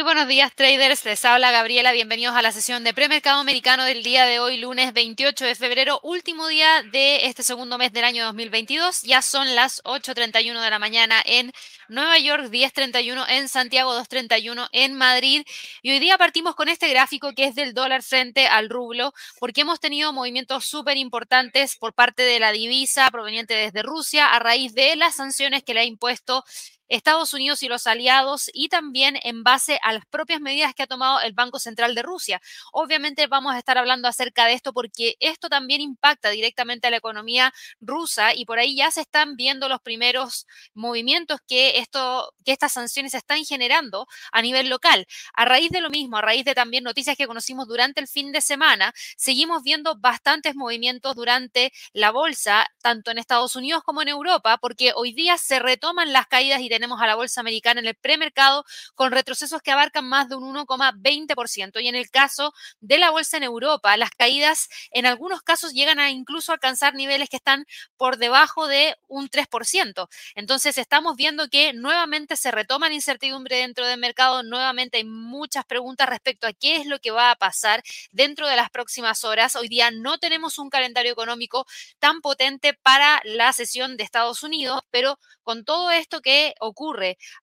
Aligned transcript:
Muy 0.00 0.04
buenos 0.14 0.28
días 0.28 0.54
traders, 0.54 1.04
les 1.04 1.22
habla 1.26 1.50
Gabriela, 1.50 1.92
bienvenidos 1.92 2.34
a 2.34 2.40
la 2.40 2.52
sesión 2.52 2.84
de 2.84 2.94
premercado 2.94 3.38
americano 3.38 3.84
del 3.84 4.02
día 4.02 4.24
de 4.24 4.40
hoy, 4.40 4.56
lunes 4.56 4.94
28 4.94 5.44
de 5.44 5.54
febrero, 5.54 6.00
último 6.02 6.48
día 6.48 6.82
de 6.90 7.26
este 7.26 7.42
segundo 7.42 7.76
mes 7.76 7.92
del 7.92 8.04
año 8.04 8.24
2022. 8.24 9.02
Ya 9.02 9.20
son 9.20 9.54
las 9.54 9.82
8.31 9.84 10.58
de 10.58 10.70
la 10.70 10.78
mañana 10.78 11.22
en 11.26 11.52
Nueva 11.88 12.18
York, 12.18 12.44
10.31 12.44 13.26
en 13.28 13.50
Santiago, 13.50 13.92
2.31 13.92 14.70
en 14.72 14.94
Madrid. 14.94 15.42
Y 15.82 15.90
hoy 15.90 15.98
día 15.98 16.16
partimos 16.16 16.54
con 16.54 16.70
este 16.70 16.88
gráfico 16.88 17.34
que 17.34 17.44
es 17.44 17.54
del 17.54 17.74
dólar 17.74 18.02
frente 18.02 18.46
al 18.46 18.70
rublo, 18.70 19.12
porque 19.38 19.60
hemos 19.60 19.80
tenido 19.80 20.14
movimientos 20.14 20.64
súper 20.64 20.96
importantes 20.96 21.76
por 21.76 21.92
parte 21.92 22.22
de 22.22 22.40
la 22.40 22.52
divisa 22.52 23.10
proveniente 23.10 23.52
desde 23.52 23.82
Rusia 23.82 24.28
a 24.28 24.38
raíz 24.38 24.72
de 24.72 24.96
las 24.96 25.16
sanciones 25.16 25.62
que 25.62 25.74
le 25.74 25.80
ha 25.80 25.84
impuesto 25.84 26.42
Estados 26.90 27.32
Unidos 27.32 27.62
y 27.62 27.68
los 27.68 27.86
aliados 27.86 28.50
y 28.52 28.68
también 28.68 29.18
en 29.22 29.44
base 29.44 29.78
a 29.82 29.92
las 29.92 30.04
propias 30.06 30.40
medidas 30.40 30.74
que 30.74 30.82
ha 30.82 30.86
tomado 30.86 31.20
el 31.20 31.32
Banco 31.32 31.58
Central 31.58 31.94
de 31.94 32.02
Rusia. 32.02 32.42
Obviamente 32.72 33.26
vamos 33.28 33.54
a 33.54 33.58
estar 33.58 33.78
hablando 33.78 34.08
acerca 34.08 34.44
de 34.46 34.54
esto 34.54 34.72
porque 34.72 35.16
esto 35.20 35.48
también 35.48 35.80
impacta 35.80 36.30
directamente 36.30 36.88
a 36.88 36.90
la 36.90 36.96
economía 36.98 37.52
rusa 37.80 38.34
y 38.34 38.44
por 38.44 38.58
ahí 38.58 38.76
ya 38.76 38.90
se 38.90 39.02
están 39.02 39.36
viendo 39.36 39.68
los 39.68 39.80
primeros 39.80 40.46
movimientos 40.74 41.40
que, 41.46 41.78
esto, 41.78 42.34
que 42.44 42.52
estas 42.52 42.72
sanciones 42.72 43.14
están 43.14 43.44
generando 43.44 44.06
a 44.32 44.42
nivel 44.42 44.68
local. 44.68 45.06
A 45.34 45.44
raíz 45.44 45.70
de 45.70 45.80
lo 45.80 45.90
mismo, 45.90 46.16
a 46.16 46.22
raíz 46.22 46.44
de 46.44 46.54
también 46.54 46.82
noticias 46.82 47.16
que 47.16 47.26
conocimos 47.28 47.68
durante 47.68 48.00
el 48.00 48.08
fin 48.08 48.32
de 48.32 48.40
semana, 48.40 48.92
seguimos 49.16 49.62
viendo 49.62 49.96
bastantes 49.96 50.56
movimientos 50.56 51.14
durante 51.14 51.72
la 51.92 52.10
bolsa, 52.10 52.66
tanto 52.82 53.12
en 53.12 53.18
Estados 53.18 53.54
Unidos 53.54 53.84
como 53.84 54.02
en 54.02 54.08
Europa, 54.08 54.58
porque 54.58 54.92
hoy 54.96 55.12
día 55.12 55.38
se 55.38 55.60
retoman 55.60 56.12
las 56.12 56.26
caídas 56.26 56.60
y 56.60 56.68
a 57.00 57.06
la 57.06 57.14
bolsa 57.14 57.40
americana 57.40 57.80
en 57.80 57.86
el 57.86 57.94
premercado 57.94 58.64
con 58.94 59.12
retrocesos 59.12 59.62
que 59.62 59.70
abarcan 59.70 60.06
más 60.06 60.28
de 60.28 60.36
un 60.36 60.54
1,20%. 60.54 61.80
Y 61.80 61.88
en 61.88 61.94
el 61.94 62.10
caso 62.10 62.52
de 62.80 62.98
la 62.98 63.10
bolsa 63.10 63.36
en 63.36 63.44
Europa, 63.44 63.96
las 63.96 64.10
caídas 64.10 64.68
en 64.90 65.06
algunos 65.06 65.42
casos 65.42 65.72
llegan 65.72 65.98
a 65.98 66.10
incluso 66.10 66.52
alcanzar 66.52 66.94
niveles 66.94 67.28
que 67.28 67.36
están 67.36 67.66
por 67.96 68.16
debajo 68.16 68.66
de 68.66 68.96
un 69.08 69.28
3%. 69.28 70.08
Entonces 70.34 70.78
estamos 70.78 71.16
viendo 71.16 71.48
que 71.48 71.72
nuevamente 71.72 72.36
se 72.36 72.50
retoma 72.50 72.88
la 72.88 72.94
incertidumbre 72.94 73.56
dentro 73.56 73.86
del 73.86 74.00
mercado, 74.00 74.42
nuevamente 74.42 74.98
hay 74.98 75.04
muchas 75.04 75.64
preguntas 75.64 76.08
respecto 76.08 76.46
a 76.46 76.52
qué 76.52 76.76
es 76.76 76.86
lo 76.86 76.98
que 76.98 77.10
va 77.10 77.30
a 77.30 77.36
pasar 77.36 77.82
dentro 78.12 78.46
de 78.48 78.56
las 78.56 78.70
próximas 78.70 79.24
horas. 79.24 79.56
Hoy 79.56 79.68
día 79.68 79.90
no 79.90 80.18
tenemos 80.18 80.58
un 80.58 80.70
calendario 80.70 81.12
económico 81.12 81.66
tan 81.98 82.20
potente 82.20 82.74
para 82.74 83.20
la 83.24 83.52
sesión 83.52 83.96
de 83.96 84.04
Estados 84.04 84.42
Unidos, 84.42 84.80
pero 84.90 85.18
con 85.42 85.64
todo 85.64 85.90
esto 85.90 86.20
que 86.20 86.54
ocurre 86.60 86.69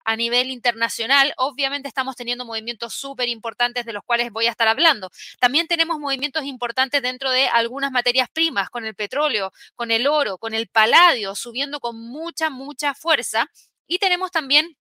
a 0.05 0.15
nivel 0.15 0.49
internacional, 0.49 1.33
obviamente 1.37 1.87
estamos 1.87 2.15
teniendo 2.15 2.45
movimientos 2.45 2.93
súper 2.93 3.29
importantes 3.29 3.85
de 3.85 3.93
los 3.93 4.03
cuales 4.03 4.31
voy 4.31 4.47
a 4.47 4.51
estar 4.51 4.67
hablando. 4.67 5.09
También 5.39 5.67
tenemos 5.67 5.99
movimientos 5.99 6.43
importantes 6.45 7.01
dentro 7.01 7.31
de 7.31 7.47
algunas 7.47 7.91
materias 7.91 8.29
primas, 8.31 8.69
con 8.69 8.85
el 8.85 8.95
petróleo, 8.95 9.51
con 9.75 9.91
el 9.91 10.07
oro, 10.07 10.37
con 10.37 10.53
el 10.53 10.67
paladio, 10.67 11.35
subiendo 11.35 11.79
con 11.79 11.99
mucha, 11.99 12.49
mucha 12.49 12.93
fuerza. 12.93 13.49
Y 13.87 13.99
tenemos 13.99 14.31
también 14.31 14.77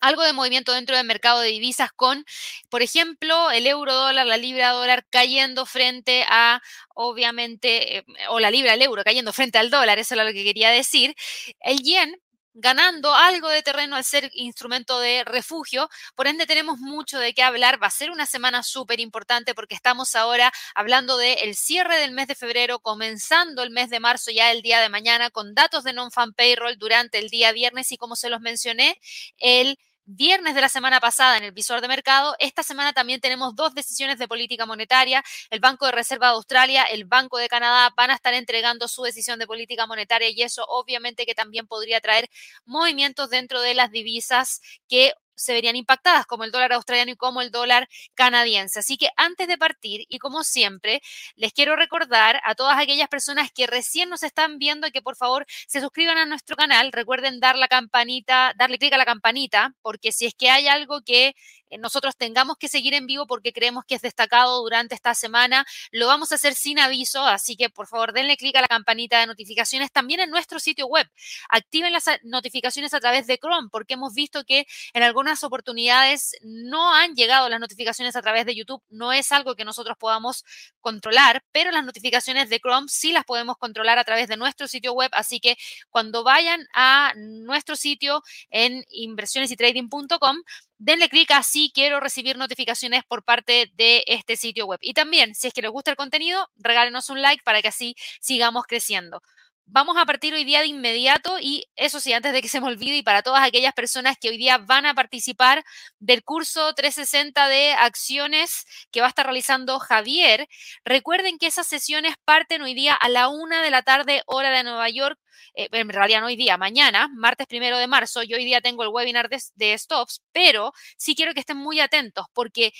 algo 0.00 0.22
de 0.22 0.32
movimiento 0.32 0.72
dentro 0.72 0.96
del 0.96 1.06
mercado 1.06 1.40
de 1.40 1.48
divisas 1.48 1.90
con, 1.94 2.24
por 2.68 2.82
ejemplo, 2.82 3.50
el 3.50 3.66
euro 3.66 3.94
dólar, 3.94 4.26
la 4.26 4.36
libra 4.36 4.70
dólar 4.70 5.06
cayendo 5.10 5.66
frente 5.66 6.24
a, 6.28 6.60
obviamente, 6.94 7.98
eh, 7.98 8.04
o 8.28 8.40
la 8.40 8.50
libra, 8.50 8.74
el 8.74 8.82
euro 8.82 9.04
cayendo 9.04 9.32
frente 9.32 9.58
al 9.58 9.70
dólar, 9.70 9.98
eso 9.98 10.14
es 10.14 10.24
lo 10.24 10.32
que 10.32 10.44
quería 10.44 10.70
decir. 10.70 11.14
El 11.60 11.80
yen 11.82 12.20
ganando 12.54 13.14
algo 13.14 13.48
de 13.48 13.62
terreno 13.62 13.96
al 13.96 14.04
ser 14.04 14.30
instrumento 14.32 15.00
de 15.00 15.24
refugio. 15.24 15.88
Por 16.14 16.26
ende, 16.26 16.46
tenemos 16.46 16.78
mucho 16.78 17.18
de 17.18 17.34
qué 17.34 17.42
hablar. 17.42 17.82
Va 17.82 17.88
a 17.88 17.90
ser 17.90 18.10
una 18.10 18.26
semana 18.26 18.62
súper 18.62 19.00
importante 19.00 19.54
porque 19.54 19.74
estamos 19.74 20.14
ahora 20.14 20.52
hablando 20.74 21.16
del 21.18 21.36
el 21.40 21.56
cierre 21.56 21.98
del 21.98 22.12
mes 22.12 22.28
de 22.28 22.34
febrero, 22.34 22.78
comenzando 22.80 23.62
el 23.62 23.70
mes 23.70 23.90
de 23.90 24.00
marzo 24.00 24.30
ya 24.30 24.52
el 24.52 24.62
día 24.62 24.80
de 24.80 24.88
mañana 24.88 25.30
con 25.30 25.54
datos 25.54 25.84
de 25.84 25.92
non-fan 25.92 26.32
payroll 26.34 26.78
durante 26.78 27.18
el 27.18 27.28
día 27.28 27.52
viernes 27.52 27.90
y 27.92 27.96
como 27.98 28.16
se 28.16 28.30
los 28.30 28.40
mencioné, 28.40 28.98
el 29.38 29.78
viernes 30.06 30.54
de 30.54 30.60
la 30.60 30.68
semana 30.68 31.00
pasada 31.00 31.38
en 31.38 31.44
el 31.44 31.52
visor 31.52 31.80
de 31.80 31.88
mercado. 31.88 32.34
Esta 32.38 32.62
semana 32.62 32.92
también 32.92 33.20
tenemos 33.20 33.54
dos 33.54 33.74
decisiones 33.74 34.18
de 34.18 34.28
política 34.28 34.66
monetaria. 34.66 35.22
El 35.50 35.60
Banco 35.60 35.86
de 35.86 35.92
Reserva 35.92 36.28
de 36.28 36.34
Australia, 36.34 36.84
el 36.84 37.04
Banco 37.04 37.38
de 37.38 37.48
Canadá 37.48 37.92
van 37.96 38.10
a 38.10 38.14
estar 38.14 38.34
entregando 38.34 38.88
su 38.88 39.02
decisión 39.02 39.38
de 39.38 39.46
política 39.46 39.86
monetaria 39.86 40.28
y 40.30 40.42
eso 40.42 40.64
obviamente 40.68 41.26
que 41.26 41.34
también 41.34 41.66
podría 41.66 42.00
traer 42.00 42.28
movimientos 42.64 43.30
dentro 43.30 43.60
de 43.60 43.74
las 43.74 43.90
divisas 43.90 44.60
que 44.88 45.12
se 45.34 45.52
verían 45.52 45.76
impactadas, 45.76 46.26
como 46.26 46.44
el 46.44 46.50
dólar 46.52 46.72
australiano 46.72 47.12
y 47.12 47.16
como 47.16 47.40
el 47.42 47.50
dólar 47.50 47.88
canadiense. 48.14 48.78
Así 48.80 48.96
que 48.96 49.08
antes 49.16 49.48
de 49.48 49.58
partir, 49.58 50.04
y 50.08 50.18
como 50.18 50.44
siempre, 50.44 51.00
les 51.36 51.52
quiero 51.52 51.76
recordar 51.76 52.40
a 52.44 52.54
todas 52.54 52.78
aquellas 52.78 53.08
personas 53.08 53.50
que 53.52 53.66
recién 53.66 54.08
nos 54.08 54.22
están 54.22 54.58
viendo 54.58 54.90
que 54.90 55.02
por 55.02 55.16
favor 55.16 55.46
se 55.66 55.80
suscriban 55.80 56.18
a 56.18 56.26
nuestro 56.26 56.56
canal. 56.56 56.92
Recuerden 56.92 57.40
dar 57.40 57.56
la 57.56 57.68
campanita, 57.68 58.52
darle 58.56 58.78
clic 58.78 58.92
a 58.92 58.98
la 58.98 59.04
campanita, 59.04 59.74
porque 59.82 60.12
si 60.12 60.26
es 60.26 60.34
que 60.34 60.50
hay 60.50 60.68
algo 60.68 61.00
que 61.02 61.34
nosotros 61.78 62.16
tengamos 62.16 62.56
que 62.56 62.68
seguir 62.68 62.94
en 62.94 63.06
vivo 63.06 63.26
porque 63.26 63.52
creemos 63.52 63.84
que 63.84 63.94
es 63.94 64.02
destacado 64.02 64.62
durante 64.62 64.94
esta 64.94 65.14
semana, 65.14 65.64
lo 65.90 66.06
vamos 66.06 66.32
a 66.32 66.36
hacer 66.36 66.54
sin 66.54 66.78
aviso, 66.78 67.24
así 67.26 67.56
que 67.56 67.70
por 67.70 67.86
favor 67.86 68.12
denle 68.12 68.36
clic 68.36 68.56
a 68.56 68.60
la 68.60 68.68
campanita 68.68 69.20
de 69.20 69.26
notificaciones 69.26 69.90
también 69.92 70.20
en 70.20 70.30
nuestro 70.30 70.58
sitio 70.58 70.86
web. 70.86 71.08
Activen 71.48 71.92
las 71.92 72.04
notificaciones 72.22 72.94
a 72.94 73.00
través 73.00 73.26
de 73.26 73.38
Chrome 73.38 73.68
porque 73.70 73.94
hemos 73.94 74.14
visto 74.14 74.44
que 74.44 74.66
en 74.92 75.02
algunas 75.02 75.44
oportunidades 75.44 76.36
no 76.42 76.94
han 76.94 77.14
llegado 77.14 77.48
las 77.48 77.60
notificaciones 77.60 78.16
a 78.16 78.22
través 78.22 78.46
de 78.46 78.54
YouTube, 78.54 78.82
no 78.88 79.12
es 79.12 79.32
algo 79.32 79.54
que 79.54 79.64
nosotros 79.64 79.96
podamos 79.98 80.44
controlar, 80.80 81.42
pero 81.52 81.70
las 81.70 81.84
notificaciones 81.84 82.48
de 82.50 82.60
Chrome 82.60 82.88
sí 82.88 83.12
las 83.12 83.24
podemos 83.24 83.56
controlar 83.58 83.98
a 83.98 84.04
través 84.04 84.28
de 84.28 84.36
nuestro 84.36 84.68
sitio 84.68 84.92
web, 84.92 85.10
así 85.12 85.40
que 85.40 85.56
cuando 85.90 86.24
vayan 86.24 86.66
a 86.74 87.12
nuestro 87.16 87.76
sitio 87.76 88.22
en 88.50 88.84
inversionesytrading.com 88.90 90.42
denle 90.84 91.08
clic 91.08 91.30
a 91.30 91.42
si 91.42 91.70
quiero 91.74 91.98
recibir 91.98 92.36
notificaciones 92.36 93.04
por 93.04 93.24
parte 93.24 93.70
de 93.74 94.04
este 94.06 94.36
sitio 94.36 94.66
web. 94.66 94.78
Y 94.82 94.92
también, 94.92 95.34
si 95.34 95.46
es 95.48 95.54
que 95.54 95.62
les 95.62 95.70
gusta 95.70 95.90
el 95.90 95.96
contenido, 95.96 96.46
regálenos 96.56 97.08
un 97.08 97.22
like 97.22 97.42
para 97.42 97.62
que 97.62 97.68
así 97.68 97.96
sigamos 98.20 98.64
creciendo. 98.66 99.22
Vamos 99.66 99.96
a 99.96 100.04
partir 100.04 100.34
hoy 100.34 100.44
día 100.44 100.60
de 100.60 100.66
inmediato 100.66 101.38
y 101.40 101.64
eso 101.74 101.98
sí, 101.98 102.12
antes 102.12 102.32
de 102.32 102.42
que 102.42 102.48
se 102.48 102.60
me 102.60 102.66
olvide 102.68 102.98
y 102.98 103.02
para 103.02 103.22
todas 103.22 103.42
aquellas 103.42 103.72
personas 103.72 104.16
que 104.20 104.28
hoy 104.28 104.36
día 104.36 104.58
van 104.58 104.84
a 104.86 104.94
participar 104.94 105.64
del 105.98 106.22
curso 106.22 106.74
360 106.74 107.48
de 107.48 107.72
acciones 107.72 108.66
que 108.92 109.00
va 109.00 109.06
a 109.06 109.08
estar 109.08 109.24
realizando 109.24 109.78
Javier, 109.80 110.46
recuerden 110.84 111.38
que 111.38 111.46
esas 111.46 111.66
sesiones 111.66 112.14
parten 112.24 112.62
hoy 112.62 112.74
día 112.74 112.94
a 112.94 113.08
la 113.08 113.28
una 113.28 113.62
de 113.62 113.70
la 113.70 113.82
tarde 113.82 114.22
hora 114.26 114.50
de 114.50 114.62
Nueva 114.64 114.88
York, 114.90 115.18
eh, 115.54 115.68
en 115.72 115.88
realidad 115.88 116.20
no 116.20 116.26
hoy 116.26 116.36
día, 116.36 116.58
mañana, 116.58 117.08
martes 117.08 117.46
primero 117.46 117.78
de 117.78 117.86
marzo, 117.86 118.22
yo 118.22 118.36
hoy 118.36 118.44
día 118.44 118.60
tengo 118.60 118.82
el 118.82 118.90
webinar 118.90 119.28
de, 119.30 119.42
de 119.54 119.76
Stops, 119.78 120.22
pero 120.32 120.72
sí 120.96 121.14
quiero 121.16 121.32
que 121.32 121.40
estén 121.40 121.56
muy 121.56 121.80
atentos 121.80 122.26
porque 122.34 122.72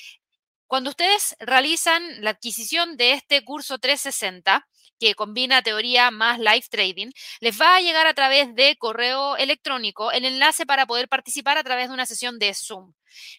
cuando 0.67 0.91
ustedes 0.91 1.37
realizan 1.39 2.23
la 2.23 2.31
adquisición 2.31 2.97
de 2.97 3.13
este 3.13 3.45
curso 3.45 3.79
360, 3.79 4.67
que 4.99 5.15
combina 5.15 5.63
teoría 5.63 6.11
más 6.11 6.39
live 6.39 6.65
trading, 6.71 7.11
les 7.41 7.61
va 7.61 7.77
a 7.77 7.81
llegar 7.81 8.07
a 8.07 8.15
través 8.15 8.55
de 8.55 8.77
correo 8.77 9.37
electrónico 9.37 10.13
el 10.13 10.25
enlace 10.25 10.67
para 10.67 10.87
poder 10.87 11.09
participar 11.09 11.59
a 11.59 11.65
través 11.65 11.89
de 11.89 11.95
una 11.95 12.07
sesión 12.07 12.39
de 12.39 12.55
Zoom. 12.55 12.93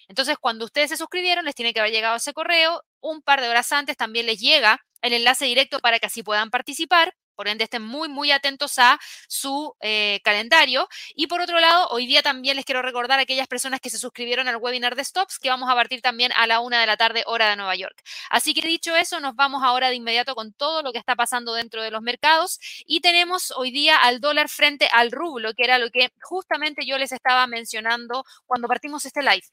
Entonces, 0.08 0.38
cuando 0.40 0.66
ustedes 0.66 0.90
se 0.90 0.98
suscribieron, 0.98 1.46
les 1.46 1.56
tiene 1.56 1.74
que 1.74 1.80
haber 1.80 1.92
llegado 1.92 2.16
ese 2.16 2.34
correo. 2.34 2.84
Un 3.00 3.22
par 3.22 3.42
de 3.42 3.50
horas 3.50 3.72
antes 3.72 3.98
también 3.98 4.26
les 4.26 4.40
llega 4.40 4.80
el 5.02 5.14
enlace 5.14 5.46
directo 5.46 5.80
para 5.80 6.00
que 6.00 6.08
así 6.08 6.24
puedan 6.24 6.50
participar. 6.50 7.14
Por 7.36 7.48
ende, 7.48 7.66
estén 7.66 7.84
muy, 7.84 8.10
muy 8.10 8.32
atentos 8.32 8.80
a 8.80 9.00
su 9.28 9.76
eh, 9.82 10.20
calendario. 10.24 10.88
Y 11.16 11.28
por 11.28 11.42
otro 11.42 11.60
lado, 11.60 11.88
hoy 11.90 12.06
día 12.08 12.22
también 12.22 12.56
les 12.56 12.66
quiero 12.66 12.82
recordar 12.82 13.20
a 13.20 13.24
aquellas 13.24 13.48
personas 13.48 13.80
que 13.80 13.90
se 13.90 14.00
suscribieron 14.00 14.48
al 14.48 14.58
webinar 14.58 14.96
de 14.96 15.04
Stops, 15.04 15.40
que 15.40 15.50
vamos 15.50 15.70
a 15.70 15.76
partir 15.76 16.02
también 16.02 16.32
a 16.34 16.48
la 16.48 16.60
una 16.60 16.80
de 16.80 16.88
la 16.88 16.98
tarde, 16.98 17.24
hora 17.26 17.50
de 17.50 17.56
Nueva 17.56 17.76
York. 17.76 18.02
Así 18.30 18.54
que 18.54 18.66
dicho 18.66 18.96
eso, 18.96 19.20
nos 19.20 19.36
vamos 19.36 19.64
ahora 19.64 19.90
de 19.90 19.96
inmediato 19.96 20.36
con 20.36 20.54
todo 20.54 20.82
lo 20.82 20.92
que 20.92 21.00
está 21.00 21.16
pasando 21.16 21.54
dentro 21.54 21.82
de 21.82 21.92
los 21.92 22.02
mercados. 22.02 22.60
Y 22.86 23.02
tenemos 23.02 23.52
hoy 23.52 23.72
día 23.72 23.98
al 23.98 24.20
dólar 24.20 24.50
frente 24.50 24.90
al 24.92 25.12
rublo, 25.12 25.54
que 25.54 25.64
era 25.64 25.78
lo 25.80 25.90
que 25.92 26.12
justamente 26.22 26.86
yo 26.86 26.98
les 26.98 27.12
estaba 27.12 27.48
mencionando 27.48 28.24
cuando 28.46 28.68
partimos 28.68 29.06
este 29.06 29.22
live. 29.22 29.44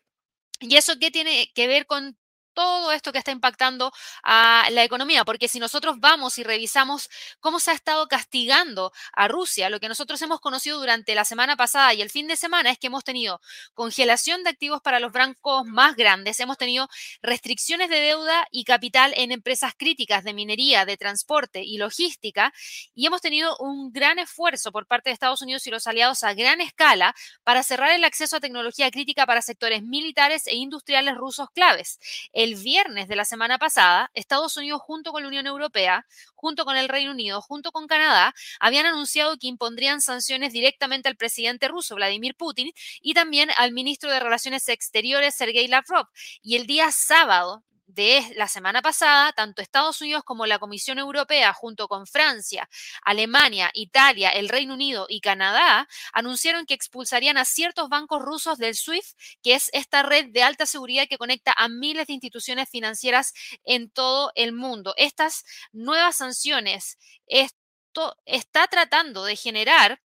¿Y 0.61 0.77
eso 0.77 0.95
qué 1.01 1.11
tiene 1.11 1.51
que 1.55 1.67
ver 1.67 1.87
con 1.87 2.17
todo 2.55 2.93
esto 2.93 3.13
que 3.13 3.19
está 3.19 3.31
impactando 3.31 3.93
a 4.23 4.69
la 4.71 4.85
economía, 4.85 5.25
porque 5.25 5.49
si 5.49 5.59
nosotros 5.61 5.97
vamos 5.99 6.39
y 6.39 6.45
revisamos 6.45 7.09
cómo 7.41 7.61
se 7.61 7.71
ha 7.71 7.75
estado 7.75 8.09
castigando 8.09 8.93
a 9.13 9.29
Rusia, 9.29 9.71
lo 9.71 9.81
que 9.81 9.89
nosotros 9.89 10.21
hemos 10.23 10.41
conocido 10.41 10.79
durante 10.79 11.15
la 11.15 11.25
semana 11.25 11.57
pasada 11.57 11.95
y 11.95 12.03
el 12.03 12.11
fin 12.11 12.29
de 12.29 12.37
semana 12.37 12.71
es 12.71 12.79
que 12.79 12.89
hemos 12.89 13.05
tenido 13.05 13.41
congelación 13.75 14.43
de 14.45 14.51
activos 14.51 14.83
para 14.83 15.01
los 15.01 15.13
bancos 15.13 15.65
más 15.67 15.97
grandes, 15.97 16.41
hemos 16.41 16.59
tenido 16.59 16.89
restricciones 17.23 17.89
de 17.89 18.01
deuda 18.01 18.47
y 18.51 18.65
capital 18.65 19.13
en 19.17 19.33
empresas 19.33 19.75
críticas 19.77 20.25
de 20.25 20.35
minería, 20.35 20.85
de 20.85 20.97
transporte 20.97 21.63
y 21.63 21.79
logística, 21.79 22.53
y 22.95 23.07
hemos 23.07 23.21
tenido 23.21 23.57
un 23.59 23.93
gran 23.93 24.19
esfuerzo 24.19 24.73
por 24.73 24.87
parte 24.87 25.11
de 25.11 25.15
Estados 25.15 25.43
Unidos 25.43 25.67
y 25.67 25.71
los 25.71 25.87
aliados 25.87 26.23
a 26.25 26.35
gran 26.35 26.61
escala 26.61 27.15
para 27.45 27.63
cerrar 27.63 27.93
el 27.93 28.05
acceso 28.05 28.37
a 28.37 28.41
tecnología 28.41 28.91
crítica 28.91 29.27
para 29.27 29.43
sectores 29.43 29.83
militares 29.83 30.47
e 30.47 30.55
industriales 30.55 31.17
rusos 31.17 31.49
claves 31.51 31.99
el 32.43 32.57
viernes 32.57 33.07
de 33.07 33.15
la 33.15 33.25
semana 33.25 33.57
pasada, 33.59 34.11
Estados 34.15 34.57
Unidos 34.57 34.81
junto 34.83 35.13
con 35.13 35.23
la 35.23 35.29
Unión 35.29 35.47
Europea, 35.47 36.07
junto 36.35 36.65
con 36.65 36.77
el 36.77 36.89
Reino 36.89 37.13
Unido, 37.13 37.41
junto 37.41 37.71
con 37.71 37.87
Canadá, 37.87 38.35
habían 38.59 38.87
anunciado 38.87 39.39
que 39.39 39.47
impondrían 39.47 40.01
sanciones 40.01 40.53
directamente 40.53 41.09
al 41.09 41.17
presidente 41.17 41.69
ruso, 41.69 41.95
Vladimir 41.95 42.35
Putin, 42.35 42.73
y 43.01 43.15
también 43.15 43.51
al 43.57 43.73
ministro 43.73 44.11
de 44.11 44.19
Relaciones 44.19 44.69
Exteriores, 44.69 45.37
Sergei 45.37 45.69
Lavrov. 45.69 46.09
Y 46.43 46.57
el 46.57 46.67
día 46.67 46.91
sábado, 46.91 47.63
de 47.95 48.33
la 48.37 48.49
semana 48.49 48.81
pasada, 48.81 49.33
tanto 49.33 49.61
Estados 49.61 50.01
Unidos 50.01 50.23
como 50.25 50.47
la 50.47 50.59
Comisión 50.59 50.99
Europea, 50.99 51.53
junto 51.53 51.89
con 51.89 52.07
Francia, 52.07 52.69
Alemania, 53.03 53.71
Italia, 53.75 54.31
el 54.31 54.49
Reino 54.49 54.75
Unido 54.75 55.07
y 55.09 55.21
Canadá, 55.21 55.89
anunciaron 56.13 56.67
que 56.67 56.75
expulsarían 56.75 57.37
a 57.37 57.45
ciertos 57.45 57.89
bancos 57.89 58.23
rusos 58.23 58.59
del 58.59 58.75
SWIFT, 58.75 59.19
que 59.43 59.55
es 59.55 59.69
esta 59.73 60.03
red 60.03 60.27
de 60.31 60.43
alta 60.43 60.67
seguridad 60.67 61.07
que 61.09 61.19
conecta 61.19 61.53
a 61.57 61.69
miles 61.69 62.07
de 62.07 62.15
instituciones 62.15 62.69
financieras 62.71 63.35
en 63.65 63.91
todo 63.91 64.33
el 64.35 64.53
mundo. 64.53 64.95
Estas 64.97 65.45
nuevas 65.73 66.17
sanciones, 66.17 66.99
esto 67.27 68.17
está 68.25 68.67
tratando 68.69 69.25
de 69.25 69.37
generar 69.37 70.01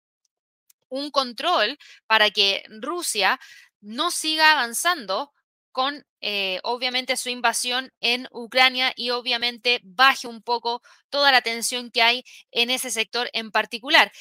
un 0.90 1.12
control 1.12 1.78
para 2.08 2.30
que 2.30 2.64
Rusia 2.70 3.40
no 3.82 4.12
siga 4.12 4.54
avanzando 4.54 5.34
con 5.74 6.06
eh, 6.22 6.60
obviamente 6.64 7.18
su 7.18 7.30
invasión 7.30 7.92
en 8.00 8.30
Ucrania 8.32 8.94
y 8.96 9.10
obviamente 9.10 9.82
baje 9.84 10.28
un 10.28 10.42
poco 10.42 10.82
toda 11.10 11.34
la 11.34 11.42
tensión 11.42 11.92
que 11.92 12.02
hay 12.02 12.24
en 12.52 12.70
ese 12.70 12.92
sector 12.92 13.30
en 13.34 13.52
particular. 13.52 14.14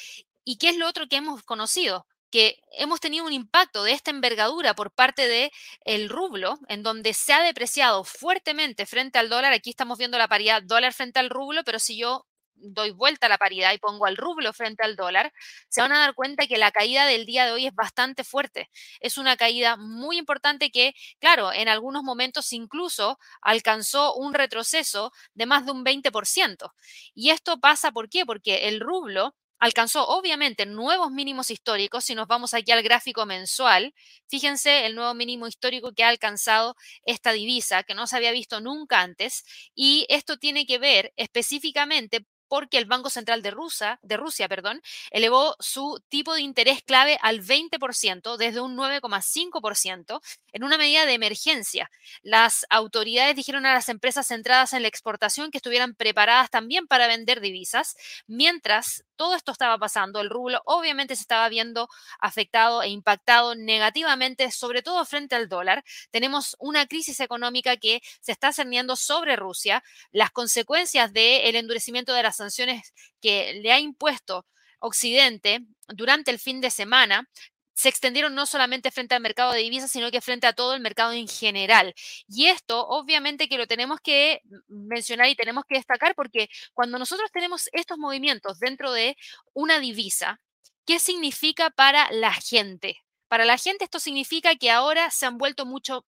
¿Y 0.43 0.57
qué 0.57 0.69
es 0.69 0.77
lo 0.77 0.87
otro 0.89 1.07
que 1.07 1.15
hemos 1.15 1.43
conocido? 1.43 2.05
que 2.33 2.59
hemos 2.71 2.99
tenido 2.99 3.25
un 3.25 3.31
impacto 3.31 3.83
de 3.83 3.91
esta 3.91 4.09
envergadura 4.09 4.73
por 4.73 4.91
parte 4.91 5.27
del 5.27 5.51
el 5.85 6.09
rublo, 6.09 6.57
en 6.67 6.81
donde 6.81 7.13
se 7.13 7.31
ha 7.31 7.43
depreciado 7.43 8.03
fuertemente 8.03 8.87
frente 8.87 9.19
al 9.19 9.29
dólar. 9.29 9.53
Aquí 9.53 9.69
estamos 9.69 9.99
viendo 9.99 10.17
la 10.17 10.27
paridad 10.27 10.63
dólar 10.63 10.93
frente 10.93 11.19
al 11.19 11.29
rublo, 11.29 11.63
pero 11.63 11.77
si 11.77 11.95
yo 11.95 12.25
doy 12.63 12.91
vuelta 12.91 13.27
a 13.27 13.29
la 13.29 13.37
paridad 13.37 13.73
y 13.73 13.77
pongo 13.77 14.05
al 14.05 14.17
rublo 14.17 14.53
frente 14.53 14.83
al 14.83 14.95
dólar, 14.95 15.31
se 15.69 15.81
van 15.81 15.91
a 15.91 15.99
dar 15.99 16.13
cuenta 16.15 16.47
que 16.47 16.57
la 16.57 16.71
caída 16.71 17.05
del 17.05 17.25
día 17.25 17.45
de 17.45 17.51
hoy 17.51 17.67
es 17.67 17.75
bastante 17.75 18.23
fuerte. 18.23 18.69
Es 18.99 19.17
una 19.17 19.37
caída 19.37 19.77
muy 19.77 20.17
importante 20.17 20.71
que, 20.71 20.93
claro, 21.19 21.51
en 21.53 21.67
algunos 21.69 22.03
momentos 22.03 22.51
incluso 22.53 23.19
alcanzó 23.41 24.15
un 24.15 24.33
retroceso 24.33 25.11
de 25.33 25.45
más 25.45 25.65
de 25.65 25.71
un 25.71 25.83
20%. 25.83 26.73
Y 27.13 27.29
esto 27.31 27.59
pasa, 27.59 27.91
¿por 27.91 28.09
qué? 28.09 28.25
Porque 28.25 28.67
el 28.67 28.79
rublo 28.79 29.35
alcanzó 29.59 30.05
obviamente 30.09 30.65
nuevos 30.65 31.09
mínimos 31.11 31.49
históricos. 31.49 32.03
Si 32.05 32.15
nos 32.15 32.27
vamos 32.27 32.53
aquí 32.53 32.71
al 32.73 32.83
gráfico 32.83 33.25
mensual, 33.25 33.93
fíjense 34.27 34.85
el 34.85 34.95
nuevo 34.95 35.13
mínimo 35.13 35.47
histórico 35.47 35.93
que 35.93 36.03
ha 36.03 36.09
alcanzado 36.09 36.75
esta 37.05 37.31
divisa, 37.31 37.83
que 37.83 37.95
no 37.95 38.05
se 38.07 38.17
había 38.17 38.31
visto 38.31 38.59
nunca 38.59 39.01
antes. 39.01 39.43
Y 39.73 40.05
esto 40.09 40.37
tiene 40.37 40.65
que 40.65 40.79
ver 40.79 41.13
específicamente 41.15 42.25
porque 42.53 42.77
el 42.77 42.85
Banco 42.85 43.09
Central 43.09 43.41
de 43.41 43.49
Rusia, 43.49 43.97
de 44.03 44.15
Rusia 44.15 44.47
perdón, 44.47 44.83
elevó 45.09 45.55
su 45.59 45.99
tipo 46.07 46.35
de 46.35 46.41
interés 46.41 46.83
clave 46.83 47.17
al 47.23 47.41
20% 47.41 48.37
desde 48.37 48.61
un 48.61 48.77
9,5% 48.77 50.21
en 50.51 50.63
una 50.63 50.77
medida 50.77 51.07
de 51.07 51.13
emergencia. 51.13 51.89
Las 52.21 52.67
autoridades 52.69 53.35
dijeron 53.35 53.65
a 53.65 53.73
las 53.73 53.89
empresas 53.89 54.27
centradas 54.27 54.73
en 54.73 54.83
la 54.83 54.87
exportación 54.87 55.49
que 55.49 55.57
estuvieran 55.57 55.95
preparadas 55.95 56.51
también 56.51 56.85
para 56.85 57.07
vender 57.07 57.41
divisas, 57.41 57.95
mientras 58.27 59.03
todo 59.15 59.35
esto 59.35 59.51
estaba 59.51 59.77
pasando, 59.77 60.21
el 60.21 60.29
rublo 60.29 60.61
obviamente 60.65 61.15
se 61.15 61.21
estaba 61.21 61.47
viendo 61.49 61.87
afectado 62.19 62.83
e 62.83 62.89
impactado 62.89 63.55
negativamente, 63.55 64.51
sobre 64.51 64.81
todo 64.81 65.05
frente 65.05 65.35
al 65.35 65.49
dólar. 65.49 65.83
Tenemos 66.11 66.55
una 66.59 66.87
crisis 66.87 67.19
económica 67.19 67.77
que 67.77 68.01
se 68.21 68.31
está 68.31 68.51
cerniendo 68.51 68.95
sobre 68.95 69.35
Rusia. 69.35 69.83
Las 70.11 70.31
consecuencias 70.31 71.13
del 71.13 71.55
endurecimiento 71.55 72.13
de 72.13 72.23
las 72.23 72.39
sanciones 72.43 72.93
que 73.21 73.53
le 73.61 73.71
ha 73.71 73.79
impuesto 73.79 74.45
Occidente 74.79 75.61
durante 75.87 76.29
el 76.31 76.39
fin 76.39 76.59
de 76.61 76.69
semana 76.69 77.27
se 77.73 77.89
extendieron 77.89 78.35
no 78.35 78.45
solamente 78.45 78.91
frente 78.91 79.15
al 79.15 79.21
mercado 79.21 79.51
de 79.51 79.59
divisas, 79.59 79.91
sino 79.91 80.11
que 80.11 80.21
frente 80.21 80.47
a 80.47 80.53
todo 80.53 80.75
el 80.75 80.81
mercado 80.81 81.13
en 81.13 81.27
general. 81.27 81.93
Y 82.27 82.47
esto, 82.47 82.87
obviamente, 82.87 83.47
que 83.47 83.57
lo 83.57 83.67
tenemos 83.67 83.99
que 84.01 84.41
mencionar 84.67 85.29
y 85.29 85.35
tenemos 85.35 85.63
que 85.67 85.75
destacar 85.75 86.15
porque 86.15 86.49
cuando 86.73 86.99
nosotros 86.99 87.31
tenemos 87.31 87.69
estos 87.71 87.97
movimientos 87.97 88.59
dentro 88.59 88.91
de 88.91 89.17
una 89.53 89.79
divisa, 89.79 90.39
¿qué 90.85 90.99
significa 90.99 91.69
para 91.71 92.11
la 92.11 92.33
gente? 92.33 92.97
Para 93.27 93.45
la 93.45 93.57
gente 93.57 93.85
esto 93.85 93.99
significa 93.99 94.55
que 94.55 94.69
ahora 94.69 95.09
se 95.09 95.25
han 95.25 95.37
vuelto 95.37 95.65
mucho 95.65 96.05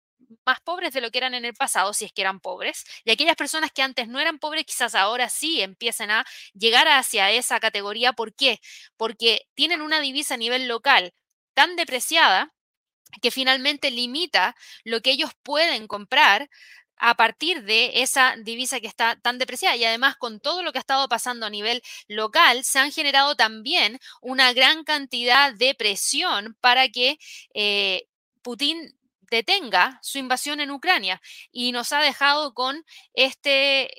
más 0.46 0.60
pobres 0.62 0.94
de 0.94 1.02
lo 1.02 1.12
que 1.12 1.20
eran 1.20 1.34
en 1.34 1.46
el 1.46 1.54
pasado, 1.54 1.94
si 1.94 2.06
es 2.06 2.14
que 2.14 2.22
eran 2.22 2.40
pobres, 2.40 2.86
y 3.04 3.12
aquellas 3.12 3.36
personas 3.36 3.72
que 3.72 3.82
antes 3.82 4.08
no 4.08 4.20
eran 4.20 4.40
pobres, 4.40 4.66
quizás 4.66 4.96
ahora 4.96 5.30
sí 5.30 5.62
empiecen 5.62 6.12
a 6.12 6.26
llegar 6.54 6.88
hacia 6.88 7.32
esa 7.32 7.60
categoría. 7.60 8.14
¿Por 8.14 8.36
qué? 8.36 8.60
Porque 8.98 9.48
tienen 9.56 9.82
una 9.82 10.00
divisa 10.00 10.36
a 10.36 10.38
nivel 10.38 10.68
local 10.68 11.14
tan 11.54 11.76
depreciada 11.76 12.54
que 13.22 13.32
finalmente 13.32 13.92
limita 13.92 14.56
lo 14.84 15.02
que 15.02 15.12
ellos 15.12 15.32
pueden 15.44 15.88
comprar 15.88 16.50
a 17.00 17.16
partir 17.16 17.64
de 17.64 18.02
esa 18.02 18.36
divisa 18.38 18.80
que 18.80 18.88
está 18.88 19.16
tan 19.22 19.40
depreciada. 19.40 19.76
Y 19.78 19.86
además, 19.86 20.18
con 20.18 20.40
todo 20.40 20.64
lo 20.64 20.72
que 20.72 20.80
ha 20.80 20.82
estado 20.82 21.08
pasando 21.08 21.46
a 21.46 21.50
nivel 21.50 21.82
local, 22.08 22.64
se 22.64 22.80
han 22.80 22.92
generado 22.92 23.36
también 23.36 24.00
una 24.22 24.54
gran 24.54 24.84
cantidad 24.84 25.54
de 25.54 25.74
presión 25.76 26.58
para 26.62 26.90
que 26.90 27.18
eh, 27.54 28.08
Putin 28.42 28.99
detenga 29.32 30.00
su 30.02 30.18
invasión 30.18 30.60
en 30.60 30.72
Ucrania 30.72 31.22
y 31.52 31.72
nos 31.72 31.92
ha 31.94 32.00
dejado 32.02 32.54
con 32.54 32.84
este 33.14 33.92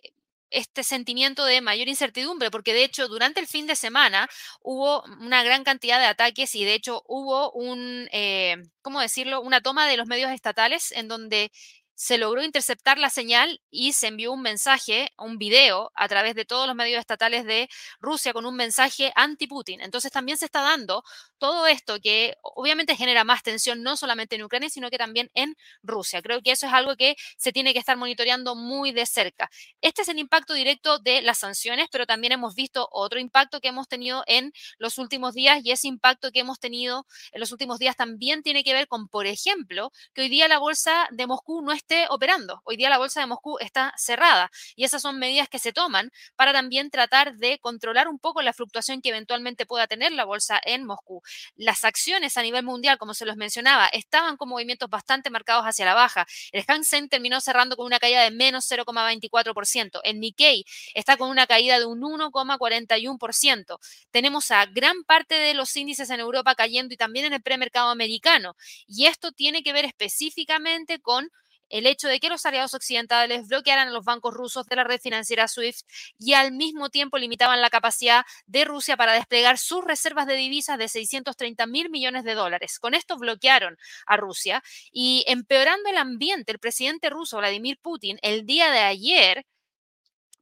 este 0.53 0.83
sentimiento 0.83 1.45
de 1.45 1.61
mayor 1.61 1.87
incertidumbre, 1.87 2.51
porque 2.51 2.75
de 2.75 2.83
hecho 2.83 3.07
durante 3.07 3.39
el 3.39 3.47
fin 3.47 3.69
de 3.69 3.77
semana 3.77 4.29
hubo 4.63 5.03
una 5.21 5.45
gran 5.45 5.63
cantidad 5.63 6.01
de 6.01 6.07
ataques 6.07 6.55
y 6.57 6.65
de 6.65 6.75
hecho 6.75 7.03
hubo 7.07 7.53
un, 7.53 8.09
eh, 8.13 8.57
¿cómo 8.83 9.01
decirlo?, 9.01 9.41
una 9.43 9.61
toma 9.61 9.87
de 9.87 9.97
los 9.97 10.09
medios 10.09 10.33
estatales 10.33 10.91
en 10.93 11.07
donde 11.07 11.53
se 12.01 12.17
logró 12.17 12.43
interceptar 12.43 12.97
la 12.97 13.11
señal 13.11 13.61
y 13.71 13.93
se 13.93 14.07
envió 14.07 14.33
un 14.33 14.41
mensaje, 14.41 15.13
un 15.19 15.37
video 15.37 15.93
a 15.95 16.09
través 16.09 16.35
de 16.35 16.47
todos 16.47 16.67
los 16.67 16.75
medios 16.75 16.99
estatales 16.99 17.45
de 17.45 17.69
Rusia 18.01 18.33
con 18.33 18.47
un 18.47 18.57
mensaje 18.57 19.13
anti-Putin. 19.17 19.83
Entonces 19.83 20.11
también 20.11 20.39
se 20.39 20.47
está 20.47 20.63
dando 20.63 21.05
todo 21.37 21.67
esto 21.67 22.01
que 22.01 22.39
obviamente 22.41 22.97
genera 22.97 23.23
más 23.23 23.43
tensión 23.43 23.83
no 23.83 23.99
solamente 23.99 24.37
en 24.37 24.43
Ucrania, 24.45 24.71
sino 24.71 24.89
que 24.89 24.97
también 24.97 25.31
en 25.35 25.57
Rusia. 25.83 26.23
Creo 26.23 26.41
que 26.41 26.53
eso 26.53 26.67
es 26.67 26.73
algo 26.73 26.97
que 26.97 27.17
se 27.37 27.53
tiene 27.53 27.75
que 27.75 27.79
estar 27.79 27.99
monitoreando 27.99 28.55
muy 28.55 28.93
de 28.93 29.05
cerca. 29.05 29.51
Este 29.83 30.01
es 30.01 30.09
el 30.09 30.19
impacto 30.19 30.55
directo 30.55 31.01
de 31.01 31.21
las 31.21 31.37
sanciones, 31.37 31.89
pero 31.93 32.07
también 32.07 32.33
hemos 32.33 32.55
visto 32.55 32.89
otro 32.93 33.21
impacto 33.21 33.61
que 33.61 33.69
hemos 33.69 33.89
tenido 33.89 34.25
en 34.27 34.55
los 34.79 34.97
últimos 34.97 35.35
días 35.35 35.61
y 35.63 35.71
ese 35.71 35.89
impacto 35.89 36.31
que 36.33 36.41
hemos 36.41 36.61
tenido 36.61 37.07
en 37.33 37.41
los 37.41 37.53
últimos 37.53 37.79
días 37.79 37.95
también 37.95 38.43
tiene 38.43 38.65
que 38.65 38.73
ver 38.73 38.89
con, 38.89 39.07
por 39.09 39.27
ejemplo, 39.27 39.93
que 40.15 40.23
hoy 40.23 40.31
día 40.31 40.49
la 40.49 40.59
bolsa 40.59 41.07
de 41.11 41.27
Moscú 41.27 41.61
no 41.61 41.73
está 41.73 41.90
operando. 42.09 42.63
Hoy 42.65 42.77
día 42.77 42.89
la 42.89 42.99
bolsa 42.99 43.21
de 43.21 43.27
Moscú 43.27 43.59
está 43.59 43.93
cerrada 43.97 44.51
y 44.77 44.85
esas 44.85 45.03
son 45.03 45.19
medidas 45.19 45.49
que 45.49 45.59
se 45.59 45.73
toman 45.73 46.11
para 46.37 46.53
también 46.53 46.91
tratar 46.91 47.37
de 47.37 47.59
controlar 47.59 48.09
un 48.09 48.19
poco 48.19 48.43
la 48.43 48.53
fluctuación 48.53 49.03
que 49.03 49.09
eventualmente 49.09 49.67
pueda 49.67 49.87
tener 49.87 50.13
la 50.13 50.25
bolsa 50.25 50.61
en 50.65 50.85
Moscú. 50.85 51.23
Las 51.57 51.85
acciones 51.85 52.37
a 52.37 52.43
nivel 52.43 52.65
mundial, 52.65 52.99
como 52.99 53.15
se 53.15 53.27
los 53.27 53.37
mencionaba, 53.37 53.89
estaban 53.89 54.37
con 54.37 54.49
movimientos 54.49 54.89
bastante 54.89 55.31
marcados 55.31 55.65
hacia 55.65 55.85
la 55.85 55.95
baja. 55.95 56.27
El 56.53 56.65
Hansen 56.67 57.09
terminó 57.09 57.41
cerrando 57.41 57.77
con 57.77 57.87
una 57.87 57.99
caída 57.99 58.23
de 58.23 58.31
menos 58.31 58.71
0,24%. 58.71 60.01
El 60.05 60.21
Nikkei 60.21 60.65
está 60.95 61.17
con 61.17 61.29
una 61.29 61.47
caída 61.47 61.79
de 61.79 61.87
un 61.87 62.01
1,41%. 62.01 63.79
Tenemos 64.11 64.51
a 64.51 64.67
gran 64.67 65.03
parte 65.05 65.35
de 65.35 65.55
los 65.55 65.75
índices 65.77 66.11
en 66.11 66.21
Europa 66.21 66.55
cayendo 66.55 66.95
y 66.95 66.97
también 66.97 67.27
en 67.27 67.33
el 67.33 67.43
premercado 67.43 67.91
americano. 67.91 68.55
Y 68.87 69.07
esto 69.07 69.33
tiene 69.33 69.63
que 69.63 69.73
ver 69.73 69.85
específicamente 69.85 71.01
con 71.01 71.31
el 71.71 71.87
hecho 71.87 72.09
de 72.09 72.21
que 72.21 72.29
los 72.29 72.45
aliados 72.45 72.75
occidentales 72.75 73.49
bloquearan 73.49 73.89
a 73.89 73.91
los 73.91 74.05
bancos 74.05 74.35
rusos 74.35 74.67
de 74.67 74.77
la 74.77 74.85
red 74.85 75.01
financiera 75.01 75.49
SWIFT 75.49 75.87
y 76.19 76.35
al 76.35 76.53
mismo 76.53 76.91
tiempo 76.91 77.17
limitaban 77.17 77.61
la 77.61 77.71
capacidad 77.71 78.25
de 78.47 78.65
Rusia 78.65 78.97
para 78.97 79.15
desplegar 79.15 79.59
sus 79.59 79.85
reservas 79.85 80.27
de 80.27 80.37
divisas 80.37 80.79
de 80.79 80.89
630 80.89 81.67
mil 81.67 81.91
millones 81.91 82.25
de 82.25 82.35
dólares. 82.35 82.79
Con 82.79 82.95
esto 82.95 83.17
bloquearon 83.17 83.79
a 84.07 84.17
Rusia 84.17 84.63
y 84.93 85.25
empeorando 85.27 85.89
el 85.89 85.97
ambiente, 85.97 86.53
el 86.53 86.59
presidente 86.59 87.11
ruso 87.11 87.39
Vladimir 87.39 87.79
Putin 87.81 88.19
el 88.23 88.45
día 88.45 88.71
de 88.71 88.81
ayer 88.81 89.47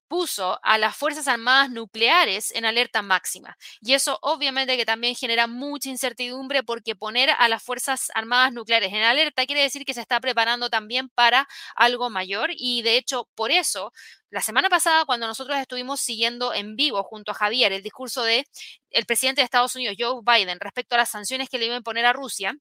puso 0.08 0.58
a 0.62 0.78
las 0.78 0.96
Fuerzas 0.96 1.28
Armadas 1.28 1.70
nucleares 1.70 2.50
en 2.52 2.64
alerta 2.64 3.02
máxima. 3.02 3.56
Y 3.80 3.94
eso 3.94 4.18
obviamente 4.22 4.76
que 4.76 4.86
también 4.86 5.14
genera 5.14 5.46
mucha 5.46 5.90
incertidumbre 5.90 6.62
porque 6.62 6.96
poner 6.96 7.30
a 7.30 7.48
las 7.48 7.62
Fuerzas 7.62 8.10
Armadas 8.14 8.52
nucleares 8.52 8.92
en 8.92 9.02
alerta 9.02 9.46
quiere 9.46 9.62
decir 9.62 9.84
que 9.84 9.94
se 9.94 10.00
está 10.00 10.20
preparando 10.20 10.70
también 10.70 11.08
para 11.10 11.48
algo 11.76 12.10
mayor. 12.10 12.50
Y 12.56 12.82
de 12.82 12.96
hecho, 12.96 13.28
por 13.34 13.50
eso, 13.50 13.92
la 14.30 14.40
semana 14.40 14.68
pasada, 14.68 15.04
cuando 15.04 15.26
nosotros 15.26 15.58
estuvimos 15.58 16.00
siguiendo 16.00 16.54
en 16.54 16.76
vivo 16.76 17.02
junto 17.04 17.32
a 17.32 17.34
Javier 17.34 17.72
el 17.72 17.82
discurso 17.82 18.22
de 18.22 18.46
el 18.90 19.06
presidente 19.06 19.40
de 19.42 19.44
Estados 19.44 19.76
Unidos, 19.76 19.96
Joe 19.98 20.22
Biden, 20.24 20.60
respecto 20.60 20.94
a 20.94 20.98
las 20.98 21.10
sanciones 21.10 21.48
que 21.48 21.58
le 21.58 21.66
iban 21.66 21.78
a 21.78 21.82
poner 21.82 22.06
a 22.06 22.12
Rusia, 22.12 22.54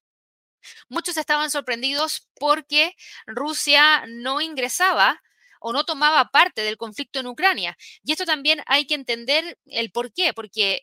Muchos 0.89 1.17
estaban 1.17 1.49
sorprendidos 1.51 2.27
porque 2.39 2.95
Rusia 3.25 4.05
no 4.07 4.41
ingresaba 4.41 5.21
o 5.59 5.73
no 5.73 5.85
tomaba 5.85 6.29
parte 6.29 6.61
del 6.61 6.77
conflicto 6.77 7.19
en 7.19 7.27
Ucrania. 7.27 7.77
Y 8.03 8.11
esto 8.11 8.25
también 8.25 8.61
hay 8.67 8.85
que 8.87 8.95
entender 8.95 9.57
el 9.65 9.91
por 9.91 10.13
qué, 10.13 10.33
porque 10.33 10.81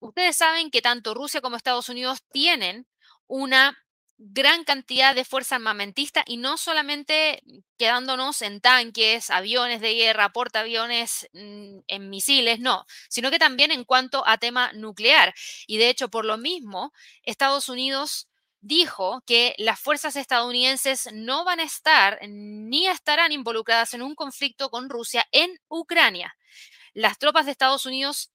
ustedes 0.00 0.36
saben 0.36 0.70
que 0.70 0.82
tanto 0.82 1.14
Rusia 1.14 1.40
como 1.40 1.56
Estados 1.56 1.88
Unidos 1.88 2.20
tienen 2.32 2.86
una 3.26 3.76
gran 4.22 4.64
cantidad 4.64 5.14
de 5.14 5.24
fuerza 5.24 5.56
armamentista 5.56 6.22
y 6.26 6.36
no 6.36 6.58
solamente 6.58 7.42
quedándonos 7.78 8.42
en 8.42 8.60
tanques, 8.60 9.30
aviones 9.30 9.80
de 9.80 9.94
guerra, 9.94 10.28
portaaviones, 10.30 11.26
mm, 11.32 11.78
en 11.86 12.10
misiles, 12.10 12.60
no, 12.60 12.84
sino 13.08 13.30
que 13.30 13.38
también 13.38 13.70
en 13.72 13.84
cuanto 13.84 14.26
a 14.26 14.36
tema 14.36 14.72
nuclear. 14.74 15.34
Y 15.66 15.78
de 15.78 15.88
hecho, 15.88 16.10
por 16.10 16.26
lo 16.26 16.36
mismo, 16.36 16.92
Estados 17.22 17.70
Unidos 17.70 18.28
dijo 18.60 19.22
que 19.26 19.54
las 19.58 19.80
fuerzas 19.80 20.16
estadounidenses 20.16 21.08
no 21.12 21.44
van 21.44 21.60
a 21.60 21.64
estar 21.64 22.18
ni 22.28 22.86
estarán 22.86 23.32
involucradas 23.32 23.94
en 23.94 24.02
un 24.02 24.14
conflicto 24.14 24.70
con 24.70 24.88
Rusia 24.90 25.26
en 25.32 25.58
Ucrania. 25.68 26.36
Las 26.92 27.18
tropas 27.18 27.46
de 27.46 27.52
Estados 27.52 27.86
Unidos 27.86 28.30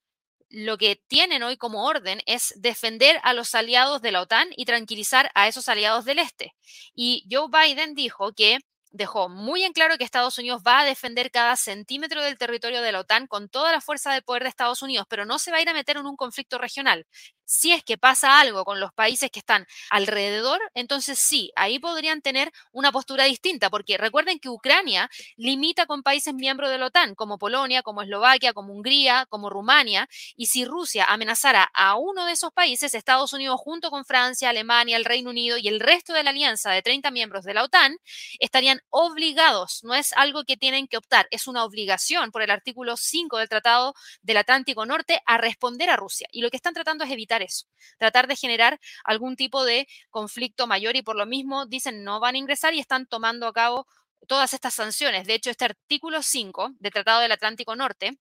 lo 0.50 0.78
que 0.78 1.02
tienen 1.08 1.44
hoy 1.44 1.58
como 1.58 1.86
orden 1.86 2.22
es 2.26 2.54
defender 2.58 3.20
a 3.24 3.34
los 3.34 3.56
aliados 3.56 4.02
de 4.02 4.12
la 4.12 4.22
OTAN 4.22 4.48
y 4.56 4.66
tranquilizar 4.66 5.32
a 5.36 5.48
esos 5.48 5.68
aliados 5.70 6.06
del 6.06 6.20
este. 6.20 6.54
Y 6.94 7.28
Joe 7.30 7.48
Biden 7.50 7.96
dijo 7.96 8.32
que 8.34 8.60
dejó 8.92 9.28
muy 9.28 9.64
en 9.64 9.74
claro 9.74 9.98
que 9.98 10.06
Estados 10.06 10.38
Unidos 10.38 10.62
va 10.66 10.80
a 10.80 10.86
defender 10.86 11.30
cada 11.30 11.58
centímetro 11.58 12.22
del 12.24 12.38
territorio 12.38 12.82
de 12.82 12.92
la 12.94 13.02
OTAN 13.02 13.28
con 13.28 13.50
toda 13.50 13.72
la 13.72 13.82
fuerza 13.82 14.14
de 14.14 14.22
poder 14.22 14.44
de 14.44 14.50
Estados 14.50 14.82
Unidos, 14.82 15.06
pero 15.10 15.26
no 15.26 15.38
se 15.38 15.52
va 15.52 15.58
a 15.58 15.62
ir 15.62 15.70
a 15.70 15.74
meter 15.74 15.98
en 15.98 16.06
un 16.06 16.16
conflicto 16.16 16.58
regional. 16.58 17.06
Si 17.46 17.72
es 17.72 17.84
que 17.84 17.98
pasa 17.98 18.40
algo 18.40 18.66
con 18.66 18.80
los 18.80 18.92
países 18.94 19.30
que 19.30 19.40
están 19.40 19.68
alrededor, 19.90 20.60
entonces 20.74 21.20
sí, 21.20 21.52
ahí 21.56 21.80
podrían 21.80 22.22
tener 22.22 22.52
una 22.72 22.92
postura 22.92 23.26
distinta, 23.26 23.70
porque 23.70 23.98
recuerden 23.98 24.40
que 24.40 24.50
Ucrania 24.50 25.10
limita 25.38 25.86
con 25.86 26.04
países 26.04 26.34
miembros 26.34 26.72
de 26.72 26.80
la 26.80 26.88
OTAN, 26.88 27.16
como 27.16 27.38
Polonia, 27.38 27.84
como 27.84 28.02
Eslovaquia, 28.02 28.54
como 28.54 28.74
Hungría, 28.74 29.28
como 29.30 29.50
Rumania, 29.50 30.10
y 30.36 30.48
si 30.48 30.66
Rusia 30.66 31.06
amenazara 31.06 31.70
a 31.74 31.96
uno 31.96 32.26
de 32.26 32.34
esos 32.34 32.52
países, 32.52 32.94
Estados 32.96 33.34
Unidos 33.34 33.60
junto 33.60 33.92
con 33.92 34.06
Francia, 34.06 34.50
Alemania, 34.50 34.98
el 34.98 35.06
Reino 35.06 35.30
Unido 35.30 35.58
y 35.58 35.68
el 35.68 35.80
resto 35.80 36.14
de 36.14 36.24
la 36.24 36.32
alianza 36.32 36.72
de 36.72 36.82
30 36.82 37.12
miembros 37.12 37.46
de 37.46 37.54
la 37.54 37.64
OTAN, 37.64 37.98
estarían 38.40 38.82
obligados, 38.90 39.84
no 39.84 39.94
es 39.94 40.14
algo 40.14 40.44
que 40.46 40.58
tienen 40.58 40.88
que 40.88 40.98
optar, 40.98 41.28
es 41.32 41.48
una 41.48 41.64
obligación 41.64 42.32
por 42.32 42.42
el 42.42 42.52
artículo 42.52 42.98
5 42.98 43.38
del 43.38 43.50
Tratado 43.50 43.94
del 44.22 44.38
Atlántico 44.38 44.86
Norte 44.86 45.22
a 45.26 45.38
responder 45.38 45.90
a 45.90 45.96
Rusia. 45.96 46.28
Y 46.32 46.42
lo 46.42 46.50
que 46.50 46.58
están 46.58 46.74
tratando 46.74 47.04
es 47.04 47.12
eso, 47.42 47.68
tratar 47.98 48.28
de 48.28 48.36
generar 48.36 48.80
algún 49.04 49.36
tipo 49.36 49.64
de 49.66 49.88
conflicto 50.10 50.68
mayor 50.68 50.96
y 50.96 51.02
por 51.02 51.16
lo 51.16 51.26
mismo 51.26 51.66
dicen 51.66 52.04
no 52.04 52.20
van 52.20 52.36
a 52.36 52.38
ingresar 52.38 52.74
y 52.74 52.80
están 52.80 53.06
tomando 53.08 53.48
a 53.48 53.54
cabo 53.54 53.88
todas 54.28 54.54
estas 54.54 54.74
sanciones. 54.74 55.28
De 55.28 55.36
hecho, 55.36 55.50
este 55.50 55.66
artículo 55.66 56.22
5 56.22 56.72
del 56.80 56.92
Tratado 56.92 57.22
del 57.22 57.32
Atlántico 57.32 57.76
Norte 57.76 58.18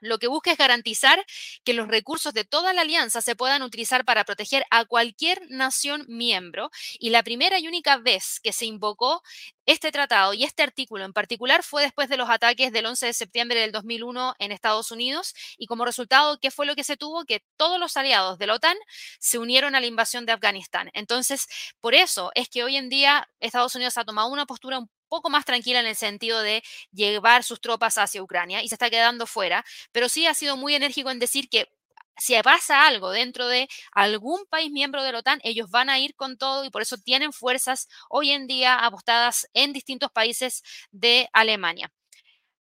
lo 0.00 0.18
que 0.18 0.26
busca 0.26 0.52
es 0.52 0.58
garantizar 0.58 1.24
que 1.64 1.72
los 1.72 1.88
recursos 1.88 2.32
de 2.34 2.44
toda 2.44 2.72
la 2.72 2.82
alianza 2.82 3.20
se 3.20 3.36
puedan 3.36 3.62
utilizar 3.62 4.04
para 4.04 4.24
proteger 4.24 4.64
a 4.70 4.84
cualquier 4.84 5.40
nación 5.50 6.04
miembro. 6.08 6.70
Y 6.98 7.10
la 7.10 7.22
primera 7.22 7.58
y 7.58 7.68
única 7.68 7.96
vez 7.96 8.40
que 8.40 8.52
se 8.52 8.66
invocó 8.66 9.22
este 9.66 9.92
tratado 9.92 10.32
y 10.32 10.44
este 10.44 10.62
artículo 10.62 11.04
en 11.04 11.12
particular 11.12 11.62
fue 11.62 11.82
después 11.82 12.08
de 12.08 12.16
los 12.16 12.30
ataques 12.30 12.72
del 12.72 12.86
11 12.86 13.06
de 13.06 13.12
septiembre 13.12 13.60
del 13.60 13.70
2001 13.70 14.34
en 14.38 14.50
Estados 14.50 14.90
Unidos 14.90 15.34
y 15.58 15.66
como 15.66 15.84
resultado, 15.84 16.38
¿qué 16.40 16.50
fue 16.50 16.64
lo 16.64 16.74
que 16.74 16.84
se 16.84 16.96
tuvo? 16.96 17.24
Que 17.24 17.44
todos 17.58 17.78
los 17.78 17.96
aliados 17.98 18.38
de 18.38 18.46
la 18.46 18.54
OTAN 18.54 18.76
se 19.18 19.38
unieron 19.38 19.74
a 19.74 19.80
la 19.80 19.86
invasión 19.86 20.24
de 20.24 20.32
Afganistán. 20.32 20.90
Entonces, 20.94 21.46
por 21.80 21.94
eso 21.94 22.30
es 22.34 22.48
que 22.48 22.64
hoy 22.64 22.76
en 22.76 22.88
día 22.88 23.28
Estados 23.40 23.74
Unidos 23.74 23.98
ha 23.98 24.04
tomado 24.04 24.28
una 24.28 24.46
postura 24.46 24.78
un 24.78 24.90
poco 25.08 25.30
más 25.30 25.44
tranquila 25.44 25.80
en 25.80 25.86
el 25.86 25.96
sentido 25.96 26.40
de 26.40 26.62
llevar 26.92 27.44
sus 27.44 27.60
tropas 27.60 27.98
hacia 27.98 28.22
Ucrania 28.22 28.62
y 28.62 28.68
se 28.68 28.74
está 28.74 28.90
quedando 28.90 29.26
fuera, 29.26 29.64
pero 29.92 30.08
sí 30.08 30.26
ha 30.26 30.34
sido 30.34 30.56
muy 30.56 30.74
enérgico 30.74 31.10
en 31.10 31.18
decir 31.18 31.48
que 31.48 31.68
si 32.16 32.34
pasa 32.42 32.86
algo 32.86 33.10
dentro 33.10 33.46
de 33.46 33.68
algún 33.92 34.44
país 34.46 34.70
miembro 34.72 35.02
de 35.04 35.12
la 35.12 35.18
OTAN, 35.20 35.40
ellos 35.44 35.70
van 35.70 35.88
a 35.88 35.98
ir 36.00 36.14
con 36.16 36.36
todo 36.36 36.64
y 36.64 36.70
por 36.70 36.82
eso 36.82 36.96
tienen 36.98 37.32
fuerzas 37.32 37.88
hoy 38.10 38.30
en 38.32 38.46
día 38.48 38.74
apostadas 38.76 39.48
en 39.54 39.72
distintos 39.72 40.10
países 40.10 40.62
de 40.90 41.28
Alemania. 41.32 41.92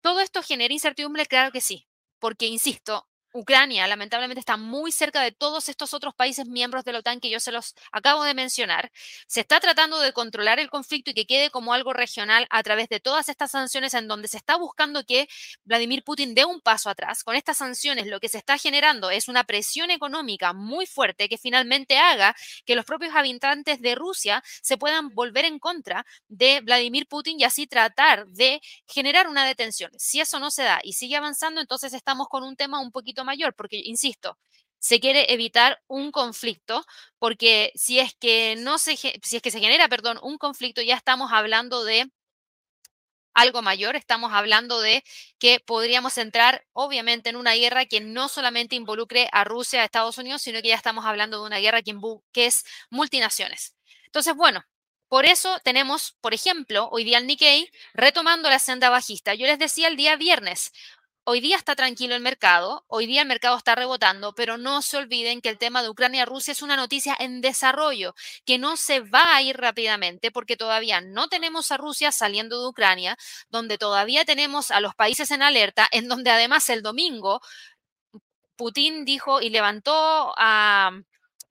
¿Todo 0.03 0.21
esto 0.21 0.43
genera 0.43 0.75
incertidumbre? 0.75 1.27
Claro 1.27 1.53
que 1.53 1.61
sí, 1.61 1.87
porque, 2.19 2.47
insisto, 2.47 3.09
Ucrania 3.35 3.89
lamentablemente 3.89 4.39
está 4.39 4.57
muy 4.57 4.93
cerca 4.93 5.21
de 5.21 5.33
todos 5.33 5.69
estos 5.69 5.93
otros 5.93 6.15
países 6.15 6.47
miembros 6.47 6.85
de 6.85 6.93
la 6.93 7.01
OTAN 7.01 7.19
que 7.19 7.31
yo 7.31 7.41
se 7.41 7.51
los 7.51 7.75
acabo 7.91 8.23
de 8.23 8.33
mencionar. 8.33 8.93
Se 9.27 9.41
está 9.41 9.59
tratando 9.59 9.99
de 9.99 10.13
controlar 10.13 10.61
el 10.61 10.71
conflicto 10.71 11.11
y 11.11 11.15
que 11.15 11.27
quede 11.27 11.51
como 11.51 11.73
algo 11.75 11.93
regional 11.93 12.47
a 12.49 12.63
través 12.63 12.89
de 12.89 13.01
todas 13.01 13.29
estas 13.29 13.51
sanciones 13.51 13.93
en 13.95 14.07
donde 14.07 14.29
se 14.29 14.37
está 14.37 14.57
buscando 14.57 15.05
que 15.05 15.29
Vladimir 15.65 16.05
Putin 16.05 16.37
dé 16.37 16.45
un 16.45 16.61
paso 16.61 16.89
atrás. 16.89 17.25
Con 17.25 17.35
estas 17.35 17.57
sanciones 17.59 18.07
lo 18.07 18.21
que 18.21 18.29
se 18.29 18.39
está 18.39 18.57
generando 18.57 19.11
es 19.11 19.27
una 19.27 19.43
presión 19.43 19.91
económica 19.91 20.53
muy 20.53 20.87
fuerte 20.87 21.29
que 21.29 21.37
finalmente 21.37 21.99
haga 21.99 22.37
que 22.65 22.77
los 22.77 22.85
propios 22.85 23.17
habitantes 23.17 23.81
de 23.81 23.97
Rusia 23.97 24.45
se 24.63 24.79
puedan 24.79 25.09
volver 25.13 25.45
en 25.45 25.59
contra 25.59 26.07
de 26.29 26.61
Vladimir 26.61 27.09
Putin 27.09 27.41
y 27.41 27.45
así 27.45 27.67
tratar 27.67 28.29
de 28.29 28.61
generar 28.87 29.27
una 29.27 29.45
detención. 29.45 29.91
Si 29.99 30.21
eso 30.21 30.39
no 30.39 30.53
se 30.53 30.63
da 30.63 30.79
y 30.85 30.93
sigue 30.93 31.17
avanzando, 31.17 31.61
entonces 31.61 31.95
estamos 31.95 32.29
con 32.29 32.45
un 32.45 32.55
tema 32.55 32.79
un 32.79 32.93
poquito 32.93 33.24
mayor, 33.25 33.55
porque, 33.55 33.81
insisto, 33.85 34.39
se 34.79 35.01
quiere 35.01 35.33
evitar 35.33 35.83
un 35.87 36.11
conflicto, 36.13 36.85
porque 37.19 37.73
si 37.75 38.01
es 38.01 38.15
que 38.15 38.57
no 38.59 38.79
se, 38.79 38.97
si 38.97 39.37
es 39.37 39.43
que 39.43 39.51
se 39.51 39.61
genera, 39.61 39.89
perdón, 39.89 40.19
un 40.23 40.39
conflicto, 40.39 40.83
ya 40.83 40.97
estamos 40.97 41.33
hablando 41.33 41.85
de 41.85 42.11
algo 43.35 43.63
mayor, 43.63 43.97
estamos 43.97 44.33
hablando 44.33 44.81
de 44.81 45.05
que 45.39 45.61
podríamos 45.61 46.17
entrar 46.19 46.65
obviamente 46.73 47.31
en 47.31 47.37
una 47.37 47.55
guerra 47.55 47.85
que 47.85 48.01
no 48.01 48.29
solamente 48.29 48.77
involucre 48.77 49.29
a 49.33 49.45
Rusia, 49.45 49.83
a 49.83 49.85
Estados 49.85 50.19
Unidos, 50.19 50.43
sino 50.43 50.63
que 50.63 50.69
ya 50.69 50.77
estamos 50.77 51.05
hablando 51.05 51.41
de 51.41 51.47
una 51.47 51.59
guerra 51.59 51.83
que, 51.83 52.47
es 52.47 52.65
multinaciones. 52.91 53.75
Entonces, 54.07 54.35
bueno, 54.35 54.65
por 55.09 55.27
eso 55.27 55.59
tenemos, 55.65 56.17
por 56.21 56.33
ejemplo, 56.35 56.89
hoy 56.91 57.05
día 57.05 57.19
el 57.19 57.27
Nikkei 57.27 57.71
retomando 57.93 58.49
la 58.49 58.59
senda 58.59 58.89
bajista. 58.91 59.35
Yo 59.35 59.47
les 59.47 59.59
decía 59.59 59.89
el 59.89 59.97
día 59.97 60.17
viernes, 60.17 60.73
Hoy 61.27 61.41
día 61.41 61.57
está 61.57 61.75
tranquilo 61.75 62.15
el 62.15 62.21
mercado, 62.21 62.85
hoy 62.87 63.07
día 63.07 63.23
el 63.23 63.29
mercado 63.29 63.57
está 63.57 63.75
rebotando, 63.75 64.35
pero 64.35 64.59
no 64.59 64.83
se 64.83 64.99
olviden 64.99 65.41
que 65.41 65.49
el 65.49 65.57
tema 65.57 65.83
de 65.83 65.89
Ucrania-Rusia 65.89 66.53
es 66.53 66.61
una 66.61 66.77
noticia 66.77 67.17
en 67.19 67.41
desarrollo, 67.41 68.15
que 68.45 68.59
no 68.59 68.77
se 68.77 69.01
va 69.01 69.35
a 69.35 69.41
ir 69.41 69.57
rápidamente 69.57 70.31
porque 70.31 70.59
todavía 70.59 71.01
no 71.01 71.29
tenemos 71.29 71.73
a 71.73 71.79
Rusia 71.79 72.13
saliendo 72.13 72.61
de 72.61 72.69
Ucrania, 72.69 73.17
donde 73.49 73.79
todavía 73.79 74.27
tenemos 74.27 74.71
a 74.71 74.81
los 74.81 74.95
países 74.95 75.31
en 75.31 75.43
alerta, 75.43 75.89
en 75.93 76.09
donde 76.09 76.31
además 76.31 76.69
el 76.69 76.83
domingo 76.83 77.41
Putin 78.57 79.07
dijo 79.07 79.41
y 79.41 79.49
levantó 79.49 80.35
a, 80.37 80.91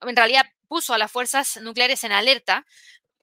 en 0.01 0.15
realidad 0.15 0.45
puso 0.67 0.93
a 0.93 0.99
las 0.99 1.11
fuerzas 1.11 1.59
nucleares 1.61 2.03
en 2.03 2.11
alerta 2.11 2.65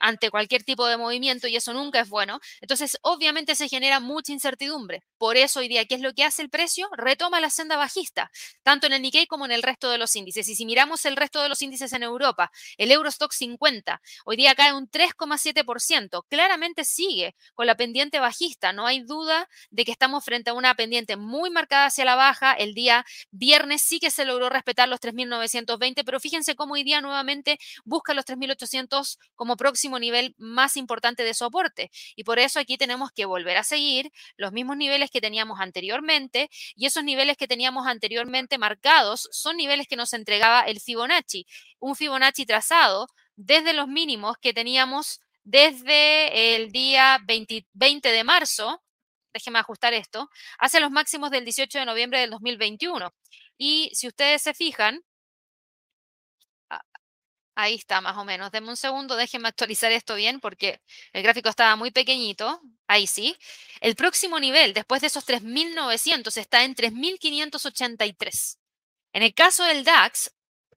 ante 0.01 0.31
cualquier 0.31 0.65
tipo 0.65 0.87
de 0.87 0.97
movimiento 0.97 1.47
y 1.47 1.57
eso 1.57 1.73
nunca 1.73 2.01
es 2.01 2.09
bueno. 2.09 2.41
Entonces, 2.61 2.99
obviamente 3.03 3.55
se 3.55 3.69
genera 3.69 4.01
mucha 4.01 4.33
incertidumbre. 4.33 5.03
Por 5.19 5.37
eso 5.37 5.61
hoy 5.61 5.69
día, 5.69 5.85
¿qué 5.85 5.95
es 5.95 6.01
lo 6.01 6.13
que 6.15 6.25
hace 6.25 6.43
el 6.43 6.51
precio? 6.51 6.89
Retoma 6.97 7.41
la 7.41 7.51
senda 7.51 7.77
bajista, 7.77 8.31
tanto 8.63 8.87
en 8.87 8.95
el 8.95 9.03
Nikkei 9.03 9.27
como 9.27 9.45
en 9.45 9.53
el 9.53 9.63
resto 9.63 9.91
de 9.91 9.99
los 9.99 10.17
índices. 10.17 10.49
Y 10.49 10.57
si 10.57 10.65
miramos 10.65 11.05
el 11.05 11.17
resto 11.17 11.43
de 11.43 11.49
los 11.49 11.63
índices 11.63 11.93
en 11.93 12.03
Europa, 12.03 12.51
el 12.79 12.91
Eurostock 12.91 13.33
50, 13.33 14.01
hoy 14.25 14.37
día 14.37 14.55
cae 14.55 14.73
un 14.73 14.89
3,7%. 14.91 16.25
Claramente 16.29 16.85
sigue 16.85 17.37
con 17.55 17.67
la 17.67 17.77
pendiente 17.77 18.19
bajista. 18.19 18.73
No 18.73 18.87
hay 18.87 19.03
duda 19.03 19.49
de 19.71 19.85
que 19.85 19.93
estamos 19.93 20.25
frente 20.25 20.51
a 20.51 20.55
una 20.55 20.75
pendiente 20.75 21.17
muy 21.17 21.51
marcada 21.51 21.87
hacia 21.87 22.05
la 22.05 22.15
baja. 22.15 22.53
El 22.55 22.75
día 22.75 23.05
viernes 23.31 23.83
sí 23.83 24.01
que 24.01 24.11
se 24.11 24.25
logró 24.25 24.49
respetar 24.49 24.89
los 24.89 25.01
3.920, 25.01 26.03
pero 26.05 26.21
fíjense 26.21 26.55
cómo 26.55 26.75
hoy 26.75 26.85
día 26.85 27.01
nuevamente 27.01 27.59
busca 27.85 28.15
los 28.15 28.25
3.800 28.25 29.19
como 29.35 29.57
próximo 29.57 29.90
próximo 29.91 29.99
nivel 29.99 30.35
más 30.39 30.77
importante 30.77 31.25
de 31.25 31.35
soporte. 31.35 31.91
Y 32.17 32.25
por 32.25 32.39
eso 32.39 32.61
aquí 32.61 32.77
tenemos 32.77 33.11
que 33.13 33.27
volver 33.27 33.57
a 33.57 33.65
seguir 33.65 34.13
los 34.37 34.53
mismos 34.53 34.77
niveles 34.77 35.11
que 35.11 35.21
teníamos 35.21 35.61
anteriormente 35.61 36.49
y 36.77 36.87
esos 36.87 37.03
niveles 37.05 37.37
que 37.37 37.49
teníamos 37.49 37.87
anteriormente 37.87 38.59
marcados 38.59 39.29
son 39.33 39.57
niveles 39.57 39.89
que 39.89 39.97
nos 39.97 40.13
entregaba 40.13 40.63
el 40.63 40.81
Fibonacci, 40.81 41.47
un 41.81 41.97
Fibonacci 41.97 42.47
trazado 42.47 43.09
desde 43.37 43.73
los 43.73 43.89
mínimos 43.89 44.37
que 44.41 44.53
teníamos 44.53 45.21
desde 45.43 46.55
el 46.55 46.71
día 46.71 47.19
20, 47.25 47.67
20 47.73 48.13
de 48.13 48.25
marzo, 48.25 48.83
déjeme 49.33 49.59
ajustar 49.59 49.95
esto, 49.95 50.29
hacia 50.59 50.81
los 50.81 50.91
máximos 50.91 51.31
del 51.31 51.45
18 51.45 51.79
de 51.79 51.87
noviembre 51.87 52.21
del 52.21 52.31
2021. 52.31 53.13
Y 53.59 53.91
si 53.95 54.07
ustedes 54.09 54.43
se 54.43 54.55
fijan, 54.55 55.01
Ahí 57.55 57.75
está, 57.75 58.01
más 58.01 58.17
o 58.17 58.25
menos. 58.25 58.51
Denme 58.51 58.71
un 58.71 58.77
segundo, 58.77 59.17
déjenme 59.17 59.49
actualizar 59.49 59.93
esto 59.93 60.15
bien 60.15 60.41
porque 60.41 60.81
el 61.13 61.23
gráfico 61.23 61.49
estaba 61.49 61.77
muy 61.77 61.91
pequeñito. 61.91 62.61
Ahí 62.87 63.07
sí. 63.07 63.37
El 63.81 63.97
próximo 63.97 64.41
nivel, 64.41 64.73
después 64.73 65.01
de 65.01 65.09
esos 65.09 65.27
3.900, 65.27 66.37
está 66.37 66.65
en 66.65 66.75
3.583. 66.75 68.59
En 69.13 69.23
el 69.23 69.35
caso 69.35 69.65
del 69.65 69.85
DAX, 69.85 70.33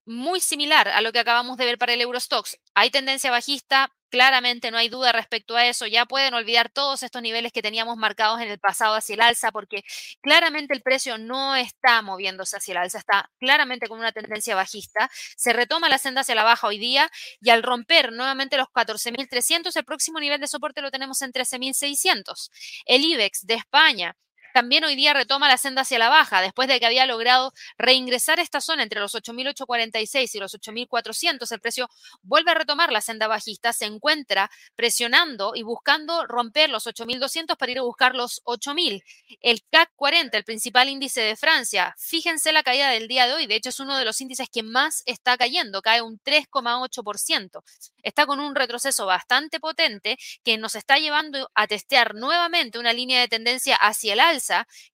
muy 0.06 0.40
similar 0.40 0.88
a 0.90 1.02
lo 1.02 1.12
que 1.12 1.20
acabamos 1.20 1.58
de 1.58 1.66
ver 1.66 1.78
para 1.78 1.94
el 1.94 2.02
Eurostox. 2.02 2.58
Hay 2.74 2.90
tendencia 2.90 3.32
bajista, 3.32 3.92
Claramente 4.14 4.70
no 4.70 4.78
hay 4.78 4.90
duda 4.90 5.12
respecto 5.12 5.56
a 5.56 5.66
eso. 5.66 5.88
Ya 5.88 6.06
pueden 6.06 6.36
olvidar 6.36 6.70
todos 6.70 7.02
estos 7.02 7.24
niveles 7.24 7.52
que 7.52 7.64
teníamos 7.64 7.98
marcados 7.98 8.40
en 8.42 8.48
el 8.48 8.60
pasado 8.60 8.94
hacia 8.94 9.16
el 9.16 9.22
alza, 9.22 9.52
porque 9.52 9.82
claramente 10.22 10.76
el 10.76 10.84
precio 10.84 11.18
no 11.18 11.56
está 11.56 12.04
moviéndose 12.04 12.58
hacia 12.58 12.74
el 12.74 12.78
alza, 12.78 13.00
está 13.00 13.32
claramente 13.40 13.88
con 13.88 13.98
una 13.98 14.12
tendencia 14.12 14.54
bajista. 14.54 15.10
Se 15.36 15.52
retoma 15.52 15.90
la 15.90 15.98
senda 15.98 16.22
hacia 16.22 16.36
la 16.36 16.44
baja 16.44 16.68
hoy 16.68 16.78
día 16.78 17.10
y 17.42 17.50
al 17.50 17.64
romper 17.64 18.12
nuevamente 18.14 18.56
los 18.56 18.68
14.300, 18.68 19.76
el 19.76 19.84
próximo 19.84 20.20
nivel 20.20 20.40
de 20.40 20.48
soporte 20.48 20.84
lo 20.84 20.92
tenemos 20.92 21.24
en 21.24 21.32
13.600. 21.32 22.52
El 22.86 23.04
IBEX 23.06 23.48
de 23.48 23.56
España 23.56 24.16
también 24.54 24.84
hoy 24.84 24.96
día 24.96 25.14
retoma 25.14 25.48
la 25.48 25.58
senda 25.58 25.82
hacia 25.82 25.98
la 25.98 26.10
baja, 26.10 26.42
después 26.42 26.68
de 26.68 26.80
que 26.80 26.86
había 26.86 27.06
logrado 27.08 27.54
reingresar 27.78 28.40
esta 28.40 28.62
zona 28.62 28.84
entre 28.84 29.00
los 29.00 29.16
8.846 29.16 30.36
y 30.36 30.40
los 30.40 30.54
8.400. 30.54 31.52
El 31.52 31.60
precio 31.60 31.90
vuelve 32.22 32.52
a 32.52 32.54
retomar 32.54 32.92
la 32.92 33.02
senda 33.02 33.28
bajista, 33.28 33.74
se 33.74 33.86
encuentra 33.86 34.52
presionando 34.76 35.54
y 35.56 35.64
buscando 35.64 36.26
romper 36.28 36.70
los 36.70 36.86
8.200 36.86 37.58
para 37.58 37.72
ir 37.72 37.80
a 37.80 37.82
buscar 37.82 38.16
los 38.16 38.44
8.000. 38.46 39.04
El 39.42 39.64
CAC 39.72 39.92
40, 39.96 40.38
el 40.38 40.44
principal 40.44 40.88
índice 40.88 41.22
de 41.22 41.36
Francia, 41.36 41.96
fíjense 41.98 42.52
la 42.52 42.62
caída 42.62 42.92
del 42.92 43.08
día 43.08 43.26
de 43.26 43.34
hoy, 43.34 43.48
de 43.48 43.56
hecho 43.56 43.70
es 43.70 43.80
uno 43.80 43.98
de 43.98 44.06
los 44.06 44.22
índices 44.22 44.50
que 44.52 44.62
más 44.62 45.02
está 45.08 45.36
cayendo, 45.36 45.82
cae 45.82 46.04
un 46.04 46.20
3,8%. 46.20 47.64
Está 48.04 48.28
con 48.28 48.40
un 48.40 48.54
retroceso 48.54 49.08
bastante 49.08 49.60
potente 49.60 50.18
que 50.44 50.58
nos 50.60 50.76
está 50.76 50.98
llevando 50.98 51.50
a 51.56 51.66
testear 51.66 52.14
nuevamente 52.14 52.78
una 52.78 52.94
línea 52.94 53.20
de 53.20 53.28
tendencia 53.28 53.76
hacia 53.78 54.14
el 54.14 54.20
alza 54.20 54.43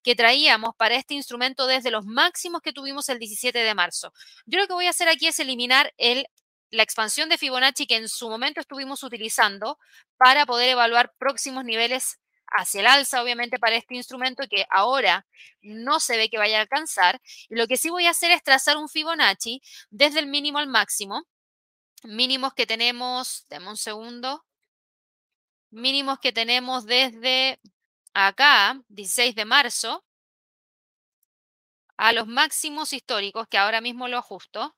que 0.02 0.14
traíamos 0.14 0.74
para 0.76 0.96
este 0.96 1.14
instrumento 1.14 1.66
desde 1.66 1.90
los 1.90 2.04
máximos 2.04 2.60
que 2.62 2.72
tuvimos 2.72 3.08
el 3.08 3.18
17 3.18 3.58
de 3.58 3.74
marzo. 3.74 4.12
Yo 4.46 4.58
lo 4.58 4.66
que 4.66 4.74
voy 4.74 4.86
a 4.86 4.90
hacer 4.90 5.08
aquí 5.08 5.26
es 5.26 5.40
eliminar 5.40 5.92
el, 5.96 6.26
la 6.70 6.82
expansión 6.82 7.28
de 7.28 7.38
Fibonacci 7.38 7.86
que 7.86 7.96
en 7.96 8.08
su 8.08 8.28
momento 8.28 8.60
estuvimos 8.60 9.02
utilizando 9.02 9.78
para 10.16 10.46
poder 10.46 10.70
evaluar 10.70 11.12
próximos 11.18 11.64
niveles 11.64 12.18
hacia 12.52 12.80
el 12.80 12.86
alza, 12.86 13.22
obviamente, 13.22 13.58
para 13.58 13.76
este 13.76 13.94
instrumento 13.94 14.44
que 14.50 14.66
ahora 14.70 15.26
no 15.62 16.00
se 16.00 16.16
ve 16.16 16.28
que 16.28 16.38
vaya 16.38 16.58
a 16.58 16.62
alcanzar. 16.62 17.20
Y 17.48 17.54
lo 17.54 17.66
que 17.66 17.76
sí 17.76 17.90
voy 17.90 18.06
a 18.06 18.10
hacer 18.10 18.32
es 18.32 18.42
trazar 18.42 18.76
un 18.76 18.88
Fibonacci 18.88 19.62
desde 19.90 20.20
el 20.20 20.26
mínimo 20.26 20.58
al 20.58 20.66
máximo. 20.66 21.24
Mínimos 22.02 22.54
que 22.54 22.66
tenemos, 22.66 23.46
dame 23.48 23.68
un 23.68 23.76
segundo, 23.76 24.44
mínimos 25.70 26.18
que 26.18 26.32
tenemos 26.32 26.86
desde 26.86 27.60
acá, 28.14 28.80
16 28.88 29.34
de 29.34 29.44
marzo, 29.44 30.04
a 31.96 32.12
los 32.12 32.26
máximos 32.26 32.92
históricos, 32.92 33.46
que 33.48 33.58
ahora 33.58 33.80
mismo 33.80 34.08
lo 34.08 34.18
ajusto, 34.18 34.74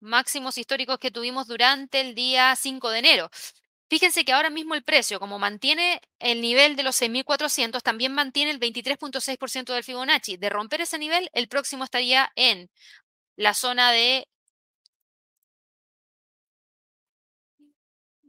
máximos 0.00 0.58
históricos 0.58 0.98
que 0.98 1.10
tuvimos 1.10 1.46
durante 1.46 2.00
el 2.00 2.14
día 2.14 2.54
5 2.56 2.90
de 2.90 2.98
enero. 2.98 3.30
Fíjense 3.90 4.24
que 4.24 4.32
ahora 4.32 4.50
mismo 4.50 4.74
el 4.74 4.84
precio, 4.84 5.18
como 5.20 5.38
mantiene 5.38 6.00
el 6.18 6.42
nivel 6.42 6.76
de 6.76 6.82
los 6.82 6.96
6.400, 6.96 7.82
también 7.82 8.12
mantiene 8.12 8.50
el 8.50 8.60
23.6% 8.60 9.72
del 9.72 9.84
Fibonacci. 9.84 10.36
De 10.36 10.50
romper 10.50 10.82
ese 10.82 10.98
nivel, 10.98 11.30
el 11.32 11.48
próximo 11.48 11.84
estaría 11.84 12.30
en 12.36 12.70
la 13.36 13.54
zona 13.54 13.92
de 13.92 14.28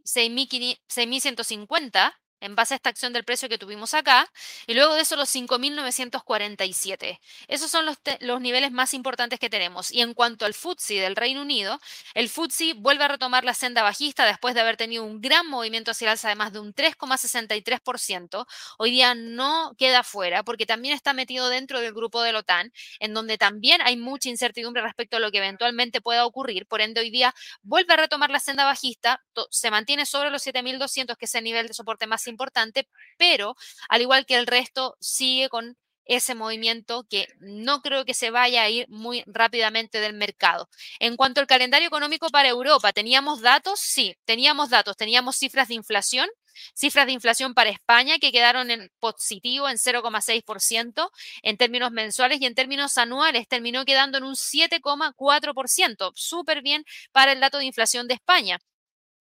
6.150 0.05 2.13
en 2.39 2.55
base 2.55 2.73
a 2.73 2.77
esta 2.77 2.89
acción 2.89 3.13
del 3.13 3.23
precio 3.23 3.49
que 3.49 3.57
tuvimos 3.57 3.93
acá, 3.93 4.31
y 4.67 4.73
luego 4.73 4.95
de 4.95 5.01
eso 5.01 5.15
los 5.15 5.33
5.947. 5.33 7.19
Esos 7.47 7.71
son 7.71 7.85
los, 7.85 7.97
los, 8.21 8.41
niveles 8.41 8.71
más 8.71 8.93
importantes 8.93 9.39
que 9.39 9.49
tenemos. 9.49 9.91
Y 9.91 10.01
en 10.01 10.13
cuanto 10.13 10.45
al 10.45 10.53
FTSE 10.53 10.95
del 10.95 11.15
Reino 11.15 11.41
Unido, 11.41 11.79
el 12.13 12.29
FTSE 12.29 12.73
vuelve 12.73 13.03
a 13.03 13.09
retomar 13.09 13.43
la 13.43 13.53
senda 13.53 13.83
bajista 13.83 14.25
después 14.25 14.55
de 14.55 14.61
haber 14.61 14.77
tenido 14.77 15.03
un 15.03 15.21
gran 15.21 15.47
movimiento 15.47 15.91
hacia 15.91 16.05
el 16.05 16.11
alza 16.11 16.29
de 16.29 16.35
más 16.35 16.53
de 16.53 16.59
un 16.59 16.73
3,63%. 16.73 18.45
Hoy 18.77 18.91
día 18.91 19.15
no 19.15 19.73
queda 19.77 20.03
fuera 20.03 20.43
porque 20.43 20.65
también 20.65 20.95
está 20.95 21.13
metido 21.13 21.49
dentro 21.49 21.79
del 21.79 21.93
grupo 21.93 22.21
de 22.21 22.33
la 22.33 22.39
OTAN, 22.39 22.71
en 22.99 23.13
donde 23.13 23.37
también 23.37 23.81
hay 23.81 23.97
mucha 23.97 24.29
incertidumbre 24.29 24.81
respecto 24.81 25.17
a 25.17 25.19
lo 25.19 25.31
que 25.31 25.39
eventualmente 25.39 26.01
pueda 26.01 26.25
ocurrir. 26.25 26.65
Por 26.65 26.81
ende, 26.81 27.01
hoy 27.01 27.09
día 27.09 27.33
vuelve 27.61 27.93
a 27.93 27.97
retomar 27.97 28.29
la 28.29 28.39
senda 28.39 28.65
bajista, 28.65 29.21
se 29.49 29.71
mantiene 29.71 30.05
sobre 30.05 30.29
los 30.29 30.45
7.200, 30.45 31.17
que 31.17 31.25
es 31.25 31.35
el 31.35 31.43
nivel 31.43 31.67
de 31.67 31.73
soporte 31.73 32.07
más 32.07 32.27
importante, 32.29 32.87
pero 33.17 33.55
al 33.89 34.01
igual 34.01 34.25
que 34.25 34.35
el 34.35 34.47
resto, 34.47 34.95
sigue 34.99 35.49
con 35.49 35.77
ese 36.09 36.33
movimiento 36.33 37.05
que 37.07 37.27
no 37.39 37.81
creo 37.81 38.03
que 38.03 38.15
se 38.15 38.31
vaya 38.31 38.63
a 38.63 38.69
ir 38.69 38.87
muy 38.89 39.23
rápidamente 39.27 39.99
del 39.99 40.13
mercado. 40.13 40.67
En 40.99 41.15
cuanto 41.15 41.39
al 41.39 41.47
calendario 41.47 41.87
económico 41.87 42.29
para 42.29 42.49
Europa, 42.49 42.91
¿teníamos 42.93 43.41
datos? 43.41 43.79
Sí, 43.79 44.15
teníamos 44.25 44.71
datos, 44.71 44.97
teníamos 44.97 45.35
cifras 45.37 45.67
de 45.67 45.75
inflación, 45.75 46.27
cifras 46.73 47.05
de 47.05 47.13
inflación 47.13 47.53
para 47.53 47.69
España 47.69 48.17
que 48.19 48.31
quedaron 48.31 48.71
en 48.71 48.89
positivo 48.99 49.69
en 49.69 49.77
0,6% 49.77 51.11
en 51.43 51.57
términos 51.57 51.91
mensuales 51.91 52.41
y 52.41 52.45
en 52.47 52.55
términos 52.55 52.97
anuales 52.97 53.47
terminó 53.47 53.85
quedando 53.85 54.17
en 54.17 54.23
un 54.23 54.35
7,4%, 54.35 56.11
súper 56.15 56.63
bien 56.63 56.85
para 57.11 57.33
el 57.33 57.39
dato 57.39 57.59
de 57.59 57.65
inflación 57.65 58.07
de 58.07 58.15
España. 58.15 58.59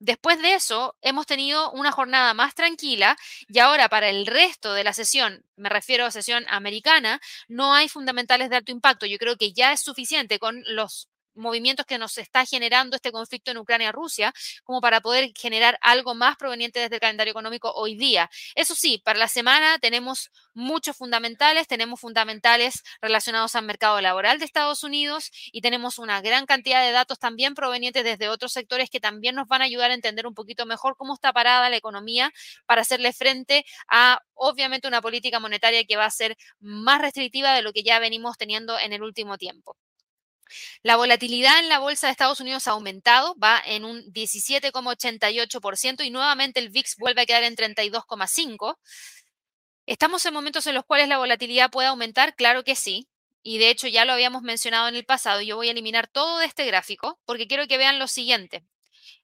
Después 0.00 0.40
de 0.40 0.54
eso, 0.54 0.96
hemos 1.02 1.26
tenido 1.26 1.72
una 1.72 1.90
jornada 1.90 2.32
más 2.32 2.54
tranquila 2.54 3.16
y 3.48 3.58
ahora 3.58 3.88
para 3.88 4.08
el 4.08 4.26
resto 4.26 4.72
de 4.72 4.84
la 4.84 4.92
sesión, 4.92 5.44
me 5.56 5.68
refiero 5.68 6.06
a 6.06 6.12
sesión 6.12 6.44
americana, 6.48 7.20
no 7.48 7.74
hay 7.74 7.88
fundamentales 7.88 8.48
de 8.48 8.56
alto 8.56 8.70
impacto. 8.70 9.06
Yo 9.06 9.18
creo 9.18 9.36
que 9.36 9.52
ya 9.52 9.72
es 9.72 9.80
suficiente 9.80 10.38
con 10.38 10.62
los 10.66 11.08
movimientos 11.38 11.86
que 11.86 11.98
nos 11.98 12.18
está 12.18 12.44
generando 12.44 12.96
este 12.96 13.12
conflicto 13.12 13.50
en 13.50 13.58
Ucrania-Rusia, 13.58 14.32
como 14.64 14.80
para 14.80 15.00
poder 15.00 15.32
generar 15.38 15.78
algo 15.80 16.14
más 16.14 16.36
proveniente 16.36 16.80
desde 16.80 16.96
el 16.96 17.00
calendario 17.00 17.30
económico 17.30 17.72
hoy 17.74 17.96
día. 17.96 18.30
Eso 18.54 18.74
sí, 18.74 19.00
para 19.04 19.18
la 19.18 19.28
semana 19.28 19.78
tenemos 19.78 20.30
muchos 20.54 20.96
fundamentales, 20.96 21.66
tenemos 21.66 22.00
fundamentales 22.00 22.82
relacionados 23.00 23.54
al 23.54 23.64
mercado 23.64 24.00
laboral 24.00 24.38
de 24.38 24.44
Estados 24.44 24.82
Unidos 24.82 25.30
y 25.52 25.60
tenemos 25.60 25.98
una 25.98 26.20
gran 26.20 26.46
cantidad 26.46 26.84
de 26.84 26.92
datos 26.92 27.18
también 27.18 27.54
provenientes 27.54 28.04
desde 28.04 28.28
otros 28.28 28.52
sectores 28.52 28.90
que 28.90 29.00
también 29.00 29.34
nos 29.36 29.48
van 29.48 29.62
a 29.62 29.64
ayudar 29.66 29.90
a 29.90 29.94
entender 29.94 30.26
un 30.26 30.34
poquito 30.34 30.66
mejor 30.66 30.96
cómo 30.96 31.14
está 31.14 31.32
parada 31.32 31.70
la 31.70 31.76
economía 31.76 32.32
para 32.66 32.82
hacerle 32.82 33.12
frente 33.12 33.64
a 33.88 34.20
obviamente 34.34 34.88
una 34.88 35.00
política 35.00 35.40
monetaria 35.40 35.84
que 35.84 35.96
va 35.96 36.06
a 36.06 36.10
ser 36.10 36.36
más 36.60 37.00
restrictiva 37.00 37.54
de 37.54 37.62
lo 37.62 37.72
que 37.72 37.82
ya 37.82 37.98
venimos 37.98 38.36
teniendo 38.36 38.78
en 38.78 38.92
el 38.92 39.02
último 39.02 39.38
tiempo. 39.38 39.76
La 40.82 40.96
volatilidad 40.96 41.58
en 41.58 41.68
la 41.68 41.78
bolsa 41.78 42.06
de 42.06 42.12
Estados 42.12 42.40
Unidos 42.40 42.68
ha 42.68 42.72
aumentado, 42.72 43.34
va 43.36 43.62
en 43.64 43.84
un 43.84 44.02
17,88% 44.12 46.04
y 46.04 46.10
nuevamente 46.10 46.60
el 46.60 46.70
VIX 46.70 46.96
vuelve 46.96 47.22
a 47.22 47.26
quedar 47.26 47.42
en 47.42 47.56
32,5%. 47.56 48.78
¿Estamos 49.86 50.24
en 50.26 50.34
momentos 50.34 50.66
en 50.66 50.74
los 50.74 50.84
cuales 50.84 51.08
la 51.08 51.18
volatilidad 51.18 51.70
puede 51.70 51.88
aumentar? 51.88 52.34
Claro 52.34 52.62
que 52.62 52.76
sí. 52.76 53.08
Y 53.42 53.58
de 53.58 53.70
hecho 53.70 53.88
ya 53.88 54.04
lo 54.04 54.12
habíamos 54.12 54.42
mencionado 54.42 54.88
en 54.88 54.94
el 54.94 55.06
pasado. 55.06 55.40
Yo 55.40 55.56
voy 55.56 55.68
a 55.68 55.70
eliminar 55.70 56.08
todo 56.08 56.38
de 56.38 56.46
este 56.46 56.66
gráfico 56.66 57.18
porque 57.24 57.46
quiero 57.46 57.66
que 57.66 57.78
vean 57.78 57.98
lo 57.98 58.06
siguiente. 58.06 58.64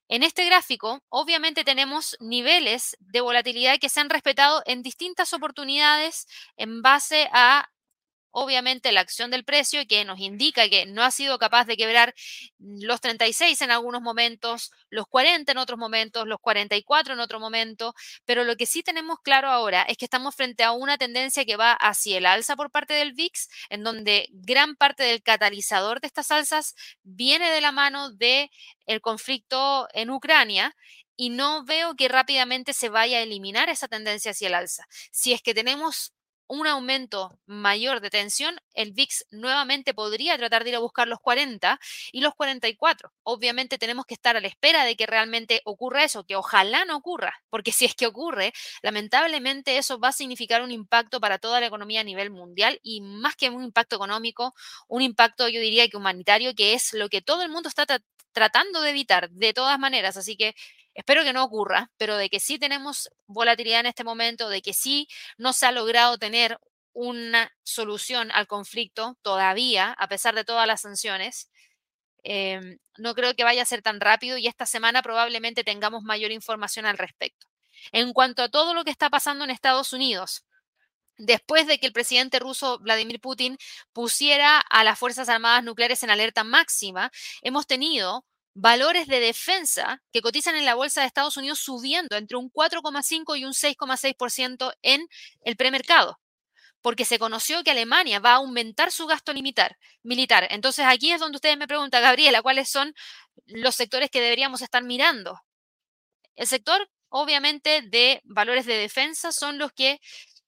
En 0.07 0.21
este 0.23 0.45
gráfico, 0.45 1.03
obviamente 1.09 1.63
tenemos 1.63 2.15
niveles 2.19 2.95
de 2.99 3.21
volatilidad 3.21 3.79
que 3.79 3.89
se 3.89 3.99
han 3.99 4.09
respetado 4.09 4.61
en 4.65 4.83
distintas 4.83 5.33
oportunidades 5.33 6.27
en 6.57 6.81
base 6.83 7.27
a 7.31 7.69
obviamente 8.37 8.91
la 8.91 8.99
acción 8.99 9.31
del 9.31 9.45
precio 9.45 9.87
que 9.87 10.03
nos 10.03 10.19
indica 10.19 10.67
que 10.67 10.85
no 10.85 11.03
ha 11.03 11.11
sido 11.11 11.39
capaz 11.39 11.63
de 11.65 11.77
quebrar 11.77 12.13
los 12.59 12.99
36 12.99 13.61
en 13.61 13.71
algunos 13.71 14.01
momentos, 14.01 14.71
los 14.89 15.07
40 15.07 15.53
en 15.53 15.57
otros 15.57 15.79
momentos, 15.79 16.27
los 16.27 16.39
44 16.41 17.13
en 17.13 17.21
otro 17.21 17.39
momento, 17.39 17.95
pero 18.25 18.43
lo 18.43 18.57
que 18.57 18.65
sí 18.65 18.83
tenemos 18.83 19.19
claro 19.23 19.49
ahora 19.49 19.83
es 19.83 19.95
que 19.95 20.03
estamos 20.03 20.35
frente 20.35 20.65
a 20.65 20.73
una 20.73 20.97
tendencia 20.97 21.45
que 21.45 21.55
va 21.55 21.71
hacia 21.71 22.17
el 22.17 22.25
alza 22.25 22.57
por 22.57 22.71
parte 22.71 22.93
del 22.93 23.13
VIX, 23.13 23.47
en 23.69 23.83
donde 23.83 24.27
gran 24.31 24.75
parte 24.75 25.03
del 25.03 25.23
catalizador 25.23 26.01
de 26.01 26.07
estas 26.07 26.29
alzas 26.29 26.75
viene 27.03 27.49
de 27.51 27.61
la 27.61 27.71
mano 27.71 28.11
de 28.11 28.51
el 28.85 28.99
conflicto 28.99 29.87
en 29.93 30.09
Ucrania 30.09 30.75
y 31.15 31.29
no 31.29 31.63
veo 31.63 31.95
que 31.95 32.09
rápidamente 32.09 32.73
se 32.73 32.89
vaya 32.89 33.19
a 33.19 33.21
eliminar 33.21 33.69
esa 33.69 33.87
tendencia 33.87 34.31
hacia 34.31 34.49
el 34.49 34.55
alza. 34.55 34.85
Si 35.11 35.31
es 35.31 35.41
que 35.41 35.53
tenemos 35.53 36.11
un 36.47 36.67
aumento 36.67 37.39
mayor 37.45 38.01
de 38.01 38.09
tensión, 38.09 38.59
el 38.73 38.91
VIX 38.91 39.25
nuevamente 39.31 39.93
podría 39.93 40.37
tratar 40.37 40.63
de 40.63 40.71
ir 40.71 40.75
a 40.75 40.79
buscar 40.79 41.07
los 41.07 41.19
40 41.19 41.79
y 42.11 42.21
los 42.21 42.35
44. 42.35 43.11
Obviamente 43.23 43.77
tenemos 43.77 44.05
que 44.05 44.13
estar 44.13 44.37
a 44.37 44.41
la 44.41 44.47
espera 44.47 44.83
de 44.83 44.95
que 44.95 45.05
realmente 45.05 45.61
ocurra 45.65 46.03
eso, 46.03 46.23
que 46.25 46.35
ojalá 46.35 46.85
no 46.85 46.97
ocurra, 46.97 47.33
porque 47.49 47.71
si 47.71 47.85
es 47.85 47.95
que 47.95 48.07
ocurre, 48.07 48.53
lamentablemente 48.81 49.77
eso 49.77 49.99
va 49.99 50.09
a 50.09 50.13
significar 50.13 50.61
un 50.61 50.71
impacto 50.71 51.19
para 51.19 51.39
toda 51.39 51.59
la 51.59 51.67
economía 51.67 52.01
a 52.01 52.03
nivel 52.03 52.29
mundial 52.29 52.79
y 52.83 53.01
más 53.01 53.35
que 53.35 53.49
un 53.49 53.63
impacto 53.63 53.95
económico, 53.95 54.53
un 54.87 55.01
impacto 55.01 55.47
yo 55.47 55.59
diría 55.59 55.87
que 55.87 55.97
humanitario, 55.97 56.53
que 56.55 56.73
es 56.73 56.93
lo 56.93 57.09
que 57.09 57.21
todo 57.21 57.43
el 57.43 57.49
mundo 57.49 57.69
está 57.69 57.85
tratando 58.31 58.81
de 58.81 58.89
evitar 58.91 59.29
de 59.31 59.53
todas 59.53 59.79
maneras. 59.79 60.17
Así 60.17 60.35
que 60.35 60.55
Espero 60.95 61.23
que 61.23 61.33
no 61.33 61.43
ocurra, 61.43 61.91
pero 61.97 62.17
de 62.17 62.29
que 62.29 62.39
sí 62.39 62.57
tenemos 62.57 63.09
volatilidad 63.27 63.81
en 63.81 63.87
este 63.87 64.05
momento, 64.05 64.49
de 64.49 64.61
que 64.61 64.73
sí 64.73 65.07
no 65.37 65.53
se 65.53 65.65
ha 65.65 65.71
logrado 65.71 66.17
tener 66.17 66.57
una 66.93 67.51
solución 67.63 68.31
al 68.31 68.47
conflicto 68.47 69.17
todavía, 69.21 69.91
a 69.91 70.07
pesar 70.07 70.33
de 70.35 70.45
todas 70.45 70.65
las 70.65 70.81
sanciones. 70.81 71.51
Em, 72.23 72.79
no 72.97 73.13
creo 73.13 73.35
que 73.35 73.43
vaya 73.43 73.61
a 73.61 73.65
ser 73.65 73.81
tan 73.81 73.99
rápido 73.99 74.37
y 74.37 74.47
esta 74.47 74.65
semana 74.65 75.03
probablemente 75.03 75.63
tengamos 75.63 76.03
mayor 76.03 76.31
información 76.31 76.85
al 76.85 76.97
respecto. 76.97 77.47
En 77.91 78.13
cuanto 78.13 78.41
a 78.41 78.49
todo 78.49 78.73
lo 78.73 78.85
que 78.85 78.91
está 78.91 79.09
pasando 79.09 79.43
en 79.43 79.51
Estados 79.51 79.93
Unidos, 79.93 80.45
después 81.17 81.67
de 81.67 81.79
que 81.79 81.87
el 81.87 81.93
presidente 81.93 82.39
ruso 82.39 82.79
Vladimir 82.79 83.19
Putin 83.19 83.57
pusiera 83.93 84.59
a 84.59 84.83
las 84.85 84.97
Fuerzas 84.97 85.29
Armadas 85.29 85.63
Nucleares 85.63 86.03
en 86.03 86.09
alerta 86.09 86.43
máxima, 86.45 87.11
hemos 87.41 87.67
tenido 87.67 88.25
valores 88.55 89.05
de 89.07 89.19
defensa 89.19 90.01
que 90.11 90.21
cotizan 90.21 90.55
en 90.55 90.65
la 90.65 90.75
bolsa 90.75 91.01
de 91.01 91.07
Estados 91.07 91.37
Unidos 91.37 91.59
subiendo 91.59 92.15
entre 92.15 92.37
un 92.37 92.49
4,5 92.49 93.37
y 93.37 93.45
un 93.45 93.53
6,6% 93.53 94.73
en 94.81 95.07
el 95.41 95.57
premercado, 95.57 96.19
porque 96.81 97.03
se 97.03 97.19
conoció 97.19 97.63
que 97.63 97.71
Alemania 97.71 98.19
va 98.19 98.31
a 98.31 98.35
aumentar 98.35 98.91
su 98.91 99.07
gasto 99.07 99.33
militar. 99.33 100.47
Entonces 100.49 100.85
aquí 100.87 101.11
es 101.11 101.19
donde 101.19 101.35
ustedes 101.35 101.57
me 101.57 101.67
preguntan, 101.67 102.01
Gabriela, 102.01 102.41
¿cuáles 102.41 102.69
son 102.69 102.95
los 103.45 103.75
sectores 103.75 104.09
que 104.09 104.21
deberíamos 104.21 104.61
estar 104.61 104.83
mirando? 104.83 105.41
El 106.35 106.47
sector, 106.47 106.89
obviamente, 107.09 107.81
de 107.81 108.21
valores 108.23 108.65
de 108.65 108.77
defensa 108.77 109.33
son 109.33 109.57
los 109.57 109.73
que 109.73 109.99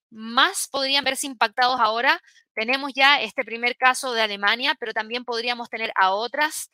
más 0.10 0.70
podrían 0.72 1.04
verse 1.04 1.28
impactados 1.28 1.80
ahora. 1.82 2.22
Tenemos 2.56 2.94
ya 2.96 3.22
este 3.22 3.44
primer 3.44 3.76
caso 3.76 4.14
de 4.14 4.22
Alemania, 4.22 4.76
pero 4.80 4.94
también 4.94 5.26
podríamos 5.26 5.70
tener 5.70 5.92
a 5.96 6.14
otras 6.14 6.72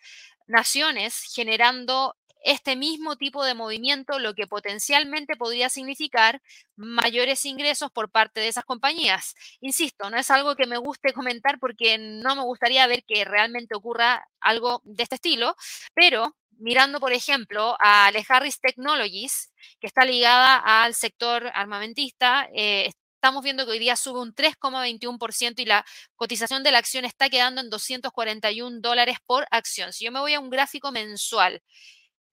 naciones 0.48 1.22
generando 1.34 2.16
este 2.44 2.76
mismo 2.76 3.16
tipo 3.16 3.44
de 3.46 3.54
movimiento, 3.54 4.20
lo 4.20 4.34
que 4.34 4.48
potencialmente 4.48 5.36
podría 5.38 5.70
significar 5.70 6.42
mayores 6.76 7.46
ingresos 7.46 7.90
por 7.92 8.12
parte 8.12 8.42
de 8.42 8.50
esas 8.50 8.66
compañías. 8.66 9.34
Insisto, 9.62 10.10
no 10.10 10.18
es 10.18 10.30
algo 10.30 10.56
que 10.56 10.68
me 10.68 10.78
guste 10.78 11.14
comentar 11.14 11.58
porque 11.60 11.98
no 11.98 12.36
me 12.36 12.44
gustaría 12.44 12.86
ver 12.88 13.04
que 13.06 13.24
realmente 13.26 13.76
ocurra 13.76 14.28
algo 14.42 14.82
de 14.84 15.04
este 15.04 15.16
estilo, 15.16 15.56
pero 15.94 16.36
mirando, 16.58 17.00
por 17.00 17.14
ejemplo, 17.14 17.76
a 17.80 18.12
Le 18.12 18.26
Harris 18.28 18.60
Technologies, 18.60 19.54
que 19.80 19.88
está 19.88 20.06
ligada 20.06 20.58
al 20.58 20.94
sector 20.94 21.50
armamentista, 21.54 22.48
eh, 22.54 22.92
estamos 23.24 23.42
viendo 23.42 23.66
que 23.66 23.72
hoy 23.72 23.80
día 23.80 23.96
sube 23.96 24.20
un 24.20 24.36
3,21% 24.36 25.62
y 25.62 25.66
la 25.66 25.86
cotización 26.18 26.62
de 26.62 26.72
la 26.72 26.80
acción 26.80 27.06
está 27.06 27.30
quedando 27.30 27.62
en 27.62 27.70
241 27.70 28.82
dólares 28.82 29.16
por 29.26 29.48
acción. 29.50 29.94
Si 29.94 30.04
yo 30.04 30.12
me 30.12 30.20
voy 30.20 30.34
a 30.34 30.42
un 30.42 30.50
gráfico 30.50 30.92
mensual, 30.92 31.64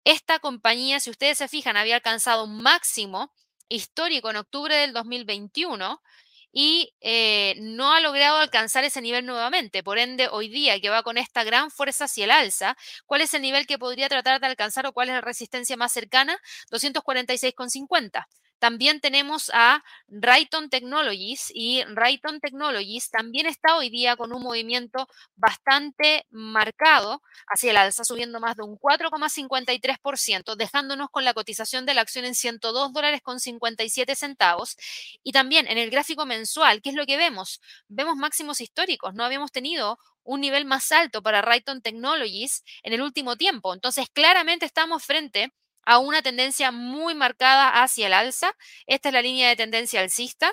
esta 0.02 0.40
compañía, 0.40 0.98
si 0.98 1.10
ustedes 1.10 1.38
se 1.38 1.46
fijan, 1.46 1.76
había 1.76 1.94
alcanzado 1.94 2.42
un 2.42 2.60
máximo 2.60 3.32
histórico 3.68 4.30
en 4.30 4.36
octubre 4.38 4.74
del 4.74 4.92
2021 4.92 6.02
y 6.50 6.92
eh, 7.00 7.54
no 7.60 7.92
ha 7.92 8.00
logrado 8.00 8.38
alcanzar 8.38 8.82
ese 8.82 9.00
nivel 9.00 9.24
nuevamente. 9.26 9.84
Por 9.84 9.98
ende, 9.98 10.26
hoy 10.26 10.48
día 10.48 10.80
que 10.80 10.90
va 10.90 11.04
con 11.04 11.18
esta 11.18 11.44
gran 11.44 11.70
fuerza 11.70 12.06
hacia 12.06 12.24
el 12.24 12.32
alza, 12.32 12.76
¿cuál 13.06 13.20
es 13.20 13.32
el 13.34 13.42
nivel 13.42 13.68
que 13.68 13.78
podría 13.78 14.08
tratar 14.08 14.40
de 14.40 14.48
alcanzar 14.48 14.86
o 14.86 14.92
cuál 14.92 15.10
es 15.10 15.14
la 15.14 15.20
resistencia 15.20 15.76
más 15.76 15.92
cercana? 15.92 16.36
246,50. 16.72 18.26
También 18.60 19.00
tenemos 19.00 19.50
a 19.54 19.82
Rayton 20.08 20.68
Technologies 20.68 21.50
y 21.54 21.82
Rayton 21.84 22.40
Technologies 22.40 23.10
también 23.10 23.46
está 23.46 23.76
hoy 23.76 23.88
día 23.88 24.16
con 24.16 24.34
un 24.34 24.42
movimiento 24.42 25.08
bastante 25.34 26.26
marcado 26.30 27.22
hacia 27.46 27.70
el 27.70 27.78
alza, 27.78 28.04
subiendo 28.04 28.38
más 28.38 28.56
de 28.56 28.62
un 28.62 28.78
4,53%, 28.78 30.56
dejándonos 30.56 31.08
con 31.10 31.24
la 31.24 31.32
cotización 31.32 31.86
de 31.86 31.94
la 31.94 32.02
acción 32.02 32.26
en 32.26 32.34
102 32.34 32.92
dólares 32.92 33.22
con 33.22 33.40
57 33.40 34.14
centavos. 34.14 34.76
Y 35.22 35.32
también 35.32 35.66
en 35.66 35.78
el 35.78 35.90
gráfico 35.90 36.26
mensual, 36.26 36.82
¿qué 36.82 36.90
es 36.90 36.96
lo 36.96 37.06
que 37.06 37.16
vemos? 37.16 37.60
Vemos 37.88 38.16
máximos 38.16 38.60
históricos. 38.60 39.14
No 39.14 39.24
habíamos 39.24 39.52
tenido 39.52 39.98
un 40.22 40.42
nivel 40.42 40.66
más 40.66 40.92
alto 40.92 41.22
para 41.22 41.40
Rayton 41.40 41.80
Technologies 41.80 42.62
en 42.82 42.92
el 42.92 43.00
último 43.00 43.36
tiempo. 43.36 43.72
Entonces, 43.72 44.06
claramente 44.12 44.66
estamos 44.66 45.02
frente 45.02 45.50
a 45.84 45.98
una 45.98 46.22
tendencia 46.22 46.70
muy 46.72 47.14
marcada 47.14 47.82
hacia 47.82 48.06
el 48.06 48.12
alza. 48.14 48.56
Esta 48.86 49.08
es 49.08 49.12
la 49.14 49.22
línea 49.22 49.48
de 49.48 49.56
tendencia 49.56 50.00
alcista. 50.00 50.52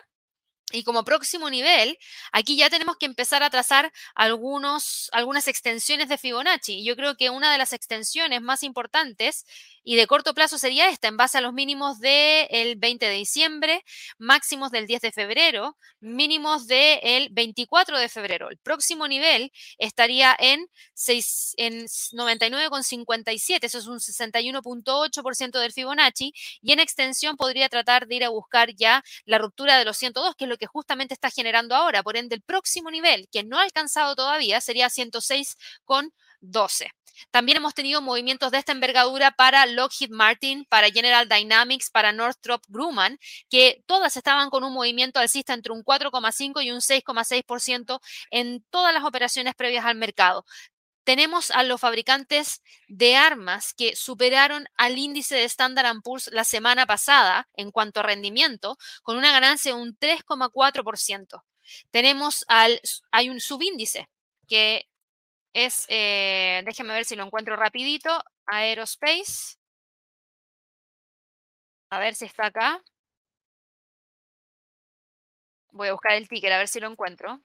Y 0.73 0.84
como 0.84 1.06
próximo 1.06 1.49
nivel, 1.49 1.97
aquí 2.34 2.58
ya 2.58 2.69
tenemos 2.69 2.97
que 2.97 3.06
empezar 3.06 3.41
a 3.41 3.49
trazar 3.49 3.93
algunos, 4.15 5.10
algunas 5.13 5.47
extensiones 5.47 6.10
de 6.10 6.17
Fibonacci. 6.17 6.84
Yo 6.84 6.97
creo 6.97 7.15
que 7.15 7.30
una 7.30 7.53
de 7.53 7.58
las 7.58 7.71
extensiones 7.71 8.41
más 8.41 8.63
importantes 8.63 9.45
y 9.89 9.95
de 9.95 10.06
corto 10.06 10.34
plazo 10.34 10.58
sería 10.58 10.89
esta, 10.89 11.08
en 11.08 11.15
base 11.15 11.38
a 11.38 11.41
los 11.41 11.53
mínimos 11.53 12.01
del 12.01 12.75
20 12.75 13.06
de 13.06 13.13
diciembre, 13.13 13.86
máximos 14.17 14.69
del 14.69 14.86
10 14.86 14.99
de 14.99 15.13
febrero, 15.13 15.77
mínimos 16.01 16.67
del 16.67 17.30
24 17.32 17.97
de 17.97 18.10
febrero. 18.10 18.49
El 18.49 18.58
próximo 18.58 19.08
nivel 19.08 19.53
estaría 19.77 20.36
en, 20.38 20.67
en 21.56 21.86
99,57, 21.86 23.60
eso 23.62 23.77
es 23.77 23.88
un 23.88 23.99
61,8% 23.99 25.58
del 25.58 25.71
Fibonacci, 25.71 26.34
y 26.62 26.73
en 26.73 26.82
extensión 26.82 27.38
podría 27.38 27.69
tratar 27.69 28.08
de 28.08 28.15
ir 28.15 28.25
a 28.25 28.30
buscar 28.30 28.75
ya 28.75 29.06
la 29.23 29.38
ruptura 29.38 29.77
de 29.77 29.86
los 29.86 29.95
102, 29.95 30.36
que 30.36 30.43
es 30.43 30.49
lo 30.49 30.57
que 30.58 30.67
justamente 30.67 31.13
está 31.13 31.30
generando 31.30 31.76
ahora. 31.76 32.04
Por 32.04 32.17
ende, 32.17 32.36
el 32.36 32.41
próximo 32.41 32.91
nivel, 32.91 33.28
que 33.32 33.43
no 33.43 33.60
ha 33.60 33.63
alcanzado 33.63 34.15
todavía, 34.15 34.62
sería 34.62 34.89
106,12. 34.89 36.91
También 37.32 37.58
hemos 37.58 37.74
tenido 37.74 38.02
movimientos 38.02 38.52
de 38.52 38.60
esta 38.60 38.72
envergadura 38.72 39.32
para 39.32 39.65
Lockheed 39.65 40.12
Martin, 40.12 40.65
para 40.70 40.89
General 40.89 41.28
Dynamics, 41.28 41.89
para 41.89 42.12
Northrop 42.12 42.63
Grumman, 42.67 43.17
que 43.50 43.84
todas 43.86 44.17
estaban 44.17 44.50
con 44.50 44.63
un 44.63 44.74
movimiento 44.74 45.20
alcista 45.20 45.54
entre 45.54 45.74
un 45.74 45.84
4,5 45.84 46.63
y 46.63 46.72
un 46.72 46.82
6,6% 46.82 48.00
en 48.32 48.63
todas 48.70 48.93
las 48.93 49.04
operaciones 49.04 49.56
previas 49.56 49.86
al 49.86 49.96
mercado 49.96 50.46
tenemos 51.08 51.52
a 51.52 51.63
los 51.63 51.80
fabricantes 51.80 52.62
de 52.89 53.15
armas 53.15 53.74
que 53.74 53.96
superaron 53.96 54.67
al 54.76 54.98
índice 54.98 55.36
de 55.36 55.46
Standard 55.46 56.02
Poor's 56.04 56.30
la 56.34 56.43
semana 56.43 56.86
pasada 56.86 57.48
en 57.54 57.72
cuanto 57.72 58.02
a 58.02 58.04
rendimiento, 58.04 58.78
con 59.04 59.15
una 59.15 59.32
ganancia 59.32 59.74
de 59.74 59.82
un 59.82 59.98
3,4%. 59.98 61.46
Tenemos 61.91 62.43
al, 62.50 62.82
hay 63.10 63.30
un 63.30 63.39
subíndice 63.39 64.10
que 64.50 64.89
es, 65.54 65.86
eh, 65.88 66.62
déjenme 66.65 66.91
ver 66.93 67.06
si 67.06 67.15
lo 67.15 67.24
encuentro 67.24 67.56
rapidito, 67.56 68.22
Aerospace. 68.46 69.56
A 71.89 72.00
ver 72.00 72.15
si 72.15 72.26
está 72.26 72.48
acá. 72.48 72.84
Voy 75.72 75.88
a 75.88 75.93
buscar 75.93 76.15
el 76.15 76.28
ticker 76.28 76.52
a 76.52 76.58
ver 76.58 76.67
si 76.67 76.82
lo 76.82 76.91
encuentro. 76.91 77.41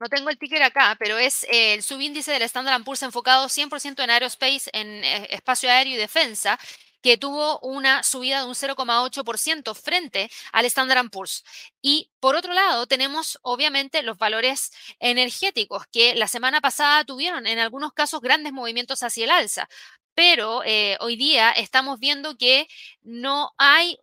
No. 0.00 0.08
Tengo 0.08 0.30
el 0.30 0.38
ticker 0.38 0.62
acá, 0.62 0.96
pero 0.98 1.18
es 1.18 1.44
el 1.50 1.82
subíndice 1.82 2.30
del 2.32 2.42
Standard 2.42 2.84
Poor's 2.84 3.02
enfocado 3.02 3.48
100% 3.48 4.02
en 4.02 4.10
aerospace, 4.10 4.70
en 4.72 5.04
eh, 5.04 5.26
espacio 5.30 5.70
aéreo 5.70 5.94
y 5.94 5.96
defensa, 5.96 6.58
que 7.02 7.16
tuvo 7.16 7.58
una 7.60 8.02
subida 8.02 8.40
de 8.40 8.46
un 8.46 8.54
0,8% 8.54 9.74
frente 9.74 10.30
al 10.52 10.64
Standard 10.66 11.10
Poor's. 11.10 11.44
Y 11.82 12.10
por 12.20 12.36
otro 12.36 12.52
lado, 12.52 12.86
tenemos 12.86 13.38
obviamente 13.42 14.02
los 14.02 14.18
valores 14.18 14.72
energéticos 15.00 15.86
que 15.92 16.14
la 16.14 16.28
semana 16.28 16.60
pasada 16.60 17.04
tuvieron 17.04 17.46
en 17.46 17.58
algunos 17.58 17.92
casos 17.92 18.20
grandes 18.20 18.52
movimientos 18.52 19.02
hacia 19.02 19.24
el 19.24 19.30
alza. 19.30 19.68
Pero 20.14 20.62
eh, 20.64 20.96
hoy 21.00 21.16
día 21.16 21.50
estamos 21.52 21.98
viendo 22.00 22.36
que 22.36 22.66
no 23.02 23.52
hay 23.58 23.98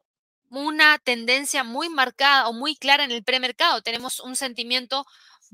una 0.49 0.97
tendencia 0.99 1.63
muy 1.63 1.89
marcada 1.89 2.47
o 2.47 2.53
muy 2.53 2.75
clara 2.75 3.03
en 3.03 3.11
el 3.11 3.23
premercado. 3.23 3.81
Tenemos 3.81 4.19
un 4.19 4.35
sentimiento 4.35 5.05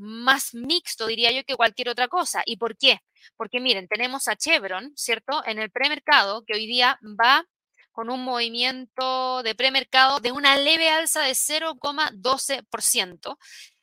más 0.02 0.54
mixto, 0.54 1.08
diría 1.08 1.32
yo, 1.32 1.44
que 1.46 1.56
cualquier 1.56 1.90
otra 1.90 2.08
cosa. 2.08 2.44
¿Y 2.46 2.58
por 2.58 2.78
qué? 2.78 3.00
Porque 3.38 3.60
miren, 3.60 3.88
tenemos 3.88 4.28
a 4.28 4.36
Chevron, 4.36 4.92
¿cierto? 4.96 5.44
En 5.46 5.60
el 5.60 5.72
premercado, 5.72 6.44
que 6.46 6.54
hoy 6.56 6.68
día 6.68 7.00
va 7.04 7.46
con 7.92 8.10
un 8.10 8.24
movimiento 8.24 9.44
de 9.44 9.56
premercado 9.56 10.20
de 10.20 10.32
una 10.32 10.58
leve 10.58 10.90
alza 10.90 11.22
de 11.22 11.34
0,12%. 11.34 13.38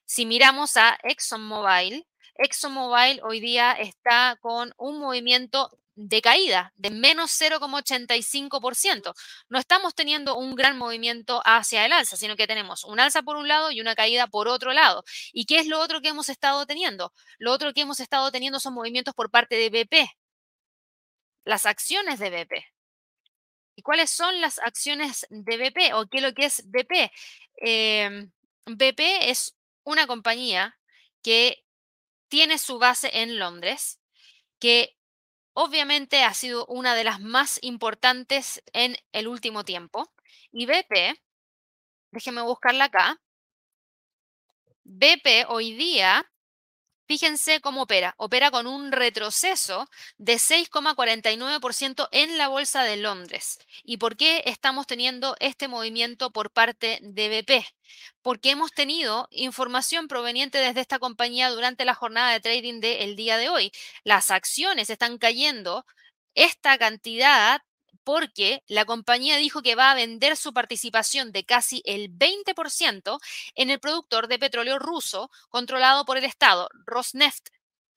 Si 0.05 0.27
miramos 0.27 0.77
a 0.77 0.99
ExxonMobil, 1.03 2.07
ExxonMobil 2.35 3.21
hoy 3.23 3.41
día 3.41 3.73
está 3.73 4.37
con 4.41 4.73
un 4.79 4.99
movimiento 4.99 5.71
de 6.01 6.23
caída, 6.23 6.73
de 6.77 6.91
menos 6.91 7.33
0,85%. 7.33 9.15
No 9.49 9.59
estamos 9.59 9.97
teniendo 9.97 10.37
un 10.37 10.55
gran 10.55 10.79
movimiento 10.79 11.43
hacia 11.45 11.85
el 11.85 11.93
alza, 11.93 12.17
sino 12.17 12.37
que 12.37 12.47
tenemos 12.47 12.85
un 12.85 13.01
alza 13.01 13.23
por 13.23 13.37
un 13.37 13.49
lado 13.49 13.73
y 13.73 13.81
una 13.81 13.97
caída 13.97 14.29
por 14.29 14.47
otro 14.47 14.73
lado. 14.73 15.03
¿Y 15.33 15.45
qué 15.47 15.59
es 15.59 15.67
lo 15.67 15.81
otro 15.81 16.01
que 16.01 16.09
hemos 16.09 16.29
estado 16.29 16.67
teniendo? 16.67 17.13
Lo 17.39 17.53
otro 17.53 17.73
que 17.73 17.81
hemos 17.81 17.99
estado 17.99 18.31
teniendo 18.31 18.61
son 18.61 18.75
movimientos 18.75 19.13
por 19.13 19.29
parte 19.31 19.57
de 19.57 19.71
BP, 19.71 20.09
las 21.45 21.67
acciones 21.67 22.21
de 22.21 22.31
BP. 22.31 22.65
¿Y 23.75 23.83
cuáles 23.83 24.11
son 24.11 24.41
las 24.41 24.61
acciones 24.61 25.27
de 25.31 25.57
BP 25.57 25.95
o 25.95 26.07
qué 26.07 26.19
es 26.19 26.23
lo 26.23 26.33
que 26.33 26.45
es 26.45 26.63
BP? 26.65 27.11
BP 28.67 29.01
em, 29.01 29.31
es 29.31 29.57
una 29.83 30.07
compañía 30.07 30.79
que 31.23 31.65
tiene 32.29 32.59
su 32.59 32.79
base 32.79 33.11
en 33.21 33.39
Londres, 33.41 33.99
que 34.61 34.98
obviamente 35.61 36.23
ha 36.23 36.35
sido 36.35 36.67
una 36.67 36.95
de 36.95 37.03
las 37.03 37.21
más 37.21 37.59
importantes 37.63 38.63
en 38.73 38.97
el 39.11 39.27
último 39.27 39.65
tiempo. 39.65 40.09
Y 40.53 40.67
BP, 40.67 41.21
déjenme 42.13 42.43
buscarla 42.43 42.85
acá, 42.85 43.21
BP 44.85 45.47
hoy 45.49 45.73
día 45.73 46.31
Fíjense 47.09 47.63
cómo 47.63 47.85
opera. 47.85 48.15
Opera 48.19 48.51
con 48.51 48.67
un 48.67 48.93
retroceso 48.93 49.89
de 50.19 50.35
6,49% 50.35 52.07
en 52.13 52.37
la 52.37 52.49
Bolsa 52.49 52.83
de 52.83 52.99
Londres. 52.99 53.59
¿Y 53.83 53.97
por 53.97 54.19
qué 54.19 54.43
estamos 54.45 54.87
teniendo 54.87 55.35
este 55.41 55.69
movimiento 55.69 56.31
por 56.31 56.51
parte 56.51 56.99
de 57.01 57.31
BP? 57.31 57.65
Porque 58.21 58.51
hemos 58.51 58.73
tenido 58.73 59.27
información 59.31 60.07
proveniente 60.07 60.59
desde 60.59 60.83
esta 60.83 60.99
compañía 60.99 61.49
durante 61.49 61.87
la 61.87 61.95
jornada 61.95 62.31
de 62.31 62.41
trading 62.41 62.81
del 62.81 63.17
día 63.17 63.39
de 63.39 63.49
hoy. 63.49 63.73
Las 64.05 64.31
acciones 64.31 64.91
están 64.91 65.17
cayendo 65.17 65.87
esta 66.35 66.77
cantidad 66.77 67.63
porque 68.09 68.65
la 68.69 68.87
compañía 68.87 69.37
dijo 69.37 69.61
que 69.61 69.75
va 69.75 69.91
a 69.91 69.95
vender 69.95 70.39
su 70.39 70.55
participación 70.55 71.31
de 71.31 71.45
casi 71.45 71.83
el 71.85 72.09
20% 72.11 73.19
en 73.55 73.69
el 73.69 73.81
productor 73.81 74.29
de 74.29 74.39
petróleo 74.39 74.79
ruso 74.79 75.31
controlado 75.51 76.07
por 76.07 76.17
el 76.17 76.25
Estado, 76.25 76.71
Rosneft. 76.87 77.49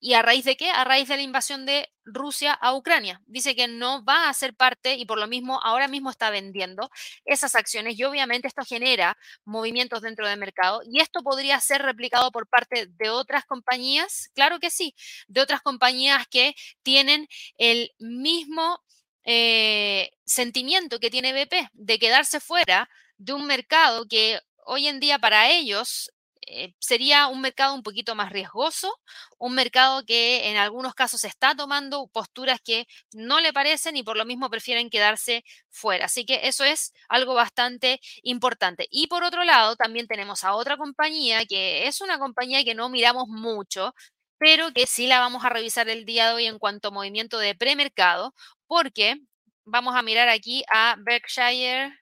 ¿Y 0.02 0.16
a 0.16 0.22
raíz 0.22 0.44
de 0.44 0.58
qué? 0.58 0.70
A 0.70 0.84
raíz 0.84 1.08
de 1.08 1.16
la 1.16 1.22
invasión 1.22 1.66
de 1.66 1.88
Rusia 2.04 2.52
a 2.52 2.76
Ucrania. 2.76 3.22
Dice 3.26 3.56
que 3.56 3.70
no 3.70 4.04
va 4.04 4.28
a 4.28 4.34
ser 4.34 4.54
parte 4.54 4.96
y 4.96 5.06
por 5.06 5.18
lo 5.18 5.28
mismo 5.28 5.62
ahora 5.64 5.88
mismo 5.88 6.10
está 6.10 6.30
vendiendo 6.30 6.90
esas 7.24 7.56
acciones 7.56 7.98
y 7.98 8.04
obviamente 8.04 8.50
esto 8.50 8.66
genera 8.66 9.18
movimientos 9.46 10.02
dentro 10.02 10.28
del 10.28 10.40
mercado 10.40 10.82
y 10.84 11.00
esto 11.00 11.24
podría 11.24 11.58
ser 11.62 11.84
replicado 11.84 12.34
por 12.34 12.50
parte 12.50 12.88
de 12.88 13.10
otras 13.10 13.46
compañías. 13.46 14.30
Claro 14.36 14.60
que 14.60 14.72
sí, 14.72 14.94
de 15.30 15.40
otras 15.40 15.62
compañías 15.62 16.28
que 16.28 16.54
tienen 16.84 17.30
el 17.58 17.94
mismo 17.98 18.82
eh, 19.26 20.12
sentimiento 20.26 21.00
que 21.00 21.10
tiene 21.12 21.34
BP 21.34 21.70
de 21.74 22.00
quedarse 22.00 22.40
fuera 22.40 22.90
de 23.18 23.34
un 23.34 23.46
mercado 23.46 24.06
que 24.08 24.40
hoy 24.66 24.88
en 24.88 25.00
día 25.00 25.20
para 25.20 25.50
ellos 25.52 26.12
eh, 26.48 26.74
sería 26.80 27.28
un 27.28 27.40
mercado 27.42 27.76
un 27.76 27.84
poquito 27.84 28.16
más 28.16 28.32
riesgoso, 28.32 29.00
un 29.38 29.54
mercado 29.54 30.04
que 30.06 30.50
en 30.50 30.58
algunos 30.58 30.96
casos 30.96 31.24
está 31.24 31.56
tomando 31.56 32.08
posturas 32.08 32.60
que 32.64 32.88
no 33.14 33.40
le 33.40 33.54
parecen 33.54 33.96
y 33.96 34.04
por 34.04 34.18
lo 34.18 34.26
mismo 34.26 34.50
prefieren 34.50 34.90
quedarse 34.90 35.44
fuera. 35.70 36.06
Así 36.06 36.26
que 36.26 36.48
eso 36.48 36.64
es 36.64 36.94
algo 37.10 37.36
bastante 37.36 38.02
importante. 38.24 38.88
Y 38.90 39.08
por 39.08 39.24
otro 39.24 39.44
lado, 39.44 39.76
también 39.76 40.08
tenemos 40.08 40.44
a 40.44 40.56
otra 40.56 40.78
compañía 40.78 41.46
que 41.46 41.88
es 41.88 42.02
una 42.02 42.18
compañía 42.20 42.64
que 42.64 42.76
no 42.76 42.90
miramos 42.90 43.28
mucho, 43.28 43.94
pero 44.42 44.74
que 44.74 44.88
sí 44.88 45.06
la 45.06 45.20
vamos 45.20 45.46
a 45.46 45.50
revisar 45.50 45.88
el 45.88 46.04
día 46.04 46.26
de 46.30 46.34
hoy 46.34 46.46
en 46.48 46.58
cuanto 46.58 46.88
a 46.88 46.92
movimiento 46.92 47.38
de 47.38 47.54
premercado, 47.54 48.34
porque 48.66 49.18
vamos 49.66 49.96
a 49.96 50.02
mirar 50.02 50.30
aquí 50.30 50.64
a 50.74 50.96
Berkshire 50.98 51.94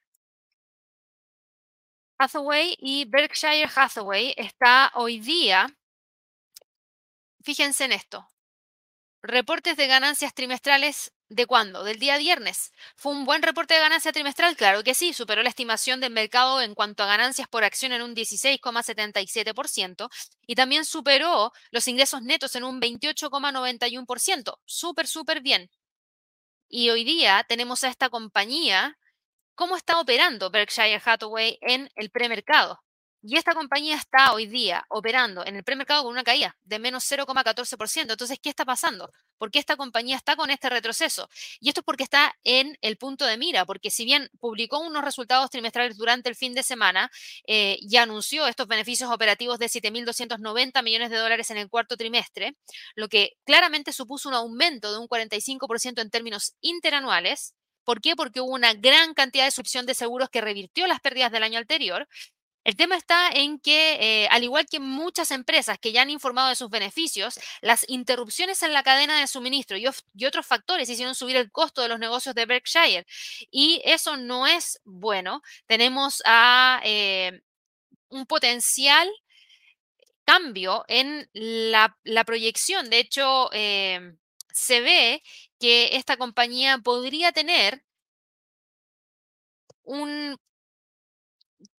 Hathaway 2.17 2.78
y 2.80 3.04
Berkshire 3.04 3.67
Hathaway 3.75 4.34
está 4.38 4.89
hoy 4.95 5.19
día, 5.19 5.67
fíjense 7.43 7.84
en 7.84 7.91
esto, 7.91 8.25
reportes 9.21 9.78
de 9.78 9.88
ganancias 9.88 10.34
trimestrales 10.34 11.12
¿De 11.30 11.46
cuándo? 11.46 11.84
Del 11.84 12.00
día 12.00 12.18
viernes. 12.18 12.72
¿Fue 12.96 13.12
un 13.12 13.24
buen 13.24 13.44
reporte 13.44 13.76
de 13.76 13.80
ganancia 13.82 14.12
trimestral? 14.12 14.56
Claro 14.56 14.84
que 14.84 14.96
sí, 14.96 15.13
superó 15.13 15.44
la 15.44 15.50
estimación 15.50 16.00
del 16.00 16.12
mercado 16.12 16.60
en 16.62 16.74
cuanto 16.74 17.04
a 17.04 17.06
ganancias 17.06 17.48
por 17.48 17.63
acción 17.63 17.92
en 17.92 18.02
un 18.02 18.15
16,77% 18.15 20.10
y 20.48 20.56
también 20.56 20.86
superó 20.86 21.52
los 21.70 21.88
ingresos 21.88 22.24
netos 22.24 22.56
en 22.56 22.63
un 22.63 22.82
28,91%. 22.82 24.60
Súper, 24.65 25.06
súper 25.06 25.42
bien. 25.42 25.70
Y 26.68 26.89
hoy 26.89 27.04
día 27.04 27.46
tenemos 27.48 27.84
a 27.84 27.89
esta 27.89 28.10
compañía, 28.10 28.98
¿cómo 29.56 29.76
está 29.78 30.00
operando 30.00 30.52
Berkshire 30.52 31.02
Hathaway 31.06 31.60
en 31.62 31.92
el 31.96 32.12
premercado? 32.12 32.82
Y 33.21 33.36
esta 33.36 33.53
compañía 33.53 33.97
está 33.97 34.32
hoy 34.32 34.47
día 34.47 34.86
operando 34.88 35.45
en 35.45 35.58
el 35.58 35.63
premercado 35.65 36.03
con 36.03 36.13
una 36.13 36.23
caída 36.23 36.58
de 36.63 36.79
menos 36.79 37.03
0,14%. 37.03 38.12
Entonces, 38.12 38.39
¿qué 38.41 38.49
está 38.49 38.63
pasando? 38.63 39.12
¿Por 39.38 39.51
qué 39.51 39.60
esta 39.60 39.75
compañía 39.75 40.15
está 40.15 40.38
con 40.38 40.49
este 40.51 40.69
retroceso? 40.69 41.29
Y 41.60 41.67
esto 41.67 41.82
es 41.82 41.86
porque 41.86 42.03
está 42.03 42.34
en 42.45 42.77
el 42.82 42.97
punto 42.97 43.25
de 43.25 43.38
mira, 43.38 43.65
porque 43.65 43.91
si 43.91 44.05
bien 44.05 44.29
publicó 44.39 44.79
unos 44.79 45.03
resultados 45.03 45.49
trimestrales 45.49 45.97
durante 45.97 46.29
el 46.29 46.36
fin 46.36 46.53
de 46.53 46.63
semana 46.63 47.12
eh, 47.45 47.77
y 47.82 47.97
anunció 47.97 48.47
estos 48.47 48.67
beneficios 48.67 49.12
operativos 49.12 49.60
de 49.60 49.65
7.290 49.65 50.82
millones 50.82 51.10
de 51.10 51.17
dólares 51.17 51.51
en 51.51 51.58
el 51.58 51.69
cuarto 51.69 51.97
trimestre, 51.97 52.55
lo 52.95 53.10
que 53.10 53.34
claramente 53.43 53.91
supuso 53.91 54.29
un 54.29 54.36
aumento 54.36 54.93
de 54.93 54.97
un 54.97 55.10
45% 55.10 56.01
en 56.01 56.10
términos 56.10 56.55
interanuales, 56.62 57.53
¿Por 57.86 58.01
qué? 58.01 58.15
Porque 58.15 58.39
hubo 58.39 58.53
una 58.53 58.75
gran 58.75 59.15
cantidad 59.15 59.45
de 59.45 59.49
suscripción 59.49 59.88
de 59.88 59.95
seguros 59.95 60.29
que 60.29 60.41
revirtió 60.41 60.86
las 60.86 60.99
pérdidas 60.99 61.32
del 61.32 61.41
año 61.41 61.58
anterior, 61.58 62.08
el 62.63 62.76
tema 62.76 62.95
está 62.98 63.30
en 63.30 63.60
que, 63.60 64.24
eh, 64.24 64.28
al 64.32 64.43
igual 64.43 64.65
que 64.67 64.80
muchas 64.80 65.32
empresas 65.32 65.80
que 65.80 65.91
ya 65.91 66.02
han 66.02 66.10
informado 66.10 66.50
de 66.50 66.56
sus 66.56 66.69
beneficios, 66.69 67.39
las 67.62 67.86
interrupciones 67.89 68.62
en 68.63 68.74
la 68.74 68.84
cadena 68.84 69.19
de 69.19 69.28
suministro 69.28 69.78
y, 69.78 69.88
otros 70.26 70.45
factores 70.45 70.89
hicieron 70.89 71.15
subir 71.15 71.38
el 71.38 71.52
costo 71.52 71.82
de 71.82 71.89
los 71.89 72.00
negocios 72.00 72.36
de 72.36 72.45
Berkshire. 72.45 73.06
Y 73.50 73.82
eso 73.86 74.17
no 74.17 74.45
es 74.45 74.80
bueno. 74.84 75.41
Tenemos 75.67 76.22
eh, 76.84 77.41
un 78.10 78.26
potencial 78.26 79.10
cambio 80.26 80.86
en 80.88 81.30
la, 81.34 81.95
proyección. 82.26 82.89
De 82.89 83.00
hecho, 83.00 83.50
eh, 83.54 84.15
se 84.54 84.82
ve 84.82 85.24
que 85.60 85.95
esta 85.95 86.17
compañía 86.17 86.78
podría 86.80 87.32
tener 87.32 87.84
un 89.84 90.38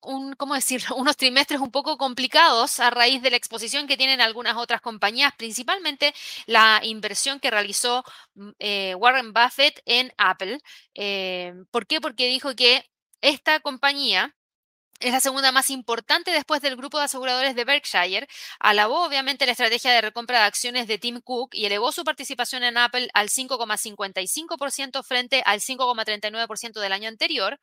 un, 0.02 0.34
¿cómo 0.34 0.54
decirlo? 0.54 0.96
unos 0.96 1.16
trimestres 1.16 1.60
un 1.60 1.70
poco 1.70 1.96
complicados 1.96 2.80
a 2.80 2.90
raíz 2.90 3.22
de 3.22 3.30
la 3.30 3.36
exposición 3.36 3.86
que 3.86 3.96
tienen 3.96 4.20
algunas 4.20 4.56
otras 4.56 4.80
compañías, 4.80 5.32
principalmente 5.36 6.14
la 6.46 6.80
inversión 6.82 7.40
que 7.40 7.50
realizó 7.50 8.04
mm, 8.34 8.50
eh, 8.58 8.94
Warren 8.96 9.32
Buffett 9.32 9.82
en 9.86 10.12
Apple. 10.18 10.58
Eh, 10.94 11.54
¿Por 11.70 11.86
qué? 11.86 12.00
Porque 12.00 12.28
dijo 12.28 12.54
que 12.54 12.84
esta 13.20 13.60
compañía 13.60 14.34
es 15.00 15.12
la 15.12 15.20
segunda 15.20 15.50
más 15.50 15.70
importante 15.70 16.30
después 16.30 16.60
del 16.60 16.76
grupo 16.76 16.98
de 16.98 17.04
aseguradores 17.04 17.54
de 17.54 17.64
Berkshire. 17.64 18.28
Alabó 18.58 19.04
obviamente 19.04 19.46
la 19.46 19.52
estrategia 19.52 19.92
de 19.92 20.02
recompra 20.02 20.40
de 20.40 20.44
acciones 20.44 20.86
de 20.86 20.98
Tim 20.98 21.20
Cook 21.22 21.50
y 21.54 21.64
elevó 21.64 21.90
su 21.90 22.04
participación 22.04 22.62
en 22.64 22.76
Apple 22.76 23.08
al 23.14 23.30
5,55% 23.30 25.02
frente 25.02 25.42
al 25.46 25.60
5,39% 25.60 26.80
del 26.80 26.92
año 26.92 27.08
anterior. 27.08 27.58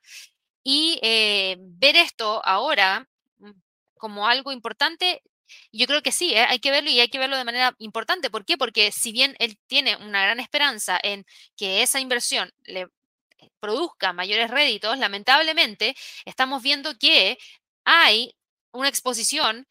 Y 0.69 0.99
eh, 1.01 1.56
ver 1.62 1.95
esto 1.95 2.41
ahora 2.45 3.08
mm, 3.39 3.51
como 3.97 4.27
algo 4.27 4.51
importante, 4.51 5.23
yo 5.71 5.88
creo 5.88 6.01
que 6.03 6.12
sí, 6.12 6.34
¿eh? 6.34 6.41
hay 6.41 6.60
que 6.60 6.71
verlo 6.71 6.89
y 6.89 6.99
hay 6.99 7.08
que 7.08 7.19
verlo 7.19 7.38
de 7.38 7.45
manera 7.45 7.73
importante. 7.77 8.30
¿Por 8.30 8.43
qué? 8.43 8.58
Porque 8.58 8.91
si 8.91 9.13
bien 9.13 9.38
él 9.39 9.58
tiene 9.67 9.95
una 9.95 10.21
gran 10.23 10.41
esperanza 10.41 10.99
en 11.01 11.25
que 11.56 11.84
esa 11.84 12.01
inversión 12.01 12.53
le 12.65 12.82
eh, 12.82 13.49
produzca 13.62 14.12
mayores 14.12 14.51
réditos, 14.51 14.97
lamentablemente 14.97 15.95
estamos 16.25 16.62
viendo 16.62 16.97
que 16.99 17.38
hay 17.86 18.36
una 18.73 18.89
exposición 18.89 19.67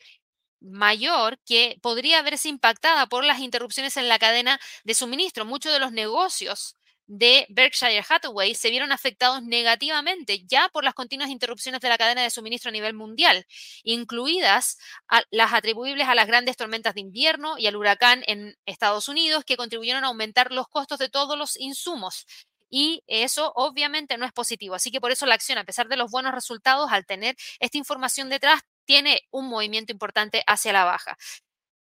mayor 0.61 1.38
que 1.44 1.78
podría 1.82 2.22
verse 2.22 2.48
impactada 2.48 3.06
por 3.06 3.22
las 3.22 3.40
interrupciones 3.40 3.98
en 3.98 4.09
la 4.09 4.18
cadena 4.18 4.59
de 4.85 4.94
suministro. 4.94 5.44
Muchos 5.44 5.74
de 5.74 5.78
los 5.80 5.92
negocios 5.92 6.74
de 7.06 7.46
Berkshire 7.48 8.04
Hathaway 8.08 8.54
se 8.54 8.70
vieron 8.70 8.92
afectados 8.92 9.42
negativamente 9.42 10.44
ya 10.46 10.68
por 10.68 10.84
las 10.84 10.94
continuas 10.94 11.30
interrupciones 11.30 11.80
de 11.80 11.88
la 11.88 11.98
cadena 11.98 12.22
de 12.22 12.30
suministro 12.30 12.70
a 12.70 12.72
nivel 12.72 12.94
mundial, 12.94 13.46
incluidas 13.84 14.78
las 15.30 15.52
atribuibles 15.52 16.08
a 16.08 16.14
las 16.14 16.26
grandes 16.26 16.56
tormentas 16.56 16.94
de 16.94 17.00
invierno 17.00 17.58
y 17.58 17.66
al 17.66 17.76
huracán 17.76 18.22
en 18.26 18.56
Estados 18.66 19.08
Unidos, 19.08 19.44
que 19.44 19.56
contribuyeron 19.56 20.04
a 20.04 20.08
aumentar 20.08 20.52
los 20.52 20.68
costos 20.68 20.98
de 20.98 21.08
todos 21.08 21.38
los 21.38 21.56
insumos. 21.58 22.26
Y 22.68 23.04
eso 23.06 23.52
obviamente 23.54 24.18
no 24.18 24.26
es 24.26 24.32
positivo. 24.32 24.74
Así 24.74 24.90
que 24.90 25.00
por 25.00 25.12
eso 25.12 25.24
la 25.26 25.34
acción, 25.34 25.58
a 25.58 25.64
pesar 25.64 25.88
de 25.88 25.96
los 25.96 26.10
buenos 26.10 26.34
resultados, 26.34 26.90
al 26.90 27.06
tener 27.06 27.36
esta 27.60 27.78
información 27.78 28.28
detrás, 28.28 28.62
tiene 28.84 29.22
un 29.30 29.48
movimiento 29.48 29.92
importante 29.92 30.42
hacia 30.46 30.72
la 30.72 30.84
baja. 30.84 31.16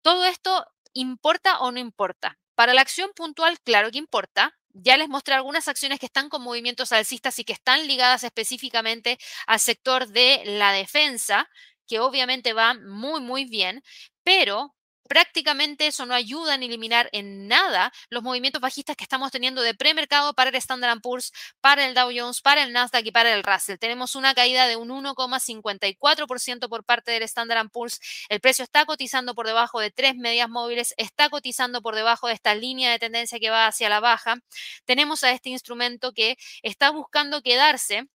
Todo 0.03 0.27
esto 0.27 0.67
importa 0.93 1.61
o 1.61 1.73
no 1.73 1.81
importa. 1.81 2.39
Para 2.55 2.75
la 2.75 2.83
acción 2.83 3.11
puntual, 3.17 3.59
claro 3.61 3.91
que 3.91 3.99
importa, 3.99 4.55
Ya 4.77 4.97
les 4.97 5.09
mostré 5.09 5.35
algunas 5.35 5.69
acciones 5.69 6.01
que 6.01 6.07
están 6.07 6.29
con 6.29 6.43
movimientos 6.43 6.91
alcistas 6.93 7.39
y 7.39 7.45
que 7.45 7.53
están 7.53 7.87
ligadas 7.87 8.25
específicamente 8.25 9.19
al 9.47 9.61
sector 9.61 10.09
de 10.09 10.43
la 10.45 10.73
defensa, 10.73 11.49
que 11.87 12.01
obviamente 12.01 12.53
va 12.55 12.75
muy, 12.75 13.21
muy 13.21 13.45
bien, 13.45 13.83
pero 14.25 14.75
prácticamente 15.09 15.87
eso 15.87 16.07
no 16.07 16.15
ayuda 16.15 16.55
en 16.55 16.63
eliminar 16.63 17.09
en 17.13 17.49
nada 17.49 17.93
los 18.09 18.23
movimientos 18.23 18.61
bajistas 18.61 18.97
que 18.97 19.05
estamos 19.05 19.31
teniendo 19.31 19.63
de 19.63 19.75
premercado 19.75 20.35
para 20.35 20.51
el 20.51 20.57
Standard 20.57 21.01
Poor's, 21.01 21.33
para 21.61 21.87
el 21.87 21.95
Dow 21.95 22.11
Jones, 22.15 22.41
para 22.41 22.63
el 22.63 22.73
Nasdaq 22.73 23.07
y 23.07 23.11
para 23.13 23.33
el 23.33 23.43
Russell. 23.43 23.79
Tenemos 23.79 24.15
una 24.15 24.35
caída 24.35 24.67
de 24.67 24.77
un 24.77 24.89
1,54% 24.89 26.69
por 26.69 26.85
parte 26.85 27.13
del 27.13 27.23
Standard 27.25 27.71
Poor's. 27.71 28.01
El 28.29 28.41
precio 28.41 28.65
está 28.65 28.85
cotizando 28.87 29.35
por 29.35 29.47
debajo 29.47 29.81
de 29.81 29.91
tres 29.91 30.17
medias 30.17 30.49
móviles, 30.49 30.95
está 30.97 31.29
cotizando 31.29 31.83
por 31.83 31.95
debajo 31.95 32.29
de 32.29 32.35
esta 32.35 32.55
línea 32.55 32.91
de 32.91 32.99
tendencia 32.99 33.39
que 33.39 33.51
va 33.51 33.67
hacia 33.67 33.89
la 33.89 34.01
baja. 34.01 34.37
Tenemos 34.85 35.25
a 35.25 35.31
este 35.31 35.51
instrumento 35.51 36.13
que 36.13 36.37
está 36.63 36.91
buscando 36.91 37.43
quedarse 37.43 38.07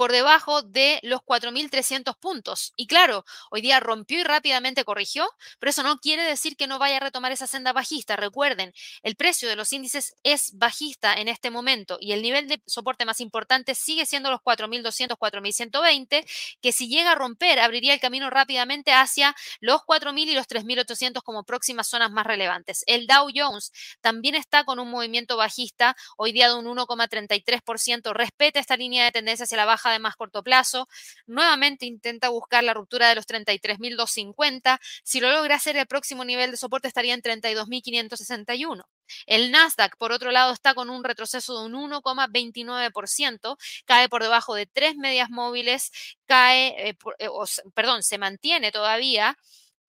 por 0.00 0.12
debajo 0.12 0.62
de 0.62 0.98
los 1.02 1.20
4.300 1.20 2.16
puntos. 2.18 2.72
Y 2.74 2.86
claro, 2.86 3.26
hoy 3.50 3.60
día 3.60 3.80
rompió 3.80 4.18
y 4.18 4.22
rápidamente 4.22 4.82
corrigió, 4.82 5.28
pero 5.58 5.68
eso 5.68 5.82
no 5.82 5.98
quiere 5.98 6.22
decir 6.22 6.56
que 6.56 6.66
no 6.66 6.78
vaya 6.78 6.96
a 6.96 7.00
retomar 7.00 7.32
esa 7.32 7.46
senda 7.46 7.74
bajista. 7.74 8.16
Recuerden, 8.16 8.72
el 9.02 9.14
precio 9.14 9.46
de 9.46 9.56
los 9.56 9.74
índices 9.74 10.14
es 10.22 10.52
bajista 10.54 11.12
en 11.12 11.28
este 11.28 11.50
momento 11.50 11.98
y 12.00 12.12
el 12.12 12.22
nivel 12.22 12.48
de 12.48 12.62
soporte 12.66 13.04
más 13.04 13.20
importante 13.20 13.74
sigue 13.74 14.06
siendo 14.06 14.30
los 14.30 14.40
4.200, 14.40 15.18
4.120, 15.18 16.24
que 16.62 16.72
si 16.72 16.88
llega 16.88 17.12
a 17.12 17.14
romper, 17.14 17.60
abriría 17.60 17.92
el 17.92 18.00
camino 18.00 18.30
rápidamente 18.30 18.92
hacia 18.92 19.36
los 19.60 19.82
4.000 19.82 20.28
y 20.28 20.32
los 20.32 20.48
3.800 20.48 21.22
como 21.22 21.44
próximas 21.44 21.88
zonas 21.88 22.10
más 22.10 22.26
relevantes. 22.26 22.84
El 22.86 23.06
Dow 23.06 23.28
Jones 23.34 23.70
también 24.00 24.34
está 24.34 24.64
con 24.64 24.78
un 24.78 24.88
movimiento 24.88 25.36
bajista, 25.36 25.94
hoy 26.16 26.32
día 26.32 26.48
de 26.48 26.54
un 26.54 26.64
1,33%. 26.64 28.14
Respeta 28.14 28.60
esta 28.60 28.78
línea 28.78 29.04
de 29.04 29.12
tendencia 29.12 29.44
hacia 29.44 29.58
la 29.58 29.66
baja 29.66 29.89
de 29.92 29.98
más 29.98 30.16
corto 30.16 30.42
plazo. 30.42 30.88
Nuevamente 31.26 31.86
intenta 31.86 32.28
buscar 32.28 32.64
la 32.64 32.74
ruptura 32.74 33.08
de 33.08 33.14
los 33.14 33.26
33.250. 33.26 34.78
Si 35.04 35.20
lo 35.20 35.30
logra 35.30 35.56
hacer, 35.56 35.76
el 35.76 35.86
próximo 35.86 36.24
nivel 36.24 36.50
de 36.50 36.56
soporte 36.56 36.88
estaría 36.88 37.14
en 37.14 37.22
32.561. 37.22 38.84
El 39.26 39.50
Nasdaq, 39.50 39.96
por 39.96 40.12
otro 40.12 40.30
lado, 40.30 40.52
está 40.52 40.74
con 40.74 40.90
un 40.90 41.04
retroceso 41.04 41.58
de 41.58 41.66
un 41.66 41.90
1,29%, 41.90 43.56
cae 43.84 44.08
por 44.08 44.22
debajo 44.22 44.54
de 44.54 44.66
tres 44.66 44.96
medias 44.96 45.30
móviles, 45.30 45.90
cae, 46.26 46.90
eh, 46.90 46.96
eh, 47.18 47.28
perdón, 47.74 48.02
se 48.02 48.18
mantiene 48.18 48.70
todavía 48.72 49.36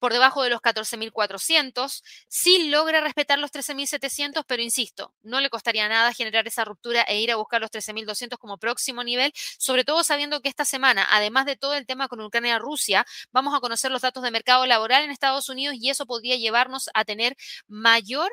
por 0.02 0.14
debajo 0.14 0.42
de 0.42 0.50
los 0.50 0.62
14.400. 0.62 2.02
Sí 2.28 2.70
logra 2.70 3.02
respetar 3.02 3.38
los 3.38 3.52
13.700, 3.52 4.44
pero 4.48 4.64
insisto, 4.64 5.14
no 5.22 5.40
le 5.42 5.52
costaría 5.52 5.88
nada 5.88 6.12
generar 6.12 6.48
esa 6.48 6.66
ruptura 6.66 7.04
e 7.04 7.22
ir 7.22 7.32
a 7.32 7.36
buscar 7.36 7.62
los 7.62 7.70
13.200 7.70 8.40
como 8.40 8.58
próximo 8.58 9.04
nivel, 9.04 9.32
sobre 9.60 9.84
todo 9.84 10.04
sabiendo 10.04 10.42
que 10.42 10.50
esta 10.50 10.66
semana, 10.66 11.08
además 11.12 11.46
de 11.46 11.56
todo 11.56 11.76
el 11.76 11.86
tema 11.86 12.08
con 12.08 12.20
Ucrania-Rusia, 12.20 13.06
vamos 13.32 13.54
a 13.56 13.60
conocer 13.60 13.92
los 13.92 14.02
datos 14.02 14.24
de 14.24 14.32
mercado 14.32 14.66
laboral 14.66 15.04
en 15.04 15.12
Estados 15.12 15.50
Unidos 15.50 15.76
y 15.80 15.92
eso 15.92 16.08
podría 16.08 16.36
llevarnos 16.36 16.90
a 16.96 17.06
tener 17.06 17.38
mayor 17.68 18.32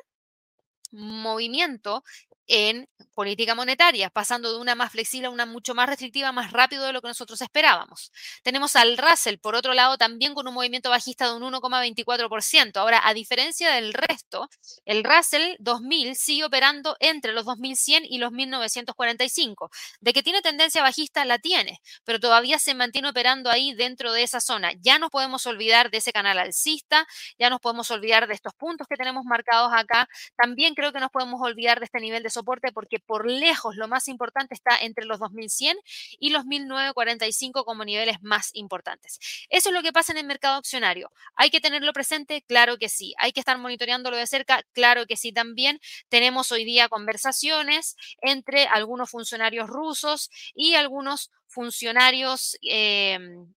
movimiento 0.91 2.03
en 2.49 2.89
política 3.15 3.55
monetaria, 3.55 4.11
pasando 4.11 4.53
de 4.53 4.61
una 4.61 4.75
más 4.75 4.93
flexible 4.93 5.27
a 5.27 5.31
una 5.31 5.45
mucho 5.45 5.75
más 5.75 5.89
restrictiva, 5.89 6.33
más 6.33 6.53
rápido 6.53 6.85
de 6.85 6.93
lo 6.93 7.03
que 7.03 7.09
nosotros 7.09 7.41
esperábamos. 7.43 8.13
Tenemos 8.45 8.77
al 8.77 8.97
Russell, 8.97 9.39
por 9.39 9.55
otro 9.55 9.75
lado, 9.75 9.99
también 9.99 10.35
con 10.35 10.47
un 10.47 10.55
movimiento 10.55 10.89
bajista 10.91 11.27
de 11.27 11.35
un 11.35 11.43
1,24%. 11.43 12.77
Ahora, 12.77 13.01
a 13.05 13.15
diferencia 13.15 13.73
del 13.73 13.93
resto, 13.93 14.49
el 14.85 15.05
Russell 15.05 15.57
2000 15.59 16.15
sigue 16.17 16.45
operando 16.45 16.97
entre 17.01 17.33
los 17.33 17.45
2100 17.45 18.05
y 18.05 18.19
los 18.19 18.33
1945. 18.33 19.71
De 20.01 20.13
que 20.13 20.23
tiene 20.23 20.41
tendencia 20.41 20.83
bajista, 20.83 21.25
la 21.25 21.39
tiene, 21.39 21.81
pero 22.05 22.21
todavía 22.21 22.59
se 22.59 22.75
mantiene 22.75 23.09
operando 23.09 23.51
ahí 23.51 23.75
dentro 23.75 24.13
de 24.13 24.23
esa 24.23 24.41
zona. 24.41 24.73
Ya 24.81 24.99
nos 24.99 25.11
podemos 25.11 25.45
olvidar 25.47 25.91
de 25.91 25.99
ese 25.99 26.13
canal 26.13 26.39
alcista, 26.39 27.07
ya 27.39 27.51
nos 27.51 27.61
podemos 27.61 27.91
olvidar 27.91 28.29
de 28.29 28.35
estos 28.35 28.55
puntos 28.55 28.87
que 28.89 28.97
tenemos 28.97 29.25
marcados 29.25 29.73
acá. 29.75 30.09
También 30.37 30.75
creo 30.75 30.93
que 30.93 31.01
nos 31.01 31.11
podemos 31.11 31.41
olvidar 31.43 31.81
de 31.81 31.87
este 31.87 32.01
nivel 32.01 32.23
de 32.23 32.31
soporte 32.39 32.73
porque 32.73 32.99
por 32.99 33.31
lejos 33.31 33.77
lo 33.77 33.89
más 33.89 34.09
importante 34.09 34.55
está 34.55 34.79
entre 34.81 35.05
los 35.05 35.19
2100 35.19 35.77
y 36.19 36.31
los 36.31 36.45
1945 36.45 37.65
como 37.65 37.85
niveles 37.85 38.23
más 38.23 38.51
importantes. 38.55 39.19
Eso 39.49 39.69
es 39.71 39.75
lo 39.75 39.83
que 39.83 39.93
pasa 39.93 40.13
en 40.13 40.19
el 40.19 40.27
mercado 40.27 40.57
accionario. 40.57 41.13
¿Hay 41.35 41.51
que 41.51 41.61
tenerlo 41.61 41.93
presente? 41.93 42.43
Claro 42.47 42.79
que 42.79 42.89
sí. 42.89 43.15
¿Hay 43.19 43.33
que 43.33 43.41
estar 43.41 43.59
monitoreándolo 43.59 44.17
de 44.17 44.27
cerca? 44.27 44.63
Claro 44.73 45.07
que 45.07 45.17
sí 45.17 45.33
también. 45.33 45.81
Tenemos 46.09 46.53
hoy 46.53 46.65
día 46.65 46.89
conversaciones 46.89 47.97
entre 48.23 48.67
algunos 48.67 49.11
funcionarios 49.11 49.69
rusos 49.69 50.31
y 50.55 50.75
algunos 50.75 51.31
funcionarios 51.47 52.57
em, 52.63 53.53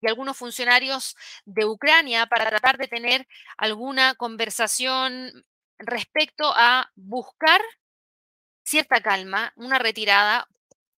y 0.00 0.08
algunos 0.08 0.36
funcionarios 0.36 1.16
de 1.46 1.64
Ucrania 1.64 2.26
para 2.26 2.46
tratar 2.48 2.76
de 2.76 2.88
tener 2.88 3.26
alguna 3.56 4.14
conversación 4.14 5.44
respecto 5.78 6.52
a 6.54 6.90
buscar 6.94 7.60
cierta 8.64 9.00
calma, 9.00 9.52
una 9.56 9.78
retirada 9.78 10.48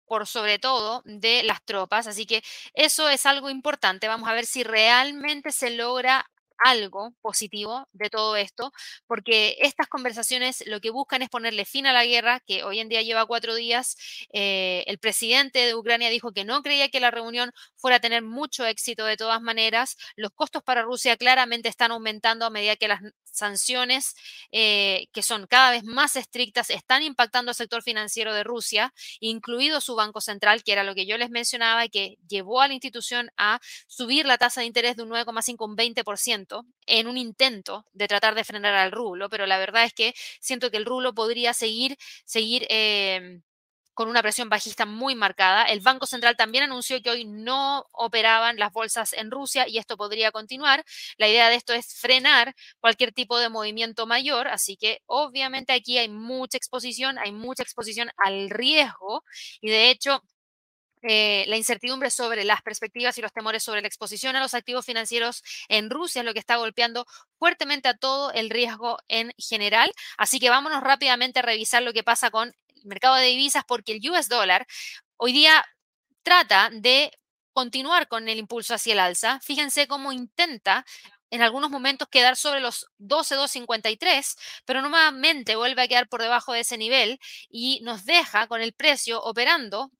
por 0.06 0.26
sobre 0.26 0.58
todo 0.58 1.02
de 1.04 1.42
las 1.42 1.64
tropas. 1.64 2.06
Así 2.06 2.26
que 2.26 2.42
eso 2.74 3.08
es 3.08 3.26
algo 3.26 3.50
importante. 3.50 4.08
Vamos 4.08 4.28
a 4.28 4.34
ver 4.34 4.46
si 4.46 4.62
realmente 4.62 5.52
se 5.52 5.70
logra 5.70 6.26
algo 6.58 7.12
positivo 7.20 7.88
de 7.92 8.10
todo 8.10 8.36
esto, 8.36 8.72
porque 9.06 9.56
estas 9.60 9.88
conversaciones 9.88 10.64
lo 10.66 10.80
que 10.80 10.90
buscan 10.90 11.22
es 11.22 11.28
ponerle 11.28 11.64
fin 11.64 11.86
a 11.86 11.92
la 11.92 12.06
guerra, 12.06 12.40
que 12.40 12.64
hoy 12.64 12.80
en 12.80 12.88
día 12.88 13.02
lleva 13.02 13.26
cuatro 13.26 13.54
días. 13.54 13.96
Eh, 14.32 14.84
el 14.86 14.98
presidente 14.98 15.60
de 15.60 15.74
Ucrania 15.74 16.08
dijo 16.10 16.32
que 16.32 16.44
no 16.44 16.62
creía 16.62 16.88
que 16.88 17.00
la 17.00 17.10
reunión 17.10 17.52
fuera 17.76 17.96
a 17.98 18.00
tener 18.00 18.22
mucho 18.22 18.64
éxito 18.66 19.04
de 19.04 19.16
todas 19.16 19.40
maneras. 19.42 19.96
Los 20.16 20.30
costos 20.32 20.62
para 20.62 20.82
Rusia 20.82 21.16
claramente 21.16 21.68
están 21.68 21.92
aumentando 21.92 22.46
a 22.46 22.50
medida 22.50 22.76
que 22.76 22.88
las 22.88 23.00
sanciones, 23.36 24.14
eh, 24.52 25.06
que 25.12 25.22
son 25.22 25.46
cada 25.46 25.70
vez 25.70 25.84
más 25.84 26.16
estrictas, 26.16 26.70
están 26.70 27.02
impactando 27.02 27.50
al 27.50 27.54
sector 27.54 27.82
financiero 27.82 28.34
de 28.34 28.44
Rusia, 28.44 28.92
incluido 29.20 29.80
su 29.80 29.94
Banco 29.94 30.20
Central, 30.20 30.62
que 30.62 30.72
era 30.72 30.84
lo 30.84 30.94
que 30.94 31.06
yo 31.06 31.18
les 31.18 31.30
mencionaba, 31.30 31.88
que 31.88 32.16
llevó 32.28 32.60
a 32.60 32.68
la 32.68 32.74
institución 32.74 33.30
a 33.36 33.60
subir 33.86 34.26
la 34.26 34.38
tasa 34.38 34.60
de 34.60 34.66
interés 34.66 34.96
de 34.96 35.02
un 35.02 35.10
9,5 35.10 35.64
a 35.64 35.68
un 35.68 35.76
20% 35.76 36.64
en 36.86 37.06
un 37.06 37.16
intento 37.18 37.84
de 37.92 38.08
tratar 38.08 38.34
de 38.34 38.44
frenar 38.44 38.74
al 38.74 38.92
rublo, 38.92 39.28
pero 39.28 39.46
la 39.46 39.58
verdad 39.58 39.84
es 39.84 39.92
que 39.94 40.14
siento 40.40 40.70
que 40.70 40.76
el 40.78 40.84
rublo 40.86 41.14
podría 41.14 41.52
seguir, 41.54 41.96
seguir 42.24 42.66
em, 42.70 43.42
con 43.96 44.10
una 44.10 44.22
presión 44.22 44.50
bajista 44.50 44.84
muy 44.84 45.14
marcada. 45.14 45.64
El 45.64 45.80
Banco 45.80 46.04
Central 46.06 46.36
también 46.36 46.64
anunció 46.64 47.00
que 47.00 47.08
hoy 47.08 47.24
no 47.24 47.86
operaban 47.92 48.58
las 48.58 48.70
bolsas 48.70 49.14
en 49.14 49.30
Rusia 49.30 49.66
y 49.66 49.78
esto 49.78 49.96
podría 49.96 50.30
continuar. 50.32 50.84
La 51.16 51.28
idea 51.28 51.48
de 51.48 51.56
esto 51.56 51.72
es 51.72 51.94
frenar 51.94 52.54
cualquier 52.78 53.12
tipo 53.12 53.38
de 53.38 53.48
movimiento 53.48 54.06
mayor, 54.06 54.48
así 54.48 54.76
que 54.76 55.00
obviamente 55.06 55.72
aquí 55.72 55.96
hay 55.96 56.10
mucha 56.10 56.58
exposición, 56.58 57.18
hay 57.18 57.32
mucha 57.32 57.62
exposición 57.62 58.10
al 58.18 58.50
riesgo 58.50 59.24
y 59.62 59.70
de 59.70 59.88
hecho 59.88 60.22
eh, 61.02 61.46
la 61.48 61.56
incertidumbre 61.56 62.10
sobre 62.10 62.44
las 62.44 62.60
perspectivas 62.60 63.16
y 63.16 63.22
los 63.22 63.32
temores 63.32 63.62
sobre 63.62 63.80
la 63.80 63.88
exposición 63.88 64.36
a 64.36 64.40
los 64.40 64.52
activos 64.52 64.84
financieros 64.84 65.42
en 65.68 65.88
Rusia 65.88 66.20
es 66.20 66.26
lo 66.26 66.34
que 66.34 66.40
está 66.40 66.56
golpeando 66.56 67.06
fuertemente 67.38 67.88
a 67.88 67.96
todo 67.96 68.30
el 68.32 68.50
riesgo 68.50 68.98
en 69.08 69.32
general. 69.38 69.90
Así 70.18 70.38
que 70.38 70.50
vámonos 70.50 70.82
rápidamente 70.82 71.38
a 71.38 71.42
revisar 71.42 71.82
lo 71.82 71.94
que 71.94 72.02
pasa 72.02 72.30
con 72.30 72.54
mercado 72.86 73.16
de 73.16 73.26
divisas 73.26 73.64
porque 73.66 73.92
el 73.92 74.10
US 74.10 74.28
dólar 74.28 74.66
hoy 75.16 75.32
día 75.32 75.64
trata 76.22 76.70
de 76.72 77.10
continuar 77.52 78.08
con 78.08 78.28
el 78.28 78.38
impulso 78.38 78.74
hacia 78.74 78.92
el 78.92 79.00
alza. 79.00 79.40
Fíjense 79.42 79.86
cómo 79.88 80.12
intenta 80.12 80.84
en 81.30 81.42
algunos 81.42 81.70
momentos 81.70 82.08
quedar 82.08 82.36
sobre 82.36 82.60
los 82.60 82.86
12,253, 82.98 84.36
pero 84.64 84.80
nuevamente 84.82 85.56
vuelve 85.56 85.82
a 85.82 85.88
quedar 85.88 86.08
por 86.08 86.22
debajo 86.22 86.52
de 86.52 86.60
ese 86.60 86.78
nivel 86.78 87.18
y 87.48 87.80
nos 87.82 88.04
deja 88.04 88.46
con 88.46 88.60
el 88.62 88.72
precio 88.74 89.20
operando 89.22 89.90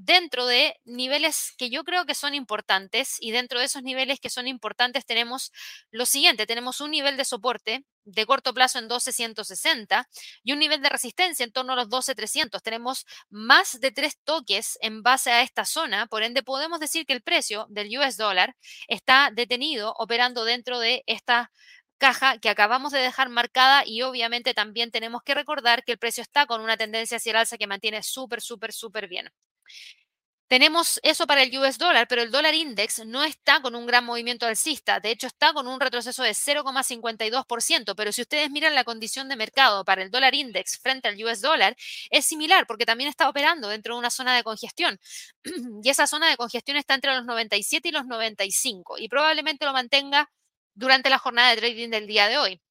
dentro 0.00 0.46
de 0.46 0.76
niveles 0.84 1.52
que 1.58 1.70
yo 1.70 1.82
creo 1.84 2.06
que 2.06 2.14
son 2.14 2.34
importantes 2.34 3.16
y 3.20 3.32
dentro 3.32 3.58
de 3.58 3.64
esos 3.66 3.82
niveles 3.82 4.20
que 4.20 4.30
son 4.30 4.46
importantes 4.46 5.04
tenemos 5.04 5.50
lo 5.90 6.06
siguiente, 6.06 6.46
tenemos 6.46 6.80
un 6.80 6.92
nivel 6.92 7.16
de 7.16 7.24
soporte 7.24 7.84
de 8.04 8.24
corto 8.24 8.54
plazo 8.54 8.78
en 8.78 8.84
1260 8.84 10.08
y 10.44 10.52
un 10.52 10.60
nivel 10.60 10.80
de 10.82 10.88
resistencia 10.88 11.44
en 11.44 11.52
torno 11.52 11.72
a 11.72 11.76
los 11.76 11.88
12300. 11.90 12.62
Tenemos 12.62 13.04
más 13.28 13.80
de 13.80 13.90
tres 13.90 14.16
toques 14.24 14.78
en 14.80 15.02
base 15.02 15.30
a 15.30 15.42
esta 15.42 15.64
zona, 15.64 16.06
por 16.06 16.22
ende 16.22 16.42
podemos 16.42 16.80
decir 16.80 17.04
que 17.04 17.12
el 17.12 17.22
precio 17.22 17.66
del 17.68 17.88
US 17.98 18.16
dólar 18.16 18.54
está 18.86 19.30
detenido 19.34 19.94
operando 19.98 20.44
dentro 20.44 20.78
de 20.78 21.02
esta 21.06 21.50
caja 21.98 22.38
que 22.38 22.48
acabamos 22.50 22.92
de 22.92 23.00
dejar 23.00 23.28
marcada 23.28 23.82
y 23.84 24.02
obviamente 24.02 24.54
también 24.54 24.90
tenemos 24.92 25.22
que 25.22 25.34
recordar 25.34 25.82
que 25.84 25.92
el 25.92 25.98
precio 25.98 26.22
está 26.22 26.46
con 26.46 26.60
una 26.60 26.76
tendencia 26.76 27.16
hacia 27.16 27.30
el 27.30 27.36
alza 27.38 27.58
que 27.58 27.66
mantiene 27.66 28.02
súper, 28.04 28.40
súper, 28.40 28.72
súper 28.72 29.08
bien. 29.08 29.28
Tenemos 30.48 30.98
eso 31.02 31.26
para 31.26 31.42
el 31.42 31.56
US 31.58 31.76
dólar, 31.76 32.08
pero 32.08 32.22
el 32.22 32.30
dólar 32.30 32.54
index 32.54 33.04
no 33.04 33.22
está 33.22 33.60
con 33.60 33.74
un 33.74 33.84
gran 33.86 34.06
movimiento 34.06 34.46
alcista. 34.46 34.98
De 34.98 35.10
hecho, 35.10 35.26
está 35.26 35.52
con 35.52 35.68
un 35.68 35.78
retroceso 35.78 36.22
de 36.22 36.30
0,52%. 36.30 37.94
Pero 37.94 38.12
si 38.12 38.22
ustedes 38.22 38.50
miran 38.50 38.74
la 38.74 38.84
condición 38.84 39.28
de 39.28 39.36
mercado 39.36 39.84
para 39.84 40.02
el 40.02 40.10
dólar 40.10 40.34
index 40.34 40.78
frente 40.78 41.08
al 41.08 41.22
US 41.22 41.42
dólar, 41.42 41.76
es 42.08 42.24
similar 42.24 42.66
porque 42.66 42.86
también 42.86 43.10
está 43.10 43.28
operando 43.28 43.68
dentro 43.68 43.94
de 43.94 43.98
una 43.98 44.08
zona 44.10 44.34
de 44.34 44.42
congestión. 44.42 44.98
y 45.84 45.90
esa 45.90 46.06
zona 46.06 46.30
de 46.30 46.38
congestión 46.38 46.78
está 46.78 46.94
entre 46.94 47.14
los 47.14 47.26
97 47.26 47.88
y 47.88 47.92
los 47.92 48.06
95 48.06 48.96
y 48.98 49.08
probablemente 49.08 49.66
lo 49.66 49.74
mantenga 49.74 50.30
durante 50.74 51.10
la 51.10 51.18
jornada 51.18 51.50
de 51.50 51.58
trading 51.58 51.90
del 51.90 52.06
día 52.06 52.26
de 52.28 52.38
hoy. 52.38 52.62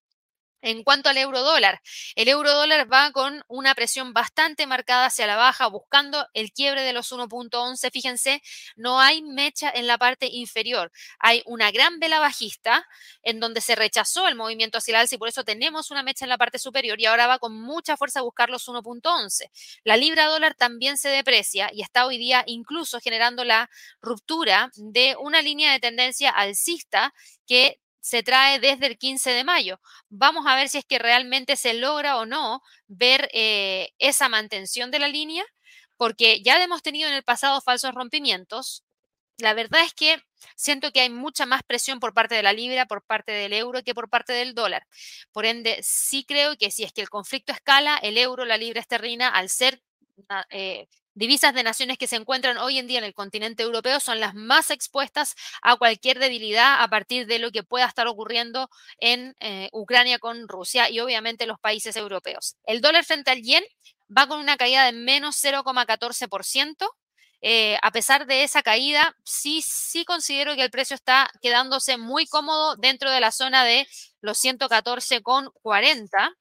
En 0.62 0.84
cuanto 0.84 1.10
al 1.10 1.18
euro 1.18 1.42
dólar, 1.42 1.82
el 2.16 2.28
euro 2.28 2.52
dólar 2.52 2.92
va 2.92 3.12
con 3.12 3.44
una 3.48 3.76
presión 3.76 4.14
bastante 4.14 4.66
marcada 4.66 5.06
hacia 5.06 5.28
la 5.28 5.36
baja, 5.36 5.68
buscando 5.68 6.28
el 6.34 6.52
quiebre 6.52 6.82
de 6.82 6.94
los 6.94 7.12
1.11. 7.12 7.92
Fíjense, 7.92 8.42
no 8.76 9.00
hay 9.00 9.22
mecha 9.22 9.70
en 9.70 9.86
la 9.86 9.98
parte 9.98 10.28
inferior. 10.32 10.92
Hay 11.20 11.44
una 11.46 11.70
gran 11.72 12.00
vela 12.00 12.20
bajista 12.20 12.88
en 13.22 13.40
donde 13.40 13.62
se 13.62 13.76
rechazó 13.76 14.28
el 14.28 14.36
movimiento 14.36 14.80
hacia 14.80 14.94
el 14.94 15.02
alza 15.02 15.16
y 15.16 15.18
por 15.20 15.30
eso 15.30 15.44
tenemos 15.44 15.92
una 15.92 16.04
mecha 16.04 16.26
en 16.26 16.30
la 16.30 16.38
parte 16.38 16.58
superior 16.60 17.00
y 17.00 17.06
ahora 17.06 17.28
va 17.28 17.40
con 17.40 17.54
mucha 17.54 17.96
fuerza 17.96 18.20
a 18.20 18.24
buscar 18.24 18.50
los 18.50 18.68
1.11. 18.68 19.52
La 19.84 19.96
libra 19.98 20.26
dólar 20.26 20.56
también 20.56 20.98
se 20.98 21.10
deprecia 21.10 21.70
y 21.72 21.82
está 21.82 22.06
hoy 22.08 22.18
día 22.18 22.44
incluso 22.48 23.00
generando 23.00 23.44
la 23.44 23.70
ruptura 24.02 24.72
de 24.76 25.16
una 25.20 25.42
línea 25.42 25.72
de 25.72 25.80
tendencia 25.80 26.32
alcista 26.32 27.14
que 27.46 27.80
se 28.08 28.24
trae 28.24 28.60
desde 28.60 28.88
el 28.88 28.98
15 28.98 29.32
de 29.32 29.44
mayo. 29.44 29.82
Vamos 30.10 30.46
a 30.48 30.56
ver 30.56 30.70
si 30.70 30.78
es 30.78 30.86
que 30.86 30.98
realmente 30.98 31.58
se 31.58 31.74
logra 31.74 32.18
o 32.18 32.26
no 32.26 32.62
ver 32.88 33.30
eh, 33.34 33.90
esa 34.00 34.30
mantención 34.30 34.92
de 34.92 35.00
la 35.00 35.10
línea, 35.10 35.44
porque 35.98 36.42
ya 36.42 36.62
hemos 36.64 36.82
tenido 36.82 37.10
en 37.10 37.16
el 37.16 37.24
pasado 37.24 37.60
falsos 37.62 37.94
rompimientos. 37.94 38.86
La 39.38 39.54
verdad 39.54 39.84
es 39.84 39.94
que 39.94 40.22
siento 40.56 40.92
que 40.92 41.02
hay 41.02 41.10
mucha 41.10 41.46
más 41.46 41.64
presión 41.64 42.00
por 42.00 42.14
parte 42.14 42.36
de 42.36 42.44
la 42.44 42.54
libra, 42.54 42.86
por 42.86 43.04
parte 43.04 43.34
del 43.34 43.52
euro, 43.54 43.84
que 43.84 43.94
por 43.94 44.10
parte 44.10 44.32
del 44.34 44.56
dólar. 44.56 44.88
Por 45.34 45.46
ende, 45.46 45.80
sí 45.84 46.24
creo 46.26 46.56
que 46.58 46.72
si 46.72 46.84
es 46.86 46.94
que 46.94 47.02
el 47.02 47.10
conflicto 47.10 47.52
escala, 47.52 47.98
el 47.98 48.18
euro, 48.18 48.46
la 48.46 48.58
libra 48.58 48.80
esterlina, 48.80 49.28
al 49.30 49.50
ser 49.50 49.82
eh, 50.50 50.88
divisas 51.18 51.54
de 51.54 51.64
naciones 51.64 51.98
que 51.98 52.08
se 52.08 52.16
encuentran 52.16 52.58
hoy 52.60 52.78
en 52.78 52.88
día 52.88 53.00
en 53.00 53.04
el 53.04 53.14
continente 53.14 53.64
europeo 53.64 54.00
son 54.00 54.20
las 54.20 54.36
más 54.36 54.70
expuestas 54.70 55.36
a 55.62 55.76
cualquier 55.76 56.20
debilidad 56.20 56.82
a 56.82 56.88
partir 56.90 57.26
de 57.26 57.40
lo 57.40 57.52
que 57.52 57.64
pueda 57.64 57.88
estar 57.88 58.08
ocurriendo 58.08 58.70
en 59.00 59.36
eh, 59.40 59.70
Ucrania 59.74 60.20
con 60.20 60.48
Rusia 60.48 60.90
y 60.90 61.00
obviamente 61.00 61.48
los 61.48 61.60
países 61.60 61.96
europeos. 61.96 62.56
El 62.66 62.82
dólar 62.82 63.04
frente 63.04 63.32
al 63.32 63.42
yen 63.42 63.64
va 64.16 64.28
con 64.28 64.40
una 64.40 64.58
caída 64.58 64.86
de 64.86 64.94
menos 64.94 65.44
0,14%. 65.44 66.88
Eh, 67.42 67.78
a 67.82 67.92
pesar 67.92 68.26
de 68.26 68.44
esa 68.44 68.64
caída, 68.64 69.16
sí, 69.24 69.62
sí 69.64 70.06
considero 70.06 70.56
que 70.56 70.64
el 70.64 70.72
precio 70.72 70.96
está 70.96 71.30
quedándose 71.42 71.98
muy 71.98 72.28
cómodo 72.28 72.76
dentro 72.76 73.12
de 73.12 73.20
la 73.20 73.32
zona 73.32 73.64
de 73.64 73.88
los 74.22 74.44
114,40 74.44 76.36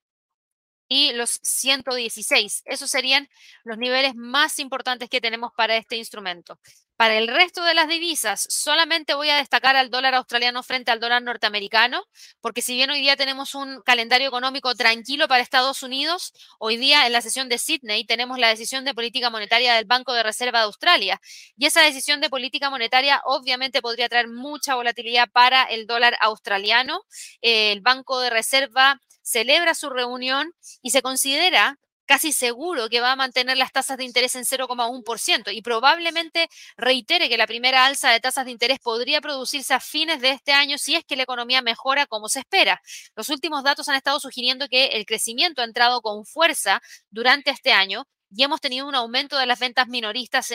y 0.89 1.12
los 1.12 1.41
116. 1.43 2.62
Esos 2.64 2.91
serían 2.91 3.28
los 3.64 3.78
niveles 3.78 4.14
más 4.14 4.59
importantes 4.59 5.09
que 5.09 5.20
tenemos 5.20 5.53
para 5.57 5.76
este 5.76 5.97
instrumento. 5.97 6.59
Para 6.97 7.18
el 7.18 7.28
resto 7.28 7.62
de 7.62 7.74
las 7.74 7.89
divisas, 7.89 8.47
solamente 8.49 9.12
voy 9.12 9.28
a 9.28 9.37
destacar 9.37 9.76
al 9.76 9.91
dólar 9.91 10.14
australiano 10.14 10.62
frente 10.62 10.91
al 10.91 10.99
dólar 10.99 11.22
norteamericano, 11.22 12.03
porque 12.41 12.62
si 12.62 12.74
bien 12.74 12.89
hoy 12.89 13.03
día 13.03 13.16
tenemos 13.16 13.55
un 13.55 13.82
calendario 13.82 14.28
económico 14.28 14.74
tranquilo 14.74 15.28
para 15.28 15.43
Estados 15.43 15.82
Unidos, 15.82 16.32
hoy 16.59 16.78
día 16.78 17.07
en 17.07 17.12
la 17.12 17.20
sesión 17.20 17.51
de 17.51 17.59
Sydney 17.59 18.07
tenemos 18.07 18.39
la 18.39 18.49
decisión 18.49 18.87
de 18.87 18.95
política 18.95 19.28
monetaria 19.28 19.74
del 19.74 19.84
Banco 19.84 20.14
de 20.14 20.22
Reserva 20.22 20.61
de 20.61 20.64
Australia. 20.64 21.20
Y 21.59 21.66
esa 21.66 21.82
decisión 21.82 22.22
de 22.22 22.30
política 22.30 22.70
monetaria 22.70 23.20
obviamente 23.26 23.82
podría 23.82 24.09
traer 24.09 24.28
mucha 24.28 24.74
volatilidad 24.74 25.28
para 25.30 25.64
el 25.64 25.87
dólar 25.87 26.16
australiano. 26.20 27.03
el 27.43 27.82
Banco 27.82 28.20
de 28.20 28.30
Reserva 28.30 29.03
celebra 29.26 29.74
su 29.74 29.90
reunión 29.90 30.54
y 30.82 30.92
se 30.92 31.02
considera 31.02 31.78
casi 32.06 32.32
seguro 32.32 32.88
que 32.88 33.00
va 33.00 33.10
a 33.10 33.16
mantener 33.16 33.56
las 33.56 33.72
tasas 33.72 33.98
de 33.98 34.04
interés 34.04 34.36
en 34.36 34.44
0,1% 34.44 35.52
y 35.52 35.60
probablemente 35.60 36.48
reitere 36.76 37.28
que 37.28 37.36
la 37.36 37.48
primera 37.48 37.84
alza 37.84 38.10
de 38.10 38.20
tasas 38.20 38.44
de 38.44 38.52
interés 38.52 38.78
podría 38.78 39.20
producirse 39.20 39.74
a 39.74 39.80
fines 39.80 40.20
de 40.20 40.30
este 40.30 40.52
año 40.52 40.78
si 40.78 40.94
es 40.94 41.04
que 41.04 41.16
la 41.16 41.24
economía 41.24 41.62
mejora 41.62 42.06
como 42.06 42.28
se 42.28 42.38
espera. 42.38 42.80
Los 43.16 43.28
últimos 43.28 43.64
datos 43.64 43.88
han 43.88 43.96
estado 43.96 44.20
sugiriendo 44.20 44.68
que 44.68 44.86
el 44.86 45.04
crecimiento 45.04 45.62
ha 45.62 45.64
entrado 45.64 46.00
con 46.00 46.24
fuerza 46.24 46.80
durante 47.10 47.50
este 47.50 47.72
año 47.72 48.06
y 48.30 48.44
hemos 48.44 48.60
tenido 48.60 48.86
un 48.86 48.94
aumento 48.94 49.36
de 49.36 49.46
las 49.46 49.58
ventas 49.58 49.88
minoristas 49.88 50.48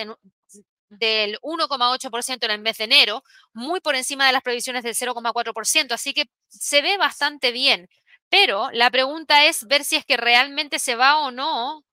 del 0.89 1.39
1,8% 1.41 2.45
en 2.45 2.51
el 2.51 2.59
mes 2.59 2.77
de 2.77 2.83
enero, 2.85 3.23
muy 3.53 3.81
por 3.81 3.95
encima 3.95 4.25
de 4.25 4.33
las 4.33 4.41
previsiones 4.41 4.83
del 4.83 4.95
0,4%, 4.95 5.91
así 5.93 6.13
que 6.13 6.25
se 6.47 6.81
ve 6.81 6.97
bastante 6.97 7.51
bien 7.51 7.89
pero 8.31 8.71
la 8.71 8.89
pregunta 8.89 9.45
es 9.45 9.67
ver 9.67 9.83
si 9.83 9.97
es 9.97 10.05
que 10.05 10.15
realmente 10.15 10.79
se 10.79 10.95
va 10.95 11.17
o 11.19 11.31
no 11.31 11.85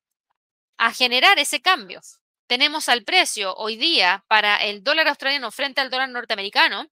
a 0.79 0.93
generar 0.93 1.39
ese 1.41 1.61
cambio. 1.61 2.01
Tenemos 2.47 2.89
al 2.89 3.03
precio 3.05 3.55
hoy 3.57 3.77
día 3.77 4.25
para 4.29 4.57
el 4.57 4.85
dólar 4.85 5.09
australiano 5.09 5.51
frente 5.51 5.81
al 5.81 5.91
dólar 5.91 6.11
norteamericano 6.11 6.87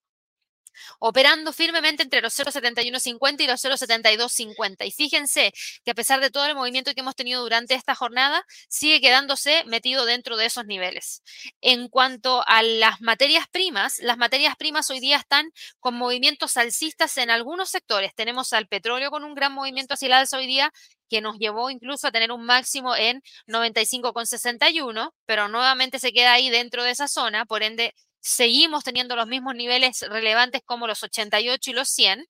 operando 0.99 1.53
firmemente 1.53 2.03
entre 2.03 2.21
los 2.21 2.37
0,7150 2.39 3.43
y 3.43 3.47
los 3.47 3.63
0,7250. 3.65 4.87
Y 4.87 4.91
fíjense 4.91 5.53
que 5.85 5.91
a 5.91 5.95
pesar 5.95 6.21
de 6.21 6.31
todo 6.31 6.47
el 6.47 6.55
movimiento 6.55 6.93
que 6.95 7.01
hemos 7.01 7.15
tenido 7.15 7.43
durante 7.43 7.75
esta 7.75 7.95
jornada, 7.95 8.45
sigue 8.69 9.01
quedándose 9.01 9.65
metido 9.67 10.07
dentro 10.07 10.37
de 10.37 10.47
esos 10.47 10.67
niveles. 10.67 11.23
En 11.61 11.89
cuanto 11.89 12.43
a 12.47 12.63
las 12.63 13.01
materias 13.01 13.47
primas, 13.51 13.99
las 14.01 14.19
materias 14.19 14.57
primas 14.57 14.91
hoy 14.91 15.01
día 15.01 15.19
están 15.19 15.51
con 15.79 15.95
movimientos 15.95 16.57
alcistas 16.57 17.17
en 17.19 17.31
algunos 17.31 17.71
sectores. 17.71 18.15
Tenemos 18.15 18.53
al 18.53 18.67
petróleo 18.67 19.11
con 19.11 19.25
un 19.25 19.35
gran 19.35 19.53
movimiento 19.53 19.95
hacia 19.95 20.07
hoy 20.33 20.47
día 20.47 20.73
que 21.09 21.21
nos 21.21 21.39
llevó 21.39 21.71
incluso 21.71 22.09
a 22.09 22.13
tener 22.13 22.33
un 22.33 22.45
máximo 22.45 22.97
en 22.97 23.23
95,61, 23.47 25.13
pero 25.25 25.49
nuevamente 25.49 25.99
se 25.99 26.13
queda 26.13 26.33
ahí 26.33 26.51
dentro 26.51 26.83
de 26.83 26.91
esa 26.91 27.07
zona, 27.07 27.45
por 27.45 27.63
ende 27.63 27.95
seguimos 28.21 28.85
teniendo 28.85 29.17
los 29.17 29.27
mismos 29.27 29.55
niveles 29.55 30.05
relevantes 30.09 30.63
como 30.65 30.87
los 30.87 31.03
88 31.03 31.71
y 31.71 31.75
los 31.75 31.89
100. 31.89 32.27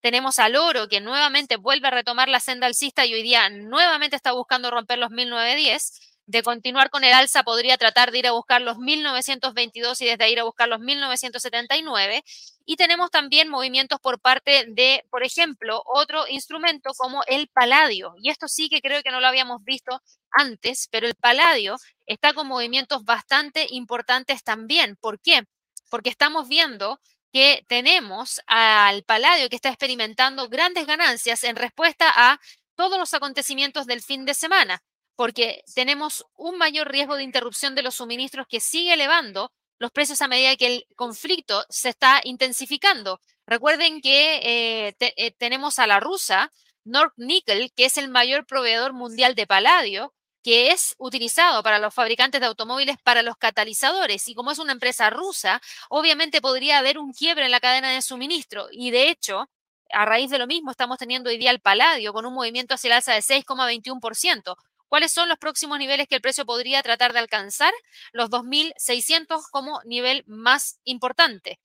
Tenemos 0.00 0.38
al 0.38 0.56
oro 0.56 0.88
que 0.88 1.00
nuevamente 1.00 1.56
vuelve 1.56 1.88
a 1.88 1.90
retomar 1.90 2.28
la 2.28 2.40
senda 2.40 2.66
alcista 2.66 3.04
y 3.04 3.14
hoy 3.14 3.22
día 3.22 3.48
nuevamente 3.50 4.16
está 4.16 4.32
buscando 4.32 4.70
romper 4.70 4.98
los 4.98 5.10
1910. 5.10 6.09
De 6.30 6.44
continuar 6.44 6.90
con 6.90 7.02
el 7.02 7.12
alza 7.12 7.42
podría 7.42 7.76
tratar 7.76 8.12
de 8.12 8.20
ir 8.20 8.26
a 8.28 8.30
buscar 8.30 8.62
los 8.62 8.78
1922 8.78 10.00
y 10.00 10.04
desde 10.04 10.22
ahí 10.22 10.32
ir 10.34 10.38
a 10.38 10.44
buscar 10.44 10.68
los 10.68 10.78
1979. 10.78 12.22
Y 12.64 12.76
tenemos 12.76 13.10
también 13.10 13.48
movimientos 13.48 13.98
por 13.98 14.20
parte 14.20 14.64
de, 14.68 15.04
por 15.10 15.24
ejemplo, 15.24 15.82
otro 15.86 16.28
instrumento 16.28 16.92
como 16.96 17.24
el 17.26 17.48
paladio. 17.48 18.14
Y 18.22 18.30
esto 18.30 18.46
sí 18.46 18.68
que 18.68 18.80
creo 18.80 19.02
que 19.02 19.10
no 19.10 19.18
lo 19.18 19.26
habíamos 19.26 19.64
visto 19.64 20.00
antes, 20.30 20.86
pero 20.92 21.08
el 21.08 21.16
paladio 21.16 21.78
está 22.06 22.32
con 22.32 22.46
movimientos 22.46 23.04
bastante 23.04 23.66
importantes 23.68 24.44
también. 24.44 24.94
¿Por 25.00 25.20
qué? 25.20 25.42
Porque 25.90 26.10
estamos 26.10 26.46
viendo 26.46 27.00
que 27.32 27.64
tenemos 27.66 28.40
al 28.46 29.02
paladio 29.02 29.48
que 29.48 29.56
está 29.56 29.70
experimentando 29.70 30.48
grandes 30.48 30.86
ganancias 30.86 31.42
en 31.42 31.56
respuesta 31.56 32.08
a 32.14 32.38
todos 32.76 33.00
los 33.00 33.14
acontecimientos 33.14 33.86
del 33.86 34.00
fin 34.00 34.24
de 34.24 34.34
semana, 34.34 34.80
porque 35.20 35.62
tenemos 35.74 36.24
un 36.34 36.56
mayor 36.56 36.90
riesgo 36.90 37.14
de 37.14 37.24
interrupción 37.24 37.74
de 37.74 37.82
los 37.82 37.96
suministros 37.96 38.46
que 38.48 38.58
sigue 38.58 38.94
elevando 38.94 39.52
los 39.78 39.90
precios 39.90 40.22
a 40.22 40.28
medida 40.28 40.56
que 40.56 40.66
el 40.66 40.86
conflicto 40.96 41.62
se 41.68 41.90
está 41.90 42.22
intensificando. 42.24 43.20
Recuerden 43.46 44.00
que 44.00 44.36
eh, 44.36 44.96
eh, 44.98 45.30
tenemos 45.32 45.78
a 45.78 45.86
la 45.86 46.00
rusa, 46.00 46.50
North 46.84 47.12
Nickel, 47.18 47.70
que 47.76 47.84
es 47.84 47.98
el 47.98 48.08
mayor 48.08 48.46
proveedor 48.46 48.94
mundial 48.94 49.34
de 49.34 49.46
paladio, 49.46 50.14
que 50.42 50.70
es 50.70 50.94
utilizado 50.96 51.62
para 51.62 51.78
los 51.78 51.92
fabricantes 51.92 52.40
de 52.40 52.46
automóviles 52.46 52.96
para 53.04 53.20
los 53.20 53.36
catalizadores. 53.36 54.26
Y 54.26 54.34
como 54.34 54.52
es 54.52 54.58
una 54.58 54.72
empresa 54.72 55.10
rusa, 55.10 55.60
obviamente 55.90 56.40
podría 56.40 56.78
haber 56.78 56.98
un 56.98 57.12
quiebre 57.12 57.44
en 57.44 57.50
la 57.50 57.60
cadena 57.60 57.90
de 57.90 58.00
suministro. 58.00 58.68
Y 58.72 58.90
de 58.90 59.10
hecho, 59.10 59.50
a 59.92 60.06
raíz 60.06 60.30
de 60.30 60.38
lo 60.38 60.46
mismo, 60.46 60.70
estamos 60.70 60.96
teniendo 60.96 61.28
hoy 61.28 61.36
día 61.36 61.50
el 61.50 61.60
paladio 61.60 62.14
con 62.14 62.24
un 62.24 62.32
movimiento 62.32 62.74
hacia 62.74 62.88
el 62.88 62.92
alza 62.94 63.12
de 63.12 63.20
6,21%. 63.20 64.56
¿Cuáles 64.90 65.12
son 65.12 65.28
los 65.28 65.38
próximos 65.38 65.78
niveles 65.78 66.08
que 66.08 66.16
el 66.16 66.20
precio 66.20 66.44
podría 66.44 66.82
tratar 66.82 67.12
de 67.12 67.20
alcanzar? 67.20 67.72
Los 68.12 68.28
2.600 68.28 69.44
como 69.50 69.80
nivel 69.84 70.24
más 70.26 70.80
importante. 70.84 71.60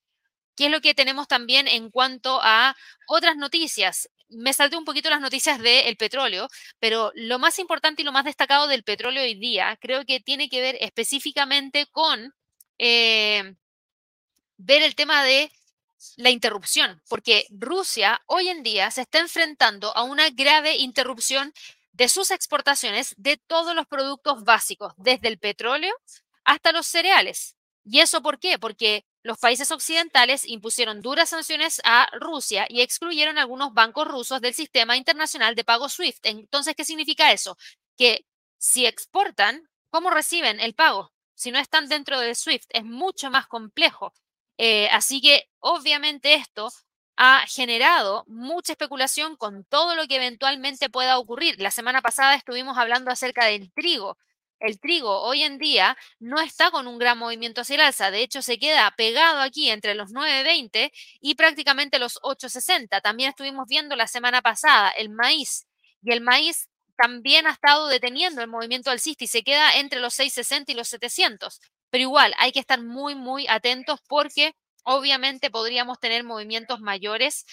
¿Qué 0.54 0.66
es 0.66 0.70
lo 0.70 0.80
que 0.80 0.94
tenemos 0.94 1.26
también 1.26 1.66
en 1.66 1.90
cuanto 1.90 2.40
a 2.42 2.76
otras 3.08 3.36
noticias? 3.36 4.08
me 4.28 4.52
salté 4.52 4.76
un 4.76 4.84
poquito 4.84 5.08
las 5.08 5.20
noticias 5.20 5.60
del 5.60 5.96
petróleo, 5.96 6.48
pero 6.80 7.12
lo 7.14 7.38
más 7.38 7.60
importante 7.60 8.02
y 8.02 8.04
lo 8.04 8.10
más 8.10 8.24
destacado 8.24 8.66
del 8.66 8.82
petróleo 8.82 9.22
hoy 9.22 9.34
día 9.34 9.78
creo 9.80 10.04
que 10.04 10.18
tiene 10.18 10.48
que 10.48 10.60
ver 10.60 10.76
específicamente 10.80 11.86
con 11.92 12.34
eh, 12.78 13.54
ver 14.56 14.82
el 14.82 14.96
tema 14.96 15.22
de 15.22 15.50
la 16.16 16.30
interrupción, 16.30 17.02
porque 17.08 17.46
Rusia 17.50 18.20
hoy 18.26 18.48
en 18.48 18.62
día 18.62 18.90
se 18.90 19.02
está 19.02 19.18
enfrentando 19.18 19.96
a 19.96 20.02
una 20.02 20.28
grave 20.30 20.76
interrupción 20.76 21.52
de 21.96 22.10
sus 22.10 22.30
exportaciones 22.30 23.14
de 23.16 23.38
todos 23.38 23.74
los 23.74 23.86
productos 23.86 24.44
básicos, 24.44 24.92
desde 24.98 25.28
el 25.28 25.38
petróleo 25.38 25.94
hasta 26.44 26.72
los 26.72 26.86
cereales. 26.86 27.56
¿Y 27.84 28.00
eso 28.00 28.20
por 28.20 28.38
qué? 28.38 28.58
Porque 28.58 29.06
los 29.22 29.38
países 29.38 29.70
occidentales 29.70 30.46
impusieron 30.46 31.00
duras 31.00 31.30
sanciones 31.30 31.80
a 31.84 32.08
Rusia 32.20 32.66
y 32.68 32.82
excluyeron 32.82 33.38
algunos 33.38 33.72
bancos 33.72 34.06
rusos 34.06 34.42
del 34.42 34.52
sistema 34.52 34.96
internacional 34.96 35.54
de 35.54 35.64
pago 35.64 35.88
SWIFT. 35.88 36.26
Entonces, 36.26 36.74
¿qué 36.76 36.84
significa 36.84 37.32
eso? 37.32 37.56
Que 37.96 38.26
si 38.58 38.84
exportan, 38.84 39.62
¿cómo 39.88 40.10
reciben 40.10 40.60
el 40.60 40.74
pago? 40.74 41.12
Si 41.34 41.50
no 41.50 41.58
están 41.58 41.88
dentro 41.88 42.20
del 42.20 42.36
SWIFT, 42.36 42.68
es 42.74 42.84
mucho 42.84 43.30
más 43.30 43.46
complejo. 43.46 44.12
Eh, 44.58 44.88
así 44.92 45.22
que, 45.22 45.48
obviamente, 45.60 46.34
esto 46.34 46.70
ha 47.16 47.44
generado 47.48 48.24
mucha 48.26 48.72
especulación 48.72 49.36
con 49.36 49.64
todo 49.64 49.94
lo 49.94 50.06
que 50.06 50.16
eventualmente 50.16 50.90
pueda 50.90 51.18
ocurrir. 51.18 51.60
La 51.60 51.70
semana 51.70 52.02
pasada 52.02 52.34
estuvimos 52.34 52.78
hablando 52.78 53.10
acerca 53.10 53.46
del 53.46 53.72
trigo 53.72 54.16
el 54.60 54.80
trigo 54.80 55.20
hoy 55.22 55.42
en 55.42 55.58
día 55.58 55.96
no 56.18 56.40
está 56.40 56.70
con 56.70 56.86
un 56.86 56.98
gran 56.98 57.18
movimiento 57.18 57.60
hacia 57.60 57.74
el 57.76 57.80
alza, 57.82 58.10
de 58.10 58.22
hecho 58.22 58.42
se 58.42 58.58
queda 58.58 58.90
pegado 58.96 59.40
aquí 59.40 59.70
entre 59.70 59.94
los 59.94 60.12
9.20 60.12 60.90
y 61.20 61.34
prácticamente 61.34 61.98
los 61.98 62.18
8.60. 62.22 63.00
También 63.02 63.30
estuvimos 63.30 63.66
viendo 63.68 63.96
la 63.96 64.06
semana 64.06 64.42
pasada 64.42 64.90
el 64.90 65.10
maíz 65.10 65.66
y 66.02 66.12
el 66.12 66.20
maíz 66.20 66.68
también 66.96 67.46
ha 67.46 67.50
estado 67.50 67.88
deteniendo 67.88 68.40
el 68.40 68.48
movimiento 68.48 68.90
alcista 68.90 69.24
y 69.24 69.26
se 69.26 69.42
queda 69.42 69.76
entre 69.76 70.00
los 70.00 70.18
6.60 70.18 70.64
y 70.68 70.74
los 70.74 70.88
700. 70.88 71.60
Pero 71.90 72.02
igual 72.02 72.34
hay 72.38 72.52
que 72.52 72.60
estar 72.60 72.82
muy, 72.82 73.14
muy 73.14 73.46
atentos 73.48 74.00
porque 74.08 74.54
obviamente 74.86 75.50
podríamos 75.50 75.98
tener 76.00 76.24
movimientos 76.24 76.80
mayores 76.80 77.44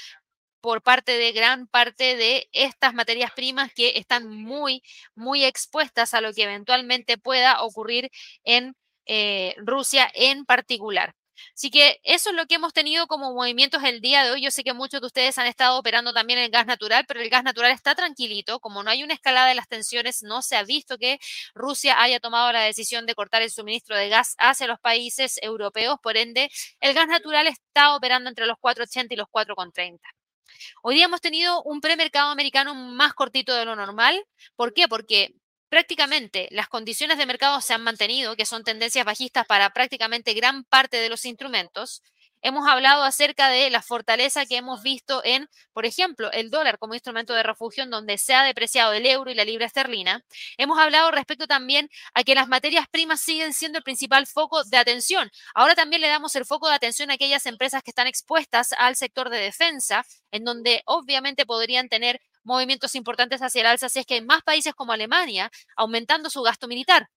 por 0.62 0.82
parte 0.82 1.18
de 1.18 1.34
gran 1.34 1.68
parte 1.68 2.16
de 2.16 2.48
estas 2.54 2.94
materias 2.94 3.32
primas 3.34 3.74
que 3.74 3.98
están 3.98 4.30
muy, 4.30 4.82
muy 5.16 5.44
expuestas 5.44 6.14
a 6.14 6.22
lo 6.22 6.32
que 6.34 6.44
eventualmente 6.44 7.18
pueda 7.18 7.62
ocurrir 7.64 8.10
en 8.46 8.76
eh, 9.06 9.56
Rusia 9.58 10.10
en 10.14 10.46
particular. 10.46 11.16
Así 11.56 11.70
que 11.72 12.00
eso 12.04 12.30
es 12.30 12.36
lo 12.36 12.46
que 12.46 12.56
hemos 12.56 12.74
tenido 12.74 13.08
como 13.08 13.34
movimientos 13.34 13.84
el 13.84 14.02
día 14.02 14.24
de 14.24 14.32
hoy. 14.32 14.42
Yo 14.42 14.52
sé 14.52 14.64
que 14.64 14.74
muchos 14.74 15.02
de 15.02 15.08
ustedes 15.08 15.38
han 15.38 15.48
estado 15.48 15.78
operando 15.80 16.14
también 16.14 16.40
el 16.40 16.50
gas 16.50 16.66
natural, 16.66 17.06
pero 17.08 17.22
el 17.22 17.30
gas 17.30 17.44
natural 17.44 17.72
está 17.72 17.96
tranquilito. 17.96 18.60
Como 18.60 18.84
no 18.84 18.90
hay 18.90 19.04
una 19.04 19.14
escalada 19.14 19.48
de 19.48 19.56
las 19.56 19.68
tensiones, 19.68 20.24
no 20.24 20.42
se 20.42 20.56
ha 20.56 20.64
visto 20.64 20.98
que 20.98 21.20
Rusia 21.54 22.02
haya 22.02 22.20
tomado 22.20 22.52
la 22.52 22.62
decisión 22.62 23.06
de 23.06 23.16
cortar 23.16 23.42
el 23.42 23.52
suministro 23.52 23.96
de 23.98 24.10
gas 24.10 24.36
hacia 24.38 24.68
los 24.68 24.80
países 24.80 25.40
europeos. 25.42 25.98
Por 26.02 26.18
ende, 26.18 26.50
el 26.80 26.94
gas 26.94 27.08
natural 27.08 27.48
está 27.48 27.96
operando 27.96 28.30
entre 28.30 28.46
los 28.46 28.58
4,80 28.58 29.08
y 29.12 29.16
los 29.16 29.28
4,30. 29.28 30.00
Hoy 30.84 30.96
día 30.96 31.06
hemos 31.06 31.22
tenido 31.22 31.62
un 31.64 31.82
premercado 31.82 32.30
americano 32.30 32.76
más 32.76 33.14
cortito 33.14 33.54
de 33.56 33.66
lo 33.66 33.76
normal. 33.76 34.24
¿Por 34.56 34.74
qué? 34.74 34.88
Porque 34.88 35.34
prácticamente 35.74 36.48
las 36.52 36.68
condiciones 36.68 37.18
de 37.18 37.26
mercado 37.26 37.60
se 37.60 37.74
han 37.74 37.82
mantenido, 37.82 38.36
que 38.36 38.46
son 38.46 38.64
tendencias 38.64 39.06
bajistas 39.06 39.48
para 39.48 39.72
prácticamente 39.72 40.36
gran 40.36 40.66
parte 40.66 40.98
de 40.98 41.10
los 41.10 41.26
instrumentos 41.26 42.04
hemos 42.44 42.68
hablado 42.68 43.04
acerca 43.04 43.50
de 43.50 43.70
la 43.70 43.82
fortaleza 43.82 44.46
que 44.46 44.58
hemos 44.58 44.84
visto 44.84 45.22
en, 45.24 45.50
por 45.72 45.86
ejemplo, 45.86 46.32
el 46.32 46.52
dólar 46.52 46.78
como 46.78 46.94
instrumento 46.94 47.34
de 47.34 47.42
refugio 47.42 47.84
en 47.84 47.90
donde 47.90 48.18
se 48.18 48.36
ha 48.36 48.44
depreciado 48.44 48.94
el 48.94 49.06
euro 49.06 49.32
y 49.32 49.36
la 49.36 49.46
libra 49.46 49.66
esterlina. 49.66 50.24
Hemos 50.58 50.78
hablado 50.78 51.10
respecto 51.10 51.48
también 51.48 51.90
a 52.14 52.24
que 52.24 52.36
las 52.36 52.48
materias 52.48 52.86
primas 52.92 53.22
siguen 53.22 53.54
siendo 53.54 53.78
el 53.78 53.84
principal 53.84 54.28
foco 54.28 54.64
de 54.66 54.78
atención. 54.78 55.32
Ahora 55.56 55.74
también 55.74 56.02
le 56.02 56.10
damos 56.10 56.36
el 56.36 56.46
foco 56.46 56.68
de 56.68 56.76
atención 56.76 57.10
a 57.10 57.14
aquellas 57.14 57.46
empresas 57.46 57.82
que 57.82 57.92
están 57.92 58.08
expuestas 58.08 58.74
al 58.78 58.96
sector 58.96 59.30
de 59.30 59.38
defensa, 59.38 60.06
en 60.32 60.44
donde 60.44 60.84
obviamente 60.86 61.46
podrían 61.46 61.88
tener 61.88 62.20
movimientos 62.44 62.96
importantes 62.96 63.42
hacia 63.42 63.62
el 63.62 63.68
alza 63.68 63.90
si 63.90 64.00
es 64.00 64.06
que 64.06 64.16
hay 64.16 64.22
más 64.22 64.44
países 64.44 64.74
como 64.74 64.94
Alemania 64.94 65.52
aumentando 65.76 66.30
su 66.30 66.42
gasto 66.42 66.68
militar. 66.68 67.10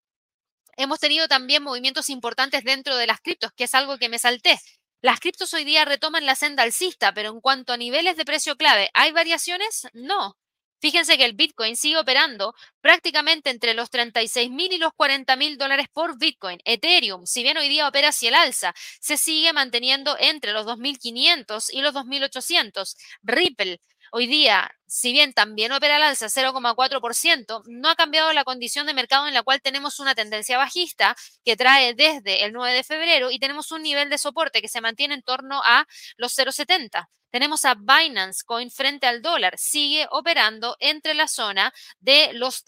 Hemos 0.77 1.01
tenido 1.01 1.27
también 1.27 1.63
movimientos 1.63 2.11
importantes 2.11 2.63
dentro 2.65 2.97
de 2.97 3.07
las 3.07 3.21
criptos, 3.21 3.51
que 3.57 3.65
es 3.65 3.75
algo 3.75 3.99
que 3.99 4.09
me 4.09 4.19
salté. 4.19 4.59
Las 5.01 5.21
criptos 5.21 5.55
hoy 5.55 5.65
día 5.65 5.85
retoman 5.85 6.27
la 6.27 6.35
senda 6.35 6.63
alcista, 6.63 7.15
pero 7.15 7.31
en 7.31 7.41
cuanto 7.41 7.73
a 7.73 7.77
niveles 7.77 8.17
de 8.17 8.25
precio 8.25 8.57
clave, 8.57 8.91
¿hay 8.93 9.13
variaciones? 9.13 9.87
No. 9.93 10.37
Fíjense 10.81 11.17
que 11.17 11.25
el 11.25 11.33
Bitcoin 11.33 11.77
sigue 11.77 11.99
operando 11.99 12.55
prácticamente 12.83 13.51
entre 13.51 13.73
los 13.73 13.91
36 13.91 14.51
mil 14.51 14.73
y 14.73 14.79
los 14.79 14.93
40 14.95 15.35
mil 15.37 15.57
dólares 15.57 15.87
por 15.93 16.19
Bitcoin. 16.19 16.59
Ethereum, 16.65 17.25
si 17.25 17.43
bien 17.43 17.57
hoy 17.57 17.69
día 17.69 17.89
opera 17.89 18.09
hacia 18.09 18.29
el 18.29 18.35
alza, 18.35 18.75
se 19.01 19.17
sigue 19.17 19.53
manteniendo 19.53 20.17
entre 20.19 20.53
los 20.53 20.67
2.500 20.67 21.71
y 21.73 21.81
los 21.81 21.95
2.800. 21.95 22.97
Ripple 23.23 23.81
Hoy 24.13 24.27
día, 24.27 24.71
si 24.87 25.13
bien 25.13 25.33
también 25.33 25.73
opera 25.73 25.97
al 25.97 26.03
alza 26.03 26.27
0,4%, 26.27 27.63
no 27.67 27.89
ha 27.89 27.97
cambiado 27.97 28.33
la 28.33 28.45
condición 28.45 28.87
de 28.87 28.95
mercado 28.95 29.27
en 29.27 29.35
la 29.35 29.43
cual 29.43 29.61
tenemos 29.61 29.99
una 29.99 30.15
tendencia 30.15 30.59
bajista 30.59 31.17
que 31.45 31.57
trae 31.57 31.95
desde 31.95 32.45
el 32.45 32.53
9 32.53 32.73
de 32.73 32.85
febrero 32.85 33.31
y 33.31 33.39
tenemos 33.39 33.73
un 33.73 33.83
nivel 33.83 34.09
de 34.11 34.19
soporte 34.19 34.63
que 34.63 34.69
se 34.69 34.81
mantiene 34.81 35.15
en 35.15 35.23
torno 35.23 35.61
a 35.65 35.87
los 36.17 36.37
0,70. 36.37 37.09
Tenemos 37.31 37.65
a 37.65 37.75
Binance 37.75 38.45
Coin 38.45 38.71
frente 38.71 39.07
al 39.07 39.23
dólar, 39.23 39.55
sigue 39.59 40.07
operando 40.11 40.77
entre 40.79 41.15
la 41.15 41.29
zona 41.29 41.73
de 41.99 42.33
los 42.33 42.65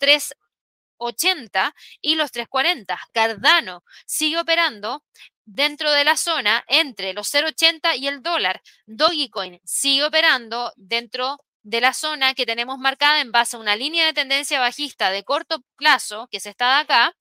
3,80 0.98 1.74
y 2.00 2.14
los 2.16 2.32
3,40. 2.32 2.98
Cardano 3.12 3.84
sigue 4.06 4.38
operando 4.38 5.02
dentro 5.44 5.90
de 5.92 6.04
la 6.04 6.16
zona 6.16 6.64
entre 6.68 7.12
los 7.14 7.32
0,80 7.32 7.96
y 7.96 8.08
el 8.08 8.22
dólar. 8.22 8.62
Dogecoin 8.86 9.60
sigue 9.64 10.04
operando 10.04 10.72
dentro 10.76 11.38
de 11.62 11.80
la 11.80 11.92
zona 11.92 12.34
que 12.34 12.46
tenemos 12.46 12.78
marcada 12.78 13.20
en 13.20 13.32
base 13.32 13.56
a 13.56 13.60
una 13.60 13.76
línea 13.76 14.06
de 14.06 14.12
tendencia 14.12 14.60
bajista 14.60 15.10
de 15.10 15.24
corto 15.24 15.62
plazo 15.76 16.28
que 16.30 16.40
se 16.40 16.50
está 16.50 16.76
de 16.76 16.80
acá 16.82 17.16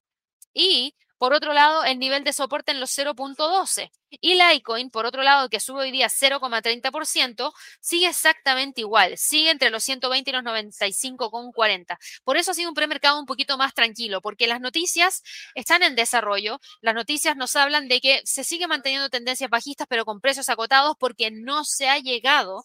y 0.54 0.94
por 1.18 1.32
otro 1.32 1.52
lado, 1.52 1.84
el 1.84 1.98
nivel 1.98 2.24
de 2.24 2.32
soporte 2.32 2.72
en 2.72 2.80
los 2.80 2.96
0.12. 2.96 3.90
Y 4.10 4.34
Litecoin, 4.34 4.90
por 4.90 5.04
otro 5.04 5.22
lado, 5.22 5.48
que 5.50 5.60
sube 5.60 5.82
hoy 5.82 5.90
día 5.90 6.08
0,30%, 6.08 7.52
sigue 7.80 8.06
exactamente 8.08 8.80
igual. 8.80 9.18
Sigue 9.18 9.50
entre 9.50 9.70
los 9.70 9.84
120 9.84 10.30
y 10.30 10.32
los 10.32 10.42
95,40. 10.42 11.98
Por 12.24 12.36
eso 12.36 12.52
ha 12.52 12.54
sido 12.54 12.68
un 12.70 12.74
premercado 12.74 13.18
un 13.18 13.26
poquito 13.26 13.58
más 13.58 13.74
tranquilo, 13.74 14.20
porque 14.20 14.46
las 14.46 14.60
noticias 14.60 15.22
están 15.54 15.82
en 15.82 15.96
desarrollo. 15.96 16.60
Las 16.80 16.94
noticias 16.94 17.36
nos 17.36 17.56
hablan 17.56 17.88
de 17.88 18.00
que 18.00 18.22
se 18.24 18.44
sigue 18.44 18.66
manteniendo 18.66 19.10
tendencias 19.10 19.50
bajistas, 19.50 19.86
pero 19.88 20.04
con 20.04 20.20
precios 20.20 20.48
acotados, 20.48 20.96
porque 20.98 21.30
no 21.30 21.64
se 21.64 21.88
ha 21.88 21.98
llegado 21.98 22.64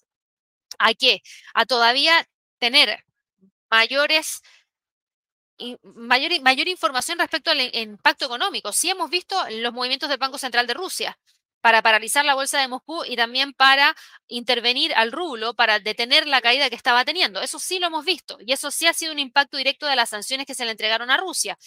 a 0.80 0.94
qué? 0.94 1.22
A 1.54 1.66
todavía 1.66 2.28
tener 2.60 3.04
mayores 3.70 4.42
mayor, 5.84 6.42
mayor 6.42 6.68
información 6.68 7.20
respecto 7.20 7.52
al 7.52 7.62
impacto 7.76 8.26
económico. 8.26 8.72
Sí 8.72 8.90
hemos 8.90 9.10
visto 9.10 9.36
los 9.50 9.74
movimientos 9.74 10.10
del 10.10 10.18
Banco 10.18 10.38
Central 10.38 10.68
de 10.68 10.74
Rusia 10.74 11.18
para 11.62 11.82
paralizar 11.82 12.26
la 12.26 12.36
bolsa 12.36 12.60
de 12.60 12.68
Moscú 12.68 13.06
y 13.06 13.16
también 13.16 13.54
para 13.54 13.96
intervenir 14.28 14.94
al 14.96 15.14
rublo 15.14 15.54
para 15.54 15.80
detener 15.80 16.28
la 16.28 16.42
caída 16.42 16.70
que 16.70 16.76
estaba 16.76 17.06
teniendo. 17.06 17.42
Eso 17.42 17.58
sí 17.58 17.80
lo 17.80 17.88
hemos 17.88 18.04
visto 18.04 18.38
y 18.46 18.52
eso 18.52 18.70
sí 18.70 18.86
ha 18.86 18.94
sido 18.94 19.14
un 19.14 19.20
impacto 19.20 19.56
directo 19.56 19.86
de 19.86 19.96
las 19.96 20.10
sanciones 20.10 20.46
que 20.46 20.56
se 20.56 20.66
le 20.66 20.72
entregaron 20.72 21.10
a 21.10 21.16
Rusia. 21.18 21.58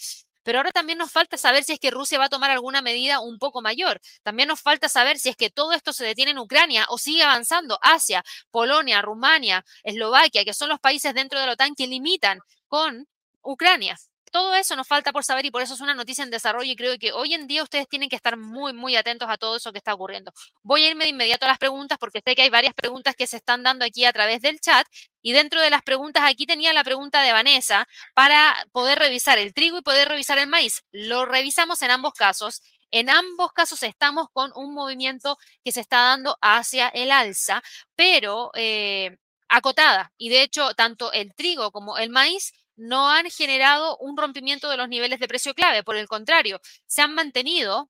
Pero 0.43 0.59
ahora 0.59 0.71
también 0.71 0.99
nos 0.99 1.11
falta 1.11 1.35
saber 1.35 1.63
si 1.63 1.73
es 1.73 1.79
que 1.79 1.89
Rusia 1.89 2.19
va 2.19 2.25
a 2.25 2.29
tomar 2.29 2.51
alguna 2.51 2.81
medida 2.83 3.19
un 3.19 3.39
poco 3.39 3.61
mayor. 3.61 3.99
También 4.23 4.47
nos 4.47 4.61
falta 4.61 4.87
saber 4.87 5.17
si 5.19 5.29
es 5.29 5.35
que 5.35 5.49
todo 5.49 5.73
esto 5.73 5.91
se 5.93 6.05
detiene 6.05 6.31
en 6.31 6.37
Ucrania 6.37 6.85
o 6.89 6.99
sigue 6.99 7.23
avanzando 7.23 7.79
hacia 7.81 8.23
Polonia, 8.51 9.01
Rumania, 9.01 9.65
Eslovaquia, 9.83 10.45
que 10.45 10.53
son 10.53 10.69
los 10.69 10.79
países 10.79 11.13
dentro 11.15 11.39
de 11.39 11.47
la 11.47 11.53
OTAN 11.53 11.75
que 11.75 11.87
limitan 11.87 12.39
con 12.67 13.07
Ucrania. 13.47 13.97
Todo 14.29 14.55
eso 14.55 14.75
nos 14.75 14.87
falta 14.87 15.13
por 15.13 15.23
saber 15.23 15.45
y 15.45 15.51
por 15.51 15.61
eso 15.61 15.73
es 15.73 15.79
una 15.79 15.93
noticia 15.93 16.21
en 16.21 16.29
desarrollo 16.29 16.69
y 16.69 16.75
creo 16.75 16.97
que 16.99 17.13
hoy 17.13 17.33
en 17.33 17.47
día 17.47 17.63
ustedes 17.63 17.87
tienen 17.87 18.09
que 18.09 18.17
estar 18.17 18.35
muy, 18.35 18.73
muy 18.73 18.97
atentos 18.97 19.29
a 19.29 19.37
todo 19.37 19.55
eso 19.55 19.71
que 19.71 19.77
está 19.77 19.93
ocurriendo. 19.93 20.33
Voy 20.63 20.83
a 20.83 20.89
irme 20.89 21.05
de 21.05 21.11
inmediato 21.11 21.45
a 21.45 21.49
las 21.49 21.57
preguntas 21.57 21.97
porque 21.97 22.21
sé 22.25 22.35
que 22.35 22.41
hay 22.41 22.49
varias 22.49 22.73
preguntas 22.73 23.15
que 23.15 23.25
se 23.25 23.37
están 23.37 23.63
dando 23.63 23.85
aquí 23.85 24.03
a 24.03 24.11
través 24.11 24.41
del 24.41 24.59
chat 24.59 24.85
y 25.21 25.31
dentro 25.31 25.61
de 25.61 25.69
las 25.69 25.81
preguntas 25.81 26.23
aquí 26.25 26.45
tenía 26.45 26.73
la 26.73 26.83
pregunta 26.83 27.21
de 27.21 27.31
Vanessa 27.31 27.87
para 28.13 28.53
poder 28.73 28.99
revisar 28.99 29.37
el 29.37 29.53
trigo 29.53 29.77
y 29.77 29.81
poder 29.81 30.09
revisar 30.09 30.37
el 30.39 30.47
maíz. 30.47 30.83
Lo 30.91 31.25
revisamos 31.25 31.81
en 31.81 31.91
ambos 31.91 32.13
casos. 32.13 32.61
En 32.91 33.09
ambos 33.09 33.53
casos 33.53 33.81
estamos 33.83 34.27
con 34.33 34.51
un 34.55 34.73
movimiento 34.73 35.37
que 35.63 35.71
se 35.71 35.81
está 35.81 35.99
dando 36.03 36.37
hacia 36.41 36.89
el 36.89 37.11
alza, 37.11 37.63
pero 37.95 38.51
eh, 38.55 39.17
acotada. 39.49 40.11
Y 40.17 40.29
de 40.29 40.41
hecho, 40.41 40.73
tanto 40.73 41.11
el 41.13 41.33
trigo 41.33 41.71
como 41.71 41.97
el 41.97 42.09
maíz 42.09 42.53
no 42.77 43.09
han 43.09 43.29
generado 43.29 43.97
un 43.97 44.17
rompimiento 44.17 44.69
de 44.69 44.77
los 44.77 44.87
niveles 44.89 45.19
de 45.19 45.27
precio 45.27 45.53
clave, 45.53 45.83
por 45.83 45.97
el 45.97 46.07
contrario, 46.07 46.59
se 46.85 47.01
han 47.01 47.13
mantenido 47.13 47.89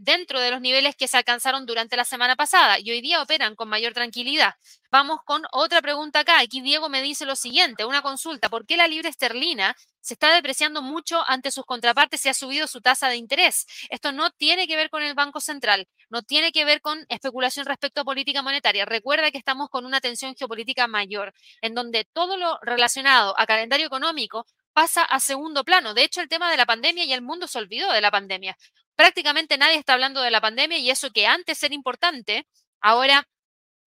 dentro 0.00 0.40
de 0.40 0.50
los 0.50 0.60
niveles 0.60 0.96
que 0.96 1.08
se 1.08 1.16
alcanzaron 1.16 1.66
durante 1.66 1.96
la 1.96 2.04
semana 2.04 2.36
pasada 2.36 2.78
y 2.78 2.90
hoy 2.90 3.00
día 3.00 3.22
operan 3.22 3.54
con 3.54 3.68
mayor 3.68 3.92
tranquilidad. 3.92 4.54
Vamos 4.90 5.20
con 5.24 5.42
otra 5.52 5.82
pregunta 5.82 6.20
acá. 6.20 6.40
Aquí 6.40 6.60
Diego 6.60 6.88
me 6.88 7.02
dice 7.02 7.26
lo 7.26 7.36
siguiente, 7.36 7.84
una 7.84 8.02
consulta, 8.02 8.48
¿por 8.48 8.66
qué 8.66 8.76
la 8.76 8.88
libra 8.88 9.08
esterlina 9.08 9.76
se 10.00 10.14
está 10.14 10.32
depreciando 10.32 10.80
mucho 10.80 11.22
ante 11.26 11.50
sus 11.50 11.64
contrapartes 11.66 12.24
y 12.24 12.28
ha 12.30 12.34
subido 12.34 12.66
su 12.66 12.80
tasa 12.80 13.08
de 13.08 13.16
interés? 13.16 13.66
Esto 13.90 14.12
no 14.12 14.30
tiene 14.30 14.66
que 14.66 14.76
ver 14.76 14.90
con 14.90 15.02
el 15.02 15.14
Banco 15.14 15.40
Central, 15.40 15.88
no 16.08 16.22
tiene 16.22 16.52
que 16.52 16.64
ver 16.64 16.80
con 16.80 17.04
especulación 17.08 17.66
respecto 17.66 18.00
a 18.00 18.04
política 18.04 18.42
monetaria. 18.42 18.84
Recuerda 18.84 19.30
que 19.30 19.38
estamos 19.38 19.68
con 19.68 19.84
una 19.84 20.00
tensión 20.00 20.34
geopolítica 20.34 20.86
mayor, 20.86 21.34
en 21.60 21.74
donde 21.74 22.04
todo 22.04 22.36
lo 22.36 22.58
relacionado 22.62 23.38
a 23.38 23.46
calendario 23.46 23.86
económico 23.86 24.46
pasa 24.72 25.02
a 25.02 25.20
segundo 25.20 25.64
plano. 25.64 25.92
De 25.92 26.04
hecho, 26.04 26.20
el 26.20 26.28
tema 26.28 26.50
de 26.50 26.56
la 26.56 26.64
pandemia 26.64 27.04
y 27.04 27.12
el 27.12 27.20
mundo 27.20 27.48
se 27.48 27.58
olvidó 27.58 27.92
de 27.92 28.00
la 28.00 28.10
pandemia 28.10 28.56
prácticamente 28.98 29.58
nadie 29.58 29.76
está 29.78 29.94
hablando 29.94 30.20
de 30.22 30.32
la 30.32 30.40
pandemia 30.40 30.78
y 30.78 30.90
eso 30.90 31.12
que 31.12 31.26
antes 31.28 31.62
era 31.62 31.72
importante, 31.74 32.48
ahora 32.80 33.24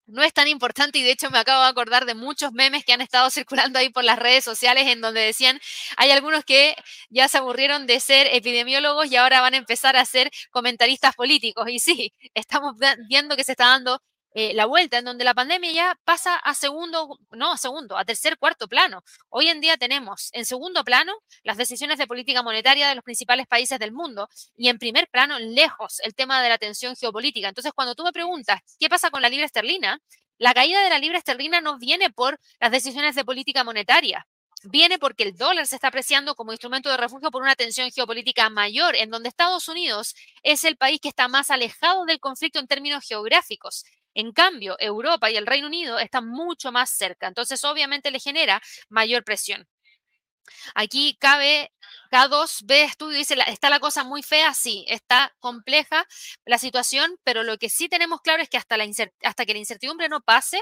no 0.08 0.24
es 0.24 0.34
tan 0.34 0.48
importante 0.48 1.00
y 1.00 1.04
de 1.04 1.12
hecho 1.12 1.30
me 1.32 1.40
acabo 1.40 1.64
de 1.64 1.70
acordar 1.70 2.06
de 2.06 2.16
muchos 2.16 2.54
memes 2.54 2.86
que 2.86 2.94
han 2.94 3.02
estado 3.02 3.30
circulando 3.32 3.80
ahí 3.80 3.90
por 3.90 4.06
las 4.06 4.18
redes 4.18 4.46
sociales 4.46 4.88
en 4.88 5.02
donde 5.02 5.22
decían, 5.22 5.60
hay 5.98 6.12
algunos 6.12 6.46
que 6.46 6.76
ya 7.10 7.28
se 7.28 7.40
aburrieron 7.40 7.88
de 7.88 8.00
ser 8.00 8.28
epidemiólogos 8.32 9.12
y 9.12 9.18
ahora 9.18 9.42
van 9.42 9.54
a 9.56 9.58
empezar 9.58 9.98
a 9.98 10.06
ser 10.06 10.32
comentaristas 10.52 11.16
políticos. 11.16 11.68
Y 11.70 11.80
sí, 11.80 12.14
estamos 12.34 12.76
viendo 13.10 13.36
que 13.36 13.44
se 13.44 13.52
está 13.54 13.68
dando 13.68 14.00
eh, 14.34 14.54
la 14.54 14.66
vuelta, 14.66 14.98
en 14.98 15.06
donde 15.06 15.26
la 15.26 15.34
pandemia 15.34 15.72
ya 15.72 16.00
pasa 16.06 16.36
a 16.36 16.54
segundo, 16.54 17.20
no 17.32 17.52
a 17.52 17.58
segundo, 17.58 17.98
a 17.98 18.06
tercer, 18.06 18.38
cuarto 18.38 18.68
plano. 18.68 19.04
Hoy 19.30 19.50
en 19.50 19.60
día 19.60 19.78
tenemos 19.78 20.30
en 20.34 20.46
segundo 20.46 20.84
plano 20.84 21.14
las 21.44 21.58
decisiones 21.58 21.98
de 21.98 22.08
política 22.08 22.42
monetaria 22.42 22.88
de 22.88 22.96
los 22.96 23.04
principales 23.04 23.48
países 23.48 23.78
del 23.80 23.92
mundo 23.92 24.30
y 24.56 24.70
en 24.70 24.80
primer 24.80 25.08
plano, 25.10 25.38
lejos, 25.40 26.00
el 26.04 26.16
tema 26.16 26.42
de 26.42 26.50
la 26.50 26.58
tensión 26.58 26.96
geopolítica. 26.96 27.50
Entonces, 27.50 27.74
cuando 27.74 27.96
tú 27.96 28.04
me 28.04 28.14
preguntas, 28.14 28.62
¿qué 28.80 28.90
pasa 28.90 29.10
con 29.10 29.22
la 29.22 29.30
libra 29.30 29.46
esterlina? 29.46 30.00
La 30.38 30.54
caída 30.54 30.82
de 30.84 30.90
la 30.90 31.00
libra 31.00 31.18
esterlina 31.18 31.62
no 31.62 31.78
viene 31.78 32.10
por 32.10 32.40
las 32.60 32.72
decisiones 32.72 33.16
de 33.16 33.26
política 33.26 33.64
monetaria, 33.64 34.26
viene 34.64 35.00
porque 35.00 35.24
el 35.24 35.36
dólar 35.36 35.68
se 35.68 35.76
está 35.76 35.88
apreciando 35.88 36.36
como 36.36 36.52
instrumento 36.52 36.90
de 36.90 36.98
refugio 36.98 37.32
por 37.32 37.42
una 37.42 37.56
tensión 37.56 37.92
geopolítica 37.92 38.50
mayor, 38.50 38.96
en 38.96 39.10
donde 39.10 39.30
Estados 39.30 39.68
Unidos 39.68 40.16
es 40.44 40.64
el 40.64 40.78
país 40.78 41.00
que 41.02 41.10
está 41.10 41.28
más 41.28 41.50
alejado 41.50 42.06
del 42.06 42.20
conflicto 42.20 42.60
en 42.60 42.68
términos 42.68 43.06
geográficos. 43.08 43.84
En 44.14 44.32
cambio, 44.34 44.76
Europa 44.80 45.30
y 45.32 45.38
el 45.38 45.46
Reino 45.48 45.68
Unido 45.68 46.00
están 46.00 46.28
mucho 46.28 46.72
más 46.72 46.90
cerca, 46.90 47.28
entonces 47.28 47.64
obviamente 47.64 48.12
le 48.12 48.20
genera 48.20 48.62
mayor 48.90 49.24
presión. 49.24 49.68
Aquí 50.76 51.18
cabe 51.20 51.72
K2B 52.12 52.84
estudio, 52.84 53.18
dice, 53.18 53.36
está 53.48 53.70
la 53.70 53.80
cosa 53.80 54.04
muy 54.04 54.24
fea, 54.24 54.54
sí, 54.54 54.86
está 54.88 55.34
compleja 55.40 56.06
la 56.46 56.58
situación, 56.58 57.18
pero 57.24 57.44
lo 57.44 57.58
que 57.58 57.70
sí 57.70 57.90
tenemos 57.90 58.22
claro 58.22 58.42
es 58.44 58.50
que 58.50 58.58
hasta, 58.58 58.76
hasta 59.24 59.46
que 59.46 59.54
la 59.54 59.60
incertidumbre 59.60 60.10
no 60.10 60.22
pase, 60.22 60.62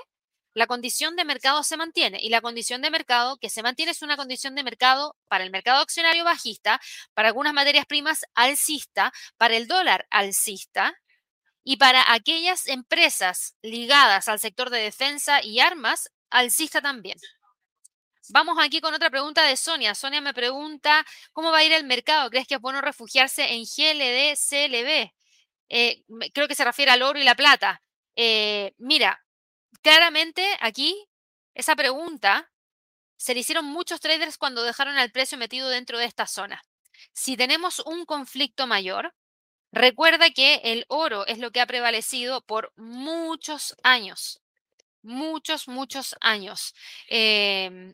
la 0.53 0.67
condición 0.67 1.15
de 1.15 1.25
mercado 1.25 1.63
se 1.63 1.77
mantiene 1.77 2.19
y 2.21 2.29
la 2.29 2.41
condición 2.41 2.81
de 2.81 2.89
mercado 2.89 3.37
que 3.37 3.49
se 3.49 3.63
mantiene 3.63 3.91
es 3.91 4.01
una 4.01 4.17
condición 4.17 4.55
de 4.55 4.63
mercado 4.63 5.15
para 5.27 5.43
el 5.43 5.51
mercado 5.51 5.81
accionario 5.81 6.23
bajista, 6.23 6.79
para 7.13 7.29
algunas 7.29 7.53
materias 7.53 7.85
primas 7.85 8.25
alcista, 8.33 9.13
para 9.37 9.55
el 9.55 9.67
dólar 9.67 10.07
alcista 10.09 10.95
y 11.69 11.77
para 11.77 12.13
aquellas 12.13 12.65
empresas 12.65 13.55
ligadas 13.61 14.27
al 14.27 14.39
sector 14.39 14.71
de 14.71 14.79
defensa 14.79 15.43
y 15.43 15.59
armas, 15.59 16.09
alcista 16.31 16.81
también. 16.81 17.19
Vamos 18.29 18.57
aquí 18.59 18.81
con 18.81 18.95
otra 18.95 19.11
pregunta 19.11 19.43
de 19.43 19.55
Sonia. 19.55 19.93
Sonia 19.93 20.19
me 20.19 20.33
pregunta, 20.33 21.05
¿cómo 21.31 21.51
va 21.51 21.59
a 21.59 21.63
ir 21.63 21.71
el 21.71 21.83
mercado? 21.83 22.31
¿Crees 22.31 22.47
que 22.47 22.55
es 22.55 22.59
bueno 22.59 22.81
refugiarse 22.81 23.53
en 23.53 23.65
GLD, 23.65 24.35
CLB? 24.35 25.11
Eh, 25.69 26.03
creo 26.33 26.47
que 26.47 26.55
se 26.55 26.65
refiere 26.65 26.89
al 26.89 27.03
oro 27.03 27.19
y 27.19 27.23
la 27.23 27.35
plata. 27.35 27.83
Eh, 28.15 28.73
mira, 28.79 29.23
claramente 29.83 30.43
aquí 30.61 31.07
esa 31.53 31.75
pregunta 31.75 32.51
se 33.15 33.35
le 33.35 33.41
hicieron 33.41 33.65
muchos 33.65 33.99
traders 33.99 34.39
cuando 34.39 34.63
dejaron 34.63 34.97
el 34.97 35.11
precio 35.11 35.37
metido 35.37 35.69
dentro 35.69 35.99
de 35.99 36.05
esta 36.05 36.25
zona. 36.25 36.63
Si 37.13 37.37
tenemos 37.37 37.77
un 37.85 38.05
conflicto 38.05 38.65
mayor, 38.65 39.13
Recuerda 39.71 40.31
que 40.31 40.55
el 40.63 40.85
oro 40.87 41.27
es 41.27 41.37
lo 41.37 41.51
que 41.51 41.61
ha 41.61 41.67
prevalecido 41.67 42.41
por 42.41 42.73
muchos 42.75 43.75
años, 43.83 44.41
muchos, 45.03 45.67
muchos 45.67 46.15
años. 46.21 46.73
Em, 47.09 47.93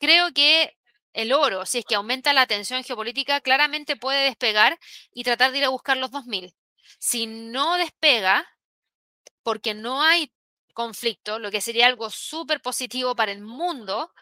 creo 0.00 0.32
que 0.34 0.76
el 1.14 1.32
oro, 1.32 1.66
si 1.66 1.78
es 1.80 1.84
que 1.86 1.96
aumenta 1.96 2.32
la 2.34 2.46
tensión 2.46 2.84
geopolítica, 2.84 3.40
claramente 3.40 3.96
puede 3.96 4.24
despegar 4.24 4.78
y 5.12 5.24
tratar 5.24 5.52
de 5.52 5.58
ir 5.58 5.64
a 5.64 5.70
buscar 5.70 5.96
los 5.96 6.10
2000. 6.10 6.54
Si 6.98 7.26
no 7.26 7.76
despega, 7.78 8.46
porque 9.42 9.74
no 9.74 10.02
hay 10.02 10.32
conflicto, 10.74 11.38
lo 11.38 11.50
que 11.50 11.60
sería 11.60 11.86
algo 11.86 12.10
súper 12.10 12.60
positivo 12.62 13.16
para 13.16 13.32
el 13.32 13.42
mundo, 13.42 14.12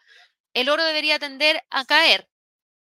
el 0.55 0.69
oro 0.71 0.85
debería 0.85 1.19
tender 1.19 1.65
a 1.71 1.85
caer 1.85 2.29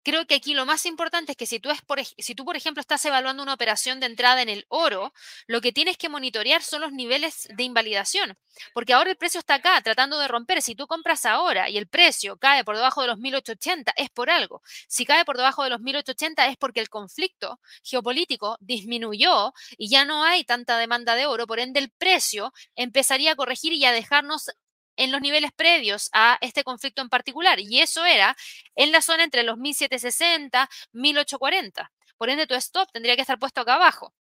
creo 0.07 0.24
que 0.24 0.36
aquí 0.36 0.54
lo 0.54 0.66
más 0.66 0.86
importante 0.86 1.32
es 1.32 1.36
que 1.36 1.46
si 1.46 1.59
tú, 1.59 1.68
por, 1.84 1.98
si 2.04 2.36
tú, 2.36 2.44
por 2.44 2.57
ejemplo, 2.57 2.80
estás 2.80 3.04
evaluando 3.04 3.42
una 3.42 3.54
operación 3.54 3.98
de 3.98 4.07
entrada 4.07 4.40
en 4.40 4.48
el 4.48 4.64
oro, 4.68 5.12
lo 5.48 5.61
que 5.61 5.72
tienes 5.72 5.96
que 5.98 6.09
monitorear 6.09 6.62
son 6.62 6.82
los 6.82 6.92
niveles 6.92 7.48
de 7.52 7.64
invalidación, 7.64 8.38
porque 8.72 8.92
ahora 8.92 9.11
el 9.11 9.16
precio 9.16 9.40
está 9.40 9.54
acá 9.54 9.80
tratando 9.82 10.20
de 10.20 10.28
romper. 10.28 10.62
Si 10.62 10.76
tú 10.76 10.86
compras 10.86 11.26
ahora 11.26 11.68
y 11.68 11.76
el 11.76 11.88
precio 11.88 12.36
cae 12.36 12.62
por 12.62 12.76
debajo 12.76 13.02
de 13.02 13.09
los 13.09 13.18
1880, 13.18 13.94
es 13.96 14.09
por 14.11 14.30
algo. 14.30 14.62
Si 14.86 15.04
cae 15.04 15.24
por 15.24 15.38
debajo 15.38 15.64
de 15.64 15.70
los 15.70 15.80
1880 15.80 16.46
es 16.46 16.57
porque 16.57 16.78
el 16.78 16.88
conflicto 16.88 17.59
geopolítico 17.82 18.59
disminuyó 18.61 19.54
y 19.76 19.88
ya 19.88 20.04
no 20.04 20.22
hay 20.22 20.44
tanta 20.44 20.78
demanda 20.78 21.16
de 21.16 21.26
oro, 21.26 21.48
por 21.48 21.59
ende 21.59 21.80
el 21.80 21.90
precio 21.90 22.52
empezaría 22.76 23.32
a 23.32 23.34
corregir 23.34 23.72
y 23.72 23.84
a 23.84 23.90
dejarnos 23.90 24.52
en 24.97 25.12
los 25.12 25.20
niveles 25.20 25.53
previos 25.53 26.09
a 26.12 26.38
este 26.40 26.64
conflicto 26.64 27.03
en 27.03 27.09
particular. 27.09 27.61
Y 27.61 27.80
eso 27.80 28.05
era 28.05 28.36
en 28.74 28.92
la 28.92 29.03
zona 29.03 29.24
entre 29.24 29.42
los 29.42 29.59
1760, 29.59 30.68
1840. 30.92 31.92
Por 32.16 32.30
ende, 32.30 32.47
tu 32.47 32.55
stop 32.55 32.90
tendría 32.92 33.14
que 33.16 33.22
estar 33.22 33.38
puesto 33.38 33.61
acá 33.61 33.74
abajo. 33.74 34.14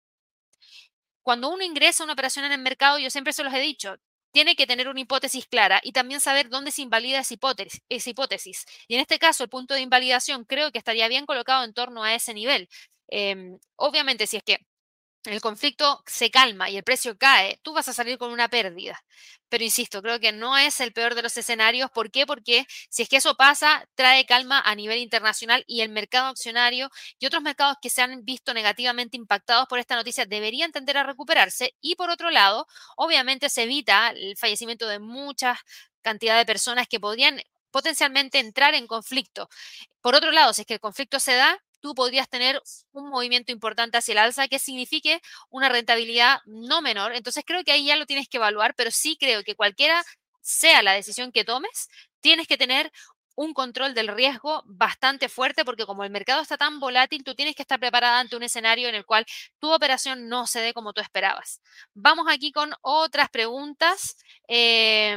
Cuando 1.22 1.48
uno 1.48 1.64
ingresa 1.64 2.02
a 2.02 2.04
una 2.04 2.12
operación 2.12 2.44
en 2.44 2.52
el 2.52 2.60
mercado, 2.60 2.98
yo 2.98 3.10
siempre 3.10 3.32
se 3.32 3.42
los 3.42 3.52
he 3.52 3.58
dicho, 3.60 3.96
tiene 4.32 4.54
que 4.54 4.66
tener 4.66 4.88
una 4.88 5.00
hipótesis 5.00 5.46
clara 5.46 5.80
y 5.82 5.92
también 5.92 6.20
saber 6.20 6.50
dónde 6.50 6.70
se 6.70 6.82
invalida 6.82 7.20
esa 7.20 7.34
hipótesis. 7.34 8.66
Y 8.86 8.94
en 8.94 9.00
este 9.00 9.18
caso, 9.18 9.42
el 9.42 9.48
punto 9.50 9.74
de 9.74 9.80
invalidación 9.80 10.44
creo 10.44 10.70
que 10.70 10.78
estaría 10.78 11.08
bien 11.08 11.26
colocado 11.26 11.64
en 11.64 11.72
torno 11.72 12.04
a 12.04 12.14
ese 12.14 12.34
nivel. 12.34 12.68
Em, 13.08 13.58
obviamente, 13.76 14.26
si 14.26 14.36
es 14.36 14.42
que 14.42 14.58
el 15.32 15.40
conflicto 15.40 16.02
se 16.06 16.30
calma 16.30 16.70
y 16.70 16.76
el 16.76 16.84
precio 16.84 17.16
cae, 17.18 17.58
tú 17.62 17.72
vas 17.72 17.88
a 17.88 17.92
salir 17.92 18.18
con 18.18 18.30
una 18.32 18.48
pérdida. 18.48 19.02
Pero 19.48 19.64
insisto, 19.64 20.02
creo 20.02 20.18
que 20.18 20.32
no 20.32 20.56
es 20.58 20.80
el 20.80 20.92
peor 20.92 21.14
de 21.14 21.22
los 21.22 21.36
escenarios. 21.36 21.90
¿Por 21.90 22.10
qué? 22.10 22.26
Porque 22.26 22.66
si 22.90 23.02
es 23.02 23.08
que 23.08 23.16
eso 23.16 23.36
pasa, 23.36 23.88
trae 23.94 24.26
calma 24.26 24.60
a 24.60 24.74
nivel 24.74 24.98
internacional 24.98 25.64
y 25.66 25.82
el 25.82 25.88
mercado 25.88 26.28
accionario 26.28 26.90
y 27.18 27.26
otros 27.26 27.42
mercados 27.42 27.76
que 27.80 27.90
se 27.90 28.02
han 28.02 28.24
visto 28.24 28.54
negativamente 28.54 29.16
impactados 29.16 29.68
por 29.68 29.78
esta 29.78 29.94
noticia 29.96 30.26
deberían 30.26 30.72
tender 30.72 30.98
a 30.98 31.04
recuperarse. 31.04 31.74
Y 31.80 31.94
por 31.96 32.10
otro 32.10 32.30
lado, 32.30 32.66
obviamente 32.96 33.48
se 33.48 33.64
evita 33.64 34.10
el 34.10 34.36
fallecimiento 34.36 34.88
de 34.88 34.98
muchas 34.98 35.58
cantidad 36.02 36.38
de 36.38 36.46
personas 36.46 36.86
que 36.88 37.00
podrían 37.00 37.40
potencialmente 37.72 38.38
entrar 38.38 38.74
en 38.74 38.86
conflicto. 38.86 39.48
Por 40.00 40.14
otro 40.14 40.30
lado, 40.30 40.52
si 40.52 40.62
es 40.62 40.66
que 40.66 40.74
el 40.74 40.80
conflicto 40.80 41.18
se 41.20 41.34
da, 41.34 41.62
tú 41.86 41.94
podrías 41.94 42.28
tener 42.28 42.60
un 42.90 43.10
movimiento 43.10 43.52
importante 43.52 43.96
hacia 43.96 44.10
el 44.10 44.18
alza 44.18 44.48
que 44.48 44.58
signifique 44.58 45.20
una 45.50 45.68
rentabilidad 45.68 46.38
no 46.44 46.82
menor. 46.82 47.14
Entonces 47.14 47.44
creo 47.46 47.62
que 47.62 47.70
ahí 47.70 47.86
ya 47.86 47.94
lo 47.94 48.06
tienes 48.06 48.28
que 48.28 48.38
evaluar, 48.38 48.74
pero 48.74 48.90
sí 48.90 49.16
creo 49.16 49.44
que 49.44 49.54
cualquiera 49.54 50.04
sea 50.40 50.82
la 50.82 50.94
decisión 50.94 51.30
que 51.30 51.44
tomes, 51.44 51.88
tienes 52.20 52.48
que 52.48 52.56
tener 52.56 52.90
un 53.36 53.54
control 53.54 53.94
del 53.94 54.08
riesgo 54.08 54.64
bastante 54.66 55.28
fuerte 55.28 55.64
porque 55.64 55.86
como 55.86 56.02
el 56.02 56.10
mercado 56.10 56.42
está 56.42 56.56
tan 56.56 56.80
volátil, 56.80 57.22
tú 57.22 57.36
tienes 57.36 57.54
que 57.54 57.62
estar 57.62 57.78
preparada 57.78 58.18
ante 58.18 58.34
un 58.34 58.42
escenario 58.42 58.88
en 58.88 58.96
el 58.96 59.04
cual 59.04 59.24
tu 59.60 59.72
operación 59.72 60.28
no 60.28 60.48
se 60.48 60.60
dé 60.60 60.72
como 60.72 60.92
tú 60.92 61.00
esperabas. 61.00 61.60
Vamos 61.94 62.26
aquí 62.28 62.50
con 62.50 62.72
otras 62.82 63.28
preguntas. 63.30 64.16
Eh, 64.48 65.16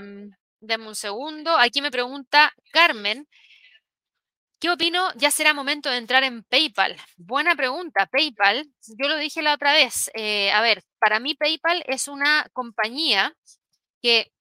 un 0.61 0.95
segundo. 0.95 1.57
Aquí 1.57 1.81
me 1.81 1.89
pregunta 1.89 2.53
Carmen, 2.71 3.27
¿Qué 4.59 4.69
opino? 4.69 5.07
Ya 5.15 5.31
será 5.31 5.53
momento 5.53 5.89
de 5.89 5.97
entrar 5.97 6.23
en 6.25 6.43
PayPal. 6.43 6.97
Buena 7.15 7.55
pregunta. 7.55 8.07
PayPal, 8.07 8.65
yo 8.97 9.07
lo 9.07 9.15
dije 9.17 9.41
la 9.41 9.53
otra 9.53 9.71
vez. 9.71 10.11
Eh, 10.15 10.51
a 10.51 10.61
ver, 10.61 10.83
para 10.99 11.21
mí 11.21 11.33
PayPal 11.33 11.81
es 11.87 12.09
una 12.09 12.45
compañía 12.51 13.33
que 14.01 14.33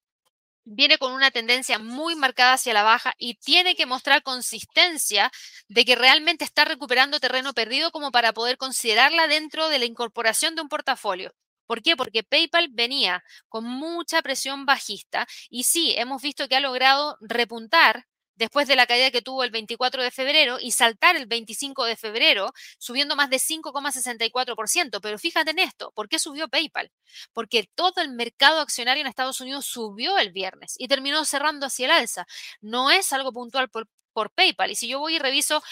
viene 0.64 0.98
con 0.98 1.12
una 1.12 1.30
tendencia 1.30 1.78
muy 1.78 2.16
marcada 2.16 2.54
hacia 2.54 2.74
la 2.74 2.82
baja 2.82 3.14
y 3.16 3.34
tiene 3.36 3.76
que 3.76 3.86
mostrar 3.86 4.24
consistencia 4.24 5.30
de 5.68 5.84
que 5.84 5.94
realmente 5.94 6.44
está 6.44 6.64
recuperando 6.64 7.20
terreno 7.20 7.54
perdido 7.54 7.92
como 7.92 8.10
para 8.10 8.32
poder 8.32 8.58
considerarla 8.58 9.28
dentro 9.28 9.68
de 9.68 9.78
la 9.78 9.84
incorporación 9.84 10.56
de 10.56 10.62
un 10.62 10.68
portafolio. 10.68 11.32
¿Por 11.66 11.80
qué? 11.80 11.96
Porque 11.96 12.24
PayPal 12.24 12.68
venía 12.72 13.22
con 13.48 13.64
mucha 13.64 14.20
presión 14.22 14.66
bajista 14.66 15.28
y 15.48 15.62
sí, 15.64 15.94
hemos 15.96 16.22
visto 16.22 16.48
que 16.48 16.56
ha 16.56 16.60
logrado 16.60 17.16
repuntar 17.20 18.06
después 18.38 18.68
de 18.68 18.76
la 18.76 18.86
caída 18.86 19.10
que 19.10 19.20
tuvo 19.20 19.44
el 19.44 19.50
24 19.50 20.02
de 20.02 20.10
febrero 20.10 20.58
y 20.60 20.70
saltar 20.70 21.16
el 21.16 21.26
25 21.26 21.84
de 21.84 21.96
febrero, 21.96 22.52
subiendo 22.78 23.16
más 23.16 23.30
de 23.30 23.38
5,64%. 23.38 25.00
Pero 25.00 25.18
fíjate 25.18 25.50
en 25.50 25.58
esto, 25.58 25.92
¿por 25.92 26.08
qué 26.08 26.18
subió 26.18 26.48
PayPal? 26.48 26.90
Porque 27.32 27.68
todo 27.74 28.00
el 28.00 28.10
mercado 28.10 28.60
accionario 28.60 29.02
en 29.02 29.08
Estados 29.08 29.40
Unidos 29.40 29.66
subió 29.66 30.18
el 30.18 30.32
viernes 30.32 30.74
y 30.78 30.88
terminó 30.88 31.24
cerrando 31.24 31.66
hacia 31.66 31.86
el 31.86 31.92
alza. 31.92 32.26
No 32.60 32.90
es 32.90 33.12
algo 33.12 33.32
puntual 33.32 33.68
por, 33.68 33.88
por 34.12 34.30
PayPal. 34.30 34.70
Y 34.70 34.76
si 34.76 34.88
yo 34.88 35.00
voy 35.00 35.16
y 35.16 35.18
reviso 35.18 35.62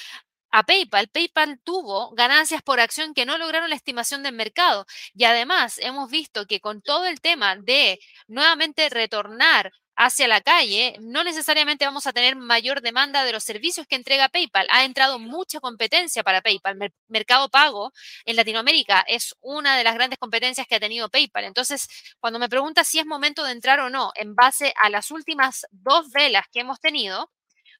a 0.51 0.62
PayPal, 0.64 1.09
PayPal 1.09 1.61
tuvo 1.64 2.12
ganancias 2.12 2.62
por 2.62 2.80
acción 2.80 3.14
que 3.14 3.26
no 3.26 3.38
lograron 3.38 3.70
la 3.70 3.76
estimación 3.76 4.22
del 4.22 4.34
mercado. 4.34 4.86
Y 5.14 5.24
además 5.24 5.78
hemos 5.78 6.11
visto 6.11 6.47
que 6.47 6.61
con 6.61 6.82
todo 6.82 7.07
el 7.07 7.20
tema 7.20 7.57
de 7.57 8.01
nuevamente 8.28 8.88
retornar 8.88 9.72
hacia 9.97 10.28
la 10.28 10.42
calle, 10.42 10.97
no 11.01 11.24
necesariamente 11.24 11.86
vamos 11.86 12.07
a 12.07 12.12
tener 12.12 12.36
mayor 12.36 12.82
demanda 12.82 13.24
de 13.24 13.32
los 13.32 13.44
servicios 13.44 13.86
que 13.86 13.97
entrega 13.97 14.28
PayPal. 14.28 14.66
Ha 14.70 14.84
entrado 14.84 15.18
mucha 15.18 15.59
competencia 15.59 16.22
para 16.22 16.42
PayPal. 16.42 16.76
Mercado 17.09 17.49
Pago 17.49 17.92
en 18.26 18.36
Latinoamérica 18.36 19.01
es 19.09 19.34
una 19.40 19.76
de 19.76 19.84
las 19.84 19.94
grandes 19.94 20.18
competencias 20.18 20.66
que 20.66 20.76
ha 20.76 20.80
tenido 20.80 21.09
PayPal. 21.09 21.44
Entonces, 21.44 21.88
cuando 22.20 22.38
me 22.38 22.49
preguntas 22.49 22.86
si 22.88 22.99
es 22.99 23.07
momento 23.07 23.42
de 23.44 23.53
entrar 23.53 23.80
o 23.80 23.90
no, 23.90 24.12
en 24.14 24.34
base 24.34 24.74
a 24.82 24.90
las 24.90 25.11
últimas 25.11 25.66
dos 25.70 26.11
velas 26.11 26.44
que 26.53 26.61
hemos 26.61 26.78
tenido, 26.78 27.30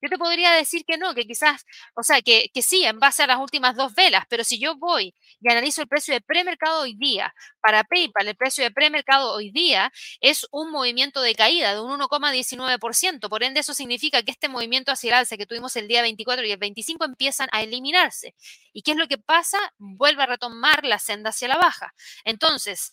yo 0.03 0.09
te 0.09 0.19
podría 0.19 0.53
decir 0.53 0.85
que 0.87 0.99
no, 0.99 1.15
que 1.15 1.27
quizás, 1.27 1.65
o 1.95 2.03
sea, 2.03 2.23
que, 2.23 2.51
que 2.53 2.63
sí, 2.63 2.85
en 2.85 2.99
base 2.99 3.23
a 3.23 3.27
las 3.27 3.39
últimas 3.39 3.77
dos 3.77 3.95
velas, 3.95 4.25
pero 4.29 4.45
si 4.45 4.59
yo 4.59 4.77
voy 4.77 5.15
y 5.41 5.51
analizo 5.51 5.83
el 5.83 5.89
precio 5.89 6.15
de 6.15 6.21
premercado 6.21 6.83
hoy 6.83 6.95
día, 6.97 7.35
para 7.61 7.83
PayPal 7.85 8.29
el 8.29 8.37
precio 8.37 8.63
de 8.63 8.71
premercado 8.71 9.33
hoy 9.33 9.51
día 9.51 9.93
es 10.21 10.47
un 10.53 10.71
movimiento 10.71 11.21
de 11.21 11.35
caída 11.35 11.75
de 11.75 11.81
un 11.81 11.99
1,19%. 11.99 13.29
Por 13.29 13.43
ende, 13.43 13.61
eso 13.61 13.75
significa 13.75 14.23
que 14.23 14.31
este 14.31 14.49
movimiento 14.49 14.93
hacia 14.93 15.09
el 15.09 15.15
alza 15.15 15.37
que 15.37 15.47
tuvimos 15.47 15.75
el 15.77 15.89
día 15.89 16.03
24 16.03 16.47
y 16.47 16.53
el 16.53 16.59
25 16.59 17.05
empiezan 17.05 17.49
a 17.53 17.63
eliminarse. 17.63 18.35
¿Y 18.73 18.83
qué 18.83 18.93
es 18.93 18.97
lo 18.97 19.09
que 19.09 19.19
pasa? 19.19 19.59
Vuelve 19.79 20.23
a 20.23 20.27
retomar 20.27 20.85
la 20.85 20.99
senda 20.99 21.31
hacia 21.31 21.49
la 21.49 21.57
baja. 21.57 21.93
Entonces, 22.25 22.93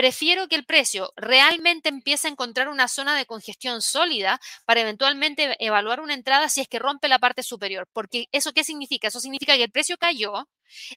prefiero 0.00 0.48
que 0.48 0.56
el 0.56 0.64
precio 0.64 1.12
realmente 1.14 1.90
empiece 1.90 2.26
a 2.26 2.30
encontrar 2.30 2.70
una 2.70 2.88
zona 2.88 3.14
de 3.18 3.26
congestión 3.26 3.82
sólida 3.82 4.40
para 4.64 4.80
eventualmente 4.80 5.54
evaluar 5.58 6.00
una 6.00 6.14
entrada 6.14 6.48
si 6.48 6.62
es 6.62 6.68
que 6.68 6.78
rompe 6.78 7.06
la 7.06 7.18
parte 7.18 7.42
superior. 7.42 7.86
Porque 7.92 8.26
eso 8.32 8.54
qué 8.54 8.64
significa? 8.64 9.08
Eso 9.08 9.20
significa 9.20 9.58
que 9.58 9.64
el 9.64 9.70
precio 9.70 9.98
cayó, 9.98 10.48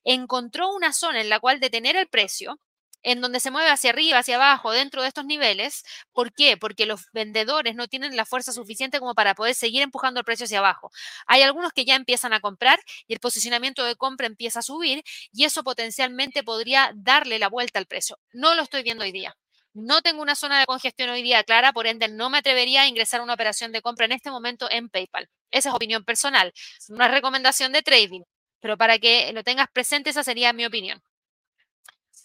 encontró 0.05 0.71
una 0.71 0.93
zona 0.93 1.19
en 1.19 1.27
la 1.27 1.41
cual 1.41 1.59
detener 1.59 1.97
el 1.97 2.07
precio 2.07 2.57
en 3.03 3.21
donde 3.21 3.39
se 3.39 3.51
mueve 3.51 3.69
hacia 3.69 3.91
arriba, 3.91 4.19
hacia 4.19 4.35
abajo, 4.35 4.71
dentro 4.71 5.01
de 5.01 5.09
estos 5.09 5.25
niveles. 5.25 5.83
¿Por 6.13 6.33
qué? 6.33 6.57
Porque 6.57 6.85
los 6.85 7.05
vendedores 7.13 7.75
no 7.75 7.87
tienen 7.87 8.15
la 8.15 8.25
fuerza 8.25 8.51
suficiente 8.53 8.99
como 8.99 9.13
para 9.13 9.35
poder 9.35 9.55
seguir 9.55 9.81
empujando 9.81 10.19
el 10.19 10.25
precio 10.25 10.45
hacia 10.45 10.59
abajo. 10.59 10.91
Hay 11.27 11.41
algunos 11.41 11.71
que 11.73 11.85
ya 11.85 11.95
empiezan 11.95 12.33
a 12.33 12.39
comprar 12.39 12.79
y 13.07 13.13
el 13.13 13.19
posicionamiento 13.19 13.83
de 13.85 13.95
compra 13.95 14.27
empieza 14.27 14.59
a 14.59 14.61
subir 14.63 15.03
y 15.31 15.43
eso 15.45 15.63
potencialmente 15.63 16.43
podría 16.43 16.91
darle 16.95 17.39
la 17.39 17.49
vuelta 17.49 17.79
al 17.79 17.85
precio. 17.85 18.17
No 18.31 18.55
lo 18.55 18.63
estoy 18.63 18.83
viendo 18.83 19.03
hoy 19.03 19.11
día. 19.11 19.35
No 19.73 20.01
tengo 20.01 20.21
una 20.21 20.35
zona 20.35 20.59
de 20.59 20.65
congestión 20.67 21.09
hoy 21.09 21.23
día 21.23 21.43
clara, 21.43 21.73
por 21.73 21.87
ende 21.87 22.07
no 22.07 22.29
me 22.29 22.37
atrevería 22.37 22.83
a 22.83 22.87
ingresar 22.87 23.21
a 23.21 23.23
una 23.23 23.33
operación 23.33 23.71
de 23.71 23.81
compra 23.81 24.05
en 24.05 24.11
este 24.11 24.29
momento 24.29 24.69
en 24.69 24.89
PayPal. 24.89 25.29
Esa 25.49 25.69
es 25.69 25.75
opinión 25.75 26.03
personal, 26.03 26.53
es 26.55 26.89
recomendación 26.89 27.71
de 27.71 27.81
trading, 27.81 28.21
pero 28.59 28.77
para 28.77 28.99
que 28.99 29.33
lo 29.33 29.43
tengas 29.43 29.67
presente, 29.73 30.11
esa 30.11 30.23
sería 30.23 30.53
mi 30.53 30.65
opinión. 30.65 31.01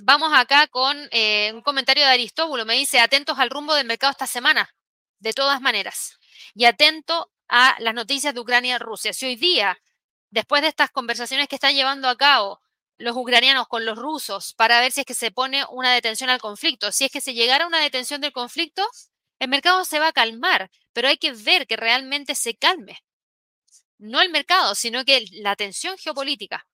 Vamos 0.01 0.30
acá 0.32 0.68
con 0.68 0.96
eh, 1.11 1.51
un 1.53 1.61
comentario 1.61 2.05
de 2.05 2.11
Aristóbulo. 2.11 2.64
Me 2.64 2.74
dice, 2.74 3.01
atentos 3.01 3.38
al 3.38 3.51
rumbo 3.51 3.74
del 3.74 3.86
mercado 3.86 4.12
esta 4.12 4.28
semana, 4.28 4.72
de 5.18 5.32
todas 5.32 5.61
maneras. 5.61 6.18
Y 6.55 6.66
atento 6.66 7.32
a 7.49 7.76
las 7.80 7.94
noticias 7.94 8.32
de 8.32 8.40
Ucrania 8.40 8.76
y 8.76 8.78
Rusia. 8.78 9.12
Si 9.12 9.26
hoy 9.26 9.34
día, 9.34 9.76
después 10.30 10.62
de 10.62 10.68
estas 10.68 10.90
conversaciones 10.90 11.49
que 11.49 11.57
están 11.57 11.74
llevando 11.74 12.09
a 12.09 12.16
cabo 12.16 12.61
los 12.96 13.16
ucranianos 13.16 13.66
con 13.66 13.84
los 13.84 13.99
rusos 13.99 14.55
para 14.55 14.80
ver 14.80 14.92
si 14.92 15.01
es 15.01 15.07
que 15.07 15.14
se 15.14 15.32
pone 15.32 15.64
una 15.70 15.92
detención 15.92 16.30
al 16.30 16.40
conflicto, 16.40 16.92
si 16.92 17.05
es 17.05 17.11
que 17.11 17.20
se 17.20 17.34
llegara 17.34 17.64
a 17.64 17.68
una 17.68 17.80
detención 17.80 18.20
del 18.20 18.32
conflicto, 18.32 18.88
el 19.40 19.49
mercado 19.49 19.84
se 19.84 19.99
va 19.99 20.09
a 20.09 20.12
calmar, 20.12 20.70
pero 20.92 21.09
hay 21.09 21.16
que 21.18 21.32
ver 21.32 21.66
que 21.66 21.76
realmente 21.76 22.36
se 22.36 22.57
calme. 22.57 23.01
No 23.99 24.20
el 24.20 24.30
mercado, 24.30 24.76
sino 24.76 25.05
que 25.05 25.24
la 25.32 25.57
tensión 25.57 25.99
geopolítica. 25.99 26.68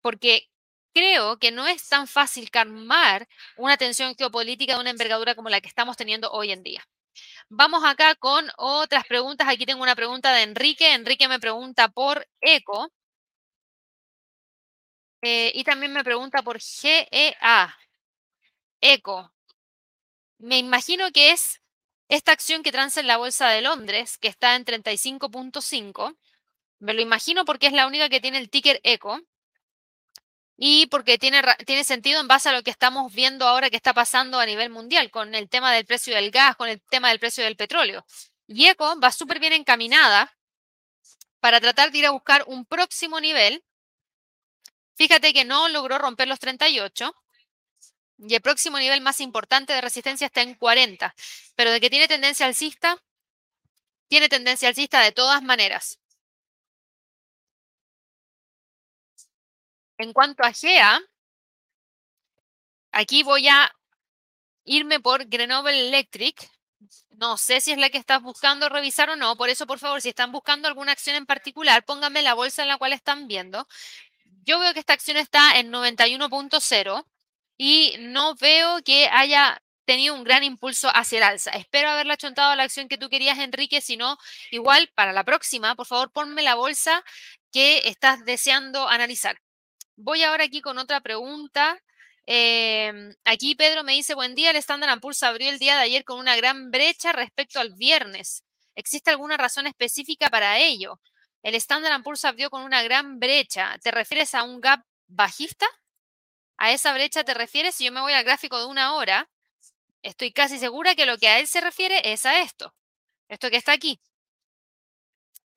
Porque 0.00 0.48
creo 0.94 1.38
que 1.38 1.50
no 1.52 1.66
es 1.66 1.88
tan 1.88 2.06
fácil 2.06 2.50
calmar 2.50 3.28
una 3.56 3.76
tensión 3.76 4.14
geopolítica 4.16 4.74
de 4.74 4.80
una 4.80 4.90
envergadura 4.90 5.34
como 5.34 5.50
la 5.50 5.60
que 5.60 5.68
estamos 5.68 5.96
teniendo 5.96 6.30
hoy 6.30 6.52
en 6.52 6.62
día. 6.62 6.86
Vamos 7.48 7.84
acá 7.84 8.14
con 8.16 8.48
otras 8.56 9.04
preguntas. 9.06 9.48
Aquí 9.48 9.66
tengo 9.66 9.82
una 9.82 9.96
pregunta 9.96 10.32
de 10.32 10.42
Enrique. 10.42 10.94
Enrique 10.94 11.28
me 11.28 11.40
pregunta 11.40 11.88
por 11.88 12.26
ECO. 12.40 12.90
Eh, 15.22 15.52
y 15.54 15.64
también 15.64 15.92
me 15.92 16.04
pregunta 16.04 16.42
por 16.42 16.60
GEA. 16.60 17.76
ECO. 18.80 19.32
Me 20.38 20.58
imagino 20.58 21.10
que 21.12 21.32
es 21.32 21.60
esta 22.08 22.32
acción 22.32 22.62
que 22.62 22.72
transa 22.72 23.00
en 23.00 23.06
la 23.06 23.16
Bolsa 23.16 23.48
de 23.48 23.62
Londres, 23.62 24.18
que 24.18 24.28
está 24.28 24.56
en 24.56 24.64
35.5. 24.64 26.16
Me 26.80 26.94
lo 26.94 27.00
imagino 27.00 27.44
porque 27.44 27.66
es 27.68 27.72
la 27.72 27.86
única 27.86 28.08
que 28.08 28.20
tiene 28.20 28.38
el 28.38 28.50
ticker 28.50 28.80
ECO 28.84 29.20
y 30.56 30.86
porque 30.86 31.18
tiene, 31.18 31.42
tiene 31.66 31.84
sentido 31.84 32.20
en 32.20 32.28
base 32.28 32.48
a 32.48 32.52
lo 32.52 32.62
que 32.62 32.70
estamos 32.70 33.12
viendo 33.12 33.46
ahora 33.46 33.70
que 33.70 33.76
está 33.76 33.92
pasando 33.92 34.38
a 34.38 34.46
nivel 34.46 34.70
mundial 34.70 35.10
con 35.10 35.34
el 35.34 35.48
tema 35.48 35.72
del 35.72 35.84
precio 35.84 36.14
del 36.14 36.30
gas, 36.30 36.56
con 36.56 36.68
el 36.68 36.80
tema 36.82 37.08
del 37.08 37.18
precio 37.18 37.42
del 37.44 37.56
petróleo. 37.56 38.04
Y 38.46 38.66
ECO 38.66 38.98
va 39.00 39.10
súper 39.10 39.40
bien 39.40 39.52
encaminada 39.52 40.36
para 41.40 41.60
tratar 41.60 41.90
de 41.90 41.98
ir 41.98 42.06
a 42.06 42.10
buscar 42.10 42.44
un 42.46 42.64
próximo 42.66 43.20
nivel. 43.20 43.64
Fíjate 44.94 45.32
que 45.32 45.44
no 45.44 45.68
logró 45.68 45.98
romper 45.98 46.28
los 46.28 46.38
38 46.38 47.14
y 48.18 48.34
el 48.34 48.40
próximo 48.40 48.78
nivel 48.78 49.00
más 49.00 49.20
importante 49.20 49.72
de 49.72 49.80
resistencia 49.80 50.26
está 50.26 50.42
en 50.42 50.54
40, 50.54 51.14
pero 51.56 51.72
de 51.72 51.80
que 51.80 51.90
tiene 51.90 52.06
tendencia 52.06 52.46
alcista, 52.46 53.02
tiene 54.08 54.28
tendencia 54.28 54.68
alcista 54.68 55.00
de 55.00 55.10
todas 55.10 55.42
maneras. 55.42 55.98
En 59.98 60.12
cuanto 60.12 60.42
a 60.44 60.52
GEA, 60.52 61.00
aquí 62.92 63.22
voy 63.22 63.48
a 63.48 63.72
irme 64.64 65.00
por 65.00 65.26
Grenoble 65.26 65.88
Electric. 65.88 66.50
No 67.10 67.36
sé 67.36 67.60
si 67.60 67.72
es 67.72 67.78
la 67.78 67.90
que 67.90 67.98
estás 67.98 68.22
buscando 68.22 68.68
revisar 68.68 69.10
o 69.10 69.16
no. 69.16 69.36
Por 69.36 69.48
eso, 69.48 69.66
por 69.66 69.78
favor, 69.78 70.00
si 70.00 70.08
están 70.08 70.32
buscando 70.32 70.68
alguna 70.68 70.92
acción 70.92 71.16
en 71.16 71.26
particular, 71.26 71.84
pónganme 71.84 72.22
la 72.22 72.34
bolsa 72.34 72.62
en 72.62 72.68
la 72.68 72.78
cual 72.78 72.92
están 72.92 73.28
viendo. 73.28 73.68
Yo 74.44 74.58
veo 74.58 74.74
que 74.74 74.80
esta 74.80 74.92
acción 74.94 75.16
está 75.16 75.58
en 75.58 75.70
91.0 75.72 77.06
y 77.56 77.94
no 78.00 78.34
veo 78.34 78.82
que 78.82 79.08
haya 79.08 79.62
tenido 79.84 80.14
un 80.14 80.24
gran 80.24 80.44
impulso 80.44 80.90
hacia 80.94 81.18
el 81.18 81.24
alza. 81.24 81.50
Espero 81.52 81.88
haberla 81.90 82.16
chontado 82.16 82.50
a 82.50 82.56
la 82.56 82.64
acción 82.64 82.88
que 82.88 82.98
tú 82.98 83.08
querías, 83.08 83.38
Enrique. 83.38 83.80
Si 83.80 83.96
no, 83.96 84.18
igual 84.50 84.90
para 84.94 85.12
la 85.12 85.24
próxima, 85.24 85.74
por 85.76 85.86
favor, 85.86 86.10
ponme 86.10 86.42
la 86.42 86.54
bolsa 86.54 87.04
que 87.52 87.82
estás 87.84 88.24
deseando 88.24 88.88
analizar. 88.88 89.43
Voy 89.96 90.22
ahora 90.22 90.44
aquí 90.44 90.60
con 90.60 90.78
otra 90.78 91.00
pregunta. 91.00 91.80
Em, 92.26 93.14
aquí 93.24 93.54
Pedro 93.54 93.84
me 93.84 93.92
dice, 93.92 94.14
buen 94.14 94.34
día, 94.34 94.50
el 94.50 94.56
Standard 94.56 95.00
Poor's 95.00 95.22
abrió 95.22 95.50
el 95.50 95.58
día 95.58 95.76
de 95.76 95.82
ayer 95.82 96.04
con 96.04 96.18
una 96.18 96.36
gran 96.36 96.70
brecha 96.70 97.12
respecto 97.12 97.60
al 97.60 97.74
viernes. 97.74 98.44
¿Existe 98.74 99.10
alguna 99.10 99.36
razón 99.36 99.66
específica 99.66 100.30
para 100.30 100.58
ello? 100.58 101.00
El 101.42 101.54
Standard 101.56 102.02
Poor's 102.02 102.24
abrió 102.24 102.50
con 102.50 102.62
una 102.62 102.82
gran 102.82 103.20
brecha. 103.20 103.78
¿Te 103.82 103.90
refieres 103.90 104.34
a 104.34 104.42
un 104.42 104.60
gap 104.60 104.80
bajista? 105.06 105.66
¿A 106.56 106.72
esa 106.72 106.92
brecha 106.94 107.24
te 107.24 107.34
refieres? 107.34 107.74
Si 107.76 107.84
yo 107.84 107.92
me 107.92 108.00
voy 108.00 108.14
al 108.14 108.24
gráfico 108.24 108.58
de 108.58 108.66
una 108.66 108.94
hora, 108.94 109.28
estoy 110.02 110.32
casi 110.32 110.58
segura 110.58 110.94
que 110.94 111.06
lo 111.06 111.18
que 111.18 111.28
a 111.28 111.38
él 111.38 111.46
se 111.46 111.60
refiere 111.60 112.12
es 112.12 112.26
a 112.26 112.40
esto. 112.40 112.74
Esto 113.28 113.50
que 113.50 113.56
está 113.56 113.72
aquí 113.72 114.00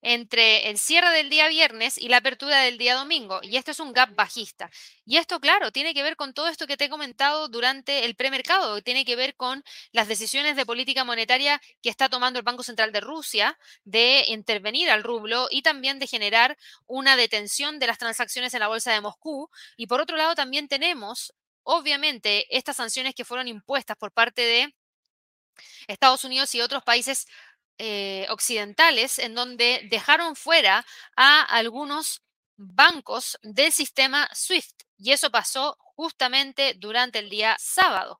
entre 0.01 0.69
el 0.69 0.77
cierre 0.77 1.09
del 1.11 1.29
día 1.29 1.47
viernes 1.47 1.97
y 1.97 2.09
la 2.09 2.17
apertura 2.17 2.59
del 2.61 2.77
día 2.77 2.95
domingo. 2.95 3.39
Y 3.41 3.57
esto 3.57 3.71
es 3.71 3.79
un 3.79 3.93
gap 3.93 4.13
bajista. 4.15 4.69
Y 5.05 5.17
esto, 5.17 5.39
claro, 5.39 5.71
tiene 5.71 5.93
que 5.93 6.03
ver 6.03 6.15
con 6.15 6.33
todo 6.33 6.47
esto 6.47 6.67
que 6.67 6.77
te 6.77 6.85
he 6.85 6.89
comentado 6.89 7.47
durante 7.47 8.05
el 8.05 8.15
premercado, 8.15 8.81
tiene 8.81 9.05
que 9.05 9.15
ver 9.15 9.35
con 9.35 9.63
las 9.91 10.07
decisiones 10.07 10.55
de 10.55 10.65
política 10.65 11.03
monetaria 11.03 11.61
que 11.81 11.89
está 11.89 12.09
tomando 12.09 12.39
el 12.39 12.43
Banco 12.45 12.63
Central 12.63 12.91
de 12.91 13.01
Rusia 13.01 13.57
de 13.83 14.25
intervenir 14.27 14.89
al 14.89 15.03
rublo 15.03 15.47
y 15.49 15.61
también 15.61 15.99
de 15.99 16.07
generar 16.07 16.57
una 16.85 17.15
detención 17.15 17.79
de 17.79 17.87
las 17.87 17.97
transacciones 17.97 18.53
en 18.53 18.59
la 18.59 18.67
bolsa 18.67 18.91
de 18.93 19.01
Moscú. 19.01 19.49
Y 19.77 19.87
por 19.87 20.01
otro 20.01 20.17
lado, 20.17 20.35
también 20.35 20.67
tenemos, 20.67 21.33
obviamente, 21.63 22.45
estas 22.55 22.77
sanciones 22.77 23.15
que 23.15 23.25
fueron 23.25 23.47
impuestas 23.47 23.97
por 23.97 24.11
parte 24.11 24.41
de 24.41 24.73
Estados 25.87 26.23
Unidos 26.23 26.53
y 26.55 26.61
otros 26.61 26.83
países 26.83 27.27
eh, 27.77 28.25
occidentales 28.29 29.19
en 29.19 29.35
donde 29.35 29.87
dejaron 29.89 30.35
fuera 30.35 30.85
a 31.15 31.41
algunos 31.43 32.21
bancos 32.57 33.37
del 33.43 33.71
sistema 33.71 34.29
SWIFT. 34.33 34.83
Y 34.97 35.11
eso 35.11 35.29
pasó 35.29 35.77
justamente 35.79 36.73
durante 36.75 37.19
el 37.19 37.29
día 37.29 37.55
sábado, 37.59 38.19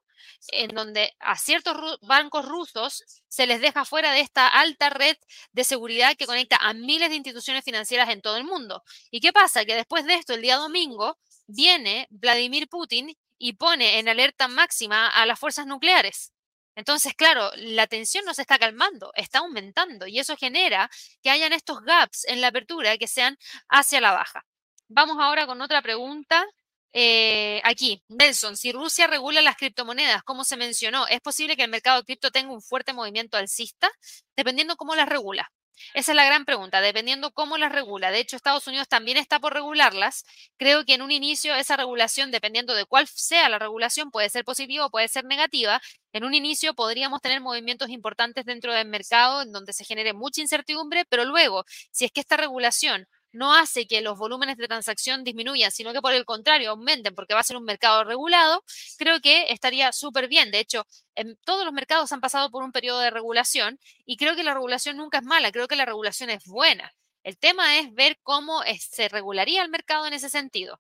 en 0.50 0.70
donde 0.70 1.16
a 1.20 1.38
ciertos 1.38 1.76
bancos 2.02 2.46
rusos 2.46 3.04
se 3.28 3.48
les 3.48 3.62
deja 3.62 3.86
fuera 3.86 4.12
de 4.12 4.22
esta 4.22 4.48
alta 4.48 4.90
red 4.90 5.18
de 5.52 5.64
seguridad 5.64 6.16
que 6.16 6.28
conecta 6.28 6.58
a 6.58 6.74
miles 6.74 7.10
de 7.10 7.16
instituciones 7.16 7.64
financieras 7.64 8.10
en 8.10 8.22
todo 8.22 8.38
el 8.38 8.44
mundo. 8.44 8.84
¿Y 9.12 9.22
qué 9.22 9.34
pasa? 9.34 9.66
Que 9.66 9.76
después 9.76 10.06
de 10.06 10.16
esto, 10.16 10.34
el 10.34 10.42
día 10.42 10.58
domingo, 10.58 11.18
viene 11.48 12.08
Vladimir 12.10 12.68
Putin 12.70 13.18
y 13.40 13.54
pone 13.54 14.00
en 14.00 14.10
alerta 14.10 14.48
máxima 14.48 15.08
a 15.08 15.26
las 15.26 15.40
fuerzas 15.40 15.66
nucleares. 15.66 16.34
Entonces, 16.78 17.16
claro, 17.16 17.50
la 17.56 17.88
tensión 17.88 18.24
no 18.24 18.36
se 18.36 18.44
está 18.44 18.60
calmando, 18.60 19.12
está 19.16 19.40
aumentando 19.40 20.06
y 20.06 20.20
eso 20.20 20.38
genera 20.38 20.92
que 21.24 21.32
hayan 21.32 21.52
estos 21.52 21.82
gaps 21.82 22.26
en 22.26 22.40
la 22.40 22.50
apertura 22.50 22.98
que 23.00 23.08
sean 23.08 23.36
hacia 23.68 24.00
la 24.00 24.12
baja. 24.12 24.46
Vamos 24.88 25.18
ahora 25.20 25.48
con 25.48 25.60
otra 25.62 25.82
pregunta. 25.82 26.46
Eh, 26.94 27.62
aquí, 27.64 28.04
Nelson, 28.10 28.56
si 28.58 28.72
Rusia 28.72 29.08
regula 29.08 29.42
las 29.42 29.58
criptomonedas, 29.58 30.22
como 30.24 30.44
se 30.44 30.56
mencionó, 30.56 31.08
¿es 31.08 31.20
posible 31.20 31.58
que 31.58 31.64
el 31.64 31.72
mercado 31.72 32.04
cripto 32.04 32.30
tenga 32.30 32.54
un 32.54 32.62
fuerte 32.62 32.94
movimiento 32.94 33.38
alcista? 33.38 33.90
Dependiendo 34.36 34.76
cómo 34.78 34.96
las 34.96 35.10
regula. 35.10 35.52
Esa 35.94 36.12
es 36.12 36.16
la 36.16 36.26
gran 36.26 36.46
pregunta, 36.46 36.82
dependiendo 36.82 37.32
cómo 37.32 37.58
las 37.58 37.72
regula. 37.72 38.12
De 38.12 38.20
hecho, 38.20 38.36
Estados 38.36 38.68
Unidos 38.68 38.88
también 38.88 39.18
está 39.18 39.40
por 39.40 39.54
regularlas. 39.54 40.26
Creo 40.58 40.86
que 40.86 40.94
en 40.94 41.02
un 41.02 41.12
inicio 41.12 41.56
esa 41.56 41.78
regulación, 41.78 42.32
dependiendo 42.32 42.74
de 42.74 42.86
cuál 42.86 43.08
sea 43.08 43.50
la 43.50 43.60
regulación, 43.60 44.12
puede 44.12 44.30
ser 44.30 44.44
positiva 44.44 44.86
o 44.86 44.90
puede 44.90 45.08
ser 45.08 45.26
negativa. 45.26 45.82
En 46.14 46.24
un 46.24 46.34
inicio 46.34 46.74
podríamos 46.74 47.22
tener 47.22 47.42
movimientos 47.42 47.90
importantes 47.90 48.46
dentro 48.46 48.74
del 48.74 48.88
mercado 48.88 49.42
en 49.42 49.52
donde 49.52 49.74
se 49.74 49.86
genere 49.86 50.14
mucha 50.14 50.42
incertidumbre, 50.42 51.06
pero 51.10 51.26
luego, 51.26 51.66
si 51.92 52.06
es 52.06 52.12
que 52.12 52.22
esta 52.22 52.38
regulación 52.38 53.08
no 53.38 53.54
hace 53.54 53.88
que 53.88 54.02
los 54.02 54.18
volúmenes 54.18 54.58
de 54.58 54.68
transacción 54.68 55.24
disminuyan, 55.24 55.72
sino 55.72 55.94
que 55.94 56.02
por 56.02 56.14
el 56.14 56.26
contrario 56.26 56.72
aumenten 56.72 57.16
porque 57.16 57.34
va 57.34 57.42
a 57.42 57.44
ser 57.44 57.58
un 57.58 57.64
mercado 57.64 58.04
regulado, 58.04 58.64
creo 58.98 59.22
que 59.22 59.52
estaría 59.52 59.92
súper 59.92 60.28
bien. 60.28 60.52
De 60.52 60.60
hecho, 60.60 60.86
en 61.16 61.38
todos 61.46 61.66
los 61.66 61.74
mercados 61.74 62.12
han 62.12 62.22
pasado 62.22 62.50
por 62.52 62.64
un 62.64 62.72
periodo 62.72 63.00
de 63.00 63.12
regulación 63.12 63.80
y 64.06 64.18
creo 64.18 64.36
que 64.36 64.44
la 64.44 64.54
regulación 64.54 64.98
nunca 64.98 65.20
es 65.20 65.24
mala, 65.24 65.52
creo 65.52 65.68
que 65.68 65.76
la 65.76 65.86
regulación 65.86 66.30
es 66.30 66.46
buena. 66.46 66.94
El 67.24 67.38
tema 67.38 67.80
es 67.80 67.94
ver 67.94 68.18
cómo 68.24 68.62
se 68.80 69.10
regularía 69.10 69.62
el 69.62 69.70
mercado 69.70 70.08
en 70.08 70.14
ese 70.14 70.30
sentido. 70.30 70.80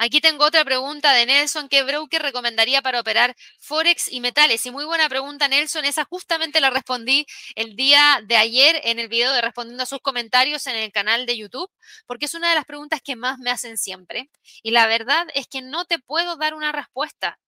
Aquí 0.00 0.20
tengo 0.20 0.44
otra 0.44 0.64
pregunta 0.64 1.12
de 1.12 1.26
Nelson. 1.26 1.68
¿Qué 1.68 1.82
broker 1.82 2.22
recomendaría 2.22 2.82
para 2.82 3.00
operar 3.00 3.34
Forex 3.58 4.06
y 4.12 4.20
metales? 4.20 4.64
Y 4.64 4.70
muy 4.70 4.84
buena 4.84 5.08
pregunta, 5.08 5.48
Nelson. 5.48 5.84
Esa 5.84 6.04
justamente 6.04 6.60
la 6.60 6.70
respondí 6.70 7.26
el 7.56 7.74
día 7.74 8.20
de 8.24 8.36
ayer 8.36 8.80
en 8.84 9.00
el 9.00 9.08
video 9.08 9.32
de 9.32 9.40
respondiendo 9.40 9.82
a 9.82 9.86
sus 9.86 9.98
comentarios 10.00 10.68
en 10.68 10.76
el 10.76 10.92
canal 10.92 11.26
de 11.26 11.36
YouTube, 11.36 11.68
porque 12.06 12.26
es 12.26 12.34
una 12.34 12.48
de 12.48 12.54
las 12.54 12.64
preguntas 12.64 13.00
que 13.02 13.16
más 13.16 13.38
me 13.40 13.50
hacen 13.50 13.76
siempre. 13.76 14.30
Y 14.62 14.70
la 14.70 14.86
verdad 14.86 15.26
es 15.34 15.48
que 15.48 15.62
no 15.62 15.84
te 15.84 15.98
puedo 15.98 16.36
dar 16.36 16.54
una 16.54 16.70
respuesta. 16.70 17.40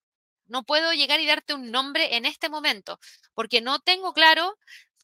No 0.48 0.64
puedo 0.64 0.92
llegar 0.92 1.20
y 1.20 1.26
darte 1.26 1.54
un 1.54 1.70
nombre 1.70 2.16
en 2.16 2.26
este 2.26 2.48
momento, 2.48 2.98
porque 3.34 3.60
no 3.60 3.78
tengo 3.78 4.12
claro 4.12 4.58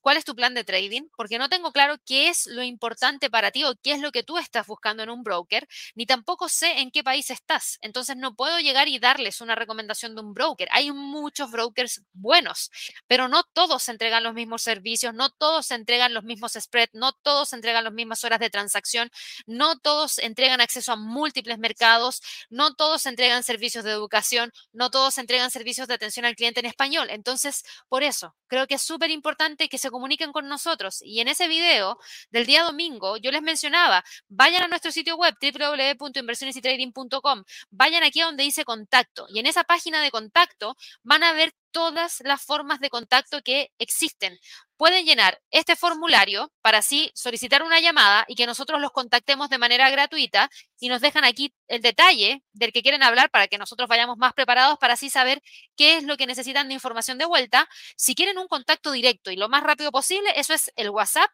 cuál 0.06 0.18
es 0.18 0.24
tu 0.24 0.36
plan 0.36 0.54
de 0.54 0.62
trading, 0.62 1.08
porque 1.16 1.36
no 1.36 1.48
tengo 1.48 1.72
claro 1.72 1.96
qué 2.06 2.28
es 2.28 2.46
lo 2.46 2.62
importante 2.62 3.28
para 3.28 3.50
ti 3.50 3.64
o 3.64 3.74
qué 3.82 3.90
es 3.90 4.00
lo 4.00 4.12
que 4.12 4.22
tú 4.22 4.38
estás 4.38 4.64
buscando 4.64 5.02
en 5.02 5.10
un 5.10 5.24
broker, 5.24 5.66
ni 5.96 6.06
tampoco 6.06 6.48
sé 6.48 6.78
en 6.78 6.92
qué 6.92 7.02
país 7.02 7.28
estás. 7.30 7.76
Entonces 7.80 8.16
no 8.16 8.36
puedo 8.36 8.60
llegar 8.60 8.86
y 8.86 9.00
darles 9.00 9.40
una 9.40 9.56
recomendación 9.56 10.14
de 10.14 10.20
un 10.20 10.32
broker. 10.32 10.68
Hay 10.70 10.92
muchos 10.92 11.50
brokers 11.50 12.02
buenos, 12.12 12.70
pero 13.08 13.26
no 13.26 13.42
todos 13.52 13.88
entregan 13.88 14.22
los 14.22 14.32
mismos 14.32 14.62
servicios, 14.62 15.12
no 15.12 15.30
todos 15.30 15.72
entregan 15.72 16.14
los 16.14 16.22
mismos 16.22 16.52
spreads, 16.52 16.94
no 16.94 17.12
todos 17.12 17.52
entregan 17.52 17.82
las 17.82 17.92
mismas 17.92 18.22
horas 18.22 18.38
de 18.38 18.48
transacción, 18.48 19.10
no 19.44 19.76
todos 19.76 20.18
entregan 20.18 20.60
acceso 20.60 20.92
a 20.92 20.96
múltiples 20.96 21.58
mercados, 21.58 22.22
no 22.48 22.76
todos 22.76 23.06
entregan 23.06 23.42
servicios 23.42 23.82
de 23.82 23.90
educación, 23.90 24.52
no 24.72 24.88
todos 24.92 25.18
entregan 25.18 25.50
servicios 25.50 25.88
de 25.88 25.94
atención 25.94 26.26
al 26.26 26.36
cliente 26.36 26.60
en 26.60 26.66
español. 26.66 27.08
Entonces, 27.10 27.64
por 27.88 28.04
eso, 28.04 28.36
creo 28.46 28.68
que 28.68 28.76
es 28.76 28.82
súper 28.82 29.10
importante 29.10 29.68
que 29.68 29.78
se 29.78 29.95
comuniquen 29.96 30.32
con 30.32 30.48
nosotros. 30.48 31.00
Y 31.02 31.20
en 31.20 31.28
ese 31.28 31.48
video 31.48 31.98
del 32.30 32.44
día 32.44 32.64
domingo, 32.64 33.16
yo 33.16 33.30
les 33.30 33.40
mencionaba, 33.40 34.04
vayan 34.28 34.62
a 34.62 34.68
nuestro 34.68 34.92
sitio 34.92 35.16
web 35.16 35.34
www.inversionesytrading.com, 35.40 37.44
vayan 37.70 38.04
aquí 38.04 38.20
a 38.20 38.26
donde 38.26 38.44
dice 38.44 38.64
contacto 38.64 39.26
y 39.28 39.38
en 39.38 39.46
esa 39.46 39.64
página 39.64 40.02
de 40.02 40.10
contacto 40.10 40.76
van 41.02 41.22
a 41.22 41.32
ver 41.32 41.54
todas 41.76 42.22
las 42.24 42.40
formas 42.40 42.80
de 42.80 42.88
contacto 42.88 43.42
que 43.42 43.70
existen. 43.78 44.38
Pueden 44.78 45.04
llenar 45.04 45.42
este 45.50 45.76
formulario 45.76 46.50
para 46.62 46.78
así 46.78 47.12
solicitar 47.14 47.62
una 47.62 47.80
llamada 47.80 48.24
y 48.28 48.34
que 48.34 48.46
nosotros 48.46 48.80
los 48.80 48.92
contactemos 48.92 49.50
de 49.50 49.58
manera 49.58 49.90
gratuita 49.90 50.48
y 50.80 50.88
nos 50.88 51.02
dejan 51.02 51.24
aquí 51.24 51.52
el 51.68 51.82
detalle 51.82 52.42
del 52.54 52.72
que 52.72 52.80
quieren 52.80 53.02
hablar 53.02 53.28
para 53.28 53.46
que 53.46 53.58
nosotros 53.58 53.90
vayamos 53.90 54.16
más 54.16 54.32
preparados 54.32 54.78
para 54.78 54.94
así 54.94 55.10
saber 55.10 55.42
qué 55.76 55.98
es 55.98 56.04
lo 56.04 56.16
que 56.16 56.26
necesitan 56.26 56.66
de 56.68 56.72
información 56.72 57.18
de 57.18 57.26
vuelta. 57.26 57.68
Si 57.94 58.14
quieren 58.14 58.38
un 58.38 58.48
contacto 58.48 58.90
directo 58.90 59.30
y 59.30 59.36
lo 59.36 59.50
más 59.50 59.62
rápido 59.62 59.92
posible, 59.92 60.30
eso 60.34 60.54
es 60.54 60.72
el 60.76 60.88
WhatsApp 60.88 61.30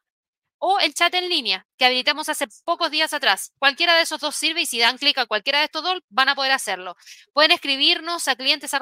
o 0.64 0.78
el 0.78 0.94
chat 0.94 1.12
en 1.14 1.28
línea 1.28 1.66
que 1.76 1.86
habilitamos 1.86 2.28
hace 2.28 2.46
pocos 2.64 2.88
días 2.88 3.12
atrás. 3.12 3.52
Cualquiera 3.58 3.96
de 3.96 4.02
esos 4.02 4.20
dos 4.20 4.36
sirve 4.36 4.60
y 4.62 4.66
si 4.66 4.78
dan 4.78 4.96
clic 4.96 5.18
a 5.18 5.26
cualquiera 5.26 5.58
de 5.58 5.64
estos 5.64 5.82
dos 5.82 5.98
van 6.08 6.28
a 6.28 6.36
poder 6.36 6.52
hacerlo. 6.52 6.94
Pueden 7.32 7.50
escribirnos 7.50 8.28
a 8.28 8.36
clientes 8.36 8.72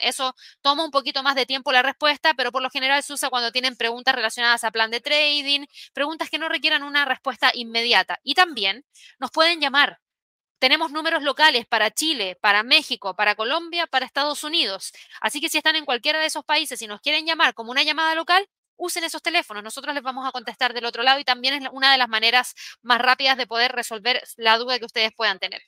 Eso 0.00 0.34
toma 0.62 0.84
un 0.84 0.92
poquito 0.92 1.24
más 1.24 1.34
de 1.34 1.46
tiempo 1.46 1.72
la 1.72 1.82
respuesta, 1.82 2.34
pero 2.34 2.52
por 2.52 2.62
lo 2.62 2.70
general 2.70 3.02
se 3.02 3.12
usa 3.12 3.28
cuando 3.28 3.50
tienen 3.50 3.74
preguntas 3.74 4.14
relacionadas 4.14 4.62
a 4.62 4.70
plan 4.70 4.92
de 4.92 5.00
trading, 5.00 5.66
preguntas 5.92 6.30
que 6.30 6.38
no 6.38 6.48
requieran 6.48 6.84
una 6.84 7.04
respuesta 7.04 7.50
inmediata. 7.52 8.20
Y 8.22 8.34
también 8.34 8.84
nos 9.18 9.32
pueden 9.32 9.60
llamar. 9.60 9.98
Tenemos 10.60 10.92
números 10.92 11.24
locales 11.24 11.66
para 11.66 11.90
Chile, 11.90 12.38
para 12.40 12.62
México, 12.62 13.16
para 13.16 13.34
Colombia, 13.34 13.88
para 13.88 14.06
Estados 14.06 14.44
Unidos. 14.44 14.92
Así 15.20 15.40
que 15.40 15.48
si 15.48 15.58
están 15.58 15.74
en 15.74 15.84
cualquiera 15.84 16.20
de 16.20 16.26
esos 16.26 16.44
países 16.44 16.80
y 16.82 16.86
nos 16.86 17.00
quieren 17.00 17.26
llamar 17.26 17.52
como 17.52 17.72
una 17.72 17.82
llamada 17.82 18.14
local, 18.14 18.48
usen 18.76 19.04
esos 19.04 19.22
teléfonos. 19.22 19.62
Nosotros 19.62 19.94
les 19.94 20.02
vamos 20.02 20.26
a 20.26 20.32
contestar 20.32 20.74
del 20.74 20.84
otro 20.84 21.02
lado 21.02 21.20
y 21.20 21.24
también 21.24 21.62
es 21.62 21.68
una 21.72 21.92
de 21.92 21.98
las 21.98 22.08
maneras 22.08 22.54
más 22.82 23.00
rápidas 23.00 23.36
de 23.36 23.46
poder 23.46 23.72
resolver 23.72 24.22
la 24.36 24.58
duda 24.58 24.78
que 24.78 24.86
ustedes 24.86 25.12
puedan 25.16 25.38
tener. 25.38 25.62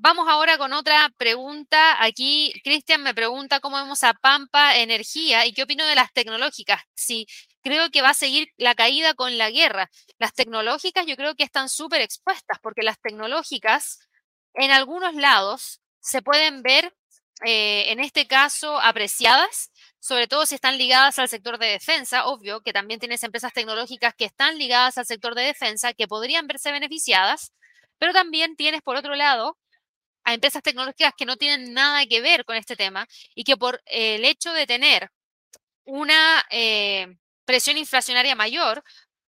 Vamos 0.00 0.28
ahora 0.28 0.58
con 0.58 0.72
otra 0.72 1.10
pregunta. 1.16 2.02
Aquí 2.04 2.52
Cristian 2.62 3.02
me 3.02 3.14
pregunta 3.14 3.58
cómo 3.58 3.78
vemos 3.78 4.04
a 4.04 4.14
Pampa 4.14 4.76
Energía 4.76 5.44
y 5.44 5.52
qué 5.52 5.64
opino 5.64 5.84
de 5.86 5.96
las 5.96 6.12
tecnológicas. 6.12 6.82
Si 6.94 7.26
creo 7.62 7.90
que 7.90 8.02
va 8.02 8.10
a 8.10 8.14
seguir 8.14 8.48
la 8.56 8.74
caída 8.74 9.14
con 9.14 9.38
la 9.38 9.50
guerra. 9.50 9.90
Las 10.18 10.34
tecnológicas 10.34 11.04
yo 11.06 11.16
creo 11.16 11.34
que 11.34 11.42
están 11.44 11.68
súper 11.68 12.00
expuestas 12.00 12.58
porque 12.62 12.82
las 12.82 13.00
tecnológicas 13.00 13.98
en 14.54 14.70
algunos 14.70 15.14
lados 15.14 15.80
se 16.00 16.22
pueden 16.22 16.62
ver, 16.62 16.94
eh, 17.44 17.92
en 17.92 18.00
este 18.00 18.26
caso, 18.26 18.80
apreciadas 18.80 19.70
sobre 20.00 20.28
todo 20.28 20.46
si 20.46 20.54
están 20.54 20.78
ligadas 20.78 21.18
al 21.18 21.28
sector 21.28 21.58
de 21.58 21.66
defensa, 21.66 22.26
obvio 22.26 22.60
que 22.62 22.72
también 22.72 23.00
tienes 23.00 23.22
empresas 23.24 23.52
tecnológicas 23.52 24.14
que 24.14 24.26
están 24.26 24.58
ligadas 24.58 24.96
al 24.98 25.06
sector 25.06 25.34
de 25.34 25.42
defensa 25.42 25.92
que 25.92 26.08
podrían 26.08 26.46
verse 26.46 26.72
beneficiadas, 26.72 27.52
pero 27.98 28.12
también 28.12 28.56
tienes 28.56 28.82
por 28.82 28.96
otro 28.96 29.14
lado 29.16 29.58
a 30.24 30.34
empresas 30.34 30.62
tecnológicas 30.62 31.14
que 31.16 31.26
no 31.26 31.36
tienen 31.36 31.74
nada 31.74 32.06
que 32.06 32.20
ver 32.20 32.44
con 32.44 32.56
este 32.56 32.76
tema 32.76 33.06
y 33.34 33.44
que 33.44 33.56
por 33.56 33.82
el 33.86 34.24
hecho 34.24 34.52
de 34.52 34.66
tener 34.66 35.10
una 35.84 36.44
eh, 36.50 37.16
presión 37.44 37.78
inflacionaria 37.78 38.34
mayor, 38.36 38.84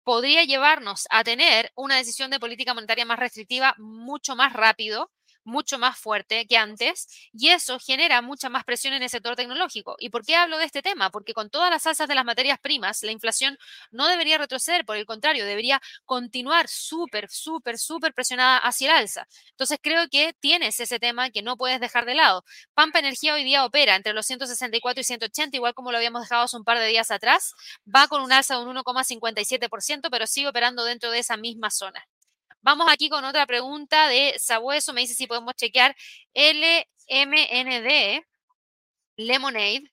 podría 0.04 0.44
llevarnos 0.44 1.06
a 1.10 1.24
tener 1.24 1.70
una 1.76 1.96
decisión 1.96 2.30
de 2.30 2.40
política 2.40 2.74
monetaria 2.74 3.04
más 3.04 3.18
restrictiva 3.18 3.74
mucho 3.78 4.36
más 4.36 4.52
rápido 4.54 5.10
mucho 5.48 5.78
más 5.78 5.98
fuerte 5.98 6.46
que 6.46 6.56
antes 6.56 7.08
y 7.32 7.48
eso 7.48 7.78
genera 7.80 8.22
mucha 8.22 8.48
más 8.48 8.64
presión 8.64 8.94
en 8.94 9.02
el 9.02 9.08
sector 9.08 9.34
tecnológico. 9.34 9.96
¿Y 9.98 10.10
por 10.10 10.24
qué 10.24 10.36
hablo 10.36 10.58
de 10.58 10.64
este 10.64 10.82
tema? 10.82 11.10
Porque 11.10 11.32
con 11.32 11.50
todas 11.50 11.70
las 11.70 11.86
alzas 11.86 12.06
de 12.06 12.14
las 12.14 12.24
materias 12.24 12.58
primas, 12.60 13.02
la 13.02 13.12
inflación 13.12 13.58
no 13.90 14.06
debería 14.06 14.38
retroceder, 14.38 14.84
por 14.84 14.96
el 14.96 15.06
contrario, 15.06 15.44
debería 15.44 15.80
continuar 16.04 16.68
súper, 16.68 17.28
súper, 17.30 17.78
súper 17.78 18.14
presionada 18.14 18.58
hacia 18.58 18.90
el 18.90 18.96
alza. 18.98 19.26
Entonces 19.50 19.78
creo 19.82 20.08
que 20.08 20.34
tienes 20.38 20.78
ese 20.80 20.98
tema 20.98 21.30
que 21.30 21.42
no 21.42 21.56
puedes 21.56 21.80
dejar 21.80 22.04
de 22.04 22.14
lado. 22.14 22.44
Pampa 22.74 22.98
Energía 22.98 23.34
hoy 23.34 23.44
día 23.44 23.64
opera 23.64 23.96
entre 23.96 24.12
los 24.12 24.26
164 24.26 25.00
y 25.00 25.04
180, 25.04 25.56
igual 25.56 25.74
como 25.74 25.90
lo 25.92 25.98
habíamos 25.98 26.22
dejado 26.22 26.44
hace 26.44 26.56
un 26.56 26.64
par 26.64 26.78
de 26.78 26.86
días 26.86 27.10
atrás, 27.10 27.54
va 27.86 28.06
con 28.08 28.22
un 28.22 28.32
alza 28.32 28.58
de 28.58 28.64
un 28.64 28.76
1,57%, 28.76 30.08
pero 30.10 30.26
sigue 30.26 30.48
operando 30.48 30.84
dentro 30.84 31.10
de 31.10 31.20
esa 31.20 31.36
misma 31.36 31.70
zona. 31.70 32.06
Vamos 32.62 32.88
aquí 32.90 33.08
con 33.08 33.24
otra 33.24 33.46
pregunta 33.46 34.08
de 34.08 34.34
Sabueso. 34.38 34.92
Me 34.92 35.02
dice 35.02 35.14
si 35.14 35.26
podemos 35.26 35.54
chequear 35.54 35.94
LMND, 36.34 38.22
Lemonade. 39.16 39.90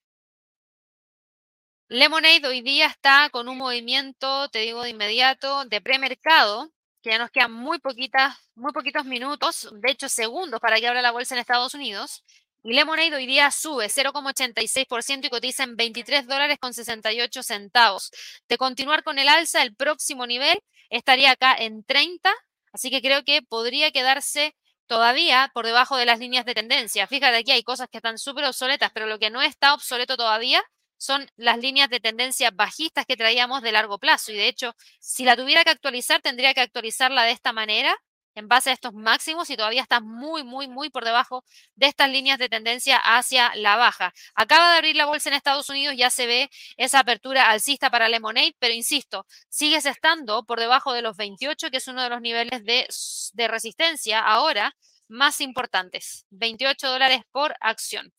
Lemonade 1.88 2.48
hoy 2.48 2.62
día 2.62 2.88
está 2.88 3.30
con 3.30 3.48
un 3.48 3.58
movimiento, 3.58 4.50
te 4.50 4.60
digo 4.60 4.84
de 4.84 4.90
inmediato, 4.90 5.66
de 5.66 5.82
premercado, 5.82 6.72
que 7.04 7.12
ya 7.12 7.20
nos 7.20 7.30
quedan 7.30 7.54
muy, 7.54 7.78
poquitas, 7.80 8.36
muy 8.56 8.74
poquitos 8.74 9.06
minutos, 9.06 9.70
de 9.72 9.92
hecho 9.92 10.10
segundos 10.10 10.60
para 10.60 10.80
que 10.80 10.88
abra 10.88 11.04
la 11.04 11.12
bolsa 11.12 11.36
en 11.36 11.42
Estados 11.42 11.76
Unidos. 11.76 12.24
Y 12.64 12.74
Lemonade 12.74 13.16
hoy 13.16 13.28
día 13.28 13.52
sube 13.52 13.88
0,86% 13.88 15.28
y 15.28 15.30
cotiza 15.30 15.64
en 15.64 15.76
23 15.76 16.26
dólares 16.26 16.58
con 16.60 16.74
68 16.74 17.44
centavos. 17.44 18.12
De 18.50 18.58
continuar 18.58 19.04
con 19.04 19.20
el 19.20 19.30
alza, 19.30 19.62
el 19.62 19.76
próximo 19.76 20.26
nivel 20.26 20.60
estaría 20.90 21.32
acá 21.32 21.56
en 21.56 21.84
30 21.84 22.34
Así 22.76 22.90
que 22.90 23.02
creo 23.02 23.24
que 23.24 23.42
podría 23.42 23.92
quedarse 23.92 24.54
todavía 24.86 25.50
por 25.54 25.66
debajo 25.66 25.96
de 25.96 26.06
las 26.06 26.20
líneas 26.20 26.44
de 26.44 26.54
tendencia. 26.54 27.08
Fíjate 27.08 27.38
aquí 27.38 27.52
hay 27.52 27.64
cosas 27.64 27.88
que 27.90 28.00
están 28.00 28.18
súper 28.18 28.44
obsoletas, 28.44 28.92
pero 28.94 29.08
lo 29.08 29.18
que 29.18 29.30
no 29.30 29.42
está 29.42 29.74
obsoleto 29.74 30.18
todavía 30.18 30.62
son 30.98 31.26
las 31.38 31.58
líneas 31.58 31.90
de 31.90 32.02
tendencia 32.02 32.52
bajistas 32.52 33.06
que 33.06 33.16
traíamos 33.16 33.62
de 33.62 33.72
largo 33.72 33.98
plazo. 33.98 34.34
Y 34.34 34.36
de 34.36 34.50
hecho, 34.50 34.74
si 35.00 35.24
la 35.24 35.38
tuviera 35.38 35.64
que 35.64 35.70
actualizar, 35.70 36.22
tendría 36.22 36.54
que 36.54 36.60
actualizarla 36.60 37.24
de 37.24 37.32
esta 37.32 37.54
manera 37.54 37.96
en 38.36 38.48
base 38.48 38.70
a 38.70 38.74
estos 38.74 38.94
máximos 38.94 39.50
y 39.50 39.58
todavía 39.58 39.82
está 39.82 40.00
muy, 40.02 40.44
muy, 40.44 40.68
muy 40.68 40.90
por 40.90 41.06
debajo 41.06 41.44
de 41.76 41.88
estas 41.88 42.10
líneas 42.10 42.38
de 42.38 42.50
tendencia 42.50 42.98
hacia 42.98 43.56
la 43.56 43.78
baja. 43.78 44.14
Acaba 44.36 44.72
de 44.72 44.78
abrir 44.78 44.96
la 44.96 45.06
bolsa 45.06 45.30
en 45.30 45.36
Estados 45.36 45.70
Unidos, 45.70 45.96
ya 45.98 46.10
se 46.10 46.28
ve 46.28 46.50
esa 46.78 47.00
apertura 47.00 47.50
alcista 47.50 47.90
para 47.90 48.10
Lemonade, 48.10 48.56
pero 48.60 48.74
insisto, 48.74 49.26
sigues 49.50 49.86
estando 49.86 50.44
por 50.46 50.60
debajo 50.60 50.94
de 50.94 51.02
los 51.02 51.18
28, 51.18 51.72
que 51.72 51.78
es 51.78 51.88
uno 51.88 52.04
de 52.04 52.10
los 52.10 52.22
niveles 52.22 52.64
de, 52.66 52.88
de 53.34 53.48
resistencia 53.48 54.20
ahora 54.20 54.76
más 55.08 55.42
importantes. 55.42 56.26
28 56.30 56.88
dólares 56.88 57.22
por 57.32 57.56
acción. 57.62 58.14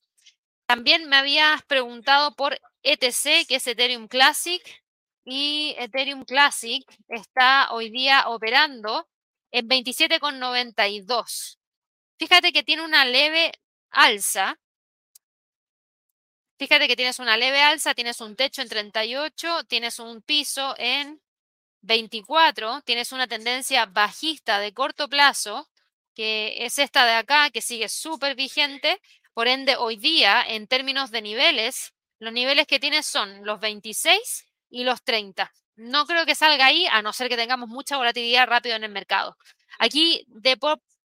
También 0.67 1.09
me 1.09 1.17
habías 1.17 1.63
preguntado 1.65 2.35
por 2.35 2.59
ETC, 2.83 3.47
que 3.47 3.57
es 3.57 3.67
Ethereum 3.67 4.09
Classic, 4.09 4.63
y 5.25 5.75
Ethereum 5.79 6.25
Classic 6.25 6.85
está 7.09 7.73
hoy 7.73 7.91
día 7.91 8.29
operando 8.29 9.09
en 9.57 9.69
27,92. 9.69 11.57
Fíjate 12.19 12.53
que 12.53 12.63
tiene 12.63 12.85
una 12.85 13.07
leve 13.07 13.53
alza. 13.89 14.61
Fíjate 16.59 16.87
que 16.87 16.97
tienes 16.97 17.19
una 17.21 17.39
leve 17.39 17.63
alza, 17.63 17.95
tienes 17.95 18.21
un 18.21 18.37
techo 18.37 18.61
en 18.61 18.69
38, 18.69 19.65
tienes 19.65 19.99
un 19.99 20.21
piso 20.21 20.75
en 20.77 21.23
24, 21.81 22.83
tienes 22.83 23.13
una 23.13 23.27
tendencia 23.27 23.87
bajista 23.87 24.59
de 24.59 24.75
corto 24.75 25.09
plazo, 25.09 25.71
que 26.15 26.67
es 26.67 26.79
esta 26.79 27.07
de 27.07 27.13
acá, 27.13 27.49
que 27.49 27.63
sigue 27.63 27.89
súper 27.89 28.35
vigente. 28.35 29.01
Por 29.33 29.49
ende, 29.49 29.77
hoy 29.77 29.97
día, 29.97 30.45
en 30.47 30.67
términos 30.67 31.11
de 31.11 31.23
niveles, 31.23 31.95
los 32.19 32.35
niveles 32.35 32.67
que 32.67 32.79
tienes 32.79 33.07
son 33.07 33.47
los 33.47 33.59
26 33.61 34.45
y 34.69 34.85
los 34.85 35.03
30. 35.03 35.51
No 35.77 36.07
creo 36.07 36.25
que 36.25 36.35
salga 36.35 36.67
ahí, 36.67 36.87
a 36.91 37.03
no 37.03 37.13
ser 37.13 37.29
que 37.29 37.37
tengamos 37.37 37.69
mucha 37.69 37.99
volatilidad 37.99 38.47
rápido 38.47 38.77
en 38.77 38.85
el 38.85 38.91
mercado. 38.91 39.37
Aquí 39.79 40.25
de 40.29 40.57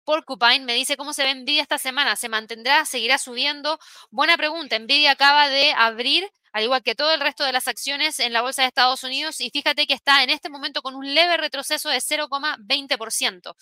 Porcupine 0.06 0.62
me 0.62 0.74
dice 0.74 0.96
cómo 0.96 1.14
se 1.14 1.24
ve 1.24 1.36
Nvidia 1.36 1.62
esta 1.62 1.78
semana. 1.78 2.16
¿Se 2.16 2.30
mantendrá? 2.30 2.86
¿Seguirá 2.86 3.18
subiendo? 3.18 3.80
Buena 4.12 4.38
pregunta. 4.38 4.80
Nvidia 4.80 5.12
acaba 5.12 5.50
de 5.50 5.74
abrir, 5.74 6.26
al 6.54 6.64
igual 6.64 6.84
que 6.84 6.96
todo 6.96 7.14
el 7.14 7.20
resto 7.20 7.44
de 7.44 7.52
las 7.52 7.68
acciones 7.68 8.20
en 8.20 8.32
la 8.32 8.42
bolsa 8.42 8.62
de 8.62 8.70
Estados 8.70 9.04
Unidos, 9.04 9.42
y 9.42 9.50
fíjate 9.50 9.88
que 9.88 9.94
está 9.94 10.24
en 10.24 10.30
este 10.30 10.50
momento 10.50 10.82
con 10.82 10.96
un 10.96 11.14
leve 11.14 11.36
retroceso 11.36 11.90
de 11.90 12.00
0,20%. 12.00 13.56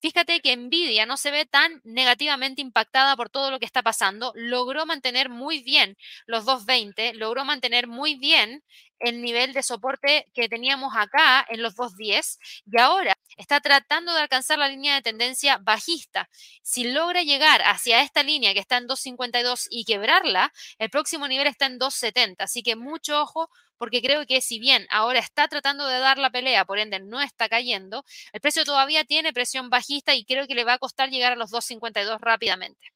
Fíjate 0.00 0.40
que 0.40 0.56
Nvidia 0.56 1.06
no 1.06 1.16
se 1.16 1.30
ve 1.30 1.46
tan 1.46 1.80
negativamente 1.84 2.60
impactada 2.60 3.16
por 3.16 3.30
todo 3.30 3.52
lo 3.52 3.60
que 3.60 3.66
está 3.66 3.82
pasando. 3.84 4.32
Logró 4.34 4.84
mantener 4.84 5.28
muy 5.28 5.62
bien 5.62 5.96
los 6.26 6.44
220, 6.44 7.14
logró 7.14 7.44
mantener 7.44 7.86
muy 7.86 8.16
bien 8.16 8.64
el 9.02 9.20
nivel 9.20 9.52
de 9.52 9.62
soporte 9.62 10.26
que 10.32 10.48
teníamos 10.48 10.94
acá 10.96 11.44
en 11.48 11.62
los 11.62 11.74
210 11.74 12.38
y 12.66 12.78
ahora 12.78 13.14
está 13.36 13.60
tratando 13.60 14.14
de 14.14 14.20
alcanzar 14.20 14.58
la 14.58 14.68
línea 14.68 14.94
de 14.94 15.02
tendencia 15.02 15.58
bajista. 15.58 16.28
Si 16.62 16.84
logra 16.84 17.22
llegar 17.22 17.62
hacia 17.64 18.02
esta 18.02 18.22
línea 18.22 18.54
que 18.54 18.60
está 18.60 18.78
en 18.78 18.86
252 18.86 19.66
y 19.70 19.84
quebrarla, 19.84 20.52
el 20.78 20.90
próximo 20.90 21.28
nivel 21.28 21.46
está 21.46 21.66
en 21.66 21.78
270. 21.78 22.44
Así 22.44 22.62
que 22.62 22.76
mucho 22.76 23.20
ojo 23.20 23.50
porque 23.76 24.00
creo 24.00 24.26
que 24.26 24.40
si 24.40 24.60
bien 24.60 24.86
ahora 24.90 25.18
está 25.18 25.48
tratando 25.48 25.86
de 25.88 25.98
dar 25.98 26.16
la 26.16 26.30
pelea, 26.30 26.64
por 26.64 26.78
ende 26.78 27.00
no 27.00 27.20
está 27.20 27.48
cayendo, 27.48 28.04
el 28.32 28.40
precio 28.40 28.64
todavía 28.64 29.04
tiene 29.04 29.32
presión 29.32 29.70
bajista 29.70 30.14
y 30.14 30.24
creo 30.24 30.46
que 30.46 30.54
le 30.54 30.62
va 30.64 30.74
a 30.74 30.78
costar 30.78 31.10
llegar 31.10 31.32
a 31.32 31.36
los 31.36 31.50
2.52 31.50 32.20
rápidamente. 32.20 32.92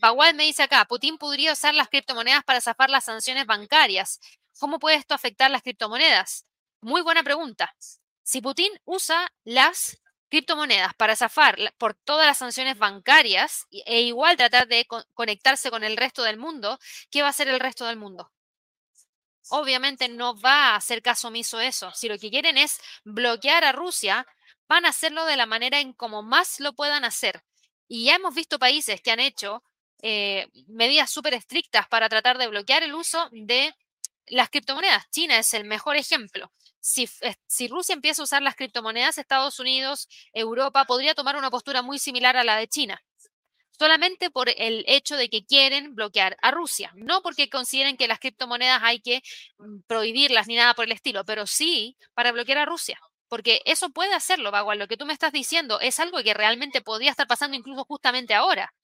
Bagual 0.00 0.34
me 0.34 0.44
dice 0.44 0.62
acá, 0.62 0.84
Putin 0.84 1.18
podría 1.18 1.52
usar 1.52 1.74
las 1.74 1.88
criptomonedas 1.88 2.44
para 2.44 2.60
zafar 2.60 2.90
las 2.90 3.04
sanciones 3.04 3.46
bancarias. 3.46 4.20
¿Cómo 4.58 4.78
puede 4.78 4.96
esto 4.96 5.14
afectar 5.14 5.50
las 5.50 5.62
criptomonedas? 5.62 6.46
Muy 6.80 7.02
buena 7.02 7.22
pregunta. 7.22 7.74
Si 8.22 8.40
Putin 8.40 8.72
usa 8.84 9.32
las 9.44 9.98
criptomonedas 10.28 10.94
para 10.94 11.16
zafar 11.16 11.56
por 11.78 11.94
todas 11.94 12.26
las 12.26 12.38
sanciones 12.38 12.78
bancarias 12.78 13.66
e 13.70 14.02
igual 14.02 14.36
tratar 14.36 14.68
de 14.68 14.86
conectarse 15.14 15.70
con 15.70 15.84
el 15.84 15.96
resto 15.96 16.22
del 16.22 16.36
mundo, 16.36 16.78
¿qué 17.10 17.22
va 17.22 17.28
a 17.28 17.30
hacer 17.30 17.48
el 17.48 17.60
resto 17.60 17.86
del 17.86 17.96
mundo? 17.96 18.30
obviamente 19.50 20.08
no 20.08 20.38
va 20.40 20.70
a 20.70 20.76
hacer 20.76 21.02
caso 21.02 21.28
omiso 21.28 21.60
eso. 21.60 21.92
Si 21.94 22.08
lo 22.08 22.18
que 22.18 22.30
quieren 22.30 22.56
es 22.56 22.80
bloquear 23.04 23.64
a 23.64 23.72
Rusia, 23.72 24.26
van 24.68 24.86
a 24.86 24.90
hacerlo 24.90 25.26
de 25.26 25.36
la 25.36 25.46
manera 25.46 25.80
en 25.80 25.92
como 25.92 26.22
más 26.22 26.60
lo 26.60 26.72
puedan 26.72 27.04
hacer. 27.04 27.42
Y 27.88 28.04
ya 28.04 28.16
hemos 28.16 28.34
visto 28.34 28.58
países 28.58 29.00
que 29.00 29.10
han 29.10 29.20
hecho 29.20 29.62
eh, 30.02 30.48
medidas 30.68 31.10
súper 31.10 31.34
estrictas 31.34 31.88
para 31.88 32.08
tratar 32.08 32.38
de 32.38 32.46
bloquear 32.46 32.82
el 32.82 32.94
uso 32.94 33.28
de 33.32 33.74
las 34.30 34.50
criptomonedas. 34.50 35.08
China 35.10 35.38
es 35.38 35.52
el 35.54 35.64
mejor 35.64 35.96
ejemplo. 35.96 36.52
Si, 36.80 37.08
si, 37.46 37.68
Rusia 37.68 37.92
empieza 37.94 38.22
a 38.22 38.24
usar 38.24 38.42
las 38.42 38.56
criptomonedas, 38.56 39.18
Estados 39.18 39.60
Unidos, 39.60 40.08
Europa 40.32 40.86
podría 40.86 41.14
tomar 41.14 41.36
una 41.36 41.50
postura 41.50 41.82
muy 41.82 41.98
similar 41.98 42.36
a 42.36 42.44
la 42.44 42.56
de 42.56 42.68
China 42.68 43.02
solamente 43.80 44.28
por 44.30 44.50
el 44.50 44.84
hecho 44.86 45.16
de 45.16 45.30
que 45.30 45.46
quieren 45.46 45.94
bloquear 45.94 46.36
a 46.42 46.50
Rusia, 46.50 46.92
no 46.96 47.22
porque 47.22 47.48
consideren 47.48 47.96
que 47.96 48.08
las 48.08 48.18
criptomonedas 48.18 48.82
hay 48.82 49.00
que 49.00 49.22
mm, 49.56 49.80
prohibirlas 49.86 50.48
ni 50.48 50.56
nada 50.56 50.74
por 50.74 50.84
el 50.84 50.92
estilo, 50.92 51.24
pero 51.24 51.46
sí 51.46 51.96
para 52.12 52.30
bloquear 52.30 52.58
a 52.58 52.66
Rusia. 52.66 53.00
Porque 53.28 53.62
eso 53.64 53.88
puede 53.88 54.12
hacerlo, 54.12 54.50
Bagual. 54.50 54.78
Lo 54.78 54.86
que 54.86 54.98
tú 54.98 55.06
me 55.06 55.14
estás 55.14 55.32
diciendo 55.32 55.80
es 55.80 55.98
algo 55.98 56.22
que 56.22 56.34
realmente 56.34 56.82
podría 56.82 57.10
estar 57.10 57.26
pasando 57.26 57.56
incluso 57.56 57.84
justamente 57.84 58.34
ahora. 58.34 58.74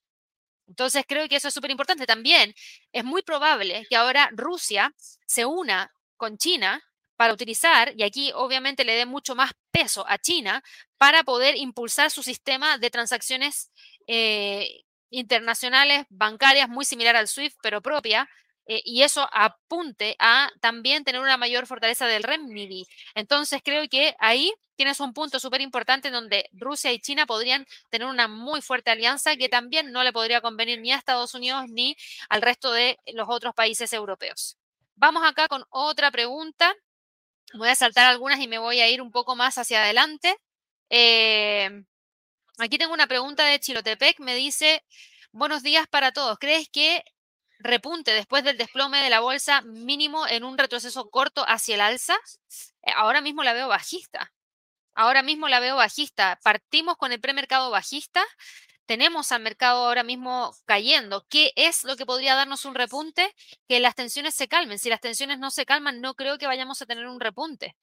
Entonces 0.67 1.05
creo 1.07 1.27
que 1.27 1.37
eso 1.37 1.47
es 1.47 1.53
súper 1.53 1.71
importante. 1.71 2.05
También 2.05 2.53
es 2.91 3.03
muy 3.03 3.21
probable 3.23 3.85
que 3.89 3.95
ahora 3.95 4.29
Rusia 4.33 4.93
se 5.25 5.45
una 5.45 5.91
con 6.17 6.37
China 6.37 6.81
para 7.15 7.33
utilizar, 7.33 7.93
y 7.97 8.03
aquí 8.03 8.31
obviamente 8.35 8.85
le 8.85 8.95
dé 8.95 9.05
mucho 9.05 9.33
más 9.35 9.51
peso 9.71 10.05
a 10.07 10.19
China, 10.19 10.63
para 10.97 11.23
poder 11.23 11.55
impulsar 11.57 12.11
su 12.11 12.21
sistema 12.21 12.77
de 12.77 12.91
transacciones 12.91 13.71
eh, 14.05 14.83
internacionales 15.09 16.05
bancarias 16.09 16.69
muy 16.69 16.85
similar 16.85 17.15
al 17.15 17.27
SWIFT, 17.27 17.57
pero 17.63 17.81
propia, 17.81 18.29
eh, 18.67 18.81
y 18.85 19.03
eso 19.03 19.27
apunte 19.31 20.15
a 20.19 20.49
también 20.61 21.03
tener 21.03 21.21
una 21.21 21.37
mayor 21.37 21.67
fortaleza 21.67 22.07
del 22.07 22.23
renminbi. 22.23 22.85
Entonces, 23.15 23.61
creo 23.63 23.87
que 23.89 24.15
ahí 24.19 24.53
tienes 24.75 24.99
un 24.99 25.13
punto 25.13 25.39
súper 25.39 25.61
importante 25.61 26.11
donde 26.11 26.49
Rusia 26.53 26.91
y 26.91 26.99
China 26.99 27.25
podrían 27.25 27.65
tener 27.89 28.07
una 28.07 28.27
muy 28.27 28.61
fuerte 28.61 28.91
alianza 28.91 29.35
que 29.35 29.49
también 29.49 29.91
no 29.91 30.03
le 30.03 30.13
podría 30.13 30.41
convenir 30.41 30.79
ni 30.81 30.91
a 30.91 30.97
Estados 30.97 31.33
Unidos 31.33 31.65
ni 31.69 31.95
al 32.29 32.41
resto 32.41 32.71
de 32.71 32.99
los 33.13 33.27
otros 33.29 33.53
países 33.55 33.91
europeos. 33.93 34.57
Vamos 34.95 35.23
acá 35.25 35.47
con 35.47 35.63
otra 35.69 36.11
pregunta. 36.11 36.73
Voy 37.53 37.69
a 37.69 37.75
saltar 37.75 38.05
algunas 38.07 38.39
y 38.39 38.47
me 38.47 38.59
voy 38.59 38.79
a 38.81 38.89
ir 38.89 39.01
un 39.01 39.11
poco 39.11 39.35
más 39.35 39.57
hacia 39.57 39.83
adelante. 39.83 40.35
Eh, 40.89 41.83
Aquí 42.59 42.77
tengo 42.79 42.93
una 42.93 43.07
pregunta 43.07 43.45
de 43.45 43.59
Chilotepec. 43.59 44.19
Me 44.19 44.33
dice, 44.35 44.83
buenos 45.31 45.61
días 45.61 45.87
para 45.87 46.11
todos. 46.11 46.39
¿Crees 46.39 46.69
que 46.69 47.03
repunte 47.59 48.11
después 48.11 48.43
del 48.43 48.57
desplome 48.57 49.01
de 49.03 49.09
la 49.09 49.19
bolsa 49.19 49.61
mínimo 49.61 50.27
en 50.27 50.43
un 50.43 50.57
retroceso 50.57 51.09
corto 51.09 51.43
hacia 51.47 51.75
el 51.75 51.81
alza? 51.81 52.15
Eh, 52.83 52.91
ahora 52.95 53.21
mismo 53.21 53.43
la 53.43 53.53
veo 53.53 53.67
bajista. 53.67 54.33
Ahora 54.93 55.23
mismo 55.23 55.47
la 55.47 55.59
veo 55.59 55.75
bajista. 55.75 56.39
Partimos 56.43 56.97
con 56.97 57.11
el 57.11 57.19
premercado 57.19 57.69
bajista. 57.69 58.23
Tenemos 58.85 59.31
al 59.31 59.41
mercado 59.41 59.85
ahora 59.85 60.03
mismo 60.03 60.55
cayendo. 60.65 61.25
¿Qué 61.29 61.53
es 61.55 61.83
lo 61.83 61.97
que 61.97 62.05
podría 62.05 62.35
darnos 62.35 62.65
un 62.65 62.75
repunte? 62.75 63.35
Que 63.67 63.79
las 63.79 63.95
tensiones 63.95 64.33
se 64.35 64.47
calmen. 64.47 64.79
Si 64.79 64.89
las 64.89 65.01
tensiones 65.01 65.39
no 65.39 65.51
se 65.51 65.65
calman, 65.65 66.01
no 66.01 66.15
creo 66.15 66.37
que 66.37 66.47
vayamos 66.47 66.81
a 66.81 66.85
tener 66.85 67.07
un 67.07 67.19
repunte 67.19 67.75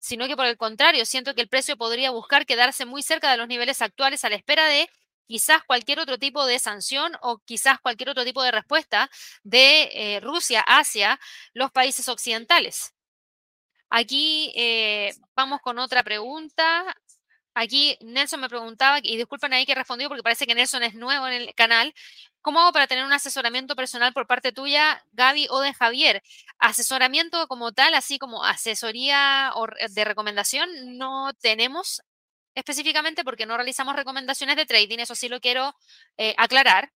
sino 0.00 0.26
que 0.26 0.36
por 0.36 0.46
el 0.46 0.56
contrario, 0.56 1.04
siento 1.04 1.34
que 1.34 1.42
el 1.42 1.48
precio 1.48 1.76
podría 1.76 2.10
buscar 2.10 2.46
quedarse 2.46 2.86
muy 2.86 3.02
cerca 3.02 3.30
de 3.30 3.36
los 3.36 3.46
niveles 3.46 3.82
actuales 3.82 4.24
a 4.24 4.30
la 4.30 4.36
espera 4.36 4.66
de 4.66 4.90
quizás 5.30 5.62
cualquier 5.64 6.00
otro 6.00 6.18
tipo 6.18 6.44
de 6.44 6.58
sanción 6.58 7.12
o 7.22 7.38
quizás 7.38 7.78
cualquier 7.78 8.10
otro 8.10 8.24
tipo 8.24 8.42
de 8.42 8.50
respuesta 8.50 9.08
de 9.44 10.16
eh, 10.16 10.20
Rusia 10.20 10.60
hacia 10.66 11.20
los 11.54 11.70
países 11.70 12.08
occidentales. 12.08 12.94
Aquí 13.90 14.52
eh, 14.56 15.14
vamos 15.36 15.60
con 15.60 15.78
otra 15.78 16.02
pregunta. 16.02 16.96
Aquí 17.54 17.96
Nelson 18.00 18.40
me 18.40 18.48
preguntaba, 18.48 18.98
y 19.02 19.16
disculpen 19.16 19.52
ahí 19.52 19.66
que 19.66 19.72
he 19.72 19.74
respondido 19.76 20.08
porque 20.08 20.22
parece 20.24 20.46
que 20.48 20.54
Nelson 20.56 20.82
es 20.82 20.94
nuevo 20.94 21.28
en 21.28 21.34
el 21.34 21.54
canal, 21.54 21.94
¿cómo 22.42 22.60
hago 22.60 22.72
para 22.72 22.88
tener 22.88 23.04
un 23.04 23.12
asesoramiento 23.12 23.76
personal 23.76 24.12
por 24.12 24.26
parte 24.26 24.50
tuya, 24.52 25.04
Gaby 25.12 25.46
o 25.50 25.60
de 25.60 25.74
Javier? 25.74 26.22
Asesoramiento 26.58 27.46
como 27.46 27.72
tal, 27.72 27.94
así 27.94 28.18
como 28.18 28.44
asesoría 28.44 29.52
de 29.90 30.04
recomendación, 30.04 30.98
no 30.98 31.32
tenemos 31.40 32.02
específicamente 32.54 33.24
porque 33.24 33.46
no 33.46 33.56
realizamos 33.56 33.96
recomendaciones 33.96 34.56
de 34.56 34.66
trading, 34.66 34.98
eso 34.98 35.14
sí 35.14 35.28
lo 35.28 35.40
quiero 35.40 35.74
eh, 36.16 36.34
aclarar. 36.38 36.92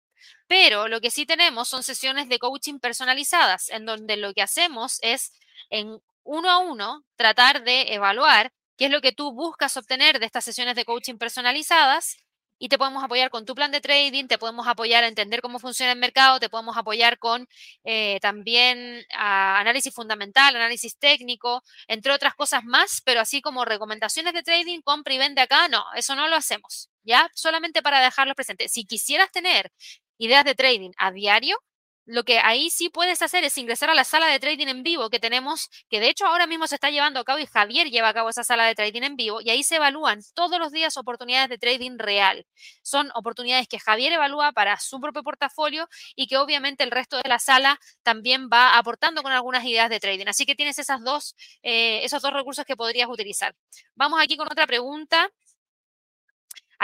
Pero 0.46 0.88
lo 0.88 1.00
que 1.00 1.10
sí 1.10 1.26
tenemos 1.26 1.68
son 1.68 1.82
sesiones 1.82 2.28
de 2.28 2.38
coaching 2.38 2.78
personalizadas, 2.78 3.68
en 3.70 3.84
donde 3.84 4.16
lo 4.16 4.32
que 4.32 4.42
hacemos 4.42 4.98
es 5.02 5.32
en 5.70 5.98
uno 6.22 6.50
a 6.50 6.58
uno 6.58 7.04
tratar 7.16 7.62
de 7.64 7.94
evaluar 7.94 8.52
qué 8.76 8.86
es 8.86 8.90
lo 8.90 9.00
que 9.00 9.12
tú 9.12 9.32
buscas 9.32 9.76
obtener 9.76 10.18
de 10.18 10.26
estas 10.26 10.44
sesiones 10.44 10.76
de 10.76 10.84
coaching 10.84 11.18
personalizadas 11.18 12.16
y 12.58 12.68
te 12.68 12.78
podemos 12.78 13.02
apoyar 13.04 13.30
con 13.30 13.44
tu 13.44 13.54
plan 13.54 13.70
de 13.72 13.80
trading, 13.80 14.26
te 14.26 14.38
podemos 14.38 14.66
apoyar 14.66 15.04
a 15.04 15.08
entender 15.08 15.40
cómo 15.40 15.58
funciona 15.58 15.92
el 15.92 15.98
mercado, 15.98 16.40
te 16.40 16.48
podemos 16.48 16.76
apoyar 16.76 17.18
con 17.18 17.48
eh, 17.84 18.18
también 18.20 19.04
análisis 19.10 19.92
fundamental, 19.94 20.54
análisis 20.56 20.96
técnico, 20.98 21.62
entre 21.88 22.12
otras 22.12 22.34
cosas 22.34 22.64
más, 22.64 23.00
pero 23.04 23.20
así 23.20 23.40
como 23.42 23.64
recomendaciones 23.64 24.34
de 24.34 24.42
trading, 24.42 24.80
compra 24.82 25.14
y 25.14 25.18
vende 25.18 25.40
acá, 25.40 25.68
no, 25.68 25.84
eso 25.94 26.14
no 26.14 26.28
lo 26.28 26.36
hacemos, 26.36 26.90
¿ya? 27.02 27.30
Solamente 27.34 27.82
para 27.82 28.00
dejarlo 28.00 28.34
presente. 28.34 28.68
Si 28.68 28.84
quisieras 28.84 29.30
tener 29.30 29.72
ideas 30.18 30.44
de 30.44 30.54
trading 30.54 30.92
a 30.96 31.10
diario, 31.10 31.58
lo 32.06 32.24
que 32.24 32.38
ahí 32.38 32.70
sí 32.70 32.88
puedes 32.90 33.22
hacer 33.22 33.44
es 33.44 33.56
ingresar 33.58 33.90
a 33.90 33.94
la 33.94 34.04
sala 34.04 34.26
de 34.28 34.38
trading 34.40 34.68
en 34.68 34.82
vivo 34.82 35.10
que 35.10 35.20
tenemos, 35.20 35.70
que 35.88 36.00
de 36.00 36.08
hecho 36.08 36.26
ahora 36.26 36.46
mismo 36.46 36.66
se 36.66 36.74
está 36.76 36.90
llevando 36.90 37.20
a 37.20 37.24
cabo 37.24 37.38
y 37.38 37.46
Javier 37.46 37.90
lleva 37.90 38.08
a 38.08 38.14
cabo 38.14 38.28
esa 38.28 38.44
sala 38.44 38.66
de 38.66 38.74
trading 38.74 39.02
en 39.02 39.16
vivo 39.16 39.40
y 39.40 39.50
ahí 39.50 39.62
se 39.64 39.76
evalúan 39.76 40.20
todos 40.34 40.58
los 40.58 40.72
días 40.72 40.96
oportunidades 40.96 41.48
de 41.48 41.58
trading 41.58 41.98
real. 41.98 42.46
Son 42.82 43.10
oportunidades 43.14 43.68
que 43.68 43.78
Javier 43.78 44.12
evalúa 44.12 44.52
para 44.52 44.78
su 44.78 45.00
propio 45.00 45.22
portafolio 45.22 45.88
y 46.14 46.26
que 46.26 46.36
obviamente 46.38 46.84
el 46.84 46.90
resto 46.90 47.16
de 47.22 47.28
la 47.28 47.38
sala 47.38 47.78
también 48.02 48.48
va 48.52 48.76
aportando 48.78 49.22
con 49.22 49.32
algunas 49.32 49.64
ideas 49.64 49.88
de 49.90 50.00
trading. 50.00 50.26
Así 50.28 50.46
que 50.46 50.54
tienes 50.54 50.78
esas 50.78 51.02
dos, 51.02 51.34
eh, 51.62 52.04
esos 52.04 52.22
dos 52.22 52.32
recursos 52.32 52.64
que 52.64 52.76
podrías 52.76 53.08
utilizar. 53.08 53.54
Vamos 53.94 54.20
aquí 54.20 54.36
con 54.36 54.46
otra 54.50 54.66
pregunta. 54.66 55.30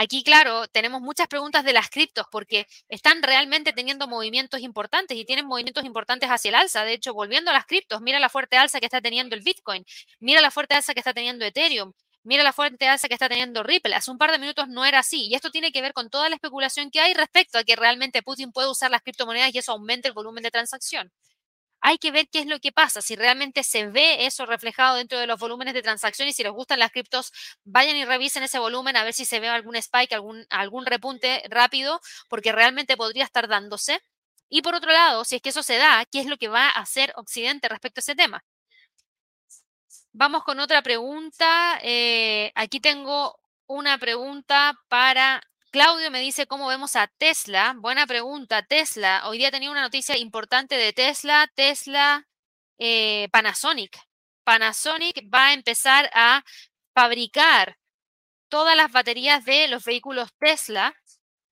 Aquí, 0.03 0.25
claro, 0.25 0.67
tenemos 0.69 1.03
muchas 1.03 1.29
preguntas 1.29 1.63
de 1.63 1.75
las 1.75 1.91
criptos 1.91 2.25
porque 2.33 2.67
están 2.89 3.23
realmente 3.23 3.75
teniendo 3.75 4.09
movimientos 4.09 4.61
importantes 4.63 5.15
y 5.15 5.27
tienen 5.27 5.45
movimientos 5.45 5.85
importantes 5.85 6.31
hacia 6.31 6.49
el 6.49 6.55
alza. 6.55 6.85
De 6.85 6.95
hecho, 6.95 7.13
volviendo 7.13 7.51
a 7.51 7.55
las 7.55 7.67
criptos, 7.67 8.01
mira 8.01 8.19
la 8.19 8.31
fuerte 8.31 8.57
alza 8.57 8.81
que 8.81 8.87
está 8.87 9.03
teniendo 9.03 9.37
el 9.37 9.43
Bitcoin, 9.43 9.85
mira 10.19 10.41
la 10.41 10.51
fuerte 10.51 10.75
alza 10.75 10.95
que 10.95 11.01
está 11.01 11.13
teniendo 11.13 11.45
Ethereum, 11.45 11.93
mira 12.23 12.43
la 12.43 12.55
fuerte 12.55 12.89
alza 12.89 13.09
que 13.09 13.15
está 13.15 13.29
teniendo 13.29 13.63
Ripple. 13.63 13.95
Hace 13.95 14.11
un 14.11 14.17
par 14.17 14.31
de 14.33 14.39
minutos 14.39 14.69
no 14.69 14.87
era 14.87 15.01
así. 15.01 15.27
Y 15.27 15.35
esto 15.35 15.51
tiene 15.51 15.71
que 15.71 15.83
ver 15.83 15.93
con 15.93 16.09
toda 16.09 16.31
la 16.31 16.37
especulación 16.37 16.91
que 16.91 17.01
hay 17.01 17.13
respecto 17.13 17.59
a 17.59 17.65
que 17.65 17.77
realmente 17.77 18.23
Putin 18.23 18.53
puede 18.53 18.71
usar 18.71 18.91
las 18.91 19.03
criptomonedas 19.03 19.55
y 19.55 19.59
eso 19.59 19.73
aumente 19.73 20.09
el 20.09 20.15
volumen 20.15 20.43
de 20.43 20.51
transacción 20.51 21.13
hay 21.81 21.99
que 21.99 22.11
ver 22.11 22.29
qué 22.29 22.41
es 22.41 22.47
lo 22.47 22.61
que 22.61 22.73
pasa, 22.73 23.01
si 23.03 23.17
realmente 23.17 23.63
se 23.65 23.87
ve 23.87 24.27
eso 24.27 24.47
reflejado 24.47 24.97
dentro 24.97 25.19
de 25.19 25.27
los 25.27 25.39
volúmenes 25.39 25.75
de 25.75 25.83
transacciones, 25.83 26.37
si 26.37 26.43
les 26.43 26.53
gustan 26.53 26.79
las 26.79 26.93
criptos, 26.93 27.33
vayan 27.65 27.97
y 27.97 28.05
revisen 28.05 28.43
ese 28.43 28.59
volumen 28.59 28.97
a 28.97 29.05
ver 29.05 29.15
si 29.15 29.25
se 29.25 29.41
ve 29.41 29.49
algún 29.49 29.77
spike, 29.77 30.15
algún, 30.15 30.47
algún 30.51 30.87
repunte 30.87 31.43
rápido, 31.49 32.01
porque 32.29 32.53
realmente 32.53 32.97
podría 32.97 33.25
estar 33.25 33.49
dándose. 33.49 34.01
Y 34.49 34.63
por 34.63 34.75
otro 34.75 34.91
lado, 34.93 35.25
si 35.25 35.37
es 35.37 35.43
que 35.43 35.51
eso 35.51 35.63
se 35.63 35.77
da, 35.77 36.05
¿qué 36.11 36.21
es 36.21 36.27
lo 36.27 36.37
que 36.37 36.49
va 36.49 36.67
a 36.69 36.81
hacer 36.81 37.13
Occidente 37.17 37.69
respecto 37.69 38.01
a 38.01 38.03
ese 38.03 38.17
tema? 38.17 38.45
Vamos 40.13 40.43
con 40.45 40.59
otra 40.61 40.83
pregunta. 40.83 41.79
Eh, 41.83 42.51
aquí 42.55 42.81
tengo 42.81 43.39
una 43.67 43.99
pregunta 43.99 44.75
para 44.89 45.41
Claudio 45.71 46.11
me 46.11 46.21
dice 46.21 46.49
cómo 46.49 46.67
vemos 46.67 46.97
a 46.97 47.07
Tesla. 47.07 47.75
Buena 47.79 48.05
pregunta, 48.05 48.63
Tesla. 48.65 49.23
Hoy 49.29 49.39
día 49.39 49.53
tenía 49.53 49.71
una 49.71 49.83
noticia 49.83 50.17
importante 50.19 50.75
de 50.77 50.93
Tesla, 50.93 51.49
Tesla, 51.55 52.27
eh, 52.79 53.29
Panasonic. 53.31 53.97
Panasonic 54.43 55.33
va 55.33 55.49
a 55.49 55.53
empezar 55.55 56.11
a 56.13 56.43
fabricar 56.93 57.79
todas 58.49 58.77
las 58.77 58.91
baterías 58.91 59.45
de 59.45 59.69
los 59.69 59.85
vehículos 59.85 60.31
Tesla 60.41 60.93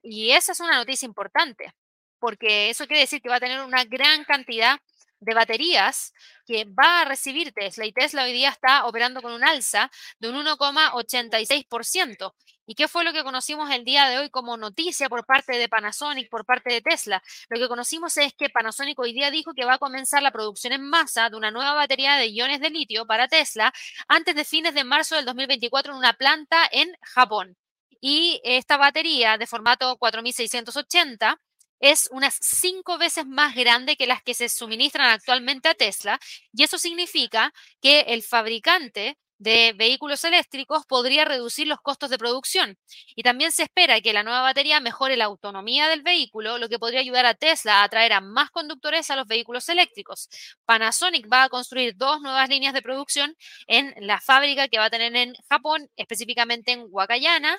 y 0.02 0.32
esa 0.32 0.50
es 0.50 0.60
una 0.60 0.76
noticia 0.76 1.06
importante 1.06 1.72
porque 2.18 2.70
eso 2.70 2.86
quiere 2.88 3.02
decir 3.02 3.22
que 3.22 3.28
va 3.28 3.36
a 3.36 3.40
tener 3.40 3.60
una 3.60 3.84
gran 3.84 4.24
cantidad 4.24 4.80
de 5.20 5.34
baterías 5.34 6.12
que 6.46 6.64
va 6.64 7.02
a 7.02 7.04
recibir 7.04 7.52
Tesla 7.52 7.86
y 7.86 7.92
Tesla 7.92 8.24
hoy 8.24 8.32
día 8.32 8.50
está 8.50 8.86
operando 8.86 9.22
con 9.22 9.32
un 9.32 9.44
alza 9.44 9.90
de 10.18 10.30
un 10.30 10.36
1,86%. 10.36 12.34
¿Y 12.66 12.74
qué 12.74 12.86
fue 12.86 13.02
lo 13.02 13.14
que 13.14 13.22
conocimos 13.22 13.70
el 13.70 13.84
día 13.84 14.08
de 14.10 14.18
hoy 14.18 14.28
como 14.28 14.58
noticia 14.58 15.08
por 15.08 15.24
parte 15.24 15.56
de 15.56 15.70
Panasonic, 15.70 16.28
por 16.28 16.44
parte 16.44 16.70
de 16.70 16.82
Tesla? 16.82 17.22
Lo 17.48 17.58
que 17.58 17.66
conocimos 17.66 18.14
es 18.18 18.34
que 18.34 18.50
Panasonic 18.50 18.98
hoy 18.98 19.14
día 19.14 19.30
dijo 19.30 19.54
que 19.54 19.64
va 19.64 19.74
a 19.74 19.78
comenzar 19.78 20.22
la 20.22 20.32
producción 20.32 20.74
en 20.74 20.82
masa 20.86 21.30
de 21.30 21.36
una 21.36 21.50
nueva 21.50 21.72
batería 21.72 22.16
de 22.16 22.26
iones 22.26 22.60
de 22.60 22.68
litio 22.68 23.06
para 23.06 23.26
Tesla 23.26 23.72
antes 24.06 24.34
de 24.34 24.44
fines 24.44 24.74
de 24.74 24.84
marzo 24.84 25.16
del 25.16 25.24
2024 25.24 25.92
en 25.92 25.98
una 25.98 26.12
planta 26.12 26.68
en 26.70 26.92
Japón. 27.00 27.56
Y 28.00 28.40
esta 28.44 28.76
batería 28.76 29.38
de 29.38 29.46
formato 29.46 29.96
4680 29.96 31.40
es 31.80 32.08
unas 32.12 32.38
cinco 32.40 32.98
veces 32.98 33.26
más 33.26 33.54
grande 33.54 33.96
que 33.96 34.06
las 34.06 34.22
que 34.22 34.34
se 34.34 34.48
suministran 34.48 35.10
actualmente 35.10 35.68
a 35.68 35.74
Tesla 35.74 36.18
y 36.52 36.62
eso 36.64 36.78
significa 36.78 37.52
que 37.80 38.00
el 38.08 38.22
fabricante 38.22 39.16
de 39.38 39.72
vehículos 39.76 40.24
eléctricos 40.24 40.84
podría 40.86 41.24
reducir 41.24 41.66
los 41.68 41.80
costos 41.80 42.10
de 42.10 42.18
producción. 42.18 42.76
Y 43.14 43.22
también 43.22 43.52
se 43.52 43.62
espera 43.64 44.00
que 44.00 44.12
la 44.12 44.22
nueva 44.22 44.42
batería 44.42 44.80
mejore 44.80 45.16
la 45.16 45.26
autonomía 45.26 45.88
del 45.88 46.02
vehículo, 46.02 46.58
lo 46.58 46.68
que 46.68 46.78
podría 46.78 47.00
ayudar 47.00 47.24
a 47.26 47.34
Tesla 47.34 47.80
a 47.80 47.84
atraer 47.84 48.12
a 48.12 48.20
más 48.20 48.50
conductores 48.50 49.10
a 49.10 49.16
los 49.16 49.26
vehículos 49.26 49.68
eléctricos. 49.68 50.28
Panasonic 50.64 51.32
va 51.32 51.44
a 51.44 51.48
construir 51.48 51.96
dos 51.96 52.20
nuevas 52.20 52.48
líneas 52.48 52.74
de 52.74 52.82
producción 52.82 53.36
en 53.68 53.94
la 54.00 54.20
fábrica 54.20 54.68
que 54.68 54.78
va 54.78 54.86
a 54.86 54.90
tener 54.90 55.14
en 55.16 55.34
Japón, 55.48 55.88
específicamente 55.96 56.72
en 56.72 56.86
Wakayama, 56.90 57.56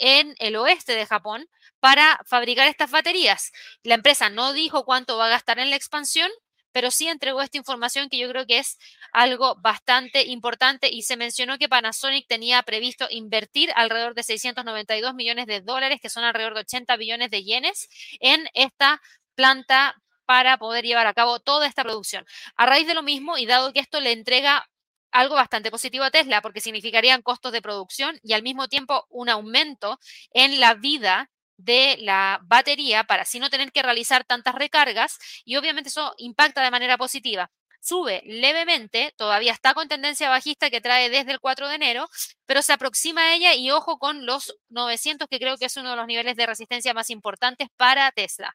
en 0.00 0.34
el 0.38 0.56
oeste 0.56 0.94
de 0.94 1.06
Japón, 1.06 1.48
para 1.78 2.20
fabricar 2.26 2.66
estas 2.66 2.90
baterías. 2.90 3.52
La 3.82 3.94
empresa 3.94 4.28
no 4.28 4.52
dijo 4.52 4.84
cuánto 4.84 5.16
va 5.16 5.26
a 5.26 5.30
gastar 5.30 5.58
en 5.58 5.70
la 5.70 5.76
expansión, 5.76 6.30
pero 6.72 6.90
sí 6.90 7.08
entregó 7.08 7.42
esta 7.42 7.58
información 7.58 8.08
que 8.08 8.18
yo 8.18 8.28
creo 8.28 8.46
que 8.46 8.58
es 8.58 8.78
algo 9.12 9.56
bastante 9.56 10.26
importante 10.26 10.88
y 10.90 11.02
se 11.02 11.16
mencionó 11.16 11.58
que 11.58 11.68
Panasonic 11.68 12.26
tenía 12.28 12.62
previsto 12.62 13.06
invertir 13.10 13.72
alrededor 13.74 14.14
de 14.14 14.22
692 14.22 15.14
millones 15.14 15.46
de 15.46 15.60
dólares, 15.60 16.00
que 16.00 16.10
son 16.10 16.24
alrededor 16.24 16.54
de 16.54 16.60
80 16.60 16.96
billones 16.96 17.30
de 17.30 17.42
yenes, 17.42 17.88
en 18.20 18.48
esta 18.54 19.00
planta 19.34 19.96
para 20.26 20.58
poder 20.58 20.84
llevar 20.84 21.08
a 21.08 21.14
cabo 21.14 21.40
toda 21.40 21.66
esta 21.66 21.82
producción. 21.82 22.24
A 22.54 22.66
raíz 22.66 22.86
de 22.86 22.94
lo 22.94 23.02
mismo, 23.02 23.36
y 23.36 23.46
dado 23.46 23.72
que 23.72 23.80
esto 23.80 24.00
le 24.00 24.12
entrega 24.12 24.68
algo 25.12 25.34
bastante 25.34 25.70
positivo 25.70 26.04
a 26.04 26.10
Tesla, 26.10 26.42
porque 26.42 26.60
significarían 26.60 27.22
costos 27.22 27.52
de 27.52 27.62
producción 27.62 28.18
y 28.22 28.32
al 28.32 28.42
mismo 28.42 28.68
tiempo 28.68 29.06
un 29.10 29.28
aumento 29.28 29.98
en 30.32 30.60
la 30.60 30.74
vida 30.74 31.30
de 31.56 31.96
la 32.00 32.40
batería 32.42 33.04
para 33.04 33.22
así 33.22 33.38
no 33.38 33.50
tener 33.50 33.72
que 33.72 33.82
realizar 33.82 34.24
tantas 34.24 34.54
recargas 34.54 35.18
y 35.44 35.56
obviamente 35.56 35.88
eso 35.88 36.14
impacta 36.18 36.62
de 36.62 36.70
manera 36.70 36.96
positiva. 36.96 37.50
Sube 37.82 38.22
levemente, 38.26 39.14
todavía 39.16 39.52
está 39.52 39.72
con 39.72 39.88
tendencia 39.88 40.28
bajista 40.28 40.68
que 40.70 40.82
trae 40.82 41.08
desde 41.08 41.32
el 41.32 41.40
4 41.40 41.68
de 41.68 41.76
enero, 41.76 42.08
pero 42.46 42.62
se 42.62 42.74
aproxima 42.74 43.22
a 43.22 43.34
ella 43.34 43.54
y 43.54 43.70
ojo 43.70 43.98
con 43.98 44.26
los 44.26 44.54
900 44.68 45.28
que 45.28 45.38
creo 45.38 45.56
que 45.56 45.64
es 45.66 45.76
uno 45.76 45.90
de 45.90 45.96
los 45.96 46.06
niveles 46.06 46.36
de 46.36 46.46
resistencia 46.46 46.92
más 46.94 47.08
importantes 47.10 47.68
para 47.76 48.10
Tesla. 48.12 48.54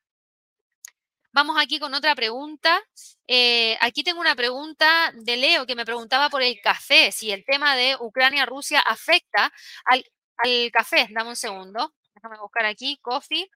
Vamos 1.36 1.58
aquí 1.60 1.80
con 1.80 1.94
otra 1.94 2.16
pregunta. 2.16 2.82
Eh, 3.28 3.78
aquí 3.82 4.04
tengo 4.04 4.22
una 4.22 4.38
pregunta 4.38 5.12
de 5.16 5.36
Leo 5.36 5.66
que 5.66 5.76
me 5.76 5.84
preguntaba 5.84 6.30
por 6.30 6.42
el 6.42 6.62
café, 6.62 7.12
si 7.12 7.30
el 7.30 7.44
tema 7.44 7.76
de 7.76 7.98
Ucrania-Rusia 8.00 8.80
afecta 8.80 9.52
al, 9.84 10.06
al 10.38 10.72
café. 10.72 11.10
Dame 11.12 11.32
un 11.32 11.36
segundo. 11.36 11.94
Déjame 12.14 12.40
buscar 12.40 12.66
aquí, 12.66 13.00
coffee. 13.02 13.50